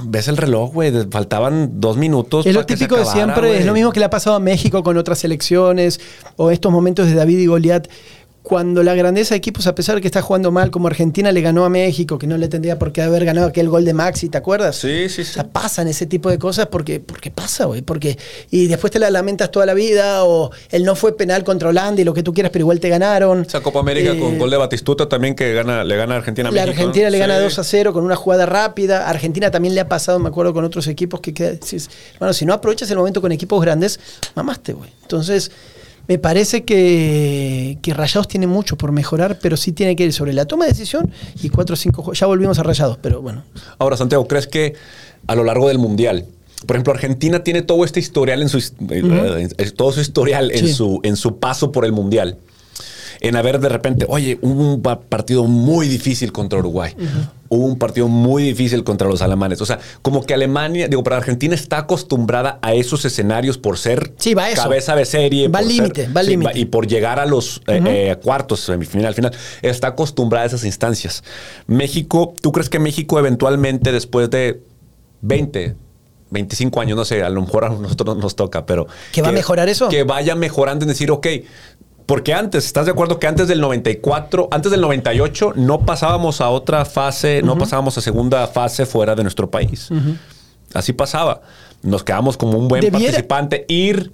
ves 0.05 0.29
el 0.29 0.37
reloj, 0.37 0.73
güey, 0.73 0.93
faltaban 1.11 1.81
dos 1.81 1.97
minutos. 1.97 2.47
Es 2.47 2.55
lo 2.55 2.65
típico 2.65 2.97
de 2.97 3.07
siempre, 3.07 3.59
es 3.59 3.67
lo 3.67 3.73
mismo 3.73 3.91
que 3.91 3.99
le 3.99 4.07
ha 4.07 4.11
pasado 4.11 4.37
a 4.37 4.39
México 4.39 4.85
con 4.85 4.97
otras 4.97 5.19
selecciones 5.19 5.99
o 6.37 6.53
estos 6.53 6.71
momentos 6.71 7.09
de 7.09 7.15
David 7.15 7.39
y 7.41 7.47
Goliat 7.47 7.89
cuando 8.45 8.83
la 8.83 8.95
grandeza 8.95 9.31
de 9.31 9.39
equipos, 9.39 9.67
a 9.67 9.75
pesar 9.75 9.95
de 9.95 10.03
que 10.03 10.07
está 10.07 10.21
jugando 10.21 10.53
mal, 10.53 10.71
como 10.71 10.87
Argentina 10.87 11.33
le 11.33 11.41
ganó 11.41 11.65
a 11.65 11.71
México, 11.71 12.19
que 12.19 12.27
no 12.27 12.37
le 12.37 12.49
tendría 12.49 12.79
por 12.79 12.93
qué 12.93 13.01
haber 13.01 13.25
ganado 13.25 13.47
aquel 13.47 13.71
gol 13.71 13.87
de 13.87 13.95
Maxi, 13.95 14.29
¿te 14.29 14.37
acuerdas? 14.37 14.77
Sí, 14.77 15.09
sí, 15.09 15.25
sí. 15.25 15.31
O 15.31 15.33
sea, 15.33 15.45
pasan 15.45 15.89
ese 15.89 16.05
tipo 16.05 16.29
de 16.29 16.39
cosas 16.39 16.67
porque, 16.67 17.01
porque 17.01 17.31
pasa, 17.31 17.65
güey. 17.65 17.81
Porque, 17.81 18.19
y 18.51 18.67
después 18.67 18.91
te 18.93 18.99
la 18.99 19.11
lamentas 19.11 19.51
toda 19.51 19.65
la 19.65 19.73
vida, 19.73 20.25
o 20.25 20.51
él 20.69 20.85
no 20.85 20.95
fue 20.95 21.17
penal 21.17 21.43
contra 21.43 21.71
Holanda 21.71 22.03
y 22.03 22.05
lo 22.05 22.13
que 22.13 22.23
tú 22.23 22.35
quieras, 22.35 22.53
pero 22.53 22.65
igual 22.65 22.81
te 22.81 22.91
ganaron. 22.91 23.49
Sea, 23.49 23.63
Copa 23.63 23.81
América 23.81 24.11
con 24.11 24.35
eh, 24.35 24.39
gol 24.39 24.51
de 24.51 24.59
Batistuta 24.59 25.09
también 25.09 25.35
que 25.35 25.55
gana, 25.55 25.83
le 25.83 25.97
gana 25.97 26.17
a 26.17 26.19
Argentina 26.19 26.51
a 26.51 26.53
La 26.53 26.65
Argentina 26.65 27.09
le 27.09 27.19
gana 27.19 27.41
2 27.41 27.59
a 27.59 27.65
0 27.65 27.95
con 27.95 28.05
una 28.05 28.15
jugada 28.15 28.45
rápida. 28.45 29.09
Argentina 29.09 29.51
también 29.51 29.75
le 29.75 29.81
ha 29.81 29.89
pasado, 29.89 30.19
me 30.19 30.29
acuerdo, 30.29 30.53
con 30.53 30.67
otros 30.67 30.87
equipos 30.87 31.23
que, 31.23 31.59
bueno, 32.19 32.35
si 32.35 32.45
no 32.45 32.53
aprovechas 32.53 32.91
el 32.91 32.99
momento 32.99 33.23
con 33.23 33.33
equipos 33.33 33.59
grandes, 33.63 33.99
mamaste, 34.35 34.75
güey. 34.75 34.91
Entonces, 35.01 35.51
me 36.07 36.19
parece 36.19 36.65
que, 36.65 37.79
que, 37.81 37.95
Rayados 37.95 38.29
tiene 38.29 38.47
mucho 38.47 38.77
por 38.77 38.93
mejorar, 38.93 39.39
pero 39.41 39.57
sí 39.57 39.73
tiene 39.73 39.97
que 39.97 40.05
ir 40.05 40.13
sobre 40.13 40.33
la 40.33 40.45
toma 40.45 40.65
de 40.65 40.73
decisión 40.73 41.11
y 41.43 41.49
cuatro 41.49 41.75
o 41.75 41.77
cinco. 41.77 42.13
Ya 42.13 42.27
volvimos 42.27 42.59
a 42.59 42.63
Rayados, 42.63 42.99
pero 43.01 43.23
bueno. 43.23 43.43
Ahora, 43.79 43.97
Santiago, 43.97 44.27
¿crees 44.29 44.47
que 44.47 44.75
a 45.27 45.35
lo 45.35 45.45
largo 45.45 45.69
del 45.69 45.79
Mundial, 45.79 46.27
por 46.67 46.77
ejemplo, 46.77 46.93
Argentina 46.93 47.43
tiene 47.43 47.63
todo 47.63 47.85
este 47.85 48.01
historial 48.01 48.43
en 48.43 48.49
su, 48.49 48.59
eh, 48.59 49.71
todo 49.77 49.93
su 49.93 50.01
historial 50.01 50.51
en, 50.53 50.73
su, 50.73 51.01
en 51.03 51.17
su 51.17 51.39
paso 51.39 51.73
por 51.73 51.85
el 51.85 51.93
Mundial? 51.93 52.39
En 53.25 53.37
haber 53.37 53.59
de 53.59 53.69
repente, 53.69 54.05
oye, 54.09 54.39
hubo 54.43 54.75
un 54.75 54.83
partido 54.83 55.45
muy 55.45 55.89
difícil 55.89 56.31
contra 56.31 56.59
Uruguay. 56.59 56.95
Hubo 57.49 57.67
un 57.67 57.79
partido 57.79 58.09
muy 58.09 58.43
difícil 58.43 58.85
contra 58.85 59.09
los 59.09 59.23
alemanes. 59.23 59.61
O 59.61 59.67
sea, 59.67 59.79
como 60.03 60.25
que 60.25 60.35
Alemania, 60.35 60.89
digo, 60.89 61.03
para 61.03 61.17
Argentina 61.17 61.55
está 61.55 61.79
acostumbrada 61.79 62.59
a 62.61 62.75
esos 62.75 63.05
escenarios 63.05 63.57
por 63.57 63.79
ser 63.79 64.13
cabeza 64.55 64.95
de 64.95 65.05
serie. 65.05 65.49
Va 65.49 65.63
límite, 65.63 66.09
va 66.09 66.21
al 66.21 66.27
límite. 66.27 66.59
y 66.59 66.67
por 66.67 66.87
llegar 66.87 67.19
a 67.19 67.27
los 67.27 67.63
eh, 67.67 67.81
eh, 67.87 68.17
cuartos, 68.23 68.61
semifinal, 68.61 69.15
final. 69.15 69.33
Está 69.63 69.89
acostumbrada 69.89 70.45
a 70.45 70.49
esas 70.49 70.65
instancias. 70.65 71.25
México, 71.67 72.35
¿tú 72.41 72.53
crees 72.53 72.69
que 72.69 72.79
México 72.79 73.19
eventualmente 73.19 73.91
después 73.93 74.29
de 74.31 74.61
20, 75.23 75.77
25 76.31 76.81
años, 76.81 76.97
no 76.97 77.05
sé, 77.05 77.23
a 77.23 77.31
lo 77.31 77.41
mejor 77.41 77.65
a 77.65 77.69
nosotros 77.71 78.17
nos 78.17 78.37
toca, 78.37 78.67
pero... 78.67 78.87
¿Que 79.13 79.23
va 79.23 79.29
a 79.29 79.33
mejorar 79.33 79.69
eso? 79.69 79.89
Que 79.89 80.03
vaya 80.03 80.35
mejorando 80.35 80.85
en 80.85 80.89
decir, 80.89 81.11
ok, 81.11 81.27
porque 82.07 82.35
antes, 82.35 82.67
¿estás 82.67 82.87
de 82.87 82.93
acuerdo 82.93 83.19
que 83.19 83.27
antes 83.27 83.49
del 83.49 83.61
94, 83.61 84.49
antes 84.51 84.71
del 84.71 84.81
98, 84.81 85.55
no 85.57 85.81
pasábamos 85.81 86.41
a 86.41 86.51
otra 86.51 86.85
fase, 86.85 87.43
no 87.43 87.57
pasábamos 87.57 87.97
a 87.97 88.01
segunda 88.01 88.47
fase 88.47 88.85
fuera 88.85 89.15
de 89.15 89.23
nuestro 89.23 89.51
país? 89.51 89.89
Así 90.75 90.93
pasaba. 90.93 91.41
Nos 91.83 92.05
quedamos 92.05 92.37
como 92.37 92.59
un 92.59 92.69
buen 92.69 92.91
participante. 92.91 93.65
Ir 93.69 94.13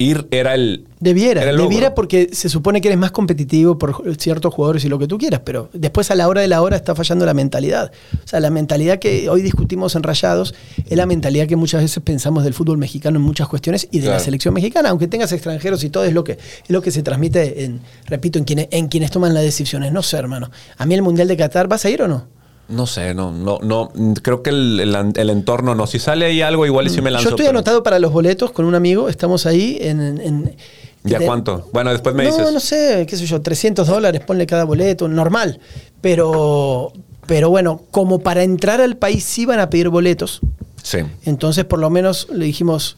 ir 0.00 0.26
era 0.30 0.54
el. 0.54 0.86
Debiera, 0.98 1.44
debiera 1.44 1.94
porque 1.94 2.28
se 2.32 2.48
supone 2.48 2.80
que 2.80 2.88
eres 2.88 2.98
más 2.98 3.10
competitivo 3.10 3.78
por 3.78 4.16
ciertos 4.18 4.52
jugadores 4.52 4.84
y 4.84 4.88
lo 4.88 4.98
que 4.98 5.06
tú 5.06 5.16
quieras, 5.16 5.40
pero 5.44 5.70
después 5.72 6.10
a 6.10 6.14
la 6.14 6.28
hora 6.28 6.42
de 6.42 6.48
la 6.48 6.60
hora 6.60 6.76
está 6.76 6.94
fallando 6.94 7.24
la 7.24 7.32
mentalidad. 7.32 7.90
O 8.22 8.28
sea, 8.28 8.40
la 8.40 8.50
mentalidad 8.50 8.98
que 8.98 9.30
hoy 9.30 9.40
discutimos 9.40 9.94
en 9.94 10.02
Rayados 10.02 10.54
es 10.88 10.96
la 10.96 11.06
mentalidad 11.06 11.46
que 11.46 11.56
muchas 11.56 11.82
veces 11.82 12.02
pensamos 12.02 12.44
del 12.44 12.52
fútbol 12.52 12.76
mexicano 12.76 13.18
en 13.18 13.22
muchas 13.22 13.48
cuestiones 13.48 13.88
y 13.90 14.00
de 14.00 14.08
la 14.08 14.18
selección 14.18 14.52
mexicana, 14.52 14.90
aunque 14.90 15.06
tengas 15.06 15.32
extranjeros 15.32 15.84
y 15.84 15.90
todo, 15.90 16.04
es 16.04 16.12
lo 16.12 16.24
que, 16.24 16.32
es 16.32 16.68
lo 16.68 16.82
que 16.82 16.90
se 16.90 17.02
transmite, 17.02 17.64
en, 17.64 17.80
repito, 18.06 18.38
en 18.38 18.44
quienes, 18.44 18.68
en 18.72 18.88
quienes 18.88 19.10
toman 19.10 19.32
las 19.32 19.42
decisiones. 19.42 19.92
No 19.92 20.02
sé, 20.02 20.18
hermano. 20.18 20.50
A 20.76 20.84
mí 20.84 20.94
el 20.94 21.02
Mundial 21.02 21.28
de 21.28 21.36
Qatar, 21.36 21.68
¿vas 21.68 21.84
a 21.84 21.90
ir 21.90 22.02
o 22.02 22.08
no? 22.08 22.39
No 22.70 22.86
sé, 22.86 23.14
no, 23.14 23.32
no, 23.32 23.58
no. 23.62 23.92
Creo 24.22 24.42
que 24.42 24.50
el, 24.50 24.94
entorno 25.16 25.74
no. 25.74 25.86
Si 25.86 25.98
sale 25.98 26.26
ahí 26.26 26.42
algo, 26.42 26.66
igual 26.66 26.86
y 26.86 26.90
si 26.90 27.02
me 27.02 27.10
lanzo. 27.10 27.30
Yo 27.30 27.36
estoy 27.36 27.46
anotado 27.46 27.82
para 27.82 27.98
los 27.98 28.12
boletos 28.12 28.52
con 28.52 28.64
un 28.64 28.74
amigo. 28.74 29.08
Estamos 29.08 29.46
ahí 29.46 29.78
en. 29.80 30.54
¿Ya 31.02 31.18
cuánto? 31.20 31.68
Bueno, 31.72 31.90
después 31.90 32.14
me 32.14 32.24
dices. 32.26 32.40
No, 32.40 32.50
no 32.50 32.60
sé, 32.60 33.06
qué 33.08 33.16
sé 33.16 33.26
yo, 33.26 33.40
300 33.40 33.86
dólares, 33.86 34.22
ponle 34.26 34.46
cada 34.46 34.64
boleto, 34.64 35.08
normal. 35.08 35.58
Pero, 36.00 36.92
pero 37.26 37.50
bueno, 37.50 37.82
como 37.90 38.20
para 38.20 38.42
entrar 38.42 38.80
al 38.80 38.96
país 38.96 39.24
sí 39.24 39.46
van 39.46 39.60
a 39.60 39.70
pedir 39.70 39.88
boletos. 39.88 40.40
Sí. 40.82 40.98
Entonces, 41.24 41.64
por 41.64 41.78
lo 41.78 41.90
menos 41.90 42.28
le 42.32 42.44
dijimos, 42.44 42.96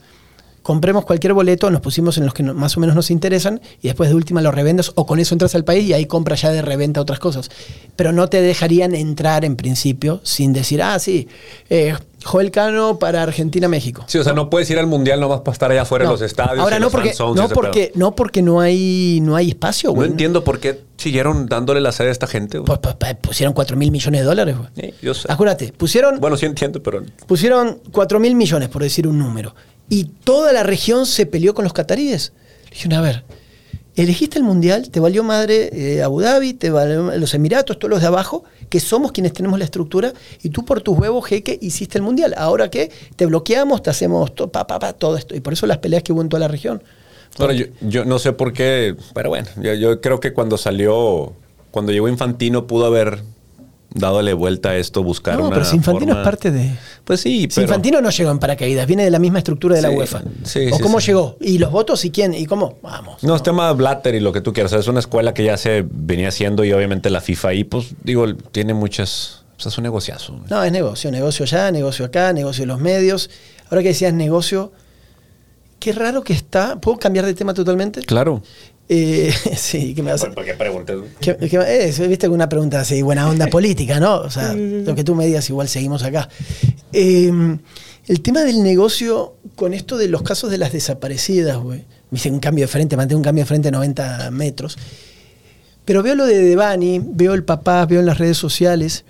compremos 0.63 1.05
cualquier 1.05 1.33
boleto, 1.33 1.71
nos 1.71 1.81
pusimos 1.81 2.17
en 2.19 2.25
los 2.25 2.35
que 2.35 2.43
más 2.43 2.77
o 2.77 2.81
menos 2.81 2.95
nos 2.95 3.11
interesan 3.11 3.61
y 3.81 3.89
después 3.89 4.11
de 4.11 4.17
última 4.17 4.41
los 4.43 4.55
revendes 4.55 4.93
o 4.95 5.07
con 5.07 5.19
eso 5.19 5.35
entras 5.35 5.55
al 5.55 5.65
país 5.65 5.85
y 5.85 5.93
ahí 5.93 6.07
compras 6.07 6.43
ya 6.43 6.51
de 6.51 6.63
reventa 6.63 7.01
otras 7.01 7.19
cosas. 7.19 7.51
Pero 7.97 8.13
no 8.13 8.29
te 8.29 8.41
dejarían 8.41 8.95
entrar 8.95 9.45
en 9.45 9.57
principio 9.57 10.21
sin 10.23 10.53
decir, 10.53 10.83
ah, 10.83 10.99
sí, 10.99 11.29
eh, 11.69 11.95
Joel 12.25 12.51
Cano 12.51 12.99
para 12.99 13.23
Argentina-México. 13.23 14.05
Sí, 14.07 14.19
o 14.19 14.25
sea, 14.25 14.33
no 14.33 14.49
puedes 14.49 14.71
ir 14.71 14.79
al 14.79 14.87
Mundial 14.87 15.21
nomás 15.21 15.41
para 15.41 15.53
estar 15.53 15.71
allá 15.71 15.83
afuera 15.83 16.05
en 16.05 16.11
los 16.11 16.23
estadios. 16.23 16.61
Ahora 16.61 16.79
no, 16.79 16.91
porque, 16.91 17.13
no, 17.19 17.49
porque, 17.49 17.93
no 17.95 18.15
porque 18.15 18.43
no 18.43 18.61
hay, 18.61 19.19
no 19.23 19.35
hay 19.37 19.51
espacio, 19.51 19.93
güey. 19.93 20.09
No 20.09 20.13
entiendo 20.13 20.45
por 20.45 20.61
qué 20.61 20.81
siguieron 20.97 21.47
dándole 21.47 21.81
la 21.81 21.91
sede 21.91 22.09
a 22.09 22.13
esta 22.13 22.27
gente. 22.27 22.61
Pues, 22.61 22.79
pues, 22.79 22.95
pues, 22.95 23.17
pusieron 23.17 23.53
4 23.53 23.77
mil 23.77 23.91
millones 23.91 24.21
de 24.21 24.27
dólares, 24.27 24.57
güey. 24.57 24.69
Sí, 24.77 24.95
yo 25.03 25.15
sé. 25.15 25.27
Acuérdate, 25.31 25.73
pusieron... 25.73 26.21
Bueno, 26.21 26.37
sí 26.37 26.47
entiendo, 26.47 26.81
pero... 26.83 27.03
Pusieron 27.27 27.81
4 27.91 28.21
mil 28.21 28.37
millones, 28.37 28.69
por 28.69 28.83
decir 28.83 29.09
un 29.09 29.19
número 29.19 29.55
y 29.93 30.05
toda 30.05 30.55
la 30.55 30.63
región 30.63 31.05
se 31.05 31.27
peleó 31.27 31.53
con 31.53 31.65
los 31.65 31.75
cataríes. 31.75 32.33
Le 32.65 32.71
dijeron, 32.71 32.99
a 32.99 33.03
ver, 33.03 33.25
elegiste 33.95 34.39
el 34.39 34.43
mundial, 34.43 34.89
te 34.89 35.01
valió 35.01 35.23
madre 35.23 35.69
eh, 35.71 36.03
Abu 36.03 36.23
Dhabi, 36.23 36.55
te 36.55 36.71
valió 36.71 37.15
los 37.19 37.35
Emiratos, 37.35 37.79
todos 37.79 37.91
los 37.91 38.01
de 38.01 38.07
abajo, 38.07 38.43
que 38.71 38.81
somos 38.81 39.13
quienes 39.13 39.35
tenemos 39.35 39.59
la 39.59 39.67
estructura, 39.67 40.15
y 40.43 40.49
tú 40.49 40.65
por 40.65 40.81
tus 40.81 40.99
huevos, 40.99 41.27
jeque, 41.27 41.59
hiciste 41.61 41.99
el 41.99 42.05
mundial. 42.05 42.33
Ahora 42.39 42.71
qué? 42.71 42.91
Te 43.17 43.27
bloqueamos, 43.27 43.83
te 43.83 43.91
hacemos 43.91 44.35
todo 44.35 45.19
esto. 45.19 45.37
Y 45.37 45.41
por 45.41 45.53
eso 45.53 45.67
las 45.67 45.77
peleas 45.77 46.03
que 46.03 46.15
hubo 46.15 46.23
en 46.23 46.31
toda 46.31 46.41
la 46.41 46.49
región. 46.49 46.83
Bueno, 47.37 47.53
yo, 47.83 48.07
no 48.07 48.19
sé 48.19 48.33
por 48.33 48.55
qué, 48.55 48.97
pero 49.13 49.29
bueno, 49.29 49.49
yo, 49.61 49.75
yo 49.75 50.01
creo 50.01 50.21
que 50.21 50.33
cuando 50.33 50.57
salió, 50.57 51.35
cuando 51.71 51.93
llegó 51.93 52.09
Infantino 52.09 52.67
pudo 52.67 52.87
haber 52.87 53.25
dándole 53.95 54.33
vuelta 54.33 54.71
a 54.71 54.77
esto, 54.77 55.03
buscar 55.03 55.39
no, 55.39 55.51
pero 55.51 55.65
Infantino 55.73 56.19
es 56.19 56.25
parte 56.25 56.51
de... 56.51 56.77
Pues 57.05 57.21
sí, 57.21 57.49
pero... 57.49 57.63
Infantino 57.63 58.01
no 58.01 58.11
llegó 58.11 58.31
en 58.31 58.39
paracaídas, 58.39 58.87
viene 58.87 59.05
de 59.05 59.11
la 59.11 59.19
misma 59.19 59.39
estructura 59.39 59.77
de 59.77 59.83
la 59.83 59.91
UEFA. 59.91 60.23
Sí, 60.45 60.69
¿O 60.73 60.79
cómo 60.79 61.01
llegó? 61.01 61.37
¿Y 61.41 61.59
los 61.59 61.71
votos 61.71 62.05
y 62.05 62.11
quién? 62.11 62.35
¿Y 62.35 62.47
cómo? 62.47 62.79
Vamos. 62.83 63.23
No, 63.23 63.37
es 63.37 63.43
tema 63.43 63.73
Blatter 63.73 64.15
y 64.15 64.21
lo 64.21 64.33
que 64.33 64.41
tú 64.41 64.53
quieras. 64.53 64.73
es 64.73 64.89
una 64.89 65.01
escuela 65.01 65.35
que 65.35 65.45
ya 65.45 65.57
se 65.57 65.85
venía 65.89 66.29
haciendo 66.29 66.65
y 66.65 66.73
obviamente 66.73 67.11
la 67.11 67.21
FIFA 67.21 67.49
ahí, 67.49 67.65
pues 67.65 67.95
digo, 68.03 68.27
tiene 68.53 68.75
muchas... 68.75 69.45
O 69.57 69.61
sea, 69.63 69.71
es 69.71 69.79
un 69.79 69.85
negociazo. 69.85 70.41
No, 70.49 70.63
es 70.63 70.73
negocio. 70.73 71.11
Negocio 71.11 71.45
allá, 71.45 71.71
negocio 71.71 72.05
acá, 72.05 72.33
negocio 72.33 72.63
en 72.63 72.69
los 72.69 72.81
medios. 72.81 73.31
Ahora 73.71 73.83
que 73.83 73.89
decías 73.89 74.13
negocio... 74.13 74.73
Qué 75.79 75.91
raro 75.91 76.23
que 76.23 76.33
está. 76.33 76.81
¿Puedo 76.81 76.97
cambiar 76.97 77.27
de 77.27 77.35
tema 77.35 77.55
totalmente? 77.55 78.03
Claro. 78.03 78.41
Eh, 78.95 79.33
sí, 79.57 79.95
¿qué 79.95 80.03
me 80.03 80.11
vas 80.11 80.23
¿Por 80.27 80.45
qué 80.45 80.53
preguntas? 80.53 80.99
Viste 82.09 82.29
una 82.29 82.49
pregunta 82.51 82.81
así, 82.81 83.01
buena 83.01 83.27
onda 83.27 83.47
política, 83.51 83.99
¿no? 83.99 84.17
O 84.17 84.31
sea, 84.31 84.53
lo 84.53 84.95
que 84.95 85.03
tú 85.03 85.15
me 85.15 85.25
digas, 85.25 85.49
igual 85.49 85.69
seguimos 85.69 86.03
acá. 86.03 86.29
Em, 86.93 87.59
el 88.07 88.21
tema 88.21 88.43
del 88.43 88.63
negocio 88.63 89.37
con 89.57 89.73
esto 89.73 89.97
de 89.97 90.09
los 90.09 90.23
casos 90.23 90.51
de 90.51 90.59
las 90.59 90.73
desaparecidas, 90.73 91.57
güey. 91.57 91.87
Me 92.11 92.19
hice 92.19 92.31
un 92.31 92.41
cambio 92.41 92.65
de 92.65 92.69
frente, 92.69 92.97
mantengo 92.99 93.21
un 93.21 93.25
cambio 93.25 93.45
de 93.45 93.49
frente 93.49 93.69
de 93.69 93.73
90 93.73 94.31
metros. 94.31 94.77
Pero 95.87 96.03
veo 96.03 96.15
lo 96.15 96.27
de 96.27 96.43
Devani, 96.43 97.01
veo 97.03 97.33
el 97.33 97.45
papá, 97.45 97.87
veo 97.87 98.01
en 98.01 98.07
las 98.07 98.19
redes 98.19 98.37
sociales. 98.37 99.07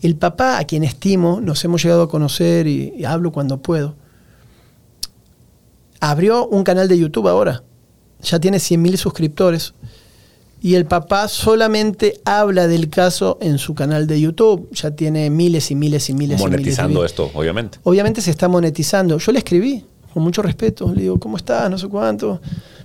El 0.00 0.14
papá, 0.14 0.58
a 0.58 0.64
quien 0.64 0.84
estimo, 0.84 1.40
nos 1.40 1.64
hemos 1.64 1.82
llegado 1.82 2.02
a 2.02 2.08
conocer 2.08 2.68
y 2.68 3.04
hablo 3.04 3.32
cuando 3.32 3.60
puedo 3.60 3.96
Abrió 6.00 6.46
un 6.46 6.62
canal 6.62 6.88
de 6.88 6.98
YouTube 6.98 7.28
ahora. 7.28 7.62
Ya 8.22 8.38
tiene 8.40 8.58
100.000 8.58 8.96
suscriptores. 8.96 9.74
Y 10.60 10.74
el 10.74 10.86
papá 10.86 11.28
solamente 11.28 12.20
habla 12.24 12.66
del 12.66 12.88
caso 12.88 13.38
en 13.40 13.58
su 13.58 13.74
canal 13.74 14.06
de 14.06 14.20
YouTube. 14.20 14.68
Ya 14.72 14.90
tiene 14.90 15.30
miles 15.30 15.70
y 15.70 15.76
miles 15.76 16.10
y 16.10 16.14
miles 16.14 16.40
Monetizando 16.40 16.92
y 16.92 16.94
miles 16.96 17.12
esto, 17.12 17.30
obviamente. 17.34 17.78
Obviamente 17.84 18.20
se 18.20 18.30
está 18.30 18.48
monetizando. 18.48 19.18
Yo 19.18 19.30
le 19.32 19.38
escribí 19.38 19.84
con 20.12 20.22
mucho 20.22 20.42
respeto. 20.42 20.92
Le 20.92 21.02
digo, 21.02 21.18
¿cómo 21.20 21.36
estás? 21.36 21.70
No 21.70 21.78
sé 21.78 21.86
cuánto. 21.86 22.40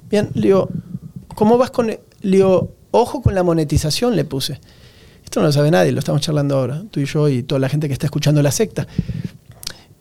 Bien, 0.09 0.29
le 0.35 0.41
digo, 0.41 0.69
¿cómo 1.33 1.57
vas 1.57 1.71
con.? 1.71 1.87
Le 1.87 1.99
digo, 2.21 2.71
ojo 2.91 3.21
con 3.23 3.33
la 3.33 3.41
monetización, 3.41 4.15
le 4.15 4.23
puse. 4.23 4.59
Esto 5.23 5.39
no 5.39 5.47
lo 5.47 5.51
sabe 5.51 5.71
nadie, 5.71 5.91
lo 5.91 5.99
estamos 5.99 6.21
charlando 6.21 6.55
ahora, 6.55 6.83
tú 6.91 6.99
y 6.99 7.05
yo 7.05 7.27
y 7.27 7.41
toda 7.41 7.57
la 7.57 7.67
gente 7.67 7.87
que 7.87 7.93
está 7.93 8.05
escuchando 8.05 8.43
la 8.43 8.51
secta. 8.51 8.87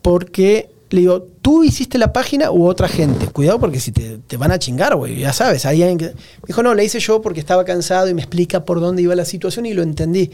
Porque 0.03 0.69
le 0.93 0.99
digo, 0.99 1.23
¿tú 1.41 1.63
hiciste 1.63 1.97
la 1.97 2.13
página 2.13 2.51
u 2.51 2.67
otra 2.67 2.87
gente? 2.87 3.25
Cuidado 3.25 3.59
porque 3.59 3.79
si 3.79 3.91
te, 3.91 4.19
te 4.19 4.37
van 4.37 4.51
a 4.51 4.59
chingar, 4.59 4.95
güey, 4.95 5.17
ya 5.17 5.33
sabes. 5.33 5.65
Hay 5.65 5.81
alguien 5.81 5.97
que... 5.97 6.13
Dijo, 6.45 6.61
no, 6.61 6.75
la 6.75 6.83
hice 6.83 6.99
yo 6.99 7.19
porque 7.19 7.39
estaba 7.39 7.65
cansado 7.65 8.07
y 8.09 8.13
me 8.13 8.21
explica 8.21 8.63
por 8.63 8.79
dónde 8.79 9.01
iba 9.01 9.15
la 9.15 9.25
situación 9.25 9.65
y 9.65 9.73
lo 9.73 9.81
entendí. 9.81 10.29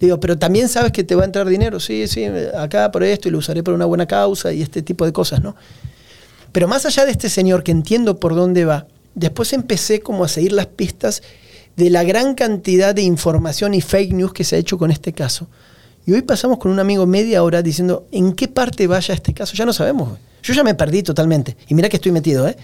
Le 0.00 0.08
digo, 0.08 0.20
pero 0.20 0.38
también 0.38 0.68
sabes 0.68 0.92
que 0.92 1.02
te 1.02 1.14
va 1.14 1.22
a 1.22 1.24
entrar 1.24 1.48
dinero. 1.48 1.80
Sí, 1.80 2.06
sí, 2.08 2.26
acá 2.26 2.92
por 2.92 3.04
esto 3.04 3.28
y 3.28 3.30
lo 3.30 3.38
usaré 3.38 3.62
por 3.62 3.72
una 3.72 3.86
buena 3.86 4.04
causa 4.04 4.52
y 4.52 4.60
este 4.60 4.82
tipo 4.82 5.06
de 5.06 5.14
cosas, 5.14 5.42
¿no? 5.42 5.56
Pero 6.52 6.68
más 6.68 6.84
allá 6.84 7.06
de 7.06 7.12
este 7.12 7.30
señor 7.30 7.62
que 7.62 7.72
entiendo 7.72 8.20
por 8.20 8.34
dónde 8.34 8.66
va, 8.66 8.86
después 9.14 9.54
empecé 9.54 10.00
como 10.00 10.24
a 10.24 10.28
seguir 10.28 10.52
las 10.52 10.66
pistas 10.66 11.22
de 11.76 11.88
la 11.88 12.04
gran 12.04 12.34
cantidad 12.34 12.94
de 12.94 13.00
información 13.00 13.72
y 13.72 13.80
fake 13.80 14.12
news 14.12 14.34
que 14.34 14.44
se 14.44 14.56
ha 14.56 14.58
hecho 14.58 14.76
con 14.76 14.90
este 14.90 15.14
caso. 15.14 15.48
Y 16.06 16.12
hoy 16.12 16.22
pasamos 16.22 16.58
con 16.58 16.72
un 16.72 16.80
amigo 16.80 17.06
media 17.06 17.42
hora 17.44 17.62
diciendo 17.62 18.06
en 18.10 18.32
qué 18.32 18.48
parte 18.48 18.86
vaya 18.86 19.14
este 19.14 19.32
caso. 19.32 19.54
Ya 19.54 19.64
no 19.64 19.72
sabemos. 19.72 20.18
Yo 20.42 20.52
ya 20.52 20.64
me 20.64 20.74
perdí 20.74 21.02
totalmente. 21.02 21.56
Y 21.68 21.74
mira 21.74 21.88
que 21.88 21.96
estoy 21.96 22.10
metido, 22.10 22.48
¿eh? 22.48 22.56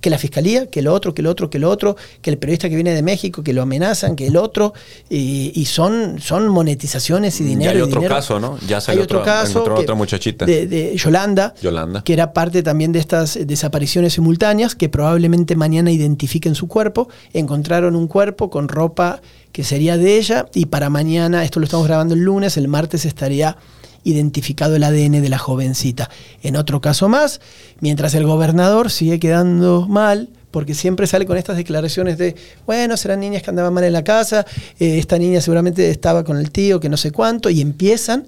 Que 0.00 0.10
la 0.10 0.18
fiscalía, 0.18 0.66
que 0.66 0.82
lo 0.82 0.92
otro, 0.92 1.14
que 1.14 1.22
lo 1.22 1.30
otro, 1.30 1.48
que 1.48 1.60
lo 1.60 1.70
otro, 1.70 1.96
que 2.22 2.30
el 2.30 2.38
periodista 2.38 2.68
que 2.68 2.74
viene 2.74 2.92
de 2.92 3.02
México, 3.02 3.44
que 3.44 3.52
lo 3.52 3.62
amenazan, 3.62 4.16
que 4.16 4.26
el 4.26 4.36
otro. 4.36 4.74
Y, 5.08 5.52
y 5.54 5.64
son, 5.66 6.18
son 6.20 6.48
monetizaciones 6.48 7.40
y 7.40 7.44
dinero. 7.44 7.64
Ya 7.66 7.70
hay 7.70 7.78
y 7.78 7.82
otro 7.82 8.00
dinero. 8.00 8.14
caso, 8.16 8.40
¿no? 8.40 8.58
Ya 8.66 8.80
salió 8.80 9.02
otro 9.04 9.20
otra, 9.20 9.32
caso. 9.32 9.62
que- 9.62 9.70
otra 9.70 9.94
muchachita. 9.94 10.44
De, 10.44 10.66
de 10.66 10.96
Yolanda. 10.96 11.54
Yolanda. 11.62 12.02
Que 12.02 12.14
era 12.14 12.32
parte 12.32 12.64
también 12.64 12.90
de 12.90 12.98
estas 12.98 13.38
desapariciones 13.46 14.14
simultáneas, 14.14 14.74
que 14.74 14.88
probablemente 14.88 15.54
mañana 15.54 15.92
identifiquen 15.92 16.56
su 16.56 16.66
cuerpo. 16.66 17.08
Encontraron 17.32 17.94
un 17.94 18.08
cuerpo 18.08 18.50
con 18.50 18.66
ropa 18.68 19.20
que 19.52 19.62
sería 19.62 19.96
de 19.98 20.16
ella 20.18 20.46
y 20.54 20.66
para 20.66 20.90
mañana, 20.90 21.44
esto 21.44 21.60
lo 21.60 21.64
estamos 21.64 21.86
grabando 21.86 22.14
el 22.14 22.20
lunes, 22.22 22.56
el 22.56 22.66
martes 22.68 23.04
estaría 23.04 23.56
identificado 24.04 24.76
el 24.76 24.84
ADN 24.84 25.20
de 25.22 25.28
la 25.28 25.38
jovencita. 25.38 26.10
En 26.42 26.56
otro 26.56 26.80
caso 26.80 27.08
más, 27.08 27.40
mientras 27.80 28.14
el 28.14 28.24
gobernador 28.24 28.90
sigue 28.90 29.18
quedando 29.20 29.86
mal, 29.88 30.28
porque 30.50 30.74
siempre 30.74 31.06
sale 31.06 31.24
con 31.24 31.38
estas 31.38 31.56
declaraciones 31.56 32.18
de, 32.18 32.36
bueno, 32.66 32.96
serán 32.96 33.20
niñas 33.20 33.42
que 33.42 33.50
andaban 33.50 33.72
mal 33.72 33.84
en 33.84 33.92
la 33.92 34.04
casa, 34.04 34.44
eh, 34.78 34.98
esta 34.98 35.16
niña 35.18 35.40
seguramente 35.40 35.88
estaba 35.88 36.24
con 36.24 36.36
el 36.36 36.50
tío, 36.50 36.78
que 36.80 36.88
no 36.88 36.96
sé 36.98 37.10
cuánto, 37.10 37.48
y 37.48 37.60
empiezan, 37.62 38.26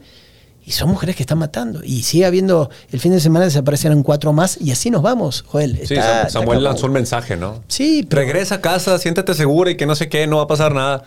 y 0.67 0.71
son 0.73 0.89
mujeres 0.89 1.17
que 1.17 1.23
están 1.23 1.37
matando. 1.37 1.83
Y 1.85 2.03
sigue 2.05 2.25
habiendo, 2.25 2.71
el 2.91 2.99
fin 3.01 3.13
de 3.13 3.21
semana 3.21 3.45
desaparecieron 3.45 4.03
cuatro 4.03 4.33
más, 4.33 4.57
y 4.59 4.71
así 4.71 4.91
nos 4.91 5.03
vamos, 5.03 5.45
Joel. 5.47 5.77
Sí, 5.87 5.95
Está- 5.95 6.31
Samuel 6.31 6.65
lanzó 6.65 6.87
un 6.87 6.93
mensaje, 6.93 7.37
¿no? 7.37 7.63
Sí, 7.69 8.07
pero- 8.09 8.23
Regresa 8.23 8.55
a 8.55 8.61
casa, 8.63 8.97
siéntate 8.99 9.35
segura 9.35 9.71
y 9.73 9.77
que 9.77 9.85
no 9.85 9.95
sé 9.95 10.09
qué, 10.09 10.27
no 10.27 10.37
va 10.39 10.45
a 10.45 10.47
pasar 10.47 10.75
nada. 10.75 11.03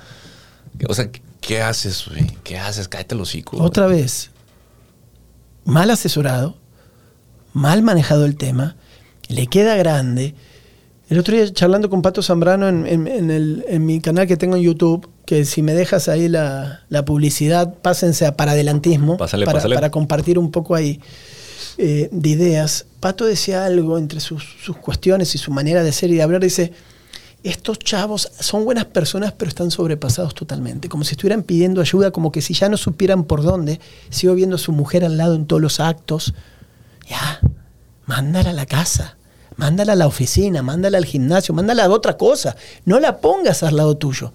O 0.87 0.93
sea, 0.93 1.09
¿qué 1.41 1.61
haces, 1.63 2.05
güey? 2.07 2.27
¿Qué 2.43 2.59
haces? 2.59 2.87
Cállate 2.87 3.15
los 3.15 3.29
hocico. 3.29 3.57
Otra 3.63 3.87
vez, 3.87 4.29
mal 5.67 5.91
asesorado, 5.91 6.55
mal 7.53 7.81
manejado 7.83 8.25
el 8.25 8.35
tema, 8.37 8.75
le 9.27 9.47
queda 9.47 9.75
grande. 9.75 10.33
El 11.09 11.19
otro 11.19 11.35
día 11.35 11.51
charlando 11.53 11.89
con 11.89 12.01
Pato 12.01 12.21
Zambrano 12.21 12.67
en, 12.67 12.85
en- 12.87 13.07
en 13.07 13.31
el- 13.31 13.63
en 13.67 13.85
mi 13.85 13.99
canal 14.01 14.27
que 14.27 14.37
tengo 14.37 14.55
en 14.55 14.61
YouTube, 14.63 15.09
que 15.25 15.45
si 15.45 15.61
me 15.61 15.73
dejas 15.73 16.07
ahí 16.09 16.27
la, 16.29 16.81
la 16.89 17.05
publicidad, 17.05 17.73
pásense 17.81 18.25
a 18.25 18.35
para 18.35 18.53
adelantismo, 18.53 19.17
Pásale, 19.17 19.45
para, 19.45 19.57
pásale. 19.57 19.75
para 19.75 19.91
compartir 19.91 20.39
un 20.39 20.51
poco 20.51 20.73
ahí 20.75 20.99
eh, 21.77 22.09
de 22.11 22.29
ideas. 22.29 22.85
Pato 22.99 23.25
decía 23.25 23.65
algo 23.65 23.97
entre 23.97 24.19
sus, 24.19 24.43
sus 24.63 24.77
cuestiones 24.77 25.35
y 25.35 25.37
su 25.37 25.51
manera 25.51 25.83
de 25.83 25.91
ser 25.91 26.09
y 26.11 26.15
de 26.15 26.23
hablar, 26.23 26.41
dice, 26.41 26.71
estos 27.43 27.79
chavos 27.79 28.31
son 28.39 28.65
buenas 28.65 28.85
personas, 28.85 29.33
pero 29.33 29.49
están 29.49 29.71
sobrepasados 29.71 30.33
totalmente. 30.33 30.89
Como 30.89 31.03
si 31.03 31.11
estuvieran 31.11 31.43
pidiendo 31.43 31.81
ayuda, 31.81 32.11
como 32.11 32.31
que 32.31 32.41
si 32.41 32.53
ya 32.53 32.67
no 32.67 32.77
supieran 32.77 33.23
por 33.23 33.43
dónde. 33.43 33.79
Sigo 34.09 34.33
viendo 34.33 34.55
a 34.55 34.59
su 34.59 34.71
mujer 34.71 35.05
al 35.05 35.17
lado 35.17 35.35
en 35.35 35.45
todos 35.45 35.61
los 35.61 35.79
actos. 35.79 36.33
Ya, 37.07 37.39
mándala 38.05 38.49
a 38.49 38.53
la 38.53 38.65
casa, 38.65 39.17
mándala 39.55 39.93
a 39.93 39.95
la 39.95 40.07
oficina, 40.07 40.61
mándala 40.61 40.97
al 40.97 41.05
gimnasio, 41.05 41.53
mándala 41.53 41.85
a 41.85 41.89
otra 41.89 42.17
cosa. 42.17 42.55
No 42.85 42.99
la 42.99 43.19
pongas 43.21 43.63
al 43.63 43.77
lado 43.77 43.95
tuyo. 43.95 44.33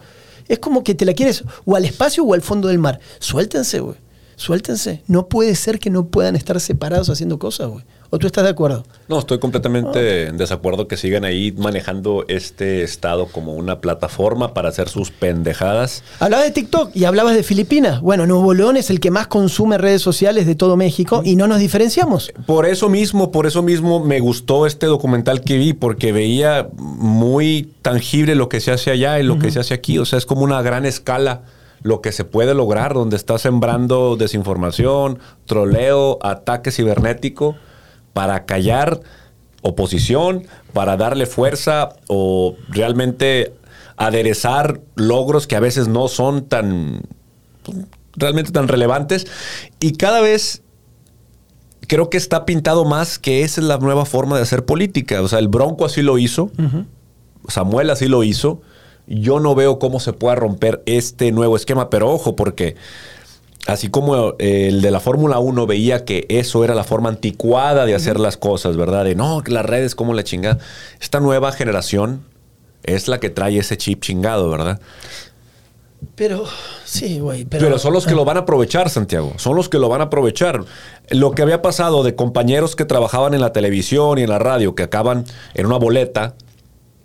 Es 0.49 0.59
como 0.59 0.83
que 0.85 0.95
te 0.95 1.05
la 1.05 1.15
quieres 1.15 1.45
o 1.65 1.77
al 1.77 1.85
espacio 1.85 2.25
o 2.25 2.35
al 2.35 2.43
fondo 2.43 2.69
del 2.69 2.79
mar. 2.79 3.01
Suéltense, 3.19 3.81
güey. 3.81 3.97
Suéltense. 4.37 5.03
No 5.07 5.27
puede 5.29 5.55
ser 5.55 5.79
que 5.79 5.91
no 5.91 6.07
puedan 6.07 6.37
estar 6.37 6.59
separados 6.61 7.11
haciendo 7.11 7.39
cosas, 7.39 7.69
güey. 7.69 7.85
¿O 8.15 8.19
tú 8.19 8.27
estás 8.27 8.45
de 8.45 8.51
acuerdo? 8.51 8.85
No, 9.09 9.19
estoy 9.19 9.39
completamente 9.39 10.27
en 10.27 10.37
desacuerdo 10.37 10.87
que 10.87 10.99
sigan 10.99 11.25
ahí 11.25 11.51
manejando 11.53 12.27
este 12.29 12.83
estado 12.83 13.25
como 13.25 13.55
una 13.55 13.81
plataforma 13.81 14.53
para 14.53 14.69
hacer 14.69 14.91
sus 14.91 15.11
pendejadas. 15.11 16.05
Hablabas 16.21 16.45
de 16.45 16.51
TikTok 16.51 16.91
y 16.95 17.07
hablabas 17.07 17.35
de 17.35 17.43
Filipinas. 17.43 18.03
Bueno, 18.03 18.27
Nuevo 18.27 18.53
León 18.53 18.77
es 18.77 18.91
el 18.91 19.01
que 19.01 19.11
más 19.11 19.29
consume 19.29 19.79
redes 19.79 20.03
sociales 20.03 20.47
de 20.47 20.55
todo 20.55 20.77
México 20.77 21.23
y 21.25 21.37
no 21.37 21.47
nos 21.47 21.59
diferenciamos. 21.59 22.35
Por 22.45 22.67
eso 22.67 22.91
mismo, 22.91 23.33
por 23.33 23.47
eso 23.47 23.63
mismo 23.63 24.05
me 24.05 24.21
gustó 24.21 24.67
este 24.67 24.85
documental 24.85 25.41
que 25.41 25.57
vi, 25.57 25.73
porque 25.73 26.13
veía 26.13 26.69
muy 26.77 27.73
tangible 27.81 28.35
lo 28.35 28.51
que 28.51 28.61
se 28.61 28.73
hace 28.73 28.91
allá 28.91 29.21
y 29.21 29.23
lo 29.23 29.39
que 29.39 29.51
se 29.51 29.59
hace 29.59 29.73
aquí. 29.73 29.99
O 29.99 30.05
sea, 30.05 30.19
es 30.19 30.27
como 30.27 30.43
una 30.43 30.61
gran 30.61 30.85
escala 30.85 31.45
lo 31.83 32.03
que 32.03 32.13
se 32.13 32.25
puede 32.25 32.53
lograr, 32.53 32.93
donde 32.93 33.17
está 33.17 33.39
sembrando 33.39 34.17
desinformación, 34.17 35.19
troleo, 35.47 36.19
ataque 36.21 36.71
cibernético, 36.71 37.57
para 38.13 38.45
callar 38.45 39.01
oposición, 39.63 40.47
para 40.73 40.97
darle 40.97 41.27
fuerza 41.27 41.91
o 42.09 42.57
realmente 42.69 43.55
aderezar 43.97 44.81
logros 44.97 45.47
que 45.47 45.57
a 45.57 45.61
veces 45.61 45.89
no 45.89 46.09
son 46.09 46.47
tan 46.47 47.03
realmente 48.17 48.51
tan 48.51 48.69
relevantes. 48.69 49.27
Y 49.81 49.93
cada 49.93 50.21
vez 50.21 50.63
creo 51.87 52.11
que 52.11 52.17
está 52.17 52.45
pintado 52.45 52.85
más 52.85 53.19
que 53.19 53.43
esa 53.43 53.61
es 53.61 53.67
la 53.67 53.79
nueva 53.79 54.05
forma 54.05 54.37
de 54.37 54.43
hacer 54.43 54.65
política. 54.65 55.23
O 55.23 55.29
sea, 55.29 55.39
el 55.39 55.49
Bronco 55.49 55.85
así 55.85 56.03
lo 56.03 56.19
hizo, 56.19 56.51
Samuel 57.49 57.91
así 57.91 58.09
lo 58.09 58.23
hizo. 58.23 58.61
Yo 59.07 59.41
no 59.41 59.55
veo 59.55 59.79
cómo 59.79 60.01
se 60.01 60.13
pueda 60.13 60.37
romper 60.37 60.83
este 60.87 61.33
nuevo 61.33 61.57
esquema, 61.57 61.91
pero 61.91 62.11
ojo, 62.11 62.37
porque 62.37 62.77
así 63.67 63.89
como 63.89 64.35
eh, 64.39 64.69
el 64.69 64.83
de 64.83 64.91
la 64.91 65.01
Fórmula 65.01 65.39
1 65.39 65.67
veía 65.67 66.05
que 66.05 66.27
eso 66.29 66.65
era 66.65 66.75
la 66.75 66.85
forma 66.85 67.09
anticuada 67.09 67.87
de 67.87 67.95
hacer 67.95 68.19
las 68.19 68.37
cosas, 68.37 68.77
¿verdad? 68.77 69.05
De 69.05 69.15
no, 69.15 69.43
las 69.47 69.65
redes 69.65 69.95
como 69.95 70.15
la 70.15 70.25
chingada. 70.25 70.59
Esta 71.01 71.21
nueva 71.21 71.53
generación 71.53 72.25
es 72.83 73.09
la 73.09 73.21
que 73.21 73.31
trae 73.31 73.59
ese 73.59 73.77
chip 73.77 74.03
chingado, 74.03 74.51
¿verdad? 74.51 74.81
Pero, 76.17 76.45
sí, 76.85 77.21
güey. 77.21 77.45
Pero, 77.45 77.67
Pero, 77.67 77.79
son 77.79 77.93
los 77.93 78.07
que 78.07 78.15
lo 78.15 78.25
van 78.25 78.37
a 78.37 78.41
aprovechar, 78.41 78.91
Santiago. 78.91 79.35
Son 79.37 79.55
los 79.55 79.69
que 79.69 79.79
lo 79.79 79.89
van 79.89 80.01
a 80.01 80.05
aprovechar. 80.05 80.65
Lo 81.11 81.31
que 81.31 81.43
había 81.43 81.63
pasado 81.63 82.03
de 82.03 82.17
compañeros 82.17 82.75
que 82.75 82.85
trabajaban 82.85 83.35
en 83.35 83.41
la 83.41 83.53
televisión 83.53 84.19
y 84.19 84.23
en 84.23 84.31
la 84.31 84.41
radio 84.41 84.75
que 84.75 84.83
acaban 84.83 85.25
en 85.55 85.67
una 85.67 85.77
boleta, 85.77 86.35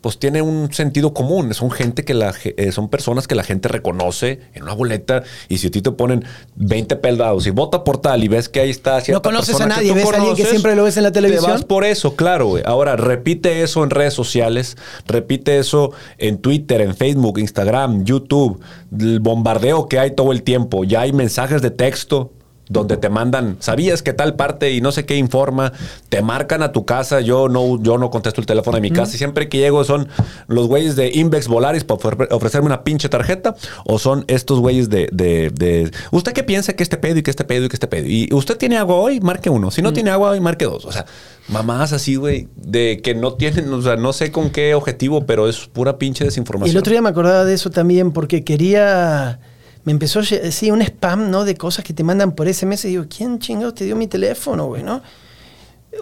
pues 0.01 0.19
tiene 0.19 0.41
un 0.41 0.71
sentido 0.71 1.13
común. 1.13 1.53
Son 1.53 1.71
gente 1.71 2.03
que 2.05 2.13
la, 2.13 2.33
eh, 2.43 2.71
son 2.71 2.89
personas 2.89 3.27
que 3.27 3.35
la 3.35 3.43
gente 3.43 3.67
reconoce 3.67 4.39
en 4.53 4.63
una 4.63 4.73
boleta. 4.73 5.23
Y 5.49 5.57
si 5.57 5.67
a 5.67 5.71
ti 5.71 5.81
te 5.81 5.91
ponen 5.91 6.25
20 6.55 6.95
peldados 6.97 7.47
y 7.47 7.51
vota 7.51 7.83
por 7.83 7.99
tal 7.99 8.23
y 8.23 8.27
ves 8.27 8.49
que 8.49 8.59
ahí 8.59 8.69
está 8.69 9.01
cierta 9.01 9.17
No 9.17 9.21
conoces 9.21 9.55
persona 9.55 9.75
a 9.75 9.77
nadie, 9.77 9.93
ves 9.93 10.05
a 10.05 10.15
alguien 10.15 10.35
que 10.35 10.45
siempre 10.45 10.75
lo 10.75 10.83
ves 10.83 10.97
en 10.97 11.03
la 11.03 11.11
televisión. 11.11 11.45
Te 11.45 11.51
vas 11.51 11.65
por 11.65 11.83
eso, 11.83 12.15
claro, 12.15 12.47
güey. 12.47 12.63
Ahora, 12.65 12.95
repite 12.95 13.63
eso 13.63 13.83
en 13.83 13.89
redes 13.89 14.13
sociales, 14.13 14.77
repite 15.07 15.57
eso 15.57 15.91
en 16.17 16.37
Twitter, 16.37 16.81
en 16.81 16.95
Facebook, 16.95 17.39
Instagram, 17.39 18.03
YouTube, 18.03 18.61
el 18.97 19.19
bombardeo 19.19 19.87
que 19.87 19.99
hay 19.99 20.11
todo 20.11 20.31
el 20.31 20.43
tiempo. 20.43 20.83
Ya 20.83 21.01
hay 21.01 21.13
mensajes 21.13 21.61
de 21.61 21.71
texto 21.71 22.31
donde 22.69 22.97
te 22.97 23.09
mandan, 23.09 23.57
¿sabías 23.59 24.01
que 24.03 24.13
tal 24.13 24.35
parte 24.35 24.71
y 24.73 24.81
no 24.81 24.91
sé 24.91 25.05
qué 25.05 25.15
informa? 25.15 25.71
Te 26.09 26.21
marcan 26.21 26.61
a 26.63 26.71
tu 26.71 26.85
casa, 26.85 27.21
yo 27.21 27.47
no, 27.49 27.81
yo 27.81 27.97
no 27.97 28.09
contesto 28.09 28.41
el 28.41 28.47
teléfono 28.47 28.75
de 28.75 28.81
mi 28.81 28.91
casa 28.91 29.15
y 29.15 29.17
siempre 29.17 29.47
que 29.49 29.57
llego 29.57 29.83
son 29.83 30.07
los 30.47 30.67
güeyes 30.67 30.95
de 30.95 31.11
Invex 31.13 31.47
Volaris 31.47 31.83
para 31.83 31.99
ofre- 31.99 32.27
ofrecerme 32.31 32.67
una 32.67 32.83
pinche 32.83 33.09
tarjeta 33.09 33.55
o 33.85 33.99
son 33.99 34.25
estos 34.27 34.59
güeyes 34.59 34.89
de, 34.89 35.09
de, 35.11 35.49
de, 35.51 35.91
¿usted 36.11 36.33
qué 36.33 36.43
piensa 36.43 36.73
que 36.73 36.83
este 36.83 36.97
pedo 36.97 37.19
y 37.19 37.23
que 37.23 37.31
este 37.31 37.43
pedo 37.45 37.65
y 37.65 37.69
que 37.69 37.75
este 37.75 37.87
pedo? 37.87 38.07
Y 38.07 38.29
usted 38.33 38.57
tiene 38.57 38.77
agua 38.77 38.95
hoy, 38.97 39.19
marque 39.19 39.49
uno. 39.49 39.71
Si 39.71 39.81
no 39.81 39.93
tiene 39.93 40.09
agua 40.09 40.31
hoy, 40.31 40.39
marque 40.39 40.65
dos. 40.65 40.85
O 40.85 40.91
sea, 40.91 41.05
mamás 41.49 41.93
así, 41.93 42.15
güey, 42.15 42.47
de 42.55 42.99
que 43.03 43.15
no 43.15 43.33
tienen, 43.35 43.71
o 43.73 43.81
sea, 43.81 43.95
no 43.95 44.11
sé 44.13 44.31
con 44.31 44.49
qué 44.49 44.73
objetivo, 44.75 45.25
pero 45.25 45.47
es 45.47 45.67
pura 45.67 45.97
pinche 45.97 46.23
Y 46.23 46.27
desinformación. 46.27 46.75
el 46.75 46.79
otro 46.79 46.91
día 46.91 47.01
me 47.01 47.09
acordaba 47.09 47.45
de 47.45 47.53
eso 47.53 47.69
también 47.69 48.11
porque 48.11 48.43
quería. 48.43 49.39
Me 49.87 49.93
empezó, 49.93 50.21
sí, 50.21 50.69
un 50.69 50.81
spam, 50.81 51.31
¿no? 51.31 51.45
De 51.45 51.55
cosas 51.55 51.85
que 51.85 51.93
te 51.93 52.03
mandan 52.03 52.33
por 52.33 52.53
SMS. 52.53 52.83
Y 52.83 52.89
digo, 52.89 53.05
¿quién 53.07 53.39
chingados 53.39 53.73
te 53.73 53.85
dio 53.85 53.95
mi 53.95 54.07
teléfono, 54.07 54.65
güey, 54.65 54.83
no? 54.83 55.01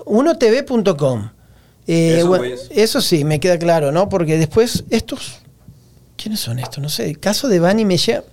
unotv.com. 0.06 1.30
Eh, 1.86 2.24
bueno, 2.26 2.56
eso 2.72 3.00
sí, 3.00 3.24
me 3.24 3.40
queda 3.40 3.60
claro, 3.60 3.92
¿no? 3.92 4.10
Porque 4.10 4.40
después, 4.40 4.86
estos. 4.90 5.42
¿Quiénes 6.18 6.40
son 6.40 6.58
estos? 6.58 6.80
No 6.80 6.90
sé. 6.90 7.14
Caso 7.14 7.48
de 7.48 7.60
Bani 7.60 7.86
me 7.86 7.98
llega. 7.98 8.24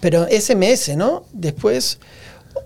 Pero 0.00 0.26
SMS, 0.26 0.94
¿no? 0.98 1.24
Después. 1.32 1.98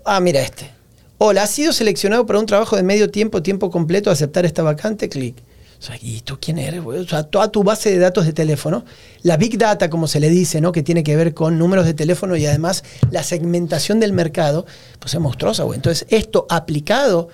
Ah, 0.03 0.19
mira 0.19 0.41
este. 0.41 0.69
Hola, 1.17 1.43
¿has 1.43 1.51
sido 1.51 1.71
seleccionado 1.71 2.25
para 2.25 2.39
un 2.39 2.47
trabajo 2.47 2.75
de 2.75 2.83
medio 2.83 3.09
tiempo, 3.09 3.43
tiempo 3.43 3.71
completo? 3.71 4.11
¿Aceptar 4.11 4.43
esta 4.45 4.61
vacante? 4.61 5.07
Clic. 5.07 5.37
O 5.85 5.87
sea, 5.87 5.99
¿y 6.01 6.21
tú 6.21 6.39
quién 6.41 6.57
eres, 6.57 6.81
güey? 6.81 6.97
O 6.97 7.07
sea, 7.07 7.21
toda 7.21 7.51
tu 7.51 7.63
base 7.63 7.91
de 7.91 7.99
datos 7.99 8.25
de 8.25 8.33
teléfono, 8.33 8.85
la 9.21 9.37
Big 9.37 9.55
Data, 9.55 9.87
como 9.87 10.07
se 10.07 10.19
le 10.19 10.31
dice, 10.31 10.59
¿no? 10.59 10.71
Que 10.71 10.81
tiene 10.81 11.03
que 11.03 11.15
ver 11.15 11.35
con 11.35 11.59
números 11.59 11.85
de 11.85 11.93
teléfono 11.93 12.35
y 12.35 12.43
además 12.47 12.83
la 13.11 13.21
segmentación 13.21 13.99
del 13.99 14.11
mercado, 14.11 14.65
pues 14.97 15.13
es 15.13 15.19
monstruosa, 15.19 15.61
güey. 15.61 15.77
Entonces, 15.77 16.07
esto 16.09 16.47
aplicado 16.49 17.29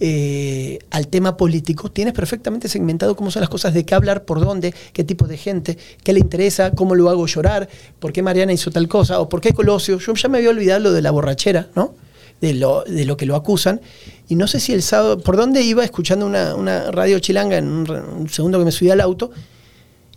eh, 0.00 0.80
al 0.90 1.06
tema 1.06 1.36
político, 1.36 1.88
tienes 1.88 2.12
perfectamente 2.12 2.68
segmentado 2.68 3.14
cómo 3.14 3.30
son 3.30 3.38
las 3.38 3.50
cosas, 3.50 3.72
de 3.72 3.86
qué 3.86 3.94
hablar, 3.94 4.24
por 4.24 4.40
dónde, 4.40 4.74
qué 4.92 5.04
tipo 5.04 5.28
de 5.28 5.36
gente, 5.36 5.78
qué 6.02 6.12
le 6.12 6.18
interesa, 6.18 6.72
cómo 6.72 6.96
lo 6.96 7.08
hago 7.08 7.24
llorar, 7.28 7.68
por 8.00 8.12
qué 8.12 8.20
Mariana 8.20 8.52
hizo 8.52 8.72
tal 8.72 8.88
cosa, 8.88 9.20
o 9.20 9.28
por 9.28 9.40
qué 9.40 9.52
Colosio. 9.52 10.00
Yo 10.00 10.12
ya 10.14 10.28
me 10.28 10.38
había 10.38 10.50
olvidado 10.50 10.80
lo 10.80 10.92
de 10.92 11.02
la 11.02 11.12
borrachera, 11.12 11.68
¿no? 11.76 11.94
De 12.40 12.52
lo, 12.52 12.84
de 12.84 13.04
lo 13.04 13.16
que 13.16 13.26
lo 13.26 13.34
acusan. 13.34 13.80
Y 14.28 14.34
no 14.34 14.46
sé 14.46 14.60
si 14.60 14.72
el 14.72 14.82
sábado, 14.82 15.18
por 15.18 15.36
dónde 15.36 15.62
iba 15.62 15.84
escuchando 15.84 16.26
una, 16.26 16.54
una 16.54 16.90
radio 16.90 17.18
chilanga 17.18 17.56
en 17.56 17.66
un, 17.66 18.28
segundo 18.28 18.58
que 18.58 18.64
me 18.64 18.72
subí 18.72 18.90
al 18.90 19.00
auto, 19.00 19.30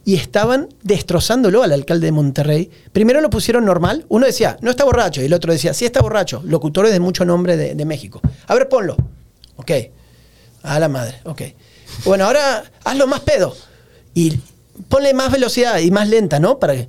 y 0.04 0.16
estaban 0.16 0.70
destrozándolo 0.82 1.62
al 1.64 1.72
alcalde 1.72 2.08
de 2.08 2.12
Monterrey. 2.12 2.70
Primero 2.92 3.22
lo 3.22 3.30
pusieron 3.30 3.64
normal. 3.64 4.06
Uno 4.10 4.26
decía, 4.26 4.58
no 4.62 4.72
está 4.72 4.84
borracho. 4.84 5.22
Y 5.22 5.26
el 5.26 5.34
otro 5.34 5.54
decía, 5.54 5.74
sí 5.74 5.86
está 5.86 6.02
borracho. 6.02 6.42
Locutores 6.46 6.92
de 6.92 7.00
mucho 7.00 7.26
nombre 7.26 7.56
de, 7.58 7.76
de 7.76 7.86
México. 7.86 8.20
A 8.48 8.56
ver, 8.56 8.68
ponlo. 8.68 8.98
Ok. 9.58 9.72
A 10.64 10.80
la 10.80 10.90
madre. 10.90 11.20
Ok. 11.26 11.42
Bueno, 12.06 12.26
ahora 12.26 12.64
hazlo 12.84 13.08
más 13.08 13.20
pedo. 13.22 13.56
Y 14.14 14.40
ponle 14.88 15.14
más 15.14 15.32
velocidad 15.32 15.80
y 15.80 15.92
más 15.92 16.08
lenta, 16.08 16.40
¿no? 16.40 16.60
Para 16.60 16.76
que. 16.76 16.88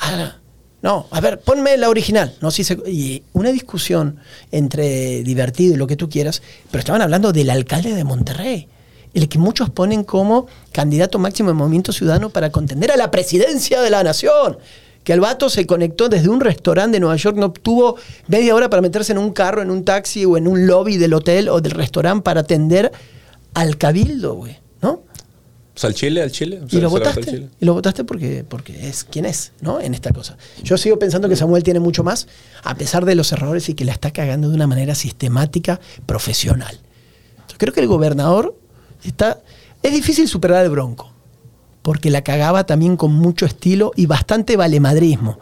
Ah, 0.00 0.36
No, 0.80 1.06
a 1.10 1.20
ver, 1.20 1.40
ponme 1.40 1.76
la 1.76 1.88
original. 1.88 2.36
No, 2.40 2.50
sí 2.50 2.62
se- 2.62 2.78
y 2.86 3.22
una 3.32 3.50
discusión 3.50 4.18
entre 4.52 5.22
divertido 5.24 5.74
y 5.74 5.76
lo 5.76 5.86
que 5.88 5.96
tú 5.96 6.08
quieras, 6.08 6.40
pero 6.70 6.78
estaban 6.80 7.02
hablando 7.02 7.32
del 7.32 7.50
alcalde 7.50 7.94
de 7.94 8.04
Monterrey, 8.04 8.68
el 9.12 9.28
que 9.28 9.38
muchos 9.38 9.70
ponen 9.70 10.04
como 10.04 10.46
candidato 10.70 11.18
máximo 11.18 11.48
de 11.48 11.54
Movimiento 11.54 11.92
Ciudadano 11.92 12.30
para 12.30 12.50
contender 12.50 12.92
a 12.92 12.96
la 12.96 13.10
presidencia 13.10 13.80
de 13.80 13.90
la 13.90 14.04
nación. 14.04 14.58
Que 15.02 15.14
el 15.14 15.20
vato 15.20 15.48
se 15.48 15.66
conectó 15.66 16.08
desde 16.08 16.28
un 16.28 16.40
restaurante 16.40 16.96
de 16.96 17.00
Nueva 17.00 17.16
York, 17.16 17.36
no 17.38 17.50
tuvo 17.50 17.96
media 18.28 18.54
hora 18.54 18.68
para 18.68 18.82
meterse 18.82 19.12
en 19.12 19.18
un 19.18 19.32
carro, 19.32 19.62
en 19.62 19.70
un 19.70 19.84
taxi 19.84 20.24
o 20.26 20.36
en 20.36 20.46
un 20.46 20.66
lobby 20.66 20.96
del 20.98 21.14
hotel 21.14 21.48
o 21.48 21.60
del 21.60 21.72
restaurante 21.72 22.22
para 22.22 22.40
atender 22.40 22.92
al 23.54 23.78
cabildo, 23.78 24.34
güey, 24.34 24.58
¿no? 25.78 25.80
Pues 25.80 25.84
al 25.84 25.94
Chile, 25.94 26.22
al 26.22 26.32
Chile. 26.32 26.60
Y 26.70 26.80
lo 26.80 26.90
votaste. 26.90 27.48
Y 27.60 27.64
lo 27.64 27.74
votaste 27.74 28.02
porque, 28.04 28.44
porque 28.48 28.88
es 28.88 29.04
quien 29.04 29.24
es, 29.24 29.52
¿no? 29.60 29.80
En 29.80 29.94
esta 29.94 30.12
cosa. 30.12 30.36
Yo 30.62 30.76
sigo 30.76 30.98
pensando 30.98 31.28
que 31.28 31.36
Samuel 31.36 31.62
tiene 31.62 31.78
mucho 31.78 32.02
más, 32.02 32.26
a 32.64 32.74
pesar 32.74 33.04
de 33.04 33.14
los 33.14 33.30
errores 33.32 33.68
y 33.68 33.74
que 33.74 33.84
la 33.84 33.92
está 33.92 34.10
cagando 34.10 34.48
de 34.48 34.56
una 34.56 34.66
manera 34.66 34.94
sistemática, 34.96 35.80
profesional. 36.04 36.80
Yo 37.48 37.58
creo 37.58 37.72
que 37.72 37.80
el 37.80 37.86
gobernador 37.86 38.58
está. 39.04 39.40
Es 39.82 39.92
difícil 39.92 40.26
superar 40.26 40.64
al 40.64 40.70
bronco, 40.70 41.12
porque 41.82 42.10
la 42.10 42.22
cagaba 42.22 42.66
también 42.66 42.96
con 42.96 43.12
mucho 43.12 43.46
estilo 43.46 43.92
y 43.94 44.06
bastante 44.06 44.56
valemadrismo. 44.56 45.38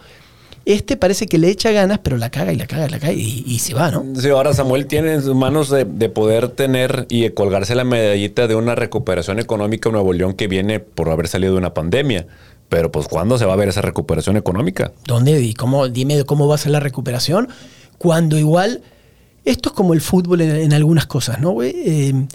Este 0.67 0.97
parece 0.97 1.29
que 1.29 1.39
le 1.39 1.49
echa 1.49 1.71
ganas, 1.71 2.01
pero 2.01 2.17
la 2.17 2.29
caga 2.29 2.53
y 2.53 2.57
la 2.57 2.67
caga 2.67 2.89
y 2.89 2.91
la 2.91 2.99
caga 2.99 3.13
y, 3.13 3.45
y 3.47 3.61
se 3.61 3.73
va, 3.73 3.93
¿no? 3.93 4.05
Sí, 4.17 4.29
ahora 4.31 4.53
Samuel 4.53 4.87
tiene 4.87 5.15
en 5.15 5.23
sus 5.23 5.37
manos 5.37 5.71
de, 5.71 5.85
de 5.85 6.09
poder 6.09 6.49
tener 6.49 7.07
y 7.09 7.23
de 7.23 7.33
colgarse 7.33 7.77
la 7.77 7.85
medallita 7.85 8.49
de 8.49 8.57
una 8.57 8.75
recuperación 8.75 9.39
económica 9.39 9.89
en 9.89 9.93
Nuevo 9.93 10.13
León 10.13 10.35
que 10.35 10.49
viene 10.49 10.81
por 10.81 11.09
haber 11.09 11.29
salido 11.29 11.53
de 11.53 11.59
una 11.59 11.73
pandemia. 11.73 12.27
Pero 12.69 12.91
pues 12.91 13.07
¿cuándo 13.07 13.39
se 13.39 13.45
va 13.45 13.53
a 13.53 13.57
ver 13.57 13.69
esa 13.69 13.81
recuperación 13.81 14.37
económica? 14.37 14.91
¿Dónde? 15.07 15.41
¿Y 15.41 15.55
cómo? 15.55 15.87
Dime 15.89 16.25
cómo 16.25 16.49
va 16.49 16.57
a 16.57 16.59
ser 16.59 16.73
la 16.73 16.81
recuperación. 16.81 17.49
Cuando 17.97 18.37
igual. 18.37 18.83
Esto 19.45 19.69
es 19.69 19.77
como 19.77 19.95
el 19.95 20.01
fútbol 20.01 20.41
en, 20.41 20.51
en 20.51 20.73
algunas 20.73 21.07
cosas, 21.07 21.41
¿no, 21.41 21.53
güey? 21.53 21.73
Eh, 21.77 22.27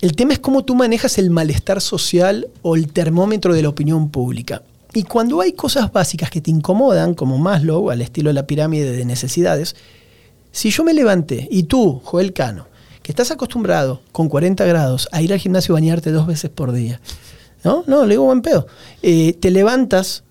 el 0.00 0.16
tema 0.16 0.32
es 0.32 0.38
cómo 0.38 0.64
tú 0.64 0.74
manejas 0.74 1.18
el 1.18 1.28
malestar 1.28 1.82
social 1.82 2.48
o 2.62 2.76
el 2.76 2.90
termómetro 2.90 3.52
de 3.52 3.60
la 3.60 3.68
opinión 3.68 4.08
pública. 4.08 4.62
Y 4.92 5.04
cuando 5.04 5.40
hay 5.40 5.52
cosas 5.52 5.92
básicas 5.92 6.30
que 6.30 6.40
te 6.40 6.50
incomodan, 6.50 7.14
como 7.14 7.38
Maslow, 7.38 7.90
al 7.90 8.02
estilo 8.02 8.30
de 8.30 8.34
la 8.34 8.46
pirámide 8.46 8.90
de 8.92 9.04
necesidades, 9.04 9.76
si 10.52 10.70
yo 10.70 10.82
me 10.84 10.94
levanté 10.94 11.46
y 11.50 11.64
tú, 11.64 12.00
Joel 12.04 12.32
Cano, 12.32 12.66
que 13.02 13.12
estás 13.12 13.30
acostumbrado 13.30 14.02
con 14.12 14.28
40 14.28 14.64
grados 14.66 15.08
a 15.12 15.22
ir 15.22 15.32
al 15.32 15.38
gimnasio 15.38 15.74
a 15.74 15.78
bañarte 15.78 16.10
dos 16.10 16.26
veces 16.26 16.50
por 16.50 16.72
día, 16.72 17.00
¿no? 17.64 17.84
No, 17.86 18.04
le 18.04 18.14
digo 18.14 18.24
buen 18.24 18.42
pedo. 18.42 18.66
Eh, 19.02 19.34
te 19.34 19.50
levantas 19.50 20.24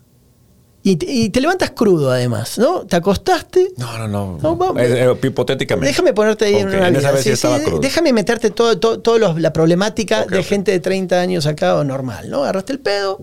y 0.82 0.96
te, 0.96 1.10
y 1.10 1.30
te 1.30 1.40
levantas 1.40 1.70
crudo 1.70 2.10
además, 2.10 2.58
¿no? 2.58 2.86
Te 2.86 2.96
acostaste. 2.96 3.72
No, 3.76 3.98
no, 3.98 4.08
no. 4.08 4.38
No, 4.42 4.56
vamos. 4.56 4.80
Eh, 4.82 5.04
eh, 5.04 5.26
hipotéticamente. 5.26 5.88
Déjame 5.88 6.12
ponerte 6.12 6.44
ahí 6.46 6.56
en 6.56 6.68
una 6.68 6.88
en 6.88 6.96
esa 6.96 7.12
vez 7.12 7.24
sí 7.24 7.36
Sí, 7.36 7.48
déjame 7.80 8.12
meterte 8.12 8.50
todo, 8.50 8.78
todo, 8.78 9.00
todo 9.00 9.18
la 9.18 9.52
problemática 9.52 10.24
de 10.24 10.42
gente 10.42 10.70
de 10.70 10.80
30 10.80 11.20
años 11.20 11.46
acá 11.46 11.76
o 11.76 11.84
normal, 11.84 12.30
¿no? 12.30 12.42
Agarraste 12.42 12.72
el 12.72 12.80
pedo, 12.80 13.20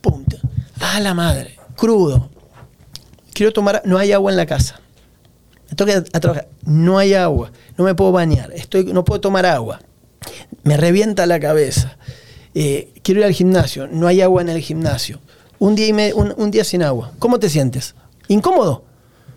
punto. 0.00 0.36
A 0.80 1.00
la 1.00 1.14
madre, 1.14 1.58
crudo. 1.76 2.30
Quiero 3.32 3.52
tomar, 3.52 3.82
no 3.84 3.98
hay 3.98 4.12
agua 4.12 4.30
en 4.30 4.36
la 4.36 4.46
casa. 4.46 4.80
Me 5.70 5.76
toca 5.76 6.02
a 6.12 6.20
trabajar, 6.20 6.48
no 6.64 6.98
hay 6.98 7.14
agua, 7.14 7.52
no 7.78 7.84
me 7.84 7.94
puedo 7.94 8.10
bañar, 8.12 8.50
estoy, 8.52 8.84
no 8.92 9.04
puedo 9.04 9.20
tomar 9.20 9.46
agua. 9.46 9.80
Me 10.64 10.76
revienta 10.76 11.26
la 11.26 11.38
cabeza. 11.38 11.96
Eh, 12.54 12.92
quiero 13.02 13.20
ir 13.20 13.26
al 13.26 13.32
gimnasio, 13.32 13.86
no 13.86 14.08
hay 14.08 14.20
agua 14.20 14.42
en 14.42 14.48
el 14.48 14.60
gimnasio. 14.60 15.20
Un 15.58 15.74
día, 15.76 15.86
y 15.86 15.92
me- 15.92 16.12
un, 16.14 16.34
un 16.36 16.50
día 16.50 16.64
sin 16.64 16.82
agua. 16.82 17.12
¿Cómo 17.18 17.38
te 17.38 17.48
sientes? 17.48 17.94
¿Incómodo? 18.28 18.84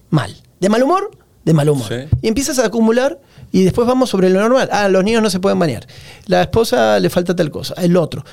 Mal. 0.09 0.35
¿De 0.59 0.69
mal 0.69 0.81
humor? 0.81 1.11
De 1.45 1.53
mal 1.53 1.69
humor. 1.69 1.87
Sí. 1.87 2.17
Y 2.21 2.27
empiezas 2.29 2.57
a 2.59 2.65
acumular 2.65 3.19
y 3.51 3.63
después 3.63 3.87
vamos 3.87 4.09
sobre 4.09 4.29
lo 4.29 4.39
normal. 4.39 4.69
Ah, 4.71 4.87
los 4.87 5.03
niños 5.03 5.21
no 5.21 5.29
se 5.29 5.39
pueden 5.39 5.59
bañar. 5.59 5.85
La 6.25 6.41
esposa 6.41 6.99
le 6.99 7.09
falta 7.09 7.35
tal 7.35 7.51
cosa. 7.51 7.73
El 7.77 7.95
otro. 7.97 8.23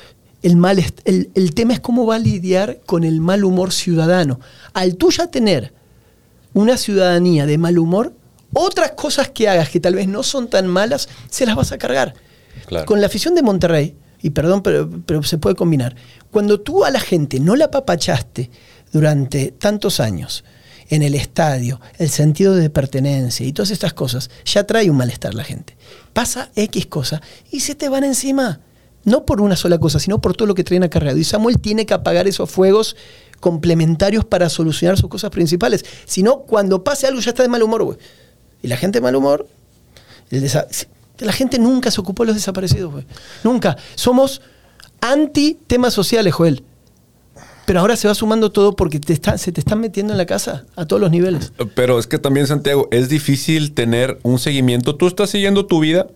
El, 0.43 0.57
mal 0.57 0.83
el, 1.05 1.31
el 1.35 1.55
tema 1.55 1.75
es 1.75 1.81
cómo 1.81 2.07
va 2.07 2.17
a 2.17 2.19
lidiar 2.19 2.81
con 2.87 3.05
el 3.05 3.21
mal 3.21 3.45
humor 3.45 3.73
ciudadano. 3.73 4.41
Al 4.73 4.97
tú 4.97 5.11
ya 5.11 5.27
tener 5.27 5.73
una 6.55 6.77
ciudadanía 6.77 7.47
de 7.47 7.59
mal 7.59 7.79
humor, 7.79 8.15
otras 8.53 8.93
cosas 8.93 9.29
que 9.31 9.49
hagas 9.49 9.69
que 9.69 9.81
tal 9.81 9.95
vez 9.95 10.09
no 10.09 10.23
son 10.23 10.49
tan 10.49 10.67
malas, 10.67 11.09
se 11.29 11.47
las 11.47 11.57
vas 11.57 11.73
a 11.73 11.79
cargar. 11.79 12.15
Claro. 12.67 12.87
Con 12.87 13.01
la 13.01 13.07
afición 13.07 13.35
de 13.35 13.43
Monterrey, 13.43 13.95
y 14.23 14.31
perdón, 14.31 14.63
pero, 14.63 14.91
pero 15.07 15.23
se 15.23 15.39
puede 15.39 15.57
combinar, 15.57 15.95
cuando 16.31 16.61
tú 16.61 16.85
a 16.85 16.91
la 16.91 17.01
gente 17.01 17.41
no 17.41 17.57
la 17.57 17.71
papachaste 17.71 18.51
durante 18.93 19.53
tantos 19.53 20.01
años 20.01 20.45
en 20.89 21.03
el 21.03 21.15
estadio, 21.15 21.81
el 21.99 22.11
sentido 22.11 22.55
de 22.57 22.69
pertenencia 22.69 23.47
y 23.47 23.53
todas 23.53 23.71
estas 23.71 23.95
cosas, 23.95 24.29
ya 24.45 24.65
trae 24.65 24.91
un 24.91 24.97
malestar 24.97 25.35
la 25.35 25.45
gente. 25.45 25.77
Pasa 26.13 26.51
X 26.57 26.87
cosa 26.87 27.23
y 27.51 27.61
se 27.61 27.77
te 27.77 27.89
van 27.89 28.03
encima. 28.03 28.61
No 29.05 29.25
por 29.25 29.41
una 29.41 29.57
sola 29.57 29.79
cosa, 29.79 29.99
sino 29.99 30.21
por 30.21 30.37
todo 30.37 30.47
lo 30.47 30.55
que 30.55 30.65
traen 30.65 30.83
acarreado. 30.83 31.19
Y 31.19 31.25
Samuel 31.25 31.59
tiene 31.59 31.87
que 31.87 31.95
apagar 31.95 32.29
esos 32.29 32.51
fuegos 32.51 32.97
complementarios 33.41 34.25
para 34.25 34.49
solucionar 34.49 34.99
sus 34.99 35.09
cosas 35.09 35.31
principales. 35.31 35.85
Si 36.05 36.23
no, 36.23 36.41
cuando 36.41 36.85
pase 36.85 37.07
algo 37.07 37.21
ya 37.21 37.31
está 37.31 37.43
de 37.43 37.49
mal 37.49 37.63
humor, 37.63 37.83
güey. 37.83 37.99
Y 38.63 38.69
la 38.69 38.77
gente 38.77 38.99
de 38.99 39.03
mal 39.03 39.17
humor, 39.17 39.49
el 40.31 40.43
la 41.19 41.33
gente 41.33 41.59
nunca 41.59 41.91
se 41.91 42.01
ocupó 42.01 42.23
de 42.23 42.29
los 42.29 42.37
desaparecidos, 42.37 42.93
güey. 42.93 43.07
Nunca. 43.45 43.77
Somos 43.95 44.41
anti 45.01 45.59
temas 45.67 45.93
sociales, 45.93 46.35
Joel. 46.35 46.63
Pero 47.67 47.81
ahora 47.81 47.95
se 47.97 48.09
va 48.09 48.15
sumando 48.15 48.51
todo 48.51 48.75
porque 48.75 48.99
te 48.99 49.15
se 49.39 49.53
te 49.53 49.61
están 49.61 49.81
metiendo 49.81 50.13
en 50.13 50.19
la 50.19 50.27
casa 50.27 50.65
a 50.77 50.87
todos 50.87 51.01
los 51.01 51.11
niveles. 51.11 51.53
Pero 51.75 51.99
es 51.99 52.07
que 52.07 52.19
también, 52.19 52.47
Santiago, 52.47 52.89
es 52.91 53.09
difícil 53.09 53.73
tener 53.73 54.19
un 54.23 54.39
seguimiento. 54.39 54.97
Tú 54.97 55.07
estás 55.07 55.31
siguiendo 55.31 55.67
tu 55.67 55.81
vida 55.81 56.09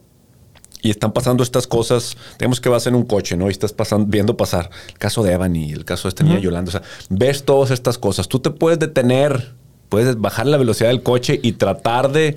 y 0.85 0.91
están 0.91 1.13
pasando 1.13 1.43
estas 1.43 1.67
cosas. 1.67 2.17
Digamos 2.39 2.61
que 2.61 2.69
vas 2.69 2.87
en 2.87 2.95
un 2.95 3.05
coche, 3.05 3.37
¿no? 3.37 3.49
Y 3.49 3.53
estás 3.53 3.73
pasando, 3.73 4.07
viendo 4.07 4.37
pasar 4.37 4.71
el 4.89 4.99
caso 4.99 5.23
de 5.25 5.33
Evan 5.33 5.57
y 5.57 5.73
el 5.73 5.85
caso 5.85 6.05
de 6.07 6.11
esta 6.11 6.23
niña 6.23 6.39
Yolanda. 6.39 6.69
O 6.69 6.73
sea, 6.73 6.83
ves 7.09 7.45
todas 7.45 7.71
estas 7.73 7.99
cosas. 7.99 8.29
Tú 8.29 8.39
te 8.39 8.51
puedes 8.51 8.79
detener, 8.79 9.55
puedes 9.89 10.21
bajar 10.21 10.47
la 10.47 10.59
velocidad 10.59 10.91
del 10.91 11.03
coche 11.03 11.41
y 11.43 11.53
tratar 11.53 12.13
de 12.13 12.37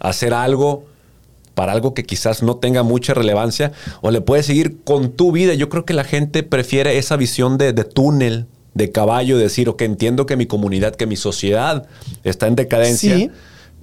hacer 0.00 0.34
algo 0.34 0.84
para 1.54 1.72
algo 1.72 1.92
que 1.94 2.04
quizás 2.04 2.42
no 2.42 2.58
tenga 2.58 2.82
mucha 2.84 3.14
relevancia 3.14 3.72
o 4.00 4.10
le 4.12 4.20
puedes 4.20 4.46
seguir 4.46 4.82
con 4.84 5.10
tu 5.10 5.32
vida. 5.32 5.54
Yo 5.54 5.68
creo 5.70 5.84
que 5.84 5.94
la 5.94 6.04
gente 6.04 6.42
prefiere 6.44 6.98
esa 6.98 7.16
visión 7.16 7.58
de, 7.58 7.72
de 7.72 7.84
túnel, 7.84 8.46
de 8.74 8.92
caballo, 8.92 9.38
de 9.38 9.44
decir, 9.44 9.68
ok, 9.68 9.82
entiendo 9.82 10.24
que 10.26 10.36
mi 10.36 10.46
comunidad, 10.46 10.94
que 10.94 11.06
mi 11.06 11.16
sociedad 11.16 11.86
está 12.22 12.46
en 12.46 12.54
decadencia, 12.54 13.16
Sí. 13.16 13.30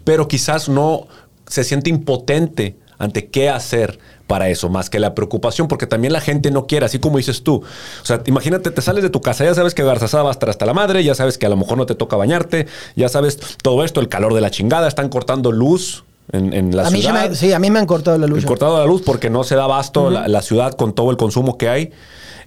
pero 0.05 0.27
quizás 0.29 0.69
no 0.69 1.07
se 1.47 1.63
siente 1.65 1.89
impotente 1.89 2.77
ante 2.97 3.27
qué 3.29 3.49
hacer 3.49 3.99
para 4.27 4.49
eso, 4.49 4.69
más 4.69 4.89
que 4.89 4.99
la 4.99 5.13
preocupación, 5.13 5.67
porque 5.67 5.85
también 5.85 6.11
la 6.11 6.21
gente 6.21 6.49
no 6.49 6.65
quiere, 6.65 6.85
así 6.85 6.97
como 6.99 7.17
dices 7.17 7.43
tú. 7.43 7.57
O 7.57 8.05
sea, 8.05 8.21
imagínate, 8.25 8.71
te 8.71 8.81
sales 8.81 9.03
de 9.03 9.09
tu 9.09 9.21
casa, 9.21 9.43
ya 9.43 9.53
sabes 9.53 9.73
que 9.75 9.83
Garzazada 9.83 10.23
va 10.23 10.29
a 10.29 10.31
estar 10.31 10.49
hasta 10.49 10.65
la 10.65 10.73
madre, 10.73 11.03
ya 11.03 11.13
sabes 11.13 11.37
que 11.37 11.45
a 11.45 11.49
lo 11.49 11.57
mejor 11.57 11.77
no 11.77 11.85
te 11.85 11.93
toca 11.95 12.15
bañarte, 12.15 12.65
ya 12.95 13.07
sabes 13.09 13.37
todo 13.61 13.83
esto, 13.83 13.99
el 14.01 14.09
calor 14.09 14.33
de 14.33 14.41
la 14.41 14.49
chingada, 14.49 14.87
están 14.87 15.09
cortando 15.09 15.51
luz 15.51 16.05
en, 16.31 16.53
en 16.53 16.75
la 16.75 16.87
A 16.87 16.89
mí, 16.89 17.01
ciudad. 17.01 17.29
me, 17.29 17.35
sí, 17.35 17.53
a 17.53 17.59
mí 17.59 17.69
me 17.69 17.77
han 17.77 17.85
cortado 17.85 18.17
la 18.17 18.25
luz. 18.25 18.41
ya. 18.41 18.47
cortado 18.47 18.79
la 18.79 18.85
luz 18.85 19.03
porque 19.03 19.29
no 19.29 19.43
se 19.43 19.55
da 19.55 19.65
abasto 19.65 20.09
la, 20.09 20.27
la 20.27 20.41
ciudad 20.41 20.73
con 20.73 20.93
todo 20.95 21.11
el 21.11 21.17
consumo 21.17 21.57
que 21.59 21.69
hay. 21.69 21.91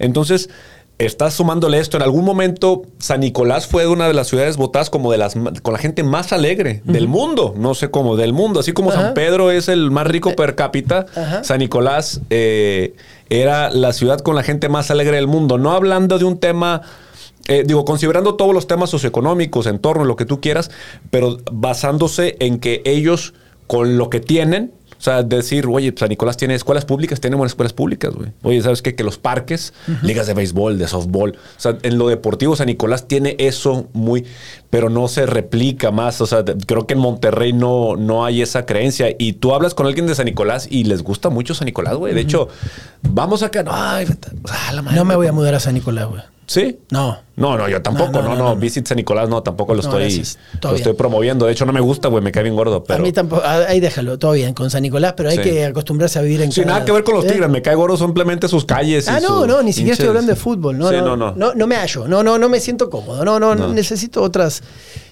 Entonces, 0.01 0.51
estás 0.99 1.35
sumándole 1.35 1.79
esto. 1.79 1.97
En 1.97 2.03
algún 2.03 2.25
momento, 2.25 2.83
San 2.99 3.21
Nicolás 3.21 3.67
fue 3.67 3.87
una 3.87 4.09
de 4.09 4.15
las 4.15 4.27
ciudades 4.29 4.57
votadas 4.57 4.91
como 4.91 5.13
de 5.13 5.19
las 5.19 5.35
con 5.63 5.73
la 5.73 5.79
gente 5.79 6.03
más 6.03 6.33
alegre 6.33 6.83
del 6.85 7.07
mundo. 7.09 7.55
No 7.57 7.75
sé 7.75 7.91
cómo, 7.91 8.17
del 8.17 8.33
mundo. 8.33 8.61
Así 8.61 8.73
como 8.73 8.91
Ajá. 8.91 9.03
San 9.03 9.15
Pedro 9.15 9.51
es 9.51 9.69
el 9.69 9.91
más 9.91 10.07
rico 10.07 10.35
per 10.35 10.55
cápita, 10.55 11.07
Ajá. 11.15 11.45
San 11.45 11.61
Nicolás 11.61 12.21
eh, 12.31 12.95
era 13.31 13.71
la 13.71 13.93
ciudad 13.93 14.19
con 14.21 14.35
la 14.35 14.43
gente 14.43 14.69
más 14.69 14.91
alegre 14.91 15.17
del 15.17 15.29
mundo. 15.29 15.57
No 15.57 15.73
hablando 15.73 16.19
de 16.19 16.25
un 16.25 16.39
tema. 16.39 16.83
eh, 17.47 17.63
digo, 17.67 17.85
considerando 17.85 18.35
todos 18.35 18.53
los 18.53 18.67
temas 18.67 18.91
socioeconómicos, 18.91 19.67
entorno, 19.67 20.05
lo 20.05 20.17
que 20.17 20.25
tú 20.27 20.41
quieras, 20.41 20.71
pero 21.11 21.39
basándose 21.53 22.37
en 22.41 22.59
que 22.59 22.83
ellos, 22.85 23.35
con 23.67 23.97
lo 23.99 24.11
que 24.11 24.21
tienen, 24.21 24.73
o 24.99 25.01
sea, 25.01 25.23
decir, 25.23 25.67
oye, 25.67 25.95
San 25.97 26.09
Nicolás 26.09 26.37
tiene 26.37 26.55
escuelas 26.55 26.85
públicas, 26.85 27.21
tiene 27.21 27.37
buenas 27.37 27.53
escuelas 27.53 27.73
públicas, 27.73 28.13
güey. 28.13 28.33
Oye, 28.43 28.61
¿sabes 28.63 28.83
qué? 28.83 28.95
Que 28.97 29.05
los 29.05 29.17
parques, 29.19 29.73
ligas 30.03 30.27
de 30.27 30.35
béisbol, 30.35 30.77
de 30.79 30.89
softball, 30.89 31.31
o 31.37 31.61
sea, 31.61 31.79
en 31.83 31.99
lo 31.99 32.09
deportivo 32.09 32.57
San 32.57 32.67
Nicolás 32.67 33.07
tiene 33.09 33.37
eso 33.39 33.89
muy, 33.93 34.25
pero 34.71 34.91
no 34.91 35.07
se 35.09 35.25
replica 35.27 35.91
más. 35.91 36.21
O 36.21 36.27
sea, 36.27 36.45
creo 36.67 36.87
que 36.87 36.95
en 36.95 37.01
Monterrey 37.01 37.53
no, 37.53 37.97
no 37.97 38.25
hay 38.25 38.43
esa 38.43 38.67
creencia. 38.67 39.09
Y 39.19 39.35
tú 39.35 39.55
hablas 39.55 39.75
con 39.75 39.87
alguien 39.87 40.07
de 40.07 40.15
San 40.15 40.27
Nicolás 40.27 40.67
y 40.71 40.85
les 40.85 41.03
gusta 41.03 41.31
mucho 41.31 41.55
San 41.55 41.67
Nicolás, 41.67 41.95
güey. 41.97 42.13
De 42.13 42.21
hecho, 42.21 42.49
vamos 43.03 43.43
acá, 43.43 43.63
no, 43.63 43.71
ay, 43.73 44.05
vete- 44.07 44.33
la 44.75 44.83
madre, 44.83 44.97
No 44.97 45.05
me 45.05 45.15
voy 45.17 45.27
a 45.29 45.33
mudar 45.33 45.55
a 45.55 45.61
San 45.61 45.75
Nicolás, 45.75 46.09
güey. 46.09 46.23
¿Sí? 46.49 46.79
No. 46.91 47.19
No, 47.37 47.57
no, 47.59 47.69
yo 47.69 47.81
tampoco. 47.83 48.11
No, 48.11 48.23
No, 48.23 48.35
no. 48.37 48.57
Visit 48.57 48.87
San 48.89 48.97
Nicolás, 48.97 49.29
no, 49.29 49.43
tampoco 49.43 49.75
lo 49.75 49.81
estoy, 49.81 50.25
lo 50.63 50.75
estoy 50.75 50.95
promoviendo. 50.95 51.45
De 51.45 51.53
hecho, 51.53 51.67
no 51.67 51.75
me 51.75 51.81
gusta, 51.81 52.09
güey, 52.09 52.25
me 52.25 52.33
cae 52.33 52.43
bien 52.43 52.57
gordo. 52.57 52.83
Pero... 52.83 52.99
A 52.99 53.03
mí 53.03 53.13
tampoco. 53.13 53.43
ah, 53.45 53.67
Ahí 53.69 53.81
déjalo, 53.81 54.19
todo 54.19 54.33
bien 54.33 54.55
con 54.55 54.71
San 54.71 54.83
Nicolás, 54.83 55.13
pero 55.15 55.29
hay 55.29 55.37
Sí. 55.37 55.43
que 55.43 55.67
acostumbrarse 55.67 56.19
a 56.19 56.23
vivir 56.23 56.41
en 56.41 56.51
Sin 56.51 56.65
cada- 56.65 56.77
nada 56.77 56.87
que 56.87 56.93
ver 56.93 57.05
con 57.05 57.15
los 57.17 57.27
¿Eh? 57.27 57.33
tigres, 57.33 57.51
me 57.51 57.61
cae 57.61 57.75
gordo 57.75 57.99
simplemente 57.99 58.49
sus 58.49 58.65
calles. 58.65 59.07
y 59.07 59.11
Ah, 59.11 59.21
no, 59.21 59.47
no, 59.47 59.63
ni 59.63 59.75
siquiera 59.75 59.93
estoy 59.93 60.09
hablando 60.09 60.33
de 60.33 60.37
fútbol. 60.37 60.79
No, 60.79 60.89
Sí, 60.89 60.97
no, 60.97 61.17
no, 61.17 61.17
no. 61.19 61.35
no, 61.37 61.55
no 61.55 61.67
me 61.67 61.77
hallo. 61.77 62.09
No, 62.09 62.23
no, 62.25 62.39
no 62.39 62.49
me 62.49 62.61
siento 62.61 62.89
cómodo. 62.89 63.25
No, 63.27 63.39
no, 63.39 63.55
No. 63.55 63.69
necesito 63.75 64.23
otras. 64.23 64.63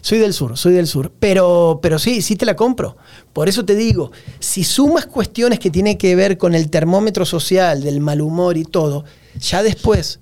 Soy 0.00 0.16
del 0.18 0.32
sur, 0.32 0.56
soy 0.56 0.72
del 0.72 0.86
sur. 0.86 1.12
Pero, 1.20 1.80
pero 1.82 1.98
sí, 1.98 2.22
sí 2.22 2.34
te 2.36 2.46
la 2.46 2.56
compro. 2.56 2.96
Por 3.34 3.48
eso 3.50 3.64
te 3.66 3.74
digo, 3.76 4.10
si 4.40 4.64
sumas 4.64 5.04
cuestiones 5.06 5.58
que 5.58 5.70
tienen 5.70 5.98
que 5.98 6.16
ver 6.16 6.38
con 6.38 6.54
el 6.54 6.70
termómetro 6.70 7.26
social, 7.26 7.82
del 7.82 8.00
mal 8.00 8.22
humor 8.22 8.56
y 8.56 8.64
todo, 8.64 9.04
ya 9.38 9.62
después, 9.62 10.18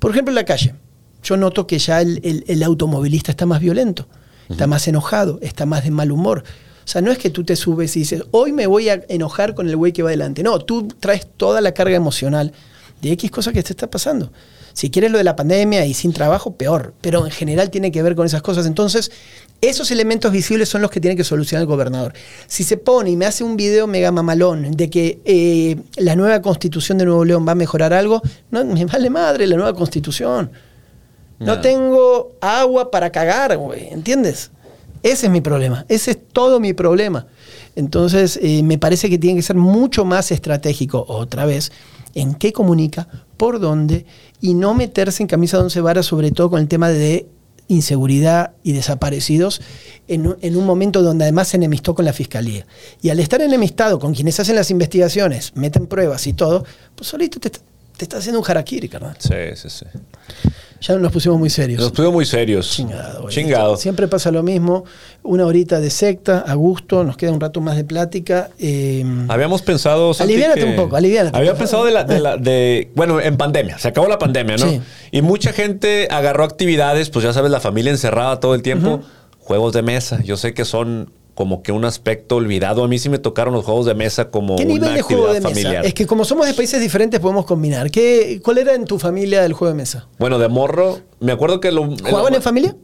por 0.00 0.10
ejemplo, 0.10 0.32
en 0.32 0.36
la 0.36 0.44
calle, 0.44 0.74
yo 1.22 1.36
noto 1.36 1.66
que 1.68 1.78
ya 1.78 2.00
el, 2.00 2.20
el- 2.24 2.44
el 2.48 2.62
automovilista 2.64 3.30
está 3.30 3.46
más 3.46 3.60
violento, 3.60 4.08
está 4.48 4.66
más 4.66 4.88
enojado, 4.88 5.38
está 5.42 5.64
más 5.66 5.84
de 5.84 5.90
mal 5.92 6.10
humor. 6.10 6.42
O 6.84 6.88
sea, 6.90 7.00
no 7.02 7.12
es 7.12 7.18
que 7.18 7.30
tú 7.30 7.44
te 7.44 7.54
subes 7.54 7.94
y 7.96 8.00
dices, 8.00 8.24
hoy 8.32 8.50
me 8.52 8.66
voy 8.66 8.88
a 8.88 9.00
enojar 9.08 9.54
con 9.54 9.68
el 9.68 9.76
güey 9.76 9.92
que 9.92 10.02
va 10.02 10.08
adelante. 10.08 10.42
No, 10.42 10.58
tú 10.58 10.88
traes 10.98 11.28
toda 11.36 11.60
la 11.60 11.72
carga 11.72 11.94
emocional 11.94 12.52
de 13.00 13.12
X 13.12 13.30
cosa 13.30 13.52
que 13.52 13.62
te 13.62 13.72
está 13.72 13.88
pasando. 13.88 14.32
Si 14.72 14.90
quieres 14.90 15.10
lo 15.12 15.18
de 15.18 15.24
la 15.24 15.36
pandemia 15.36 15.84
y 15.86 15.94
sin 15.94 16.12
trabajo, 16.12 16.52
peor. 16.56 16.94
Pero 17.00 17.24
en 17.26 17.30
general 17.30 17.70
tiene 17.70 17.92
que 17.92 18.02
ver 18.02 18.16
con 18.16 18.26
esas 18.26 18.42
cosas. 18.42 18.66
Entonces, 18.66 19.12
esos 19.60 19.90
elementos 19.90 20.32
visibles 20.32 20.68
son 20.68 20.80
los 20.80 20.90
que 20.90 21.00
tiene 21.00 21.16
que 21.16 21.24
solucionar 21.24 21.62
el 21.62 21.66
gobernador. 21.66 22.14
Si 22.46 22.64
se 22.64 22.76
pone 22.76 23.10
y 23.10 23.16
me 23.16 23.26
hace 23.26 23.44
un 23.44 23.56
video 23.56 23.86
mega 23.86 24.10
mamalón 24.10 24.70
de 24.72 24.88
que 24.88 25.20
eh, 25.24 25.76
la 25.96 26.16
nueva 26.16 26.40
constitución 26.40 26.98
de 26.98 27.04
Nuevo 27.04 27.24
León 27.24 27.46
va 27.46 27.52
a 27.52 27.56
mejorar 27.56 27.92
algo, 27.92 28.22
no 28.50 28.64
me 28.64 28.84
vale 28.86 29.10
madre 29.10 29.46
la 29.46 29.56
nueva 29.56 29.74
constitución. 29.74 30.50
No 31.38 31.60
tengo 31.62 32.36
agua 32.42 32.90
para 32.90 33.10
cagar, 33.10 33.56
güey, 33.56 33.88
¿entiendes? 33.88 34.50
Ese 35.02 35.26
es 35.26 35.32
mi 35.32 35.40
problema, 35.40 35.86
ese 35.88 36.10
es 36.10 36.18
todo 36.32 36.60
mi 36.60 36.74
problema. 36.74 37.26
Entonces, 37.76 38.38
eh, 38.42 38.62
me 38.62 38.76
parece 38.76 39.08
que 39.08 39.16
tiene 39.16 39.36
que 39.36 39.42
ser 39.42 39.56
mucho 39.56 40.04
más 40.04 40.32
estratégico, 40.32 41.02
otra 41.08 41.46
vez, 41.46 41.72
en 42.14 42.34
qué 42.34 42.52
comunica, 42.52 43.08
por 43.38 43.58
dónde, 43.58 44.04
y 44.42 44.52
no 44.52 44.74
meterse 44.74 45.22
en 45.22 45.28
camisa 45.28 45.56
de 45.56 45.64
once 45.64 45.80
varas, 45.80 46.04
sobre 46.04 46.30
todo 46.30 46.50
con 46.50 46.60
el 46.60 46.68
tema 46.68 46.90
de 46.90 47.26
inseguridad 47.70 48.52
y 48.62 48.72
desaparecidos, 48.72 49.60
en, 50.08 50.26
un- 50.26 50.36
en 50.42 50.56
un 50.56 50.66
momento 50.66 51.02
donde 51.02 51.24
además 51.24 51.48
se 51.48 51.56
enemistó 51.56 51.94
con 51.94 52.04
la 52.04 52.12
fiscalía. 52.12 52.66
Y 53.00 53.10
al 53.10 53.20
estar 53.20 53.40
enemistado 53.40 53.98
con 53.98 54.12
quienes 54.14 54.38
hacen 54.40 54.56
las 54.56 54.70
investigaciones, 54.70 55.52
meten 55.54 55.86
pruebas 55.86 56.26
y 56.26 56.32
todo, 56.32 56.64
pues 56.94 57.08
solito 57.08 57.38
te, 57.40 57.50
te 57.50 57.60
está 58.00 58.18
haciendo 58.18 58.40
un 58.40 58.44
harakiri, 58.48 58.88
carnal. 58.88 59.16
Sí, 59.18 59.34
sí, 59.54 59.70
sí. 59.70 59.86
Ya 60.80 60.96
nos 60.96 61.12
pusimos 61.12 61.38
muy 61.38 61.50
serios. 61.50 61.80
Nos 61.80 61.90
puso 61.90 62.10
muy 62.10 62.24
serios. 62.24 62.70
Chingado, 62.70 63.22
güey. 63.22 63.34
Chingado. 63.34 63.76
Siempre 63.76 64.08
pasa 64.08 64.30
lo 64.30 64.42
mismo. 64.42 64.84
Una 65.22 65.44
horita 65.44 65.78
de 65.78 65.90
secta, 65.90 66.38
a 66.38 66.54
gusto, 66.54 67.04
nos 67.04 67.18
queda 67.18 67.32
un 67.32 67.40
rato 67.40 67.60
más 67.60 67.76
de 67.76 67.84
plática. 67.84 68.48
eh, 68.58 69.04
Habíamos 69.28 69.60
pensado. 69.60 70.14
Santi, 70.14 70.32
Aliviánate 70.32 70.64
un 70.64 70.76
poco, 70.76 70.96
aliviánate, 70.96 71.36
Había 71.36 71.54
pensado 71.54 71.84
de 71.84 71.90
la, 71.90 72.04
de 72.04 72.20
la- 72.20 72.36
de- 72.38 72.90
Bueno, 72.96 73.20
en 73.20 73.36
pandemia. 73.36 73.78
Se 73.78 73.88
acabó 73.88 74.08
la 74.08 74.18
pandemia, 74.18 74.56
¿no? 74.56 74.66
Sí. 74.70 74.80
Y 75.10 75.20
mucha 75.20 75.52
gente 75.52 76.08
agarró 76.10 76.44
actividades, 76.44 77.10
pues 77.10 77.24
ya 77.24 77.32
sabes, 77.34 77.50
la 77.50 77.60
familia 77.60 77.90
encerrada 77.92 78.40
todo 78.40 78.54
el 78.54 78.62
tiempo. 78.62 79.02
Juegos 79.38 79.72
de 79.74 79.82
mesa. 79.82 80.22
Yo 80.22 80.36
sé 80.38 80.54
que 80.54 80.64
son 80.64 81.12
como 81.40 81.62
que 81.62 81.72
un 81.72 81.86
aspecto 81.86 82.36
olvidado. 82.36 82.84
A 82.84 82.88
mí 82.88 82.98
sí 82.98 83.08
me 83.08 83.18
tocaron 83.18 83.54
los 83.54 83.64
juegos 83.64 83.86
de 83.86 83.94
mesa 83.94 84.30
como 84.30 84.56
¿Qué 84.56 84.66
nivel 84.66 84.82
una 84.82 84.92
de 84.94 85.00
juego 85.00 85.28
de 85.32 85.40
mesa? 85.40 85.48
familiar. 85.48 85.86
Es 85.86 85.94
que 85.94 86.06
como 86.06 86.26
somos 86.26 86.46
de 86.46 86.52
países 86.52 86.82
diferentes 86.82 87.18
podemos 87.18 87.46
combinar. 87.46 87.90
¿Qué, 87.90 88.42
¿Cuál 88.44 88.58
era 88.58 88.74
en 88.74 88.84
tu 88.84 88.98
familia 88.98 89.42
el 89.46 89.54
juego 89.54 89.72
de 89.72 89.78
mesa? 89.78 90.06
Bueno, 90.18 90.38
de 90.38 90.48
morro, 90.48 90.98
me 91.18 91.32
acuerdo 91.32 91.58
que 91.58 91.72
lo. 91.72 91.84
¿Jugaban 91.96 92.32
lo- 92.32 92.36
en 92.36 92.42
familia? 92.42 92.76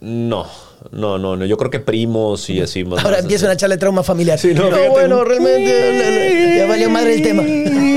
No, 0.00 0.44
no, 0.90 1.18
no, 1.18 1.36
no. 1.36 1.44
Yo 1.44 1.56
creo 1.56 1.70
que 1.70 1.78
primos 1.78 2.50
y 2.50 2.60
así. 2.60 2.82
más- 2.82 2.98
Ahora 3.04 3.18
más 3.18 3.20
empieza 3.22 3.44
así. 3.46 3.52
una 3.52 3.56
charla 3.56 3.76
de 3.76 3.78
trauma 3.78 4.02
familiar. 4.02 4.40
Sí, 4.40 4.52
no, 4.54 4.68
no, 4.68 4.90
bueno, 4.90 5.22
realmente 5.22 6.56
ya 6.58 6.66
valió 6.66 6.90
madre 6.90 7.14
el 7.14 7.22
tema. 7.22 7.44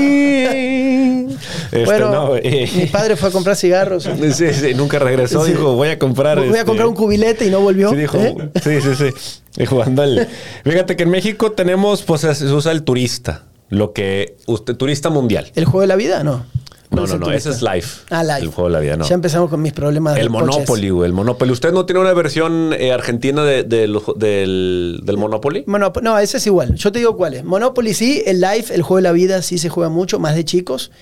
Este, 1.66 1.84
bueno, 1.84 2.10
no, 2.10 2.36
eh. 2.36 2.68
mi 2.74 2.86
padre 2.86 3.16
fue 3.16 3.28
a 3.28 3.32
comprar 3.32 3.56
cigarros. 3.56 4.04
Sí, 4.32 4.52
sí, 4.52 4.74
nunca 4.74 4.98
regresó. 4.98 5.44
Sí. 5.44 5.52
Dijo, 5.52 5.74
voy 5.74 5.88
a 5.88 5.98
comprar. 5.98 6.38
Voy 6.38 6.48
a 6.48 6.50
este, 6.50 6.64
comprar 6.64 6.86
un 6.88 6.94
cubilete 6.94 7.46
y 7.46 7.50
no 7.50 7.60
volvió. 7.60 7.90
Sí, 7.90 7.96
dijo, 7.96 8.18
¿eh? 8.18 8.36
sí, 8.62 8.80
sí, 8.80 8.94
sí. 8.94 9.64
Al- 9.98 10.28
Fíjate 10.64 10.96
que 10.96 11.02
en 11.04 11.10
México 11.10 11.52
tenemos, 11.52 12.02
pues 12.02 12.20
se 12.22 12.44
usa 12.46 12.72
el 12.72 12.82
turista. 12.82 13.44
Lo 13.68 13.92
que. 13.92 14.36
Usted, 14.46 14.76
turista 14.76 15.10
mundial. 15.10 15.50
¿El 15.54 15.64
juego 15.64 15.80
de 15.80 15.86
la 15.88 15.96
vida? 15.96 16.22
No. 16.22 16.44
No, 16.88 16.98
¿Cuál 17.04 17.18
no, 17.18 17.26
no, 17.26 17.32
ese 17.32 17.50
es 17.50 17.62
Life. 17.62 18.02
Ah, 18.10 18.22
live. 18.22 18.38
El 18.42 18.48
juego 18.48 18.68
de 18.68 18.72
la 18.74 18.78
vida, 18.80 18.96
no. 18.96 19.04
Ya 19.08 19.16
empezamos 19.16 19.50
con 19.50 19.60
mis 19.60 19.72
problemas 19.72 20.16
El. 20.16 20.30
Monopoly, 20.30 20.90
güey, 20.90 21.08
el 21.08 21.12
Monopoly. 21.12 21.50
¿Usted 21.50 21.72
no 21.72 21.84
tiene 21.84 22.00
una 22.00 22.12
versión 22.14 22.72
eh, 22.78 22.92
argentina 22.92 23.42
de- 23.44 23.64
de 23.64 23.88
los- 23.88 24.04
del, 24.16 25.00
del 25.02 25.16
Monopoly? 25.16 25.64
Monop- 25.66 26.00
no, 26.00 26.16
ese 26.16 26.36
es 26.36 26.46
igual. 26.46 26.76
Yo 26.76 26.92
te 26.92 27.00
digo 27.00 27.16
cuál 27.16 27.34
es. 27.34 27.44
Monopoly 27.44 27.92
sí, 27.92 28.22
el 28.24 28.40
Life, 28.40 28.72
el 28.72 28.82
juego 28.82 28.96
de 28.98 29.02
la 29.02 29.10
vida 29.12 29.42
sí 29.42 29.58
se 29.58 29.68
juega 29.68 29.90
mucho, 29.90 30.20
más 30.20 30.36
de 30.36 30.44
chicos. 30.44 30.92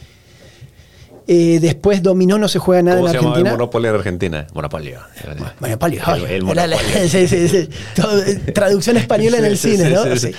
Eh, 1.26 1.58
después 1.60 2.02
Dominó 2.02 2.36
no 2.38 2.48
se 2.48 2.58
juega 2.58 2.82
nada 2.82 2.96
¿Cómo 2.98 3.08
en 3.08 3.12
se 3.12 3.16
llamaba 3.18 3.36
el 3.36 3.46
Argentina. 3.46 3.56
Monopoly 3.56 3.88
en 3.88 3.94
Argentina? 3.94 4.46
Monopolio. 4.52 4.98
Monopoly. 5.60 5.98
El- 6.06 6.24
el 6.42 6.48
Era 6.50 6.66
la- 6.66 6.76
Monopoly. 6.76 7.08
sí, 7.08 7.28
sí, 7.28 7.48
sí. 7.48 7.68
Todo- 7.96 8.22
eh, 8.22 8.34
traducción 8.54 8.96
española 8.98 9.38
en 9.38 9.44
el 9.46 9.56
cine, 9.58 9.90
¿no? 9.90 10.04
sí, 10.04 10.18
Sí. 10.18 10.32
sí. 10.32 10.34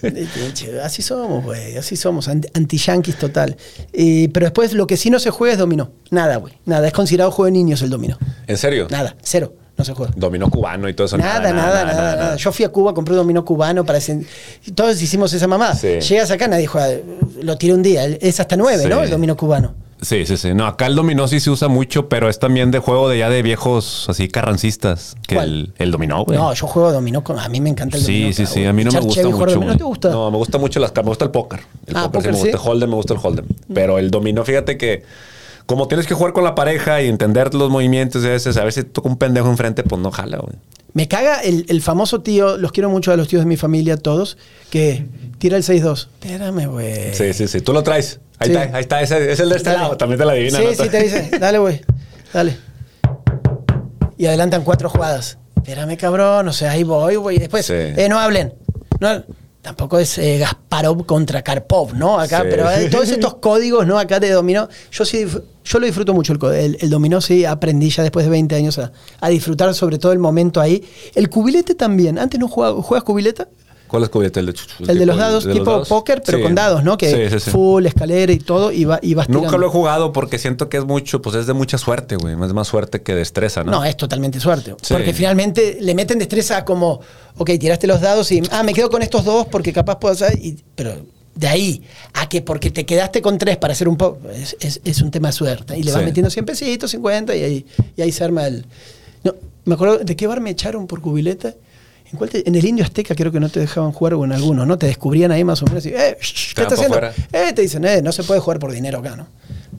Así 0.82 1.02
somos, 1.02 1.44
güey. 1.44 1.76
Así 1.76 1.96
somos. 1.96 2.28
anti- 2.28 2.48
Anti-yanquis 2.54 3.16
total. 3.16 3.56
Eh, 3.92 4.28
pero 4.32 4.46
después 4.46 4.72
lo 4.72 4.86
que 4.86 4.96
sí 4.96 5.10
no 5.10 5.18
se 5.18 5.30
juega 5.30 5.52
es 5.54 5.58
dominó. 5.58 5.92
Nada, 6.10 6.36
güey. 6.36 6.54
Nada. 6.66 6.86
Es 6.88 6.92
considerado 6.92 7.30
juego 7.30 7.46
de 7.46 7.52
niños 7.52 7.82
el 7.82 7.90
dominó. 7.90 8.18
¿En 8.46 8.56
serio? 8.56 8.86
Nada. 8.90 9.16
Cero. 9.22 9.54
No 9.76 9.84
se 9.84 9.94
juega. 9.94 10.12
Dominó 10.16 10.50
cubano 10.50 10.88
y 10.88 10.94
todo 10.94 11.06
eso. 11.06 11.16
Nada, 11.16 11.52
nada, 11.52 11.84
nada, 11.84 12.16
nada, 12.16 12.36
Yo 12.36 12.50
fui 12.50 12.64
a 12.64 12.68
Cuba, 12.70 12.92
compré 12.92 13.12
un 13.14 13.18
dominó 13.18 13.44
cubano 13.44 13.84
para... 13.84 14.00
sen- 14.00 14.26
Todos 14.74 15.00
hicimos 15.00 15.32
esa 15.32 15.46
mamá. 15.46 15.72
Sí. 15.76 16.00
Llegas 16.00 16.32
acá, 16.32 16.48
nadie 16.48 16.66
juega. 16.66 16.96
Lo 17.42 17.56
tiré 17.56 17.74
un 17.74 17.82
día. 17.84 18.04
Es 18.04 18.40
hasta 18.40 18.56
nueve, 18.56 18.82
Sí. 18.82 18.88
¿no? 18.88 19.04
El 19.04 19.10
dominó 19.10 19.36
cubano. 19.36 19.76
Sí, 20.00 20.26
sí, 20.26 20.36
sí. 20.36 20.54
No, 20.54 20.66
acá 20.66 20.86
el 20.86 20.94
dominó 20.94 21.26
sí 21.26 21.40
se 21.40 21.50
usa 21.50 21.66
mucho, 21.68 22.08
pero 22.08 22.28
es 22.28 22.38
también 22.38 22.70
de 22.70 22.78
juego 22.78 23.08
de 23.08 23.18
ya 23.18 23.28
de 23.30 23.42
viejos 23.42 24.06
así 24.08 24.28
carrancistas. 24.28 25.16
Que 25.26 25.34
¿Cuál? 25.34 25.48
el, 25.48 25.72
el 25.78 25.90
dominó, 25.90 26.24
güey. 26.24 26.38
No, 26.38 26.52
yo 26.54 26.66
juego 26.66 26.92
dominó 26.92 27.24
con... 27.24 27.38
A 27.38 27.48
mí 27.48 27.60
me 27.60 27.70
encanta 27.70 27.96
el 27.96 28.04
Sí, 28.04 28.12
dominó. 28.20 28.32
sí, 28.32 28.46
sí. 28.46 28.52
güey. 28.60 28.66
A 28.66 28.72
mí 28.72 28.84
no 28.84 28.92
me 28.92 29.00
gusta 29.00 29.22
Chevy, 29.22 29.32
mucho. 29.34 29.60
¿No 29.64 29.76
te 29.76 29.84
gusta? 29.84 30.08
No, 30.10 30.30
me 30.30 30.36
gusta 30.36 30.58
mucho 30.58 30.78
las 30.80 30.90
cartas. 30.90 31.04
Me 31.04 31.10
gusta 31.10 31.24
el 31.24 31.30
póker. 31.32 31.60
El 31.86 31.96
Ah, 31.96 32.10
póker, 32.12 32.32
sí 32.34 32.38
me 32.42 32.44
gusta. 32.50 32.58
sí. 32.58 32.68
Hold'em, 32.68 32.88
me 32.90 32.96
gusta 32.96 33.14
el 33.14 33.20
Hold'em. 33.22 33.46
Pero 33.74 33.98
el 33.98 34.10
dominó, 34.10 34.44
fíjate 34.44 34.78
que 34.78 35.02
como 35.68 35.86
tienes 35.86 36.06
que 36.06 36.14
jugar 36.14 36.32
con 36.32 36.42
la 36.44 36.54
pareja 36.54 37.02
y 37.02 37.08
entender 37.08 37.54
los 37.54 37.70
movimientos 37.70 38.24
a 38.24 38.28
veces, 38.30 38.56
a 38.56 38.64
veces 38.64 38.84
te 38.86 38.90
toca 38.90 39.08
un 39.08 39.18
pendejo 39.18 39.48
enfrente, 39.50 39.82
pues 39.84 40.00
no 40.00 40.10
jala, 40.10 40.38
güey. 40.38 40.56
Me 40.94 41.06
caga 41.06 41.40
el, 41.42 41.66
el 41.68 41.82
famoso 41.82 42.22
tío, 42.22 42.56
los 42.56 42.72
quiero 42.72 42.88
mucho 42.88 43.12
a 43.12 43.16
los 43.16 43.28
tíos 43.28 43.42
de 43.42 43.46
mi 43.46 43.58
familia, 43.58 43.98
todos, 43.98 44.38
que 44.70 45.04
tira 45.38 45.58
el 45.58 45.62
6-2. 45.62 46.08
Espérame, 46.20 46.66
güey. 46.66 47.14
Sí, 47.14 47.34
sí, 47.34 47.46
sí. 47.46 47.60
Tú 47.60 47.74
lo 47.74 47.82
traes. 47.82 48.18
Ahí 48.38 48.48
Sí. 48.50 48.56
está, 48.56 48.76
ahí 48.76 48.80
está. 48.82 49.02
Ese 49.02 49.30
es 49.32 49.38
el 49.40 49.50
de 49.50 49.56
este 49.56 49.68
Dale. 49.70 49.82
lado. 49.82 49.96
También 49.98 50.18
te 50.18 50.24
la 50.24 50.32
adivina. 50.32 50.58
Sí, 50.58 50.64
¿no? 50.64 50.84
sí, 50.84 50.88
te 50.88 51.02
dice. 51.02 51.30
Dale, 51.38 51.58
güey. 51.58 51.82
Dale. 52.32 52.56
Y 54.16 54.26
adelantan 54.26 54.64
cuatro 54.64 54.88
jugadas. 54.88 55.38
Espérame, 55.56 55.96
cabrón. 55.96 56.48
O 56.48 56.52
sea, 56.52 56.70
ahí 56.72 56.82
voy, 56.84 57.16
güey. 57.16 57.36
Y 57.36 57.40
Después, 57.40 57.66
Sí. 57.66 57.74
eh, 57.74 58.06
no 58.08 58.18
hablen. 58.18 58.54
No, 59.00 59.22
tampoco 59.62 59.98
es 59.98 60.16
eh, 60.18 60.38
Gasparov 60.38 61.04
contra 61.06 61.42
Karpov, 61.42 61.94
¿no? 61.94 62.18
Acá, 62.18 62.42
Sí. 62.42 62.46
pero 62.50 62.70
eh, 62.70 62.88
todos 62.90 63.08
estos 63.10 63.34
códigos, 63.40 63.86
¿no? 63.86 63.98
Acá 63.98 64.20
de 64.20 64.30
dominó. 64.30 64.68
Yo 64.90 65.04
sí, 65.04 65.26
yo 65.64 65.78
lo 65.78 65.86
disfruto 65.86 66.14
mucho 66.14 66.32
el, 66.32 66.54
el, 66.54 66.78
el 66.80 66.90
dominó, 66.90 67.20
sí, 67.20 67.44
aprendí 67.44 67.90
ya 67.90 68.02
después 68.02 68.24
de 68.24 68.30
20 68.30 68.54
años 68.54 68.78
a, 68.78 68.92
a 69.20 69.28
disfrutar 69.28 69.74
sobre 69.74 69.98
todo 69.98 70.12
el 70.12 70.18
momento 70.18 70.60
ahí. 70.60 70.82
El 71.14 71.28
cubilete 71.28 71.74
también. 71.74 72.18
Antes 72.18 72.40
no 72.40 72.48
jugaba, 72.48 72.80
¿juegas 72.82 73.04
cubileta? 73.04 73.48
¿Cuál 73.88 74.04
es 74.04 74.08
cubierta? 74.10 74.38
El 74.38 74.46
de, 74.46 74.54
el 74.86 74.98
de 74.98 75.06
los 75.06 75.16
dados, 75.16 75.48
tipo 75.50 75.82
póker, 75.84 76.22
pero 76.24 76.40
con 76.42 76.54
dados, 76.54 76.84
¿no? 76.84 76.96
Que 76.98 77.10
Sí, 77.30 77.34
sí, 77.38 77.40
sí. 77.46 77.50
full, 77.50 77.86
escalera 77.86 78.32
y 78.32 78.38
todo, 78.38 78.70
y, 78.70 78.84
va, 78.84 79.00
y 79.02 79.14
vas 79.14 79.28
Nunca 79.28 79.40
tirando. 79.48 79.58
lo 79.58 79.66
he 79.66 79.70
jugado 79.70 80.12
porque 80.12 80.38
siento 80.38 80.68
que 80.68 80.76
es 80.76 80.84
mucho, 80.84 81.20
pues 81.22 81.34
es 81.36 81.46
de 81.46 81.54
mucha 81.54 81.78
suerte, 81.78 82.16
güey. 82.16 82.34
Es 82.34 82.52
más 82.52 82.68
suerte 82.68 83.02
que 83.02 83.14
destreza, 83.14 83.64
¿no? 83.64 83.72
No, 83.72 83.84
es 83.84 83.96
totalmente 83.96 84.38
suerte. 84.40 84.74
Porque 84.88 85.12
finalmente 85.12 85.78
le 85.80 85.94
meten 85.94 86.18
destreza 86.18 86.64
como, 86.64 87.00
ok, 87.36 87.50
tiraste 87.58 87.86
los 87.86 88.00
dados 88.00 88.30
y, 88.30 88.42
ah, 88.50 88.62
me 88.62 88.74
quedo 88.74 88.90
con 88.90 89.02
estos 89.02 89.24
dos 89.24 89.46
porque 89.48 89.72
capaz 89.72 89.98
puedo 89.98 90.12
hacer. 90.14 90.38
y- 90.38 90.56
pero 90.74 90.94
de 91.34 91.46
ahí 91.46 91.82
a 92.14 92.28
que 92.28 92.42
porque 92.42 92.70
te 92.72 92.84
quedaste 92.84 93.22
con 93.22 93.38
tres 93.38 93.56
para 93.58 93.72
hacer 93.72 93.88
un 93.88 93.96
poco, 93.96 94.18
es, 94.34 94.56
es- 94.60 94.80
es 94.84 95.00
un 95.02 95.10
tema 95.10 95.28
de 95.28 95.32
suerte. 95.32 95.78
Y 95.78 95.82
le 95.84 95.92
vas 95.92 96.02
metiendo 96.04 96.30
100 96.30 96.44
pesitos, 96.44 96.90
50 96.90 97.34
y 97.36 97.42
ahí, 97.44 97.66
y 97.96 98.02
ahí 98.02 98.12
se 98.12 98.24
arma 98.24 98.46
el. 98.46 98.66
No, 99.24 99.34
me 99.64 99.74
acuerdo, 99.74 99.98
¿de 99.98 100.16
qué 100.16 100.26
bar 100.26 100.40
me 100.40 100.50
echaron 100.50 100.86
por 100.86 101.00
cubileta? 101.00 101.54
¿En, 102.10 102.16
cuál 102.18 102.30
te- 102.30 102.48
en 102.48 102.54
el 102.54 102.64
Indio 102.64 102.84
Azteca 102.84 103.14
creo 103.14 103.30
que 103.30 103.40
no 103.40 103.48
te 103.48 103.60
dejaban 103.60 103.92
jugar 103.92 104.14
o 104.14 104.24
en 104.24 104.32
algunos, 104.32 104.66
¿no? 104.66 104.78
Te 104.78 104.86
descubrían 104.86 105.30
ahí 105.30 105.44
más 105.44 105.62
o 105.62 105.66
menos 105.66 105.84
y, 105.86 105.90
eh, 105.90 106.16
shh, 106.20 106.54
¿qué 106.54 106.62
estás 106.62 106.78
haciendo? 106.80 106.98
Eh, 107.32 107.52
te 107.54 107.62
dicen, 107.62 107.84
eh, 107.84 108.00
no 108.02 108.12
se 108.12 108.22
puede 108.24 108.40
jugar 108.40 108.58
por 108.58 108.72
dinero 108.72 109.00
acá, 109.00 109.14
¿no? 109.16 109.26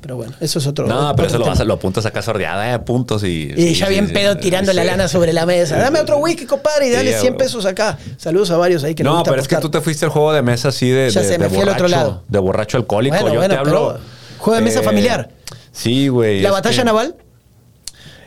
Pero 0.01 0.15
bueno, 0.15 0.33
eso 0.39 0.59
es 0.59 0.67
otro. 0.67 0.87
No, 0.87 0.95
otro 1.07 1.15
pero 1.17 1.27
eso 1.27 1.37
lo, 1.39 1.45
vas 1.45 1.59
a- 1.59 1.63
lo 1.65 1.73
apuntas 1.73 2.05
acá 2.05 2.21
sordeada, 2.21 2.73
eh, 2.73 2.79
puntos 2.79 3.23
y. 3.23 3.51
Y 3.55 3.69
sí, 3.69 3.73
ya 3.75 3.89
bien 3.89 4.07
sí, 4.07 4.13
pedo 4.13 4.33
sí, 4.35 4.39
tirando 4.39 4.71
la 4.73 4.83
lana 4.85 5.07
sobre 5.07 5.33
la 5.33 5.45
mesa. 5.45 5.77
Dame 5.77 5.99
otro 5.99 6.17
whisky, 6.19 6.45
compadre, 6.45 6.87
y 6.87 6.91
dale 6.91 7.13
Sí, 7.13 7.19
100 7.21 7.33
a 7.33 7.37
pesos 7.37 7.65
acá. 7.65 7.97
Saludos 8.17 8.49
a 8.51 8.57
varios 8.57 8.83
ahí 8.85 8.95
que 8.95 9.03
No, 9.03 9.15
gusta 9.15 9.31
pero 9.31 9.41
es 9.41 9.47
que 9.47 9.55
apostar. 9.55 9.71
tú 9.71 9.77
te 9.77 9.83
fuiste 9.83 10.05
al 10.05 10.11
juego 10.11 10.31
de 10.31 10.41
mesa 10.41 10.69
así 10.69 10.87
de, 10.89 11.09
Ya 11.09 11.21
de, 11.21 11.27
sé, 11.27 11.33
de 11.33 11.39
me 11.39 11.49
fui 11.49 11.59
al 11.59 11.69
otro 11.69 11.87
lado. 11.89 12.23
De 12.29 12.39
borracho 12.39 12.77
alcohólico. 12.77 13.15
Bueno, 13.15 13.33
Yo 13.33 13.39
bueno, 13.39 13.53
te 13.55 13.59
hablo. 13.59 13.97
juego 14.37 14.55
de 14.57 14.61
mesa 14.63 14.81
familiar. 14.83 15.31
Sí, 15.71 16.07
güey. 16.07 16.41
¿La 16.41 16.51
batalla 16.51 16.77
que 16.77 16.85
naval? 16.85 17.15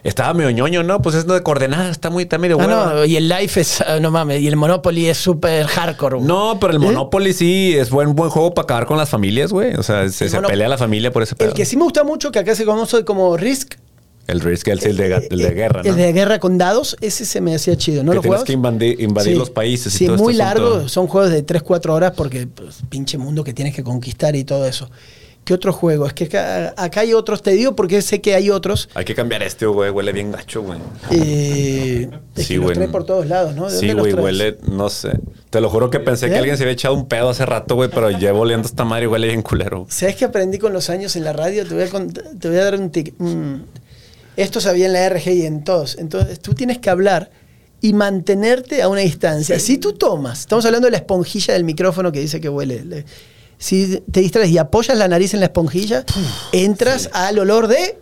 Estaba 0.05 0.35
medio 0.35 0.51
ñoño, 0.51 0.83
¿no? 0.83 1.01
Pues 1.01 1.15
es 1.15 1.27
de 1.29 1.43
coordenadas, 1.45 1.93
está 1.93 2.11
muy, 2.11 2.25
está 2.25 2.37
medio 2.37 2.57
Ah, 2.61 2.67
hueva. 2.67 2.93
no, 2.95 3.05
y 3.05 3.17
el 3.17 3.29
Life 3.29 3.61
es, 3.61 3.81
ah, 3.83 4.01
no 4.01 4.11
mames, 4.11 4.41
y 4.43 4.49
el 4.49 4.57
Monopoly 4.57 5.07
es 5.07 5.17
súper 5.19 5.65
hardcore. 5.67 6.17
güey. 6.17 6.27
No, 6.27 6.59
pero 6.61 6.73
el 6.73 6.83
¿Eh? 6.83 6.87
Monopoly 6.87 7.33
sí 7.33 7.75
es 7.77 7.91
buen 7.91 8.15
buen 8.17 8.29
juego 8.31 8.53
para 8.53 8.65
acabar 8.65 8.87
con 8.87 8.97
las 8.99 9.09
familias, 9.09 9.53
güey. 9.53 9.75
O 9.75 9.83
sea, 9.85 10.09
se, 10.09 10.29
se 10.29 10.41
pelea 10.43 10.69
la 10.69 10.77
familia 10.79 11.13
por 11.13 11.23
ese 11.23 11.37
pedo. 11.37 11.51
El 11.51 11.55
que 11.55 11.65
sí 11.65 11.77
me 11.77 11.85
gusta 11.85 12.03
mucho, 12.03 12.33
que 12.33 12.41
acá 12.41 12.55
se 12.57 12.65
conoce 12.65 13.05
como 13.05 13.37
Risk. 13.37 13.75
El 14.29 14.41
Risk, 14.41 14.69
el, 14.69 14.85
el 14.85 14.97
de, 14.97 15.29
el 15.31 15.39
de 15.39 15.49
eh, 15.49 15.51
guerra, 15.51 15.83
¿no? 15.83 15.91
El 15.91 15.97
de 15.97 16.13
guerra 16.13 16.39
con 16.39 16.57
dados, 16.57 16.97
ese 17.01 17.25
se 17.25 17.41
me 17.41 17.55
hacía 17.57 17.77
chido, 17.77 18.05
¿no 18.05 18.13
que 18.13 18.21
tienes 18.21 18.45
que 18.45 18.53
invadir, 18.53 19.01
invadir 19.01 19.33
Sí. 19.33 19.39
los 19.39 19.51
países 19.51 19.95
y 19.95 19.99
Sí, 19.99 20.07
todo 20.07 20.17
muy 20.19 20.33
este 20.35 20.45
asunto. 20.45 20.71
largo. 20.71 20.89
Son 20.89 21.07
juegos 21.09 21.31
de 21.33 21.45
3-4 21.45 21.91
horas 21.93 22.13
porque 22.17 22.47
pues, 22.47 22.77
pinche 22.89 23.19
mundo 23.19 23.43
que 23.43 23.53
tienes 23.53 23.75
que 23.75 23.83
conquistar 23.83 24.37
y 24.37 24.45
todo 24.45 24.67
eso. 24.67 24.89
¿Qué 25.45 25.55
otro 25.55 25.73
juego? 25.73 26.07
Es 26.07 26.13
que 26.13 26.25
acá, 26.25 26.73
acá 26.77 27.01
hay 27.01 27.15
otros, 27.15 27.43
te 27.43 27.51
digo 27.51 27.75
porque 27.75 28.01
sé 28.01 28.21
que 28.21 28.35
hay 28.37 28.49
otros. 28.51 28.89
Hay 28.95 29.05
que 29.05 29.15
cambiar 29.15 29.43
este, 29.43 29.67
güey. 29.67 29.91
Huele 29.91 30.13
bien 30.13 30.31
gacho, 30.31 30.63
güey. 30.63 30.79
Eh, 31.11 32.09
es 32.37 32.47
Sí, 32.47 32.55
que 32.55 32.57
los 32.59 32.65
güey. 32.67 32.77
trae 32.77 32.89
por 32.89 33.05
todos 33.05 33.27
lados, 33.27 33.55
¿no? 33.57 33.69
¿De 33.69 33.77
Sí, 33.77 33.89
dónde 33.89 34.13
güey, 34.13 34.15
huele, 34.25 34.59
no 34.71 34.89
sé. 34.89 35.19
Te 35.51 35.61
lo 35.61 35.69
juro 35.69 35.91
que 35.91 35.99
pensé 36.01 36.27
¿Eh? 36.27 36.31
que 36.31 36.37
alguien 36.37 36.57
se 36.57 36.63
había 36.63 36.73
echado 36.75 36.95
un 36.95 37.07
pedo 37.09 37.29
hace 37.31 37.45
rato, 37.45 37.75
güey, 37.75 37.91
pero 37.91 38.11
llevo 38.11 38.41
oliendo 38.43 38.67
esta 38.69 38.85
madre 38.85 39.05
y 39.05 39.09
huele 39.09 39.27
bien 39.27 39.43
culero. 39.43 39.87
¿Sabes 39.91 40.15
qué 40.17 40.25
aprendí 40.27 40.59
con 40.59 40.73
los 40.73 40.89
años 40.91 41.17
en 41.17 41.25
la 41.25 41.33
radio? 41.33 41.67
Te 41.67 41.75
voy 41.75 41.83
a, 41.85 41.91
cont- 41.91 42.39
te 42.39 42.49
voy 42.49 42.59
a 42.59 42.65
dar 42.65 42.79
un 42.79 42.91
tic. 42.91 43.13
mm. 43.19 43.55
Esto 44.37 44.61
sabía 44.61 44.87
en 44.87 44.93
la 44.95 45.09
RG 45.09 45.29
y 45.29 45.43
en 45.47 45.63
todos. 45.65 45.99
Entonces, 45.99 46.41
tú 46.41 46.55
tienes 46.55 46.79
que 46.79 46.89
hablar 46.89 47.31
y 47.83 47.93
mantenerte 47.93 48.81
a 48.81 48.89
una 48.89 49.01
distancia. 49.01 49.59
Si 49.59 49.77
tú 49.79 49.93
tomas, 49.95 50.41
estamos 50.41 50.65
hablando 50.65 50.87
de 50.87 50.93
la 50.93 50.97
esponjilla 50.99 51.53
del 51.55 51.65
micrófono 51.65 52.13
que 52.13 52.21
dice 52.21 52.41
que 52.41 52.49
huele. 52.49 53.05
Si 53.63 54.03
te 54.11 54.21
distraes 54.21 54.51
y 54.51 54.59
apoyas 54.59 54.99
la 54.99 55.07
nariz 55.07 55.35
en 55.35 55.41
la 55.41 55.47
esponjilla, 55.47 56.05
entras 56.51 57.09
al 57.13 57.39
olor 57.39 57.69
de. 57.69 57.97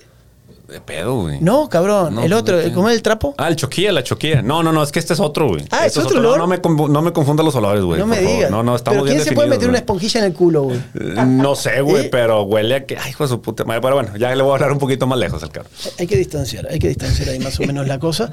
De 0.69 0.81
pedo, 0.81 1.23
güey. 1.23 1.41
No, 1.41 1.69
cabrón, 1.69 2.15
No, 2.15 2.23
el 2.23 2.33
otro. 2.33 2.57
¿cómo 2.73 2.89
es 2.89 2.95
el 2.95 3.03
trapo? 3.03 3.35
Ah, 3.39 3.49
el 3.49 3.57
choquilla, 3.57 3.91
la 3.91 4.05
choquilla. 4.05 4.41
No, 4.41 4.63
no, 4.63 4.73
no, 4.73 4.83
es 4.85 4.93
que 4.93 5.01
este 5.01 5.13
es 5.15 5.21
otro, 5.21 5.49
güey. 5.49 5.65
Ah, 5.71 5.81
¿es 5.85 5.97
Este 5.97 6.01
otro 6.07 6.23
No, 6.23 6.29
olor? 6.31 6.39
No, 6.39 6.47
me, 6.47 6.61
no 6.93 7.03
me 7.03 7.13
confunda 7.13 7.43
los 7.43 7.55
olores, 7.57 7.83
güey. 7.83 7.99
no 7.99 8.07
me 8.07 8.21
digas. 8.21 8.51
No, 8.53 8.63
no, 8.63 8.77
estamos 8.77 8.99
Pero 8.99 9.05
bien 9.05 9.17
¿quién 9.17 9.29
se 9.29 9.35
puede 9.35 9.49
meter 9.49 9.69
una 9.69 9.79
esponjilla 9.79 10.21
en 10.21 10.27
el 10.27 10.33
culo, 10.33 10.63
güey? 10.63 10.77
Eh, 10.79 11.15
No 11.27 11.57
sé, 11.57 11.81
güey, 11.83 12.07
¿Eh? 12.07 12.09
pero 12.11 12.45
huele 12.45 12.77
a 12.77 12.87
que. 12.87 12.97
Ay, 12.97 13.11
hijo 13.11 13.25
de 13.25 13.29
su 13.31 13.43
puta 13.43 13.65
madre. 13.65 13.81
Pero 13.83 13.97
bueno, 13.97 14.17
ya 14.17 14.33
le 14.35 14.43
voy 14.45 14.53
a 14.53 14.55
hablar 14.55 14.71
un 14.73 14.79
poquito 14.79 15.07
más 15.09 15.19
lejos 15.19 15.43
al 15.43 15.51
carro. 15.51 15.69
Hay 15.99 16.07
que 16.07 16.17
distanciar, 16.17 16.69
hay 16.71 16.79
que 16.79 16.87
distanciar 16.89 17.31
ahí 17.31 17.41
más 17.41 17.59
o 17.59 17.65
menos 17.65 17.87
la 17.89 17.99
cosa. 17.99 18.31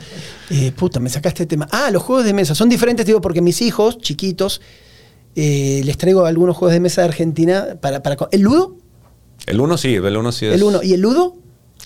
Eh, 0.52 0.72
puta, 0.74 1.00
me 1.00 1.10
sacaste 1.10 1.42
el 1.44 1.50
tema. 1.50 1.68
Ah, 1.72 1.90
los 1.92 2.04
juegos 2.04 2.24
de 2.24 2.34
mesa 2.34 2.54
son 2.54 2.70
diferentes, 2.70 3.04
digo, 3.06 3.20
porque 3.20 3.42
mis 3.42 3.62
hijos 3.64 3.98
chiquitos 3.98 4.62
eh, 5.40 5.84
les 5.86 5.98
traigo 5.98 6.26
algunos 6.26 6.58
juegos 6.58 6.74
de 6.74 6.80
mesa 6.80 7.02
de 7.02 7.10
Argentina 7.10 7.78
para, 7.80 8.02
para 8.02 8.18
¿El 8.32 8.42
Ludo? 8.42 8.76
El 9.46 9.62
uno 9.62 9.78
sí, 9.78 9.94
el 9.94 10.18
uno 10.18 10.32
sí 10.32 10.48
es. 10.48 10.56
El 10.56 10.64
uno. 10.64 10.82
¿Y 10.82 10.94
el 10.94 11.02
Ludo? 11.02 11.36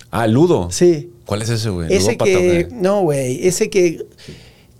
Ah, 0.09 0.25
Ludo. 0.25 0.69
Sí. 0.71 1.11
¿Cuál 1.25 1.41
es 1.41 1.49
ese, 1.49 1.69
güey? 1.69 1.93
Ese 1.93 2.13
Ludópata, 2.13 2.31
que. 2.31 2.63
güey. 2.63 2.81
No, 2.81 3.01
güey. 3.01 3.45
Ese 3.45 3.69
que 3.69 4.05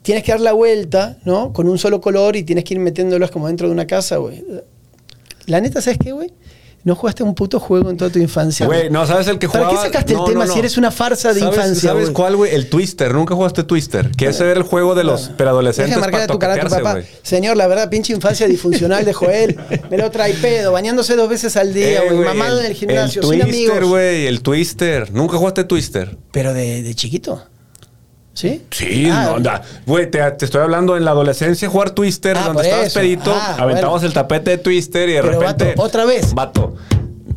tienes 0.03 0.23
que 0.23 0.31
dar 0.31 0.39
la 0.39 0.53
vuelta, 0.53 1.19
¿no? 1.25 1.51
Con 1.51 1.67
un 1.67 1.77
solo 1.77 1.99
color 1.99 2.37
y 2.37 2.43
tienes 2.43 2.63
que 2.63 2.75
ir 2.75 2.79
metiéndolos 2.79 3.29
como 3.29 3.47
dentro 3.47 3.67
de 3.67 3.73
una 3.73 3.87
casa, 3.87 4.15
güey. 4.17 4.41
La 5.47 5.59
neta, 5.59 5.81
¿sabes 5.81 5.99
qué, 5.99 6.13
güey? 6.13 6.31
No 6.83 6.95
jugaste 6.95 7.21
un 7.21 7.35
puto 7.35 7.59
juego 7.59 7.91
en 7.91 7.97
toda 7.97 8.09
tu 8.09 8.17
infancia. 8.17 8.65
Güey, 8.65 8.89
no, 8.89 9.05
¿sabes 9.05 9.27
el 9.27 9.37
que 9.37 9.47
¿Para 9.47 9.65
jugaba? 9.65 9.83
qué 9.83 9.87
sacaste 9.89 10.13
No, 10.13 10.25
el 10.25 10.31
tema 10.31 10.45
no, 10.45 10.47
no. 10.47 10.53
si 10.53 10.59
eres 10.59 10.77
una 10.77 10.89
farsa 10.89 11.31
de 11.31 11.39
¿Sabes- 11.41 11.55
infancia? 11.55 11.89
¿Sabes 11.91 12.09
cuál, 12.09 12.35
güey? 12.37 12.55
El 12.55 12.69
Twister. 12.69 13.13
Nunca 13.13 13.35
jugaste 13.35 13.63
Twister. 13.63 14.09
Que 14.17 14.27
ese 14.29 14.49
era 14.49 14.59
el 14.59 14.63
juego 14.63 14.95
de 14.95 15.03
los 15.03 15.29
preadolescentes 15.29 15.95
Deja 15.95 15.97
de 16.07 16.11
marcarle 16.11 16.27
para 16.27 16.33
tu 16.33 16.39
cara 16.39 16.53
a 16.55 16.79
tu 16.79 16.83
papá. 16.83 17.01
Señor, 17.21 17.55
la 17.55 17.67
verdad, 17.67 17.87
pinche 17.89 18.13
infancia 18.13 18.47
disfuncional 18.47 19.05
de 19.05 19.13
Joel. 19.13 19.59
Me 19.91 19.97
lo 19.99 20.09
trae 20.09 20.33
pedo, 20.33 20.71
bañándose 20.71 21.15
dos 21.15 21.29
veces 21.29 21.55
al 21.55 21.71
día, 21.71 22.03
Eh, 22.03 22.09
güey. 22.11 22.25
mamado 22.25 22.59
en 22.59 22.65
el 22.65 22.73
gimnasio, 22.73 23.21
el 23.21 23.27
sin 23.27 23.39
Twister, 23.41 23.71
amigos. 23.71 23.89
güey. 23.89 24.25
El 24.27 24.41
Twister. 24.41 25.11
¿Nunca 25.13 25.37
jugaste 25.37 25.63
Twister? 25.65 26.17
Pero 26.31 26.53
de, 26.53 26.81
de 26.81 26.95
chiquito. 26.95 27.43
¿Sí? 28.33 28.61
Sí, 28.71 29.09
Ah, 29.11 29.35
no, 29.37 29.51
güey, 29.85 30.09
te, 30.09 30.19
te 30.31 30.45
estoy 30.45 30.61
hablando 30.61 30.95
en 30.95 31.03
la 31.03 31.11
adolescencia 31.11 31.67
jugar 31.69 31.91
Twister, 31.91 32.37
Ah, 32.37 32.43
donde 32.47 32.63
estabas 32.63 32.87
eso. 32.87 32.99
pedito, 32.99 33.33
Ah, 33.35 33.57
aventabas 33.59 34.01
bueno. 34.01 34.07
el 34.07 34.13
tapete 34.13 34.51
de 34.51 34.57
Twister 34.57 35.09
y 35.09 35.13
de 35.13 35.21
Pero, 35.21 35.39
repente. 35.41 35.65
vato, 35.69 35.81
¿otra 35.83 36.05
vez? 36.05 36.33
Vato. 36.33 36.75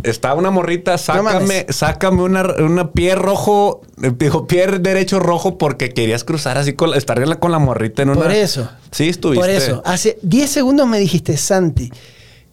Está 0.05 0.34
una 0.34 0.51
morrita, 0.51 0.99
sácame, 0.99 1.64
sácame 1.70 2.22
una, 2.22 2.42
una 2.59 2.92
pie 2.92 3.14
rojo, 3.14 3.80
eh, 4.03 4.12
dijo 4.16 4.47
pie 4.47 4.66
derecho 4.66 5.18
rojo 5.18 5.57
porque 5.57 5.88
querías 5.88 6.24
cruzar 6.24 6.59
así 6.59 6.74
con 6.74 6.95
estar 6.95 7.18
con 7.18 7.28
la- 7.30 7.36
con 7.40 7.51
la 7.53 7.59
morrita 7.59 8.03
en 8.03 8.11
una. 8.11 8.20
Por 8.20 8.30
eso. 8.32 8.68
Sí, 8.90 9.09
estuviste. 9.09 9.40
Por 9.40 9.49
eso. 9.51 9.82
Hace 9.86 10.18
10 10.22 10.51
segundos 10.51 10.86
me 10.86 10.99
dijiste, 10.99 11.36
Santi, 11.38 11.90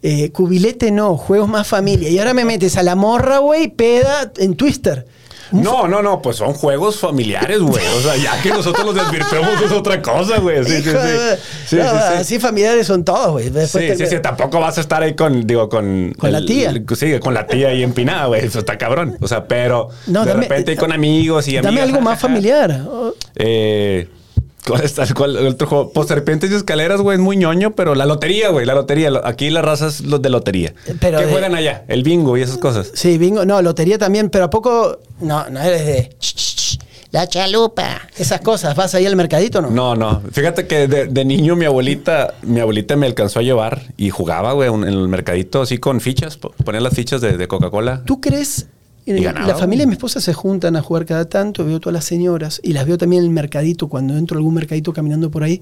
eh, 0.02 0.30
cubilete 0.32 0.90
no, 0.90 1.16
juegos 1.18 1.48
más 1.48 1.68
familia. 1.68 2.08
Y 2.08 2.18
ahora 2.18 2.32
me 2.32 2.44
metes 2.46 2.76
a 2.78 2.82
la 2.82 2.96
morra, 2.96 3.38
güey, 3.38 3.68
peda 3.68 4.32
en 4.38 4.56
Twister. 4.56 5.06
No, 5.52 5.86
no, 5.88 6.02
no, 6.02 6.20
pues 6.22 6.36
son 6.36 6.52
juegos 6.54 6.98
familiares, 6.98 7.60
güey. 7.60 7.84
O 7.96 8.00
sea, 8.00 8.16
ya 8.16 8.40
que 8.42 8.50
nosotros 8.50 8.84
los 8.86 8.94
desvirtuemos 8.94 9.60
es 9.62 9.72
otra 9.72 10.00
cosa, 10.00 10.38
güey. 10.38 10.64
Sí, 10.64 10.82
sí, 10.82 10.90
sí. 11.66 11.76
No. 11.76 11.84
Así 11.90 12.38
familiares 12.38 12.86
son 12.86 13.04
todos, 13.04 13.32
güey. 13.32 13.50
Sí, 13.66 13.94
sí, 13.96 14.06
sí, 14.06 14.16
tampoco 14.22 14.60
vas 14.60 14.78
a 14.78 14.80
estar 14.80 15.02
ahí 15.02 15.14
con, 15.14 15.46
digo, 15.46 15.68
con... 15.68 16.14
Con 16.18 16.32
la 16.32 16.44
tía. 16.44 16.72
Sí, 16.96 17.18
con 17.20 17.34
la 17.34 17.46
tía 17.46 17.68
ahí 17.68 17.82
empinada, 17.82 18.26
güey. 18.26 18.44
Eso 18.46 18.58
está 18.60 18.78
cabrón. 18.78 19.16
O 19.20 19.28
sea, 19.28 19.46
pero 19.46 19.88
No, 20.06 20.24
de 20.24 20.32
dame- 20.32 20.42
repente 20.42 20.70
ahí 20.72 20.76
con 20.76 20.92
amigos 20.92 21.46
y 21.48 21.56
Dame 21.56 21.68
amigas. 21.68 21.88
algo 21.88 22.00
más 22.00 22.20
familiar. 22.20 22.80
Eh, 23.34 24.08
¿Cuál 24.66 24.82
está? 24.82 25.04
¿Cuál 25.14 25.36
el 25.36 25.46
otro 25.48 25.66
juego? 25.66 25.90
Pues 25.92 26.06
serpientes 26.08 26.50
y 26.50 26.54
escaleras, 26.54 27.00
güey, 27.00 27.16
es 27.16 27.22
muy 27.22 27.36
ñoño, 27.36 27.72
pero 27.72 27.94
la 27.94 28.06
lotería, 28.06 28.50
güey, 28.50 28.64
la 28.64 28.74
lotería. 28.74 29.10
Lo- 29.10 29.26
Aquí 29.26 29.50
la 29.50 29.60
raza 29.62 29.88
es 29.88 30.00
los 30.02 30.22
de 30.22 30.30
lotería. 30.30 30.72
Pero 31.00 31.18
¿Qué 31.18 31.26
de- 31.26 31.32
juegan 31.32 31.54
allá? 31.54 31.84
El 31.88 32.02
bingo 32.04 32.36
y 32.36 32.42
esas 32.42 32.58
cosas. 32.58 32.90
Sí, 32.94 33.18
bingo. 33.18 33.44
No, 33.44 33.60
lotería 33.60 33.98
también, 33.98 34.30
pero 34.30 34.44
¿a 34.44 34.50
poco? 34.50 35.00
No, 35.20 35.48
no 35.50 35.60
eres 35.60 35.84
de. 35.86 36.10
La 37.10 37.26
chalupa. 37.28 38.08
Esas 38.16 38.40
cosas. 38.40 38.74
¿Vas 38.74 38.94
ahí 38.94 39.04
al 39.04 39.16
mercadito 39.16 39.58
o 39.58 39.62
no? 39.62 39.70
No, 39.70 39.94
no. 39.94 40.22
Fíjate 40.32 40.66
que 40.66 40.88
de, 40.88 41.06
de 41.06 41.24
niño 41.26 41.56
mi 41.56 41.66
abuelita, 41.66 42.32
mi 42.42 42.58
abuelita 42.60 42.96
me 42.96 43.06
alcanzó 43.06 43.40
a 43.40 43.42
llevar 43.42 43.82
y 43.98 44.08
jugaba, 44.08 44.52
güey, 44.54 44.72
en 44.72 44.84
el 44.84 45.08
mercadito 45.08 45.60
así 45.62 45.76
con 45.76 46.00
fichas. 46.00 46.38
po- 46.38 46.52
Ponía 46.64 46.80
las 46.80 46.94
fichas 46.94 47.20
de, 47.20 47.36
de 47.36 47.48
Coca-Cola. 47.48 48.02
¿Tú 48.06 48.20
crees? 48.20 48.66
Y 49.04 49.12
La 49.20 49.56
familia 49.56 49.82
de 49.82 49.88
mi 49.88 49.94
esposa 49.94 50.20
se 50.20 50.32
juntan 50.32 50.76
a 50.76 50.82
jugar 50.82 51.04
cada 51.06 51.24
tanto, 51.28 51.64
veo 51.64 51.80
todas 51.80 51.94
las 51.94 52.04
señoras 52.04 52.60
y 52.62 52.72
las 52.72 52.86
veo 52.86 52.96
también 52.98 53.22
en 53.22 53.28
el 53.28 53.34
mercadito, 53.34 53.88
cuando 53.88 54.16
entro 54.16 54.36
a 54.36 54.38
algún 54.38 54.54
mercadito 54.54 54.92
caminando 54.92 55.30
por 55.30 55.42
ahí. 55.42 55.60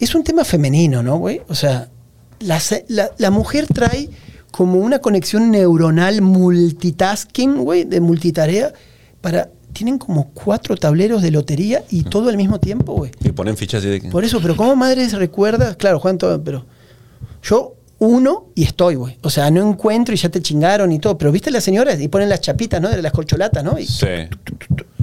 Es 0.00 0.14
un 0.14 0.24
tema 0.24 0.44
femenino, 0.44 1.02
¿no, 1.02 1.18
güey? 1.18 1.42
O 1.48 1.54
sea, 1.54 1.88
la, 2.40 2.60
la- 2.88 3.10
la 3.18 3.30
mujer 3.30 3.66
trae 3.72 4.08
como 4.50 4.80
una 4.80 4.98
conexión 4.98 5.50
neuronal 5.52 6.20
multitasking, 6.22 7.58
güey, 7.64 7.84
de 7.84 8.00
multitarea, 8.00 8.72
para... 9.20 9.50
Tienen 9.72 9.96
como 9.96 10.28
cuatro 10.34 10.76
tableros 10.76 11.22
de 11.22 11.30
lotería 11.30 11.82
y 11.88 12.02
todo 12.02 12.28
al 12.28 12.36
mismo 12.36 12.60
tiempo, 12.60 12.92
güey. 12.92 13.10
Y 13.24 13.30
ponen 13.32 13.56
fichas 13.56 13.82
de. 13.82 14.02
Por 14.12 14.22
eso, 14.22 14.38
pero 14.42 14.54
¿cómo 14.54 14.76
madres 14.76 15.14
recuerdas? 15.14 15.76
Claro, 15.76 15.98
Juan, 15.98 16.18
todo, 16.18 16.44
pero 16.44 16.66
yo 17.42 17.72
uno 18.02 18.48
y 18.56 18.64
estoy, 18.64 18.96
güey. 18.96 19.16
O 19.22 19.30
sea, 19.30 19.48
no 19.50 19.66
encuentro 19.68 20.12
y 20.12 20.18
ya 20.18 20.28
te 20.28 20.42
chingaron 20.42 20.90
y 20.90 20.98
todo. 20.98 21.16
Pero 21.16 21.30
viste 21.30 21.52
las 21.52 21.62
señoras 21.62 22.00
y 22.00 22.08
ponen 22.08 22.28
las 22.28 22.40
chapitas, 22.40 22.80
¿no? 22.80 22.88
De 22.88 23.00
las 23.00 23.12
colcholatas, 23.12 23.62
¿no? 23.62 23.78
Y 23.78 23.86
Sí. 23.86 24.06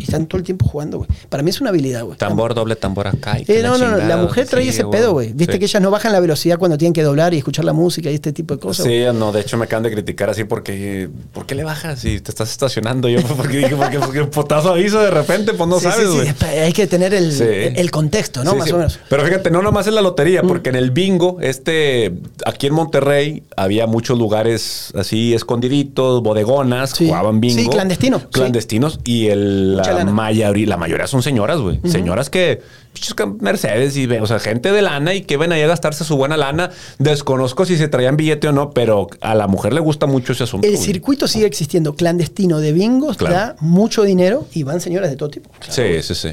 Están 0.03 0.25
todo 0.27 0.37
el 0.39 0.43
tiempo 0.43 0.65
jugando, 0.67 0.97
güey. 0.99 1.09
Para 1.29 1.43
mí 1.43 1.49
es 1.49 1.61
una 1.61 1.69
habilidad, 1.69 2.03
güey. 2.03 2.17
Tambor, 2.17 2.53
doble 2.53 2.75
tambor 2.75 3.07
acá. 3.07 3.37
y 3.39 3.45
Eh, 3.51 3.61
no, 3.63 3.77
no, 3.77 3.89
no, 3.89 3.97
la 3.97 4.17
mujer 4.17 4.47
trae 4.47 4.63
Sí, 4.63 4.69
ese 4.69 4.85
pedo, 4.85 5.13
güey. 5.13 5.33
Viste 5.33 5.53
Sí. 5.53 5.59
que 5.59 5.65
ellas 5.65 5.81
no 5.81 5.91
bajan 5.91 6.11
la 6.11 6.19
velocidad 6.19 6.57
cuando 6.57 6.77
tienen 6.77 6.93
que 6.93 7.03
doblar 7.03 7.33
y 7.33 7.37
escuchar 7.37 7.65
la 7.65 7.73
música 7.73 8.09
y 8.11 8.15
este 8.15 8.31
tipo 8.33 8.53
de 8.53 8.59
cosas. 8.59 8.85
güey. 8.85 9.05
Sí, 9.05 9.13
no, 9.17 9.31
de 9.31 9.41
hecho 9.41 9.57
me 9.57 9.65
acaban 9.65 9.83
de 9.83 9.91
criticar 9.91 10.29
así 10.29 10.43
porque 10.43 11.09
¿por 11.33 11.45
qué 11.45 11.55
le 11.55 11.63
bajas 11.63 11.99
si 11.99 12.19
te 12.19 12.31
estás 12.31 12.49
estacionando? 12.51 13.07
Yo 13.09 13.19
porque 13.37 13.57
dije, 13.57 13.75
porque, 13.75 13.99
porque 13.99 14.23
potazo 14.25 14.69
aviso 14.71 14.99
de 14.99 15.11
repente, 15.11 15.53
pues 15.53 15.69
no 15.69 15.79
Sí, 15.79 15.85
sabes, 15.85 16.07
sí, 16.09 16.15
güey. 16.15 16.27
sí, 16.27 16.45
Hay 16.45 16.73
que 16.73 16.87
tener 16.87 17.13
el, 17.13 17.41
el- 17.41 17.91
contexto, 17.91 18.43
¿no? 18.43 18.55
Más 18.55 18.71
o 18.71 18.77
menos. 18.77 18.97
Mm. 18.97 18.99
Pero 19.09 19.25
fíjate, 19.25 19.51
no 19.51 19.61
nomás 19.61 19.87
en 19.87 19.95
la 19.95 20.01
lotería, 20.01 20.41
porque 20.43 20.69
en 20.69 20.75
el 20.75 20.91
bingo, 20.91 21.37
este, 21.41 22.13
aquí 22.45 22.67
en 22.67 22.73
Monterrey 22.73 23.43
había 23.57 23.87
muchos 23.87 24.17
lugares 24.17 24.91
así 24.95 25.33
escondiditos, 25.33 26.21
bodegonas, 26.23 26.93
jugaban 26.93 27.39
bingo. 27.41 27.61
Sí, 27.63 27.67
clandestino. 27.67 28.21
Clandestinos 28.29 28.99
y 29.03 29.27
el, 29.27 29.79
la, 29.93 30.05
mayoría, 30.05 30.67
la 30.67 30.77
mayoría 30.77 31.07
son 31.07 31.21
señoras, 31.21 31.59
güey. 31.59 31.79
Señoras 31.85 32.29
que, 32.29 32.61
pinches 32.93 33.13
que 33.13 33.25
Mercedes 33.25 33.95
y, 33.97 34.05
o 34.07 34.25
sea, 34.27 34.39
gente 34.39 34.71
de 34.71 34.81
lana 34.81 35.13
y 35.13 35.21
que 35.21 35.37
ven 35.37 35.51
ahí 35.51 35.61
a 35.61 35.67
gastarse 35.67 36.03
su 36.03 36.15
buena 36.17 36.37
lana. 36.37 36.71
Desconozco 36.97 37.65
si 37.65 37.77
se 37.77 37.87
traían 37.87 38.17
billete 38.17 38.47
o 38.47 38.51
no, 38.51 38.71
pero 38.71 39.07
a 39.21 39.35
la 39.35 39.47
mujer 39.47 39.73
le 39.73 39.79
gusta 39.79 40.05
mucho 40.05 40.33
ese 40.33 40.43
asunto. 40.43 40.67
El 40.67 40.75
güey. 40.75 40.85
circuito 40.85 41.27
sigue 41.27 41.45
existiendo 41.45 41.95
clandestino 41.95 42.59
de 42.59 42.73
bingos, 42.73 43.17
Claro. 43.17 43.35
da 43.35 43.55
mucho 43.59 44.03
dinero 44.03 44.47
y 44.53 44.63
van 44.63 44.81
señoras 44.81 45.09
de 45.09 45.15
todo 45.15 45.29
tipo. 45.29 45.49
Sí, 45.67 46.01
sí, 46.01 46.15
sí. 46.15 46.29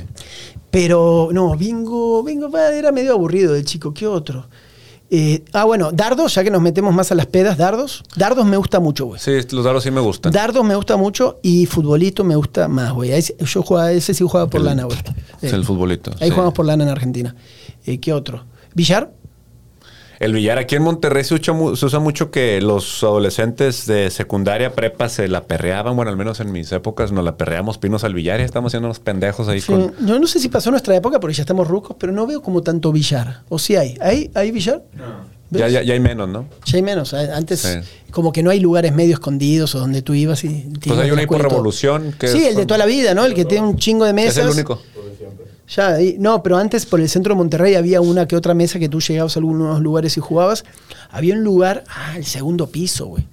Pero 0.71 1.31
no, 1.33 1.57
bingo, 1.57 2.23
bingo 2.23 2.51
era 2.59 2.93
medio 2.93 3.13
aburrido 3.13 3.55
del 3.55 3.65
chico. 3.65 3.95
¿Qué 3.95 4.07
otro? 4.07 4.47
Eh, 5.09 5.45
ah, 5.53 5.65
bueno, 5.65 5.93
dardos, 5.93 6.35
ya 6.35 6.43
que 6.43 6.51
nos 6.51 6.61
metemos 6.61 6.93
más 6.93 7.13
a 7.13 7.15
las 7.15 7.27
pedas, 7.27 7.57
dardos. 7.57 8.03
Dardos 8.17 8.45
me 8.45 8.57
gusta 8.57 8.81
mucho, 8.81 9.07
güey. 9.07 9.21
Sí, 9.21 9.31
los 9.53 9.65
dados 9.65 9.85
sí 9.85 9.91
me 9.93 10.01
gustan. 10.01 10.33
Dardos 10.33 10.65
me 10.65 10.75
gusta 10.75 10.97
mucho 10.97 11.39
y 11.43 11.67
futbolito 11.67 12.25
me 12.25 12.35
gusta 12.35 12.67
más, 12.67 12.93
güey. 12.93 13.13
Yo 13.39 13.63
jugaba, 13.63 13.93
ese 13.93 14.15
sí 14.15 14.25
jugaba 14.25 14.49
por 14.51 14.61
El- 14.61 14.67
lana, 14.67 14.85
güey. 14.85 14.99
es 15.43 15.53
Eh, 15.53 15.57
el 15.57 15.65
futbolito. 15.65 16.11
Ahí 16.21 16.29
sí. 16.29 16.31
jugamos 16.31 16.55
por 16.55 16.67
lana 16.67 16.83
en 16.85 16.91
Argentina. 16.91 17.37
Eh, 17.85 17.99
¿Qué 18.01 18.13
otro? 18.13 18.45
¿Billar? 18.75 19.13
El 20.19 20.33
billar 20.33 20.59
aquí 20.59 20.77
en 20.77 20.83
Monterrey 20.83 21.25
se 21.25 21.35
usa, 21.35 21.53
mu- 21.53 21.77
se 21.77 21.85
usa 21.87 21.99
mucho 21.99 22.31
que 22.31 22.61
los 22.63 23.03
adolescentes 23.03 23.87
de 23.87 24.11
secundaria, 24.11 24.75
prepa, 24.75 25.09
se 25.09 25.29
la 25.29 25.45
perreaban. 25.45 25.95
Bueno, 25.97 26.11
al 26.11 26.17
menos 26.17 26.41
en 26.41 26.53
mis 26.53 26.73
épocas 26.73 27.13
nos 27.13 27.25
la 27.25 27.37
perreamos 27.37 27.77
pinos 27.79 28.03
al 28.05 28.15
billar 28.15 28.41
y 28.41 28.45
estamos 28.45 28.71
haciendo 28.71 28.87
unos 28.89 29.01
pendejos 29.01 29.49
ahí 29.49 29.61
Sí, 29.61 29.67
con... 29.73 29.95
Yo 30.07 30.19
no 30.19 30.27
sé 30.27 30.39
si 30.41 30.49
pasó 30.49 30.71
nuestra 30.71 30.97
época 30.97 31.21
porque 31.21 31.35
ya 31.35 31.43
estamos 31.43 31.69
rucos, 31.69 31.97
pero 32.01 32.13
no 32.13 32.27
veo 32.27 32.41
como 32.41 32.63
tanto 32.63 32.93
billar. 32.93 33.43
¿O 33.51 33.59
sí 33.59 33.77
hay? 33.77 33.97
¿Hay, 34.01 34.31
hay 34.35 34.51
billar? 34.53 34.83
¿Ves? 35.51 35.61
Ya, 35.61 35.69
ya, 35.69 35.83
ya 35.83 35.93
hay 35.95 36.01
menos, 36.01 36.29
¿no? 36.29 36.47
Ya 36.65 36.77
hay 36.77 36.83
menos. 36.83 37.15
Antes, 37.15 37.61
Sí. 37.61 37.79
como 38.11 38.33
que 38.33 38.43
no 38.43 38.51
hay 38.51 38.59
lugares 38.59 38.93
medio 38.95 39.13
escondidos 39.15 39.75
o 39.75 39.79
donde 39.79 40.03
tú 40.03 40.13
ibas 40.15 40.43
y. 40.45 40.67
Pues 40.85 40.99
hay 40.99 41.11
una 41.13 41.21
ahí 41.21 41.27
por 41.29 41.41
Revolución. 41.41 42.15
Que 42.19 42.27
Sí, 42.29 42.39
es- 42.43 42.49
el 42.49 42.57
de 42.57 42.67
toda 42.67 42.79
la 42.79 42.87
vida, 42.87 43.15
¿no? 43.15 43.25
El 43.25 43.33
que 43.35 43.45
tiene 43.45 43.65
un 43.67 43.77
chingo 43.77 44.05
de 44.05 44.11
Es 44.11 44.15
mesas. 44.17 44.45
el 44.45 44.51
único. 44.51 44.81
Ya, 45.69 45.95
ahí- 45.95 46.17
no, 46.19 46.43
pero 46.43 46.57
antes 46.59 46.87
por 46.87 47.01
el 47.01 47.09
centro 47.09 47.35
de 47.35 47.39
Monterrey 47.39 47.75
había 47.75 48.01
una 48.01 48.29
que 48.29 48.37
otra 48.37 48.55
mesa 48.55 48.79
que 48.79 48.89
tú 48.89 49.01
llegabas 49.01 49.37
a 49.37 49.41
algunos 49.41 49.81
lugares 49.81 50.17
y 50.17 50.21
jugabas. 50.21 50.65
Había 51.11 51.35
un 51.35 51.43
lugar, 51.43 51.85
ah, 51.89 52.15
el 52.17 52.25
segundo 52.25 52.69
piso, 52.69 53.07
güey. 53.07 53.27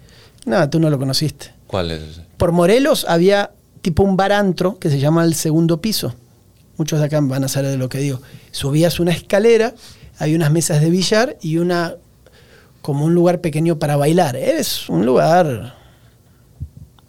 No, 0.46 0.68
tú 0.70 0.80
no 0.80 0.90
lo 0.90 0.98
conociste. 0.98 1.54
¿Cuál 1.68 1.92
es 1.92 2.02
ese? 2.02 2.22
Por 2.38 2.52
Morelos 2.52 3.06
había 3.08 3.52
tipo 3.82 4.04
un 4.04 4.18
bar 4.18 4.32
antro 4.32 4.80
que 4.80 4.90
se 4.90 5.00
llama 5.00 5.24
el 5.24 5.36
segundo 5.36 5.80
piso. 5.80 6.14
Muchos 6.78 7.00
de 7.00 7.06
acá 7.06 7.20
van 7.22 7.44
a 7.44 7.48
saber 7.48 7.70
de 7.72 7.78
lo 7.78 7.88
que 7.88 8.00
digo. 8.00 8.20
Subías 8.52 9.00
una 9.00 9.12
escalera, 9.12 9.74
había 10.18 10.36
unas 10.36 10.52
mesas 10.52 10.82
de 10.82 10.90
billar 10.90 11.38
y 11.42 11.58
una 11.58 11.96
como 12.82 13.06
un 13.06 13.14
lugar 13.14 13.42
pequeño 13.42 13.78
para 13.80 13.96
bailar. 13.96 14.36
Es 14.36 14.90
un 14.90 15.06
lugar 15.06 15.76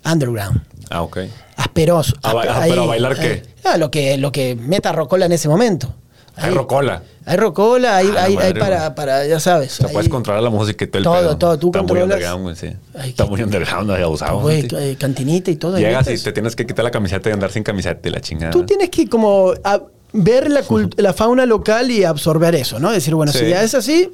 underground, 0.05 0.60
Ah, 0.90 1.02
ok. 1.02 1.18
asperoso. 1.56 2.14
¿A 2.22 2.32
ba- 2.35 2.44
ah, 2.48 2.64
pero 2.68 2.82
a 2.82 2.86
bailar 2.86 3.18
qué? 3.18 3.43
ah, 3.64 3.76
lo 3.76 3.90
que 3.90 4.16
lo 4.18 4.32
que 4.32 4.55
meta 4.56 4.93
Rocola 4.93 5.26
en 5.26 5.32
ese 5.32 5.48
momento. 5.48 5.93
Hay 6.36 6.51
rocola. 6.51 7.01
Hay 7.26 7.36
rocola, 7.36 7.97
hay, 7.97 8.09
Ah, 8.16 8.24
hay- 8.24 8.36
hay 8.36 8.55
para, 8.55 8.94
para, 8.97 9.24
ya 9.24 9.39
sabes. 9.39 9.74
O 9.78 9.82
sea, 9.85 9.89
puedes 9.93 10.09
controlar 10.09 10.43
la 10.43 10.51
música 10.51 10.85
y 10.85 10.89
todo 10.89 10.98
el 10.98 11.05
Todo, 11.05 11.14
pedo. 11.14 11.39
todo, 11.39 11.59
tú 11.60 11.66
Está 11.68 11.78
muy 11.82 11.89
controlas. 11.89 12.05
underground, 12.16 12.43
güey, 12.43 12.56
sí. 12.56 12.76
Ay, 12.98 13.10
Está 13.10 13.24
muy 13.26 13.40
underground, 13.43 13.90
abusado. 13.93 14.40
Güey, 14.40 14.62
sí. 14.62 14.68
eh, 14.76 14.97
cantinita 14.98 15.52
y 15.52 15.56
todo. 15.56 15.78
Llegas 15.78 16.09
y 16.10 16.18
te 16.20 16.32
tienes 16.32 16.56
que 16.56 16.66
quitar 16.66 16.85
la 16.85 16.90
camiseta 16.90 17.31
y 17.31 17.32
andar 17.32 17.52
sin 17.52 17.62
camiseta 17.62 18.09
y 18.09 18.10
la 18.10 18.20
chingada. 18.20 18.51
Tú 18.51 18.66
tienes 18.66 18.90
que 18.90 19.09
como 19.09 19.52
a- 19.62 19.81
ver 20.12 20.51
la, 20.51 20.64
la 20.97 21.12
fauna 21.12 21.47
local 21.47 21.90
y 21.93 22.02
absorber 22.02 22.56
eso, 22.56 22.81
¿no? 22.81 22.90
Decir, 22.90 23.14
bueno, 23.14 23.31
Sí. 23.31 23.39
si 23.39 23.48
ya 23.51 23.62
es 23.62 23.74
así, 23.76 24.12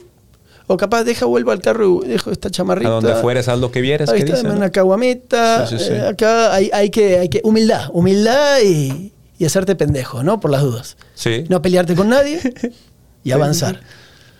o 0.72 0.76
capaz 0.76 1.02
deja, 1.02 1.26
vuelvo 1.26 1.50
al 1.50 1.60
carro 1.60 2.00
y 2.04 2.08
dejo 2.10 2.30
esta 2.30 2.48
chamarrita. 2.48 2.88
A 2.90 2.92
donde 2.92 3.14
fueres, 3.16 3.48
haz 3.48 3.58
lo 3.58 3.72
que 3.72 3.80
vieres. 3.80 4.08
Ahí 4.08 4.22
¿qué 4.22 4.34
está, 4.34 4.52
una 4.52 4.70
caguamita. 4.70 5.66
Sí, 5.66 5.76
sí, 5.76 5.84
sí. 5.86 5.92
eh, 5.94 6.06
acá 6.06 6.54
hay, 6.54 6.70
hay 6.72 6.90
que, 6.90 7.18
hay 7.18 7.28
que. 7.28 7.40
Humildad, 7.42 7.90
humildad 7.92 8.60
y, 8.64 9.12
y 9.36 9.44
hacerte 9.44 9.74
pendejo, 9.74 10.22
¿no? 10.22 10.38
Por 10.38 10.52
las 10.52 10.62
dudas. 10.62 10.96
Sí. 11.14 11.44
No 11.48 11.60
pelearte 11.60 11.96
con 11.96 12.08
nadie 12.08 12.38
y 13.24 13.30
avanzar. 13.32 13.80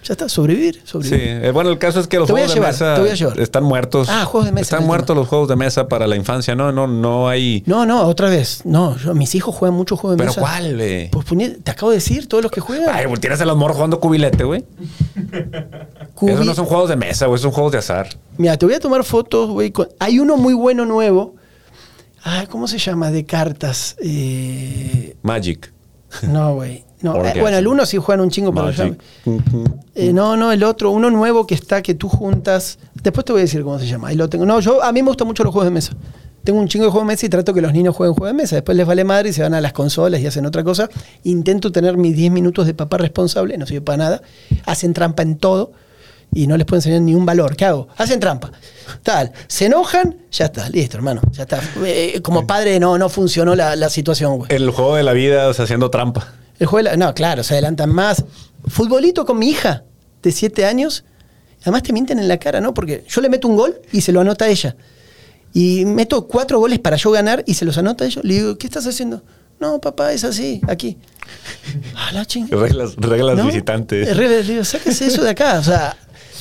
Ya 0.03 0.15
está, 0.15 0.31
sobrevivir, 0.31 0.77
Sí, 0.77 0.81
sobrevivir. 0.85 1.45
eh, 1.45 1.51
bueno, 1.51 1.69
el 1.69 1.79
caso 1.79 2.01
es 2.01 2.07
que 2.09 2.19
los 2.19 2.27
Te 2.27 2.33
juegos 2.33 2.55
llevar, 2.55 2.73
de 2.75 3.03
mesa 3.13 3.43
están 3.43 3.65
muertos. 3.65 4.09
Ah, 4.11 4.25
juegos 4.25 4.47
de 4.47 4.53
mesa, 4.53 4.63
Están 4.77 4.87
muertos 4.87 5.15
los 5.15 5.29
juegos 5.29 5.47
de 5.49 5.57
mesa 5.57 5.89
para 5.89 6.07
la 6.07 6.17
infancia. 6.17 6.55
No, 6.55 6.73
no, 6.73 6.87
no 6.87 7.29
hay. 7.29 7.63
No, 7.67 7.85
no, 7.85 8.05
otra 8.05 8.31
vez. 8.31 8.63
No, 8.65 8.97
yo- 8.97 9.15
mis 9.15 9.35
hijos 9.35 9.55
juegan 9.55 9.77
mucho 9.77 9.97
juego 9.99 10.13
de 10.13 10.19
¿Pero 10.19 10.31
mesa. 10.31 10.41
cuál, 10.41 10.75
güey? 10.77 11.11
Pues 11.11 11.27
puñe- 11.27 11.63
te 11.63 11.71
acabo 11.71 11.91
de 11.91 11.99
decir, 11.99 12.27
todos 12.29 12.43
los 12.43 12.51
que 12.51 12.61
juegan. 12.63 12.89
Ay, 12.95 13.05
güey, 13.05 13.21
tienes 13.21 13.41
a 13.43 13.45
los 13.45 13.59
morros 13.59 13.77
jugando 13.77 14.01
cubilete, 14.01 14.43
güey. 14.45 14.65
Cubi- 16.15 16.33
Esos 16.33 16.47
no 16.47 16.55
son 16.55 16.65
juegos 16.67 16.89
de 16.89 16.97
mesa, 16.97 17.27
güey, 17.27 17.39
son 17.39 17.51
juegos 17.51 17.73
de 17.73 17.79
azar. 17.79 18.09
Mira, 18.39 18.57
te 18.57 18.65
voy 18.67 18.75
a 18.77 18.81
tomar 18.81 19.05
fotos, 19.05 19.51
güey. 19.51 19.71
con- 19.71 19.89
Hay 19.99 20.19
uno 20.19 20.37
muy 20.39 20.55
bueno 20.55 20.87
nuevo. 20.87 21.35
Ah, 22.25 22.45
¿cómo 22.51 22.69
se 22.69 22.79
llama? 22.79 23.11
De 23.11 23.25
cartas. 23.27 23.97
Eh, 24.03 25.17
Magic. 25.23 25.73
No, 26.23 26.55
güey. 26.55 26.85
No. 27.03 27.25
Eh, 27.25 27.41
bueno, 27.41 27.57
el 27.57 27.67
uno 27.67 27.87
sí 27.87 27.97
juegan 27.97 28.21
un 28.23 28.31
chingo, 28.31 28.53
pero 28.53 28.67
Magic. 28.67 28.99
ya- 29.25 29.33
Eh, 29.95 30.13
no, 30.13 30.37
no, 30.37 30.53
el 30.53 30.63
otro, 30.65 30.91
uno 30.91 31.11
nuevo 31.11 31.47
que 31.47 31.55
está, 31.55 31.83
que 31.83 31.95
tú 31.95 32.09
juntas. 32.09 32.79
Después 33.03 33.25
te 33.25 33.33
voy 33.33 33.41
a 33.41 33.45
decir 33.45 33.63
cómo 33.63 33.79
se 33.79 33.87
llama. 33.87 34.09
Ahí 34.09 34.17
lo 34.17 34.29
tengo. 34.29 34.45
No, 34.47 34.61
yo, 34.61 34.83
a 34.83 34.93
mí 34.93 35.03
me 35.03 35.09
gustan 35.09 35.27
mucho 35.27 35.43
los 35.45 35.53
juegos 35.53 35.67
de 35.67 35.71
mesa. 35.73 35.93
Tengo 36.45 36.59
un 36.59 36.69
chingo 36.69 36.87
de 36.87 36.91
juegos 36.91 37.07
de 37.07 37.13
mesa 37.13 37.27
y 37.27 37.29
trato 37.29 37.53
que 37.53 37.61
los 37.61 37.73
niños 37.73 37.95
jueguen 37.95 38.15
juegos 38.15 38.35
de 38.37 38.43
mesa. 38.43 38.57
Después 38.57 38.77
les 38.77 38.87
vale 38.87 39.05
madre 39.05 39.29
y 39.29 39.33
se 39.33 39.43
van 39.43 39.53
a 39.55 39.61
las 39.61 39.73
consolas 39.73 40.21
y 40.21 40.27
hacen 40.27 40.47
otra 40.47 40.65
cosa. 40.65 40.89
Intento 41.25 41.71
tener 41.71 41.97
mis 41.99 42.17
10 42.17 42.31
minutos 42.33 42.67
de 42.67 42.73
papá 42.75 42.97
responsable, 42.99 43.57
no 43.59 43.67
sirve 43.67 43.83
para 43.83 43.99
nada. 43.99 44.23
Hacen 44.65 44.95
trampa 44.95 45.23
en 45.23 45.37
todo 45.37 45.73
y 46.33 46.47
no 46.47 46.57
les 46.57 46.65
puedo 46.67 46.79
enseñar 46.79 47.03
ni 47.03 47.15
un 47.15 47.27
valor. 47.27 47.57
¿Qué 47.57 47.67
hago? 47.67 47.89
Hacen 47.99 48.21
trampa. 48.21 48.53
Tal. 49.03 49.33
Se 49.49 49.67
enojan, 49.67 50.17
ya 50.33 50.47
está, 50.47 50.69
listo, 50.71 50.97
hermano. 50.97 51.21
Ya 51.33 51.43
está. 51.43 51.61
Eh, 51.85 52.21
como 52.23 52.47
padre 52.47 52.81
no, 52.81 52.97
no 52.97 53.09
funcionó 53.11 53.55
la, 53.55 53.77
la 53.77 53.91
situación, 53.91 54.39
güey. 54.39 54.51
El 54.55 54.71
juego 54.71 54.97
de 54.97 55.03
la 55.03 55.13
vida, 55.13 55.47
o 55.49 55.53
sea, 55.53 55.65
haciendo 55.67 55.91
trampa. 55.91 56.27
El 56.61 56.67
juego 56.67 56.89
de 56.89 56.97
la- 56.97 57.07
no, 57.07 57.13
claro, 57.15 57.43
se 57.43 57.55
adelantan 57.55 57.91
más. 57.91 58.25
Futbolito 58.69 59.25
con 59.27 59.39
mi 59.39 59.49
hija 59.49 59.83
de 60.23 60.31
7 60.31 60.65
años. 60.67 61.05
Además 61.63 61.83
te 61.83 61.93
mienten 61.93 62.19
en 62.19 62.29
la 62.29 62.39
cara, 62.39 62.61
¿no? 62.61 62.73
Porque 62.73 63.05
yo 63.09 63.21
le 63.21 63.29
meto 63.29 63.49
un 63.49 63.57
gol 63.57 63.81
y 63.93 64.01
se 64.03 64.13
lo 64.13 64.21
anota 64.21 64.47
ella. 64.49 64.77
Y 65.53 65.85
meto 65.85 66.27
cuatro 66.29 66.59
goles 66.61 66.79
para 66.79 66.97
yo 66.97 67.11
ganar 67.11 67.43
y 67.47 67.55
se 67.55 67.65
los 67.65 67.77
anota 67.77 68.05
ella. 68.05 68.21
Le 68.23 68.35
digo, 68.35 68.57
¿qué 68.57 68.67
estás 68.67 68.87
haciendo? 68.87 69.23
No, 69.59 69.79
papá, 69.81 70.13
es 70.13 70.23
así, 70.25 70.61
aquí. 70.69 70.97
A 71.97 72.13
la 72.13 72.25
chingada. 72.25 72.63
Reglas, 72.63 72.95
reglas 72.97 73.37
¿No? 73.37 73.47
visitantes. 73.47 74.09
Es 74.09 74.17
reglas, 74.17 74.47
digo, 74.47 74.65
sáquese 74.65 75.07
eso 75.07 75.23
de 75.23 75.31
acá. 75.31 75.59
O 75.59 75.63
sea, 75.65 75.97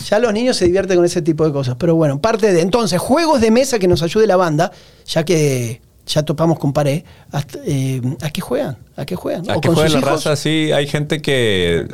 ya 0.07 0.19
los 0.19 0.31
niños 0.31 0.55
se 0.57 0.65
divierten 0.65 0.95
con 0.97 1.05
ese 1.05 1.21
tipo 1.21 1.45
de 1.45 1.51
cosas. 1.51 1.75
Pero 1.79 1.95
bueno, 1.95 2.21
parte 2.21 2.53
de 2.53 2.61
entonces, 2.61 2.99
juegos 2.99 3.41
de 3.41 3.51
mesa 3.51 3.79
que 3.79 3.87
nos 3.87 4.03
ayude 4.03 4.27
la 4.27 4.37
banda, 4.37 4.71
ya 5.07 5.25
que 5.25 5.81
ya 6.09 6.23
topamos 6.23 6.59
con 6.59 6.73
pared. 6.73 7.03
hasta, 7.31 7.59
eh, 7.65 8.01
¿A 8.21 8.29
qué 8.29 8.41
juegan? 8.41 8.77
¿A 8.95 9.05
qué 9.05 9.15
juegan? 9.15 9.49
¿A 9.49 9.57
¿O 9.57 9.61
qué 9.61 9.67
con 9.69 9.75
juega 9.75 9.89
sus 9.89 10.01
la 10.01 10.07
hijos? 10.07 10.23
raza? 10.25 10.35
Sí, 10.35 10.71
hay 10.71 10.87
gente 10.87 11.21
que. 11.21 11.87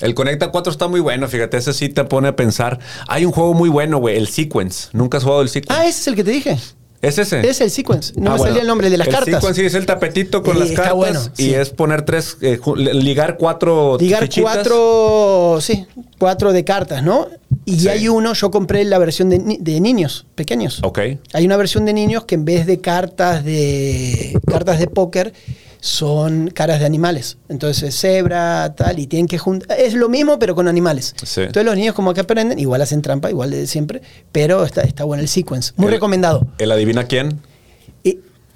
El 0.00 0.14
Conecta 0.14 0.50
4 0.50 0.72
está 0.72 0.88
muy 0.88 1.00
bueno, 1.00 1.28
fíjate, 1.28 1.56
ese 1.58 1.72
sí 1.72 1.88
te 1.88 2.02
pone 2.04 2.28
a 2.28 2.34
pensar. 2.34 2.80
Hay 3.06 3.24
un 3.24 3.30
juego 3.30 3.54
muy 3.54 3.68
bueno, 3.68 3.98
güey, 3.98 4.16
el 4.16 4.26
Sequence. 4.26 4.88
¿Nunca 4.92 5.18
has 5.18 5.24
jugado 5.24 5.42
el 5.42 5.48
Sequence? 5.48 5.80
Ah, 5.80 5.86
ese 5.86 6.00
es 6.00 6.06
el 6.08 6.14
que 6.16 6.24
te 6.24 6.30
dije. 6.32 6.58
¿Es 7.02 7.18
ese? 7.18 7.40
Es 7.46 7.60
el 7.60 7.70
sequence. 7.70 8.12
No 8.16 8.30
Ah, 8.30 8.32
me 8.34 8.38
bueno. 8.38 8.44
salía 8.44 8.60
el 8.62 8.68
nombre 8.68 8.86
el 8.86 8.92
de 8.92 8.96
las 8.98 9.08
el 9.08 9.12
cartas. 9.12 9.34
sequence 9.34 9.60
sí 9.60 9.66
es 9.66 9.74
el 9.74 9.86
tapetito 9.86 10.42
con 10.44 10.56
las 10.58 10.70
está 10.70 10.82
cartas 10.82 10.96
bueno, 10.96 11.20
y 11.36 11.50
es 11.54 11.70
poner 11.70 12.02
tres, 12.02 12.36
eh, 12.42 12.60
ligar 12.76 13.36
cuatro 13.36 13.96
Ligar 13.98 14.22
fichitas. 14.22 14.54
cuatro, 14.54 15.58
sí, 15.60 15.84
cuatro 16.18 16.52
de 16.52 16.64
cartas, 16.64 17.02
¿no? 17.02 17.26
Y 17.64 17.80
Sí. 17.80 17.88
hay 17.88 18.08
uno, 18.08 18.32
yo 18.34 18.50
compré 18.52 18.84
la 18.84 18.98
versión 18.98 19.30
de, 19.30 19.58
de 19.60 19.80
niños, 19.80 20.26
pequeños. 20.36 20.78
Ok. 20.84 21.00
Hay 21.32 21.44
una 21.44 21.56
versión 21.56 21.84
de 21.84 21.92
niños 21.92 22.24
que 22.24 22.36
en 22.36 22.44
vez 22.44 22.66
de 22.66 22.80
cartas 22.80 23.44
de 23.44 24.38
cartas 24.48 24.78
de 24.78 24.86
póker 24.86 25.32
son 25.84 26.48
caras 26.54 26.78
de 26.78 26.86
animales. 26.86 27.38
Entonces 27.48 27.92
cebra, 27.98 28.72
tal, 28.76 29.00
y 29.00 29.08
tienen 29.08 29.26
que 29.26 29.36
juntar. 29.36 29.76
Es 29.80 29.94
lo 29.94 30.08
mismo, 30.08 30.38
pero 30.38 30.54
con 30.54 30.68
animales. 30.68 31.12
Sí. 31.24 31.40
Entonces 31.40 31.64
los 31.64 31.74
niños 31.74 31.92
como 31.96 32.14
que 32.14 32.20
aprenden, 32.20 32.56
igual 32.60 32.82
hacen 32.82 33.02
trampa, 33.02 33.28
igual 33.30 33.50
de 33.50 33.66
siempre, 33.66 34.00
pero 34.30 34.64
está, 34.64 34.82
está 34.82 35.02
bueno 35.02 35.22
el 35.22 35.28
sequence. 35.28 35.72
Muy 35.76 35.88
El- 35.88 35.94
recomendado. 35.94 36.46
El 36.58 36.70
adivina 36.70 37.04
quién. 37.04 37.40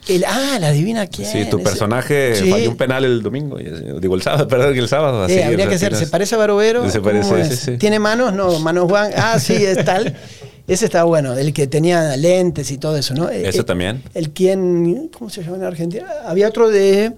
El, 0.08 0.24
ah, 0.24 0.58
la 0.60 0.68
adivina 0.68 1.08
quién. 1.08 1.28
Sí, 1.28 1.50
tu 1.50 1.60
personaje 1.60 2.36
Sí. 2.36 2.48
falló 2.48 2.70
un 2.70 2.76
penal 2.76 3.04
el 3.04 3.22
domingo. 3.24 3.58
Digo, 3.58 4.14
el 4.14 4.22
sábado, 4.22 4.46
perdón, 4.48 4.76
el 4.78 4.86
sábado. 4.86 5.24
Así, 5.24 5.34
Eh, 5.34 5.42
habría 5.44 5.68
que 5.68 5.74
hacer, 5.74 5.96
¿se 5.96 6.06
parece 6.06 6.36
a 6.36 6.38
Barovero? 6.38 6.88
Se 6.88 7.00
parece, 7.00 7.56
sí. 7.56 7.76
¿Tiene 7.76 7.98
manos? 7.98 8.32
No, 8.32 8.60
manos 8.60 8.88
Juan. 8.88 9.10
Ah, 9.16 9.40
sí, 9.40 9.54
es 9.54 9.84
tal. 9.84 10.14
Ese 10.68 10.86
estaba 10.86 11.04
bueno, 11.04 11.34
el 11.36 11.52
que 11.52 11.66
tenía 11.68 12.16
lentes 12.16 12.70
y 12.72 12.78
todo 12.78 12.96
eso, 12.96 13.14
¿no? 13.14 13.28
El- 13.28 13.64
también. 13.64 14.02
El 14.14 14.30
quien, 14.30 15.08
¿cómo 15.16 15.30
se 15.30 15.42
llama 15.44 15.56
en 15.58 15.62
Argentina? 15.64 16.06
Había 16.24 16.48
otro 16.48 16.68
de, 16.68 17.12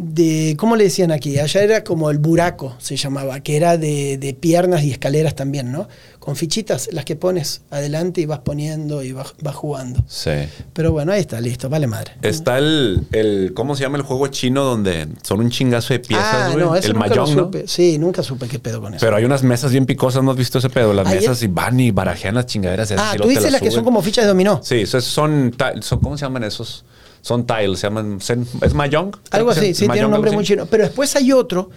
de, 0.00 0.54
¿cómo 0.56 0.76
le 0.76 0.84
decían 0.84 1.10
aquí? 1.10 1.38
Allá 1.38 1.62
era 1.62 1.82
como 1.84 2.10
el 2.10 2.18
buraco, 2.18 2.74
se 2.78 2.96
llamaba, 2.96 3.40
que 3.40 3.56
era 3.56 3.76
de, 3.76 4.16
de 4.16 4.32
piernas 4.32 4.84
y 4.84 4.92
escaleras 4.92 5.34
también, 5.34 5.72
¿no? 5.72 5.88
Con 6.20 6.36
fichitas, 6.36 6.88
las 6.92 7.04
que 7.04 7.16
pones 7.16 7.62
adelante 7.70 8.20
y 8.20 8.26
vas 8.26 8.40
poniendo 8.40 9.02
y 9.02 9.12
vas, 9.12 9.34
vas 9.40 9.54
jugando. 9.56 10.04
Sí. 10.06 10.30
Pero 10.72 10.92
bueno, 10.92 11.10
ahí 11.12 11.20
está, 11.20 11.40
listo, 11.40 11.68
vale 11.68 11.86
madre. 11.86 12.12
Está 12.22 12.58
el, 12.58 13.06
el, 13.12 13.52
¿cómo 13.54 13.74
se 13.74 13.82
llama 13.82 13.96
el 13.96 14.02
juego 14.04 14.28
chino 14.28 14.62
donde 14.62 15.08
son 15.22 15.40
un 15.40 15.50
chingazo 15.50 15.94
de 15.94 16.00
piezas, 16.00 16.26
ah, 16.52 16.54
no, 16.56 16.76
eso 16.76 16.86
el 16.88 16.92
nunca 16.94 17.08
mahjong, 17.08 17.30
lo 17.34 17.42
¿no? 17.42 17.44
supe. 17.46 17.64
Sí, 17.66 17.98
nunca 17.98 18.22
supe 18.22 18.46
qué 18.46 18.58
pedo 18.58 18.80
con 18.80 18.94
eso. 18.94 19.04
Pero 19.04 19.16
hay 19.16 19.24
unas 19.24 19.42
mesas 19.42 19.72
bien 19.72 19.84
picosas, 19.86 20.22
¿no 20.22 20.30
has 20.30 20.36
visto 20.36 20.58
ese 20.58 20.70
pedo? 20.70 20.92
Las 20.92 21.06
Ayer- 21.08 21.22
mesas 21.22 21.42
y 21.42 21.48
van 21.48 21.80
y 21.80 21.90
barajean 21.90 22.34
las 22.36 22.46
chingaderas. 22.46 22.92
ah, 22.96 23.14
tú 23.20 23.26
dices 23.28 23.50
las 23.50 23.60
que 23.60 23.70
son 23.70 23.82
como 23.84 24.00
fichas 24.02 24.24
de 24.24 24.28
dominó. 24.28 24.60
Sí, 24.62 24.86
son, 24.86 25.02
son- 25.02 25.54
¿cómo 26.02 26.16
se 26.16 26.24
llaman 26.24 26.44
esos? 26.44 26.84
Son 27.20 27.46
tiles, 27.46 27.80
se 27.80 27.86
llaman, 27.88 28.18
¿es 28.62 28.74
mahjong? 28.74 29.12
Algo 29.30 29.50
así, 29.50 29.74
sí, 29.74 29.86
tiene 29.88 30.06
un 30.06 30.12
nombre 30.12 30.30
muy 30.30 30.44
chino. 30.44 30.66
Pero 30.66 30.84
después 30.84 31.14
hay 31.16 31.32
otro 31.32 31.70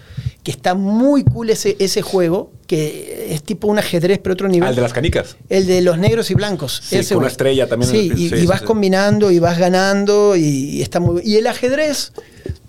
que 0.43 0.51
está 0.51 0.73
muy 0.76 1.23
cool 1.23 1.49
ese, 1.49 1.76
ese 1.80 2.01
juego, 2.01 2.51
que 2.68 3.27
es 3.34 3.43
tipo 3.43 3.68
un 3.68 3.77
ajedrez, 3.80 4.19
pero 4.23 4.34
otro 4.34 4.47
nivel. 4.47 4.68
Ah, 4.68 4.69
el 4.69 4.76
de 4.76 4.81
las 4.81 4.93
canicas. 4.93 5.35
El 5.49 5.68
de 5.68 5.81
los 5.81 5.97
negros 5.97 6.31
y 6.31 6.35
blancos. 6.35 6.81
Sí, 6.84 7.03
con 7.05 7.18
una 7.19 7.27
estrella 7.27 7.68
también 7.68 7.89
en 7.93 8.01
Sí, 8.01 8.09
el- 8.11 8.19
y, 8.19 8.30
sí, 8.30 8.35
y 8.35 8.45
vas 8.45 8.59
sí. 8.61 8.65
combinando 8.65 9.30
y 9.31 9.39
vas 9.39 9.57
ganando 9.57 10.35
y, 10.35 10.41
y 10.43 10.81
está 10.81 10.99
muy 10.99 11.22
Y 11.26 11.35
el 11.38 11.47
ajedrez, 11.47 12.13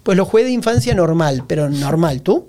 pues 0.03 0.16
lo 0.19 0.24
jugué 0.24 0.44
de 0.44 0.51
infancia 0.51 0.94
normal, 0.94 1.44
pero 1.47 1.69
normal. 1.70 2.23
¿Tú? 2.23 2.49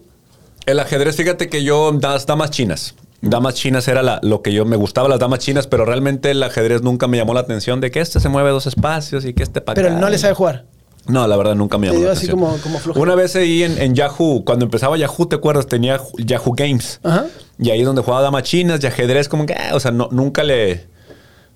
El 0.66 0.80
ajedrez, 0.80 1.16
fíjate 1.18 1.50
que 1.50 1.64
yo, 1.64 1.91
das 1.91 2.26
damas 2.26 2.50
chinas. 2.52 2.95
Damas 3.26 3.54
chinas 3.56 3.88
era 3.88 4.02
la- 4.04 4.20
lo 4.22 4.41
que 4.41 4.52
yo 4.52 4.66
me 4.66 4.76
gustaba, 4.76 5.08
las 5.08 5.18
damas 5.20 5.40
chinas, 5.40 5.66
pero 5.66 5.86
realmente 5.86 6.32
el 6.32 6.44
ajedrez 6.44 6.82
nunca 6.82 7.08
me 7.08 7.18
llamó 7.18 7.34
la 7.34 7.40
atención 7.40 7.80
de 7.80 7.90
que 7.90 8.02
este 8.02 8.20
se 8.20 8.28
mueve 8.28 8.50
dos 8.50 8.68
espacios 8.68 9.24
y 9.26 9.34
que 9.34 9.44
este 9.44 9.62
para 9.62 9.76
Pero 9.76 9.98
no 9.98 10.10
le 10.10 10.18
sabe 10.18 10.34
jugar. 10.34 10.66
No, 11.08 11.26
la 11.28 11.36
verdad 11.38 11.56
nunca 11.56 11.78
me 11.78 11.88
Te 11.88 11.94
llamó 11.94 12.00
dio 12.00 12.08
la 12.10 12.14
así 12.18 12.28
como- 12.28 12.58
como. 12.58 12.80
Una 12.95 13.16
vez 13.16 13.36
ahí 13.36 13.64
en, 13.64 13.78
en 13.82 13.95
Yahoo, 13.95 14.44
cuando 14.45 14.66
empezaba 14.66 14.98
Yahoo, 14.98 15.26
¿te 15.28 15.36
acuerdas? 15.38 15.68
Tenía 15.68 16.00
Yahoo 16.18 16.54
Games. 16.56 17.00
Ajá. 17.04 17.26
Y 17.60 17.70
ahí 17.72 17.80
es 17.80 17.86
donde 17.86 18.02
jugaba 18.02 18.24
damas 18.24 18.44
chinas 18.44 18.82
y 18.84 18.88
ajedrez, 18.88 19.28
como 19.30 19.45
que, 19.45 19.54
ah, 19.54 19.72
o 19.74 19.80
sea, 19.80 19.91
no, 19.91 20.10
nunca 20.12 20.44
le 20.44 20.86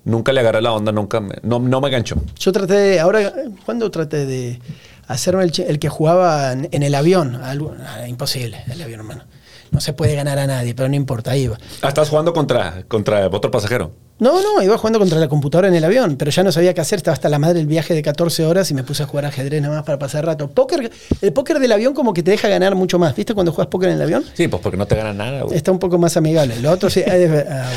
nunca 0.04 0.32
le 0.32 0.40
agarré 0.40 0.62
la 0.62 0.72
onda, 0.72 0.90
nunca 0.92 1.20
me, 1.20 1.34
no, 1.42 1.58
no 1.58 1.80
me 1.82 1.90
ganchó. 1.90 2.16
Yo 2.38 2.50
traté 2.52 2.74
de. 2.74 3.00
Ahora, 3.00 3.32
¿cuándo 3.66 3.90
traté 3.90 4.24
de 4.24 4.58
hacerme 5.06 5.44
el, 5.44 5.52
el 5.66 5.78
que 5.78 5.88
jugaba 5.90 6.52
en, 6.52 6.68
en 6.72 6.82
el 6.82 6.94
avión? 6.94 7.36
Algo- 7.42 7.74
ah, 7.86 8.08
imposible, 8.08 8.62
el 8.70 8.80
avión, 8.82 9.00
hermano. 9.00 9.24
No 9.70 9.80
se 9.80 9.92
puede 9.92 10.14
ganar 10.14 10.38
a 10.38 10.46
nadie, 10.46 10.74
pero 10.74 10.88
no 10.88 10.96
importa, 10.96 11.32
ahí 11.32 11.46
va. 11.46 11.58
Ah, 11.82 11.88
estás 11.88 12.08
jugando 12.08 12.32
contra, 12.32 12.84
contra 12.88 13.26
otro 13.28 13.50
pasajero. 13.50 13.92
No, 14.20 14.42
no, 14.42 14.60
iba 14.62 14.76
jugando 14.76 14.98
contra 14.98 15.20
la 15.20 15.28
computadora 15.28 15.68
en 15.68 15.76
el 15.76 15.84
avión, 15.84 16.16
pero 16.16 16.32
ya 16.32 16.42
no 16.42 16.50
sabía 16.50 16.74
qué 16.74 16.80
hacer. 16.80 16.96
Estaba 16.96 17.12
hasta 17.12 17.28
la 17.28 17.38
madre 17.38 17.60
el 17.60 17.68
viaje 17.68 17.94
de 17.94 18.02
14 18.02 18.46
horas 18.46 18.68
y 18.70 18.74
me 18.74 18.82
puse 18.82 19.04
a 19.04 19.06
jugar 19.06 19.26
ajedrez 19.26 19.62
nada 19.62 19.76
más 19.76 19.84
para 19.84 19.96
pasar 19.98 20.26
rato. 20.26 20.50
Póker, 20.50 20.90
el 21.22 21.32
póker 21.32 21.60
del 21.60 21.70
avión 21.70 21.94
como 21.94 22.12
que 22.12 22.24
te 22.24 22.32
deja 22.32 22.48
ganar 22.48 22.74
mucho 22.74 22.98
más. 22.98 23.14
¿Viste 23.14 23.32
cuando 23.32 23.52
juegas 23.52 23.70
póker 23.70 23.90
en 23.90 23.94
el 23.94 24.02
avión? 24.02 24.24
Sí, 24.34 24.48
pues 24.48 24.60
porque 24.60 24.76
no 24.76 24.86
te 24.86 24.96
gana 24.96 25.12
nada, 25.12 25.42
güey. 25.42 25.56
Está 25.56 25.70
un 25.70 25.78
poco 25.78 25.98
más 25.98 26.16
amigable. 26.16 26.58
Lo 26.60 26.72
otro 26.72 26.90
sí. 26.90 27.04
ah, 27.06 27.12
ah, 27.48 27.70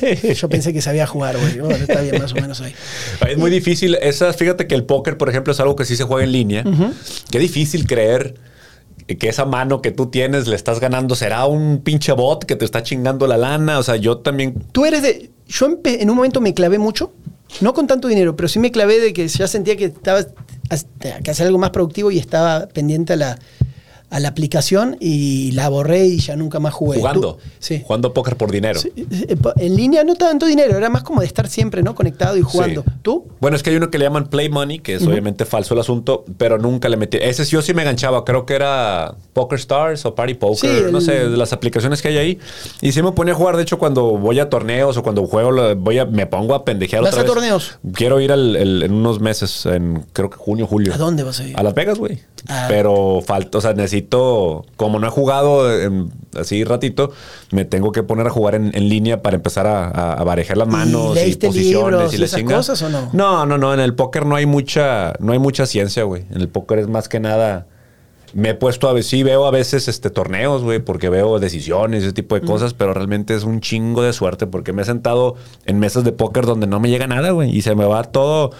bueno. 0.00 0.34
Yo 0.34 0.48
pensé 0.48 0.72
que 0.72 0.80
sabía 0.80 1.04
jugar, 1.04 1.36
güey. 1.36 1.58
Bueno, 1.58 1.74
está 1.74 2.00
bien, 2.00 2.22
más 2.22 2.30
o 2.30 2.36
menos 2.36 2.60
ahí. 2.60 2.74
Es 3.28 3.36
muy 3.36 3.50
difícil. 3.50 3.96
Esas, 4.00 4.36
fíjate 4.36 4.68
que 4.68 4.76
el 4.76 4.84
póker, 4.84 5.18
por 5.18 5.30
ejemplo, 5.30 5.52
es 5.52 5.58
algo 5.58 5.74
que 5.74 5.84
sí 5.84 5.96
se 5.96 6.04
juega 6.04 6.22
en 6.22 6.30
línea. 6.30 6.64
Qué 7.28 7.40
difícil 7.40 7.88
creer 7.88 8.34
que 9.06 9.28
esa 9.28 9.44
mano 9.44 9.82
que 9.82 9.90
tú 9.90 10.06
tienes 10.06 10.46
le 10.46 10.56
estás 10.56 10.80
ganando. 10.80 11.14
¿Será 11.14 11.46
un 11.46 11.80
pinche 11.82 12.12
bot 12.12 12.44
que 12.44 12.56
te 12.56 12.64
está 12.64 12.82
chingando 12.82 13.26
la 13.26 13.36
lana? 13.36 13.78
O 13.78 13.82
sea, 13.82 13.96
yo 13.96 14.18
también. 14.18 14.54
Tú 14.72 14.84
eres 14.84 15.02
de. 15.02 15.30
Yo 15.46 15.78
en 15.84 16.08
un 16.08 16.16
momento 16.16 16.40
me 16.40 16.54
clavé 16.54 16.78
mucho, 16.78 17.12
no 17.60 17.74
con 17.74 17.86
tanto 17.86 18.08
dinero, 18.08 18.36
pero 18.36 18.48
sí 18.48 18.58
me 18.58 18.70
clavé 18.70 19.00
de 19.00 19.12
que 19.12 19.28
ya 19.28 19.46
sentía 19.46 19.76
que 19.76 19.86
estaba 19.86 20.24
que 21.22 21.30
hacer 21.30 21.46
algo 21.46 21.58
más 21.58 21.70
productivo 21.70 22.10
y 22.10 22.18
estaba 22.18 22.66
pendiente 22.68 23.12
a 23.12 23.16
la, 23.16 23.38
a 24.12 24.20
la 24.20 24.28
aplicación 24.28 24.96
y 25.00 25.52
la 25.52 25.68
borré 25.70 26.06
y 26.06 26.18
ya 26.18 26.36
nunca 26.36 26.60
más 26.60 26.74
jugué. 26.74 26.98
Jugando. 26.98 27.34
¿Tú? 27.36 27.40
Sí. 27.58 27.82
Jugando 27.84 28.12
póker 28.12 28.36
por 28.36 28.50
dinero. 28.52 28.78
Sí, 28.78 28.92
eh, 28.96 29.36
po- 29.36 29.54
En 29.56 29.74
línea 29.74 30.04
no 30.04 30.14
tanto 30.14 30.46
dinero, 30.46 30.76
era 30.76 30.90
más 30.90 31.02
como 31.02 31.20
de 31.20 31.26
estar 31.26 31.48
siempre 31.48 31.82
¿no? 31.82 31.94
conectado 31.94 32.36
y 32.36 32.42
jugando. 32.42 32.82
Sí. 32.86 32.90
¿Tú? 33.02 33.26
Bueno, 33.40 33.56
es 33.56 33.62
que 33.62 33.70
hay 33.70 33.76
uno 33.76 33.90
que 33.90 33.98
le 33.98 34.04
llaman 34.04 34.26
Play 34.28 34.48
Money, 34.50 34.78
que 34.80 34.94
es 34.94 35.06
obviamente 35.06 35.44
falso 35.46 35.74
el 35.74 35.80
asunto, 35.80 36.24
pero 36.36 36.58
nunca 36.58 36.88
le 36.88 36.96
metí. 36.96 37.16
Ese 37.20 37.44
yo 37.46 37.62
sí 37.62 37.74
me 37.74 37.82
enganchaba. 37.82 38.24
Creo 38.24 38.44
que 38.46 38.54
era 38.54 39.14
Poker 39.32 39.58
Stars 39.58 40.04
o 40.06 40.14
Party 40.14 40.34
Poker, 40.34 40.86
el- 40.86 40.92
no 40.92 41.00
sé, 41.00 41.28
de 41.30 41.36
las 41.36 41.52
aplicaciones 41.52 42.02
que 42.02 42.08
hay 42.08 42.18
ahí. 42.18 42.38
Y 42.82 42.92
sí 42.92 43.02
me 43.02 43.12
ponía 43.12 43.32
a 43.32 43.36
jugar, 43.36 43.56
de 43.56 43.62
hecho, 43.62 43.78
cuando 43.78 44.18
voy 44.18 44.38
a 44.40 44.50
torneos 44.50 44.96
o 44.98 45.02
cuando 45.02 45.26
juego, 45.26 45.74
voy 45.76 45.98
a, 45.98 46.04
me 46.04 46.26
pongo 46.26 46.54
a 46.54 46.64
pendejear 46.64 47.02
¿Vas 47.02 47.12
otra 47.14 47.22
a 47.22 47.24
vez. 47.24 47.32
torneos? 47.32 47.78
Quiero 47.94 48.20
ir 48.20 48.30
al- 48.30 48.56
el- 48.56 48.82
en 48.82 48.92
unos 48.92 49.20
meses, 49.20 49.64
en 49.66 50.04
creo 50.12 50.28
que 50.28 50.36
junio, 50.36 50.66
julio. 50.66 50.92
¿A 50.92 50.98
dónde 50.98 51.22
vas 51.22 51.40
a 51.40 51.46
ir? 51.48 51.56
A 51.58 51.62
Las 51.62 51.74
Vegas, 51.74 51.98
güey. 51.98 52.18
Ah. 52.48 52.66
Pero 52.68 53.20
falta, 53.24 53.58
o 53.58 53.60
sea, 53.60 53.72
necesito, 53.72 54.01
como 54.76 54.98
no 54.98 55.06
he 55.06 55.10
jugado 55.10 55.72
en- 55.80 56.10
así 56.38 56.64
ratito, 56.64 57.10
me 57.50 57.64
tengo 57.64 57.92
que 57.92 58.02
poner 58.02 58.26
a 58.26 58.30
jugar 58.30 58.54
en, 58.54 58.70
en 58.74 58.88
línea 58.88 59.22
para 59.22 59.36
empezar 59.36 59.66
a, 59.66 59.86
a, 59.88 60.12
a 60.14 60.24
barejar 60.24 60.56
las 60.56 60.68
¿Y 60.68 60.70
manos 60.70 61.12
y, 61.12 61.20
leíste 61.20 61.46
posiciones 61.48 62.12
y 62.14 62.20
y 62.20 62.24
esas 62.24 62.42
cosas 62.42 62.82
o 62.82 62.88
no? 62.88 63.10
No, 63.12 63.46
no, 63.46 63.58
no. 63.58 63.74
En 63.74 63.80
el 63.80 63.94
póker 63.94 64.26
no 64.26 64.36
hay 64.36 64.46
mucha, 64.46 65.12
no 65.20 65.32
hay 65.32 65.38
mucha 65.38 65.66
ciencia, 65.66 66.04
güey. 66.04 66.24
En 66.30 66.40
el 66.40 66.48
póker 66.48 66.78
es 66.78 66.88
más 66.88 67.08
que 67.08 67.20
nada. 67.20 67.66
Me 68.34 68.48
he 68.48 68.54
puesto 68.54 68.88
a 68.88 68.94
ver, 68.94 69.04
sí 69.04 69.22
veo 69.22 69.44
a 69.44 69.50
veces 69.50 69.88
este 69.88 70.08
torneos, 70.08 70.62
güey, 70.62 70.78
porque 70.78 71.10
veo 71.10 71.38
decisiones, 71.38 72.02
ese 72.02 72.14
tipo 72.14 72.34
de 72.34 72.40
cosas, 72.40 72.72
pero 72.72 72.94
realmente 72.94 73.34
es 73.34 73.44
un 73.44 73.60
chingo 73.60 74.02
de 74.02 74.14
suerte 74.14 74.46
porque 74.46 74.72
me 74.72 74.80
he 74.80 74.84
sentado 74.86 75.34
en 75.66 75.78
mesas 75.78 76.02
de 76.02 76.12
póker 76.12 76.46
donde 76.46 76.66
no 76.66 76.80
me 76.80 76.88
llega 76.88 77.06
nada, 77.06 77.32
güey, 77.32 77.54
y 77.54 77.60
se 77.60 77.74
me 77.74 77.84
va 77.84 78.04
todo. 78.04 78.52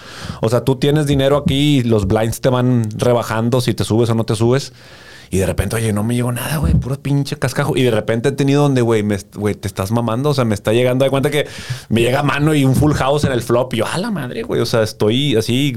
O 0.42 0.50
sea, 0.50 0.60
tú 0.62 0.76
tienes 0.76 1.06
dinero 1.06 1.38
aquí 1.38 1.78
y 1.78 1.82
los 1.84 2.06
blinds 2.06 2.42
te 2.42 2.50
van 2.50 2.86
rebajando 2.98 3.62
si 3.62 3.72
te 3.72 3.84
subes 3.84 4.10
o 4.10 4.14
no 4.14 4.24
te 4.24 4.36
subes. 4.36 4.74
Y 5.32 5.38
de 5.38 5.46
repente, 5.46 5.76
oye, 5.76 5.94
no 5.94 6.04
me 6.04 6.14
llegó 6.14 6.30
nada, 6.30 6.58
güey, 6.58 6.74
puro 6.74 7.00
pinche 7.00 7.38
cascajo. 7.38 7.74
Y 7.74 7.82
de 7.82 7.90
repente 7.90 8.28
he 8.28 8.32
tenido 8.32 8.64
donde, 8.64 8.82
güey, 8.82 9.02
güey, 9.34 9.54
te 9.54 9.66
estás 9.66 9.90
mamando. 9.90 10.28
O 10.28 10.34
sea, 10.34 10.44
me 10.44 10.54
está 10.54 10.74
llegando 10.74 11.06
de 11.06 11.10
cuenta 11.10 11.30
que 11.30 11.46
me 11.88 12.02
llega 12.02 12.22
mano 12.22 12.54
y 12.54 12.66
un 12.66 12.76
full 12.76 12.92
house 12.92 13.24
en 13.24 13.32
el 13.32 13.40
flop. 13.40 13.72
Y 13.72 13.78
yo, 13.78 13.86
a 13.86 13.96
la 13.96 14.10
madre, 14.10 14.42
güey. 14.42 14.60
O 14.60 14.66
sea, 14.66 14.82
estoy 14.82 15.34
así, 15.34 15.74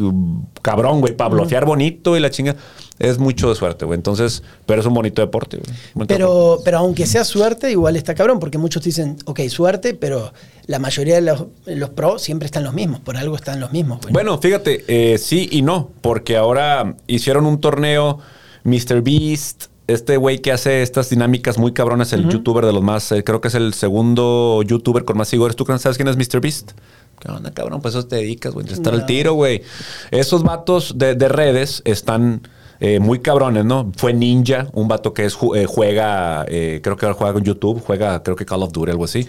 cabrón, 0.62 1.00
güey, 1.00 1.16
para 1.16 1.30
bloquear 1.30 1.64
bonito 1.64 2.18
y 2.18 2.20
la 2.20 2.30
chinga. 2.32 2.58
Es 3.00 3.18
mucho 3.18 3.48
de 3.48 3.56
suerte, 3.56 3.86
güey. 3.86 3.96
Entonces, 3.96 4.44
pero 4.66 4.82
es 4.82 4.88
un 4.88 4.94
bonito 4.94 5.22
deporte, 5.22 5.56
güey. 5.56 5.74
Deporte. 5.88 6.14
Pero, 6.14 6.60
pero 6.66 6.80
aunque 6.80 7.06
sea 7.06 7.24
suerte, 7.24 7.72
igual 7.72 7.96
está 7.96 8.14
cabrón, 8.14 8.42
porque 8.42 8.58
muchos 8.58 8.84
dicen, 8.84 9.16
ok, 9.24 9.40
suerte, 9.48 9.94
pero 9.94 10.34
la 10.66 10.80
mayoría 10.80 11.16
de 11.16 11.22
los, 11.22 11.46
los 11.66 11.92
pros 11.92 12.22
siempre 12.22 12.46
están 12.46 12.66
los 12.66 12.74
mismos, 12.74 13.00
por 13.00 13.16
algo 13.16 13.38
están 13.38 13.62
los 13.62 13.72
mismos. 13.72 14.02
güey. 14.02 14.12
Bueno, 14.12 14.38
fíjate, 14.38 14.84
eh, 14.88 15.18
sí 15.18 15.48
y 15.50 15.62
no, 15.62 15.92
porque 16.02 16.36
ahora 16.36 16.98
hicieron 17.08 17.46
un 17.46 17.62
torneo 17.62 18.20
Mr. 18.66 19.02
Beast, 19.02 19.66
este 19.88 20.18
güey 20.18 20.40
que 20.40 20.52
hace 20.52 20.82
estas 20.82 21.10
dinámicas 21.10 21.58
muy 21.58 21.72
cabronas, 21.72 22.12
el 22.12 22.28
youtuber 22.28 22.66
de 22.66 22.74
los 22.74 22.82
más, 22.84 23.12
eh, 23.14 23.24
creo 23.24 23.40
que 23.40 23.48
es 23.48 23.56
el 23.56 23.74
segundo 23.74 24.62
youtuber 24.64 25.06
con 25.06 25.18
más 25.18 25.30
seguidores. 25.30 25.56
¿Tú 25.56 25.66
sabes 25.80 25.96
quién 25.98 26.08
es 26.10 26.18
Mr. 26.18 26.42
Beast? 26.42 26.72
¿Qué 27.20 27.32
onda, 27.32 27.52
cabrón? 27.52 27.82
Pues 27.82 27.96
eso 27.96 28.06
te 28.06 28.18
dedicas, 28.18 28.54
güey, 28.54 28.68
estar 28.68 28.94
al 28.94 29.02
No. 29.02 29.06
tiro, 29.06 29.34
güey. 29.36 29.62
Esos 30.12 30.44
vatos 30.44 30.98
de, 30.98 31.16
de 31.16 31.30
redes 31.30 31.82
están 31.86 32.42
eh, 32.82 33.00
muy 33.00 33.20
cabrones, 33.20 33.64
¿no? 33.64 33.90
Fue 33.96 34.14
Ninja, 34.14 34.68
un 34.74 34.90
vato 34.90 35.14
que 35.14 35.24
es, 35.26 35.38
eh, 35.56 35.66
juega, 35.66 36.44
eh, 36.50 36.82
creo 36.84 36.98
que 36.98 37.06
ahora 37.06 37.18
juega 37.18 37.34
con 37.34 37.44
YouTube, 37.44 37.82
juega, 37.82 38.22
creo 38.22 38.36
que 38.36 38.46
Call 38.46 38.64
of 38.64 38.74
Duty, 38.74 38.92
algo 38.92 39.06
así. 39.06 39.26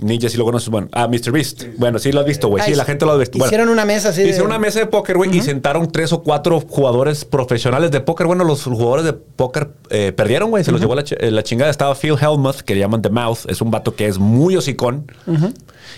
Ninja, 0.00 0.28
sí 0.28 0.36
lo 0.36 0.44
conoces, 0.44 0.68
bueno. 0.68 0.88
Ah, 0.92 1.08
Mr. 1.08 1.32
Beast. 1.32 1.64
Bueno, 1.76 1.98
sí 1.98 2.12
lo 2.12 2.20
has 2.20 2.26
visto, 2.26 2.48
güey. 2.48 2.62
Sí, 2.64 2.74
la 2.74 2.84
gente 2.84 3.04
lo 3.04 3.12
ha 3.12 3.16
visto. 3.16 3.36
Bueno, 3.36 3.48
hicieron 3.48 3.68
una 3.68 3.84
mesa 3.84 4.10
así 4.10 4.22
de- 4.22 4.28
Hicieron 4.28 4.46
una 4.48 4.58
mesa 4.58 4.78
de 4.78 4.86
póker, 4.86 5.16
güey, 5.16 5.36
y 5.36 5.40
sentaron 5.40 5.90
tres 5.90 6.12
o 6.12 6.22
cuatro 6.22 6.60
jugadores 6.60 7.24
profesionales 7.24 7.90
de 7.90 8.00
póker. 8.00 8.26
Bueno, 8.28 8.44
los 8.44 8.62
jugadores 8.62 9.04
de 9.04 9.12
póker 9.12 9.70
eh, 9.90 10.12
perdieron, 10.12 10.50
güey. 10.50 10.62
Se 10.62 10.70
los 10.70 10.80
llevó 10.80 10.94
la, 10.94 11.02
ch- 11.02 11.16
eh, 11.18 11.30
la 11.32 11.42
chingada. 11.42 11.70
Estaba 11.70 11.94
Phil 11.96 12.14
Helmuth, 12.20 12.60
que 12.60 12.74
le 12.74 12.80
llaman 12.80 13.02
The 13.02 13.10
Mouth. 13.10 13.40
Es 13.48 13.60
un 13.60 13.70
vato 13.72 13.94
que 13.96 14.06
es 14.06 14.18
muy 14.18 14.56
hocicón. 14.56 15.10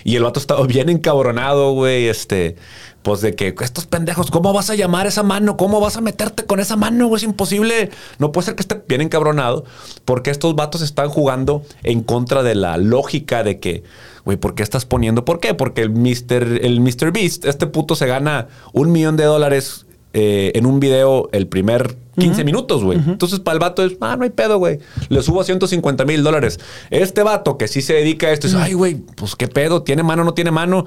Y 0.03 0.15
el 0.15 0.23
vato 0.23 0.39
estaba 0.39 0.65
bien 0.65 0.89
encabronado, 0.89 1.73
güey. 1.73 2.07
Este, 2.07 2.55
pues 3.03 3.21
de 3.21 3.35
que 3.35 3.53
estos 3.61 3.85
pendejos, 3.85 4.31
¿cómo 4.31 4.53
vas 4.53 4.69
a 4.69 4.75
llamar 4.75 5.05
esa 5.07 5.21
mano? 5.23 5.57
¿Cómo 5.57 5.79
vas 5.79 5.97
a 5.97 6.01
meterte 6.01 6.43
con 6.45 6.59
esa 6.59 6.75
mano? 6.75 7.07
güey? 7.07 7.17
Es 7.17 7.23
imposible. 7.23 7.89
No 8.19 8.31
puede 8.31 8.45
ser 8.45 8.55
que 8.55 8.61
esté 8.61 8.81
bien 8.87 9.01
encabronado. 9.01 9.65
Porque 10.05 10.31
estos 10.31 10.55
vatos 10.55 10.81
están 10.81 11.09
jugando 11.09 11.63
en 11.83 12.01
contra 12.01 12.41
de 12.41 12.55
la 12.55 12.77
lógica 12.77 13.43
de 13.43 13.59
que, 13.59 13.83
güey, 14.25 14.37
¿por 14.37 14.55
qué 14.55 14.63
estás 14.63 14.85
poniendo? 14.85 15.25
¿Por 15.25 15.39
qué? 15.39 15.53
Porque 15.53 15.81
el 15.81 15.91
Mr. 15.91 16.59
El 16.61 16.79
Mr. 16.81 17.11
Beast, 17.11 17.45
este 17.45 17.67
puto 17.67 17.95
se 17.95 18.07
gana 18.07 18.47
un 18.73 18.91
millón 18.91 19.17
de 19.17 19.23
dólares 19.25 19.85
eh, 20.13 20.51
en 20.55 20.65
un 20.65 20.81
video 20.81 21.29
el 21.31 21.47
primer 21.47 21.95
15 22.17 22.43
minutos, 22.43 22.83
güey. 22.83 22.99
Entonces, 22.99 23.39
para 23.39 23.53
el 23.53 23.59
vato 23.59 23.83
es, 23.83 23.93
ah, 24.01 24.17
no 24.17 24.23
hay 24.23 24.29
pedo, 24.29 24.57
güey. 24.57 24.79
Le 25.07 25.23
subo 25.23 25.39
a 25.39 25.43
150 25.45 26.03
mil 26.05 26.21
dólares. 26.23 26.59
Este 26.89 27.23
vato 27.23 27.57
que 27.57 27.69
sí 27.69 27.81
se 27.81 27.93
dedica 27.93 28.27
a 28.27 28.31
esto 28.31 28.47
es, 28.47 28.53
ay, 28.53 28.73
güey, 28.73 28.95
pues 28.95 29.35
qué 29.37 29.47
pedo, 29.47 29.83
tiene 29.83 30.03
mano, 30.03 30.25
no 30.25 30.33
tiene 30.33 30.51
mano. 30.51 30.85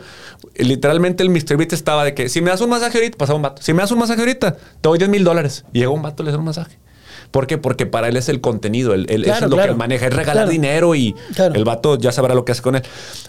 Literalmente 0.57 1.23
el 1.23 1.31
Mr. 1.31 1.57
Beat 1.57 1.73
estaba 1.73 2.05
de 2.05 2.15
que 2.15 2.29
si 2.29 2.43
me 2.43 2.51
das 2.51 2.61
un 2.61 2.69
masaje 2.69 2.99
ahorita, 2.99 3.17
pasaba 3.17 3.37
un 3.37 3.43
vato. 3.43 3.63
Si 3.63 3.73
me 3.73 3.81
das 3.81 3.91
un 3.91 3.99
masaje 3.99 4.21
ahorita, 4.21 4.53
te 4.53 4.61
doy 4.83 4.99
10 4.99 5.11
mil 5.11 5.25
dólares. 5.25 5.65
Y 5.73 5.79
llega 5.79 5.91
un 5.91 6.03
vato, 6.03 6.23
le 6.23 6.31
da 6.31 6.39
un 6.39 6.45
masaje. 6.45 6.79
¿Por 7.31 7.47
qué? 7.47 7.59
Porque 7.59 7.87
para 7.87 8.09
él 8.09 8.17
es 8.17 8.29
el 8.29 8.41
contenido, 8.41 8.95
él, 8.95 9.07
él- 9.09 9.23
eso 9.25 9.33
Claro, 9.33 9.47
es 9.47 9.51
lo 9.51 9.57
claro. 9.57 9.69
que 9.69 9.73
él 9.73 9.79
maneja, 9.79 10.07
es 10.07 10.13
regalar 10.13 10.45
Claro. 10.45 10.51
dinero 10.51 10.95
y 10.95 11.15
el 11.55 11.65
vato 11.65 11.99
ya 11.99 12.13
sabrá 12.13 12.35
lo 12.35 12.45
que 12.45 12.53
hace 12.53 12.63
con 12.63 12.77
él. 12.77 12.83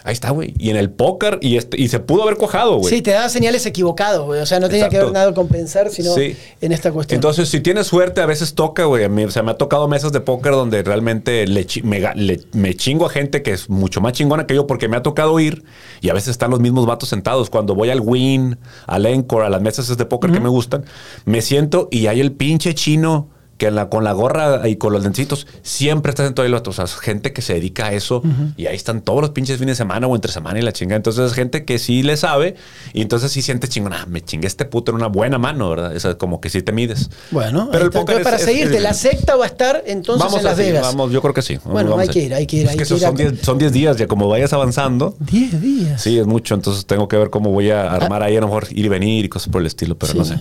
Ahí 0.04 0.12
está, 0.12 0.30
güey. 0.30 0.54
Y 0.58 0.70
en 0.70 0.76
el 0.76 0.90
póker, 0.90 1.38
y, 1.42 1.56
este, 1.56 1.80
y 1.80 1.88
se 1.88 1.98
pudo 2.00 2.22
haber 2.22 2.36
cojado, 2.36 2.76
güey. 2.76 2.94
Sí, 2.94 3.02
te 3.02 3.10
daba 3.12 3.28
señales 3.28 3.66
equivocados, 3.66 4.24
güey. 4.26 4.40
O 4.40 4.46
sea, 4.46 4.60
no 4.60 4.68
tenía 4.68 4.88
que 4.88 4.98
ver 4.98 5.12
nada 5.12 5.32
con 5.34 5.48
pensar, 5.48 5.90
sino 5.90 6.14
Sí. 6.14 6.36
en 6.60 6.72
esta 6.72 6.92
cuestión. 6.92 7.16
Entonces, 7.16 7.48
si 7.48 7.60
tienes 7.60 7.86
suerte, 7.86 8.20
a 8.20 8.26
veces 8.26 8.54
toca, 8.54 8.84
güey. 8.84 9.04
O 9.06 9.30
sea, 9.30 9.42
me 9.42 9.50
ha 9.50 9.54
tocado 9.56 9.88
mesas 9.88 10.12
de 10.12 10.20
póker 10.20 10.52
donde 10.52 10.82
realmente 10.82 11.44
me, 11.82 12.00
le- 12.14 12.40
me 12.52 12.74
chingo 12.74 13.06
a 13.06 13.10
gente 13.10 13.42
que 13.42 13.52
es 13.52 13.68
mucho 13.68 14.00
más 14.00 14.12
chingona 14.12 14.46
que 14.46 14.54
yo 14.54 14.66
porque 14.66 14.88
me 14.88 14.96
ha 14.96 15.02
tocado 15.02 15.38
ir 15.40 15.64
y 16.00 16.08
a 16.10 16.14
veces 16.14 16.28
están 16.30 16.50
los 16.50 16.60
mismos 16.60 16.86
vatos 16.86 17.08
sentados. 17.08 17.50
Cuando 17.50 17.74
voy 17.74 17.90
al 17.90 18.00
Win, 18.00 18.58
al 18.86 19.06
Encore, 19.06 19.44
a 19.44 19.48
las 19.50 19.62
mesas 19.62 19.96
de 19.96 20.04
póker 20.04 20.30
que 20.32 20.40
me 20.40 20.48
gustan, 20.48 20.84
me 21.24 21.42
siento 21.42 21.88
y 21.90 22.06
hay 22.06 22.20
el 22.20 22.32
pinche 22.32 22.74
chino 22.74 23.28
que 23.58 23.66
en 23.68 23.74
la, 23.74 23.88
con 23.88 24.04
la 24.04 24.12
gorra 24.12 24.68
y 24.68 24.76
con 24.76 24.92
los 24.92 25.02
lencitos 25.02 25.46
siempre 25.62 26.10
está 26.10 26.24
sentado 26.24 26.42
ahí. 26.44 26.48
el 26.48 26.54
vato. 26.54 26.70
O 26.70 26.72
sea, 26.72 26.86
gente 26.86 27.32
que 27.32 27.42
se 27.42 27.54
dedica 27.54 27.86
a 27.86 27.92
eso 27.92 28.22
y 28.56 28.66
ahí 28.66 28.76
están 28.76 29.00
todos 29.02 29.20
los 29.20 29.30
pinches 29.30 29.58
fines 29.58 29.72
de 29.72 29.76
semana 29.76 30.06
o 30.06 30.14
entre 30.14 30.30
semana 30.32 30.58
y 30.58 30.62
la 30.62 30.72
chinga. 30.72 30.96
Entonces, 30.96 31.26
es 31.26 31.32
gente 31.32 31.64
que 31.64 31.78
sí 31.78 32.02
le 32.02 32.16
sabe 32.16 32.54
y 32.92 33.02
entonces 33.02 33.32
sí 33.32 33.42
sientes 33.42 33.70
chingón. 33.70 33.92
Ah, 33.92 34.04
me 34.08 34.20
chingué 34.22 34.46
este 34.46 34.64
puto 34.66 34.90
en 34.92 34.96
una 34.96 35.06
buena 35.06 35.38
mano, 35.38 35.70
¿verdad? 35.70 35.94
Esa 35.96 36.16
como 36.18 36.40
que 36.40 36.50
sí 36.50 36.62
te 36.62 36.72
mides. 36.72 37.10
bueno, 37.30 37.68
Pero 37.72 37.84
el 37.84 37.90
póker 37.90 38.22
para 38.22 38.36
es- 38.36 38.42
seguirte, 38.44 38.76
es- 38.76 38.82
la 38.82 38.94
secta 38.94 39.36
va 39.36 39.44
a 39.44 39.48
estar 39.48 39.82
entonces 39.86 40.22
vamos 40.24 40.38
en 40.38 40.44
Las 40.44 40.56
Vegas. 40.58 40.82
Vamos, 40.82 41.10
yo 41.12 41.22
creo 41.22 41.34
que 41.34 41.42
sí. 41.42 41.58
Bueno, 41.64 41.90
Vamos 41.90 42.02
hay 42.02 42.08
que 42.08 42.22
ir, 42.24 42.34
hay 42.34 42.46
que 42.46 42.56
ir, 42.56 42.62
Es 42.64 42.70
hay 42.70 42.76
que 42.76 42.84
que 42.84 42.94
ir 42.94 43.00
son 43.00 43.14
10 43.16 43.40
son 43.42 43.58
10 43.58 43.72
días, 43.72 43.96
ya 43.96 44.06
como 44.06 44.28
vayas 44.28 44.52
avanzando. 44.52 45.16
10 45.20 45.60
días. 45.60 46.02
Sí, 46.02 46.18
es 46.18 46.26
mucho, 46.26 46.54
entonces 46.54 46.84
tengo 46.86 47.08
que 47.08 47.16
ver 47.16 47.30
cómo 47.30 47.50
voy 47.50 47.70
a 47.70 47.90
armar 47.92 48.22
ahí, 48.22 48.36
a 48.36 48.40
lo 48.40 48.46
mejor 48.48 48.66
ir 48.70 48.84
y 48.84 48.88
venir 48.88 49.24
y 49.24 49.28
cosas 49.28 49.48
por 49.50 49.60
el 49.60 49.66
estilo, 49.66 49.96
pero 49.96 50.12
Sí. 50.12 50.18
no 50.18 50.24
sé. 50.24 50.40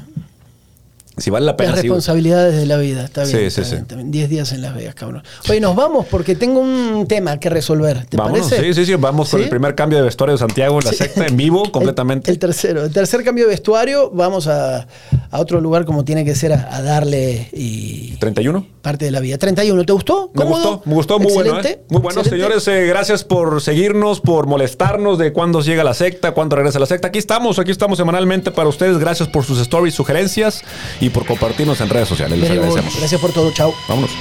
Si 1.18 1.30
vale 1.30 1.46
la 1.46 1.56
pena. 1.56 1.72
Las 1.72 1.82
responsabilidades 1.82 2.56
de 2.56 2.66
la 2.66 2.78
vida, 2.78 3.06
está 3.06 3.24
bien. 3.24 3.38
Sí, 3.38 3.44
está 3.46 3.64
sí, 3.64 3.70
bien, 3.70 3.78
sí. 3.78 3.82
está 3.84 3.96
bien. 3.96 4.12
10 4.12 4.30
días 4.30 4.52
en 4.52 4.62
Las 4.62 4.76
Vegas, 4.76 4.96
cabrón. 4.96 5.24
Oye, 5.50 5.60
nos 5.62 5.76
vamos 5.76 6.06
porque 6.10 6.36
tengo 6.36 6.60
un 6.60 7.06
tema 7.08 7.38
que 7.40 7.50
resolver. 7.50 8.06
¿Te 8.06 8.18
Vámonos, 8.18 8.50
parece? 8.50 8.74
sí, 8.74 8.74
sí, 8.74 8.86
sí, 8.86 8.96
vamos 8.96 9.30
con 9.30 9.42
el 9.42 9.50
primer 9.50 9.76
cambio 9.76 9.98
de 10.00 10.04
vestuario 10.04 10.34
de 10.34 10.40
Santiago 10.40 10.80
en 10.80 10.86
la 10.86 10.92
secta 10.94 11.26
en 11.26 11.38
vivo 11.38 11.72
completamente. 11.72 12.30
El, 12.30 12.36
el 12.36 12.40
tercero, 12.40 12.84
el 12.84 12.92
tercer 12.92 13.24
cambio 13.24 13.46
de 13.46 13.52
vestuario, 13.52 14.12
vamos 14.12 14.48
a, 14.48 14.88
a 15.32 15.40
otro 15.40 15.62
lugar 15.62 15.86
como 15.86 16.04
tiene 16.04 16.26
que 16.26 16.36
ser, 16.36 16.52
a, 16.54 16.76
a 16.76 16.82
darle 16.82 17.50
y 17.54 18.18
31. 18.18 18.66
parte 18.82 19.06
de 19.06 19.12
la 19.12 19.20
vida. 19.22 19.38
31, 19.38 19.86
¿te 19.86 19.94
gustó? 19.94 20.32
Me 20.34 20.44
gustó, 20.44 20.82
me 20.86 20.94
gustó, 20.96 21.20
muy 21.20 21.34
bueno. 21.34 21.56
Excelente, 21.58 21.82
¿eh? 21.82 21.86
Muy 21.90 22.02
bueno, 22.02 22.22
excelente. 22.22 22.60
señores. 22.60 22.68
eh, 22.68 22.88
gracias 22.88 23.24
por 23.24 23.62
seguirnos, 23.62 24.20
por 24.22 24.48
molestarnos 24.48 25.18
de 25.18 25.32
cuándo 25.32 25.62
llega 25.62 25.84
la 25.84 25.94
secta, 25.94 26.32
cuándo 26.34 26.56
regresa 26.56 26.80
la 26.80 26.86
secta. 26.86 27.08
Aquí 27.08 27.20
estamos, 27.20 27.58
aquí 27.60 27.72
estamos 27.72 27.98
semanalmente 27.98 28.52
para 28.52 28.68
ustedes. 28.68 28.98
Gracias 28.98 29.30
por 29.30 29.44
sus 29.46 29.60
stories, 29.60 29.94
sugerencias 29.96 30.62
y 31.00 31.05
por 31.10 31.26
compartirnos 31.26 31.80
en 31.82 31.90
redes 31.90 32.08
sociales. 32.08 32.38
Les 32.40 32.50
agradecemos. 32.50 32.96
Gracias 32.98 33.22
por 33.22 33.32
todo, 33.32 33.52
chao. 33.52 33.76
Vámonos. 33.88 34.12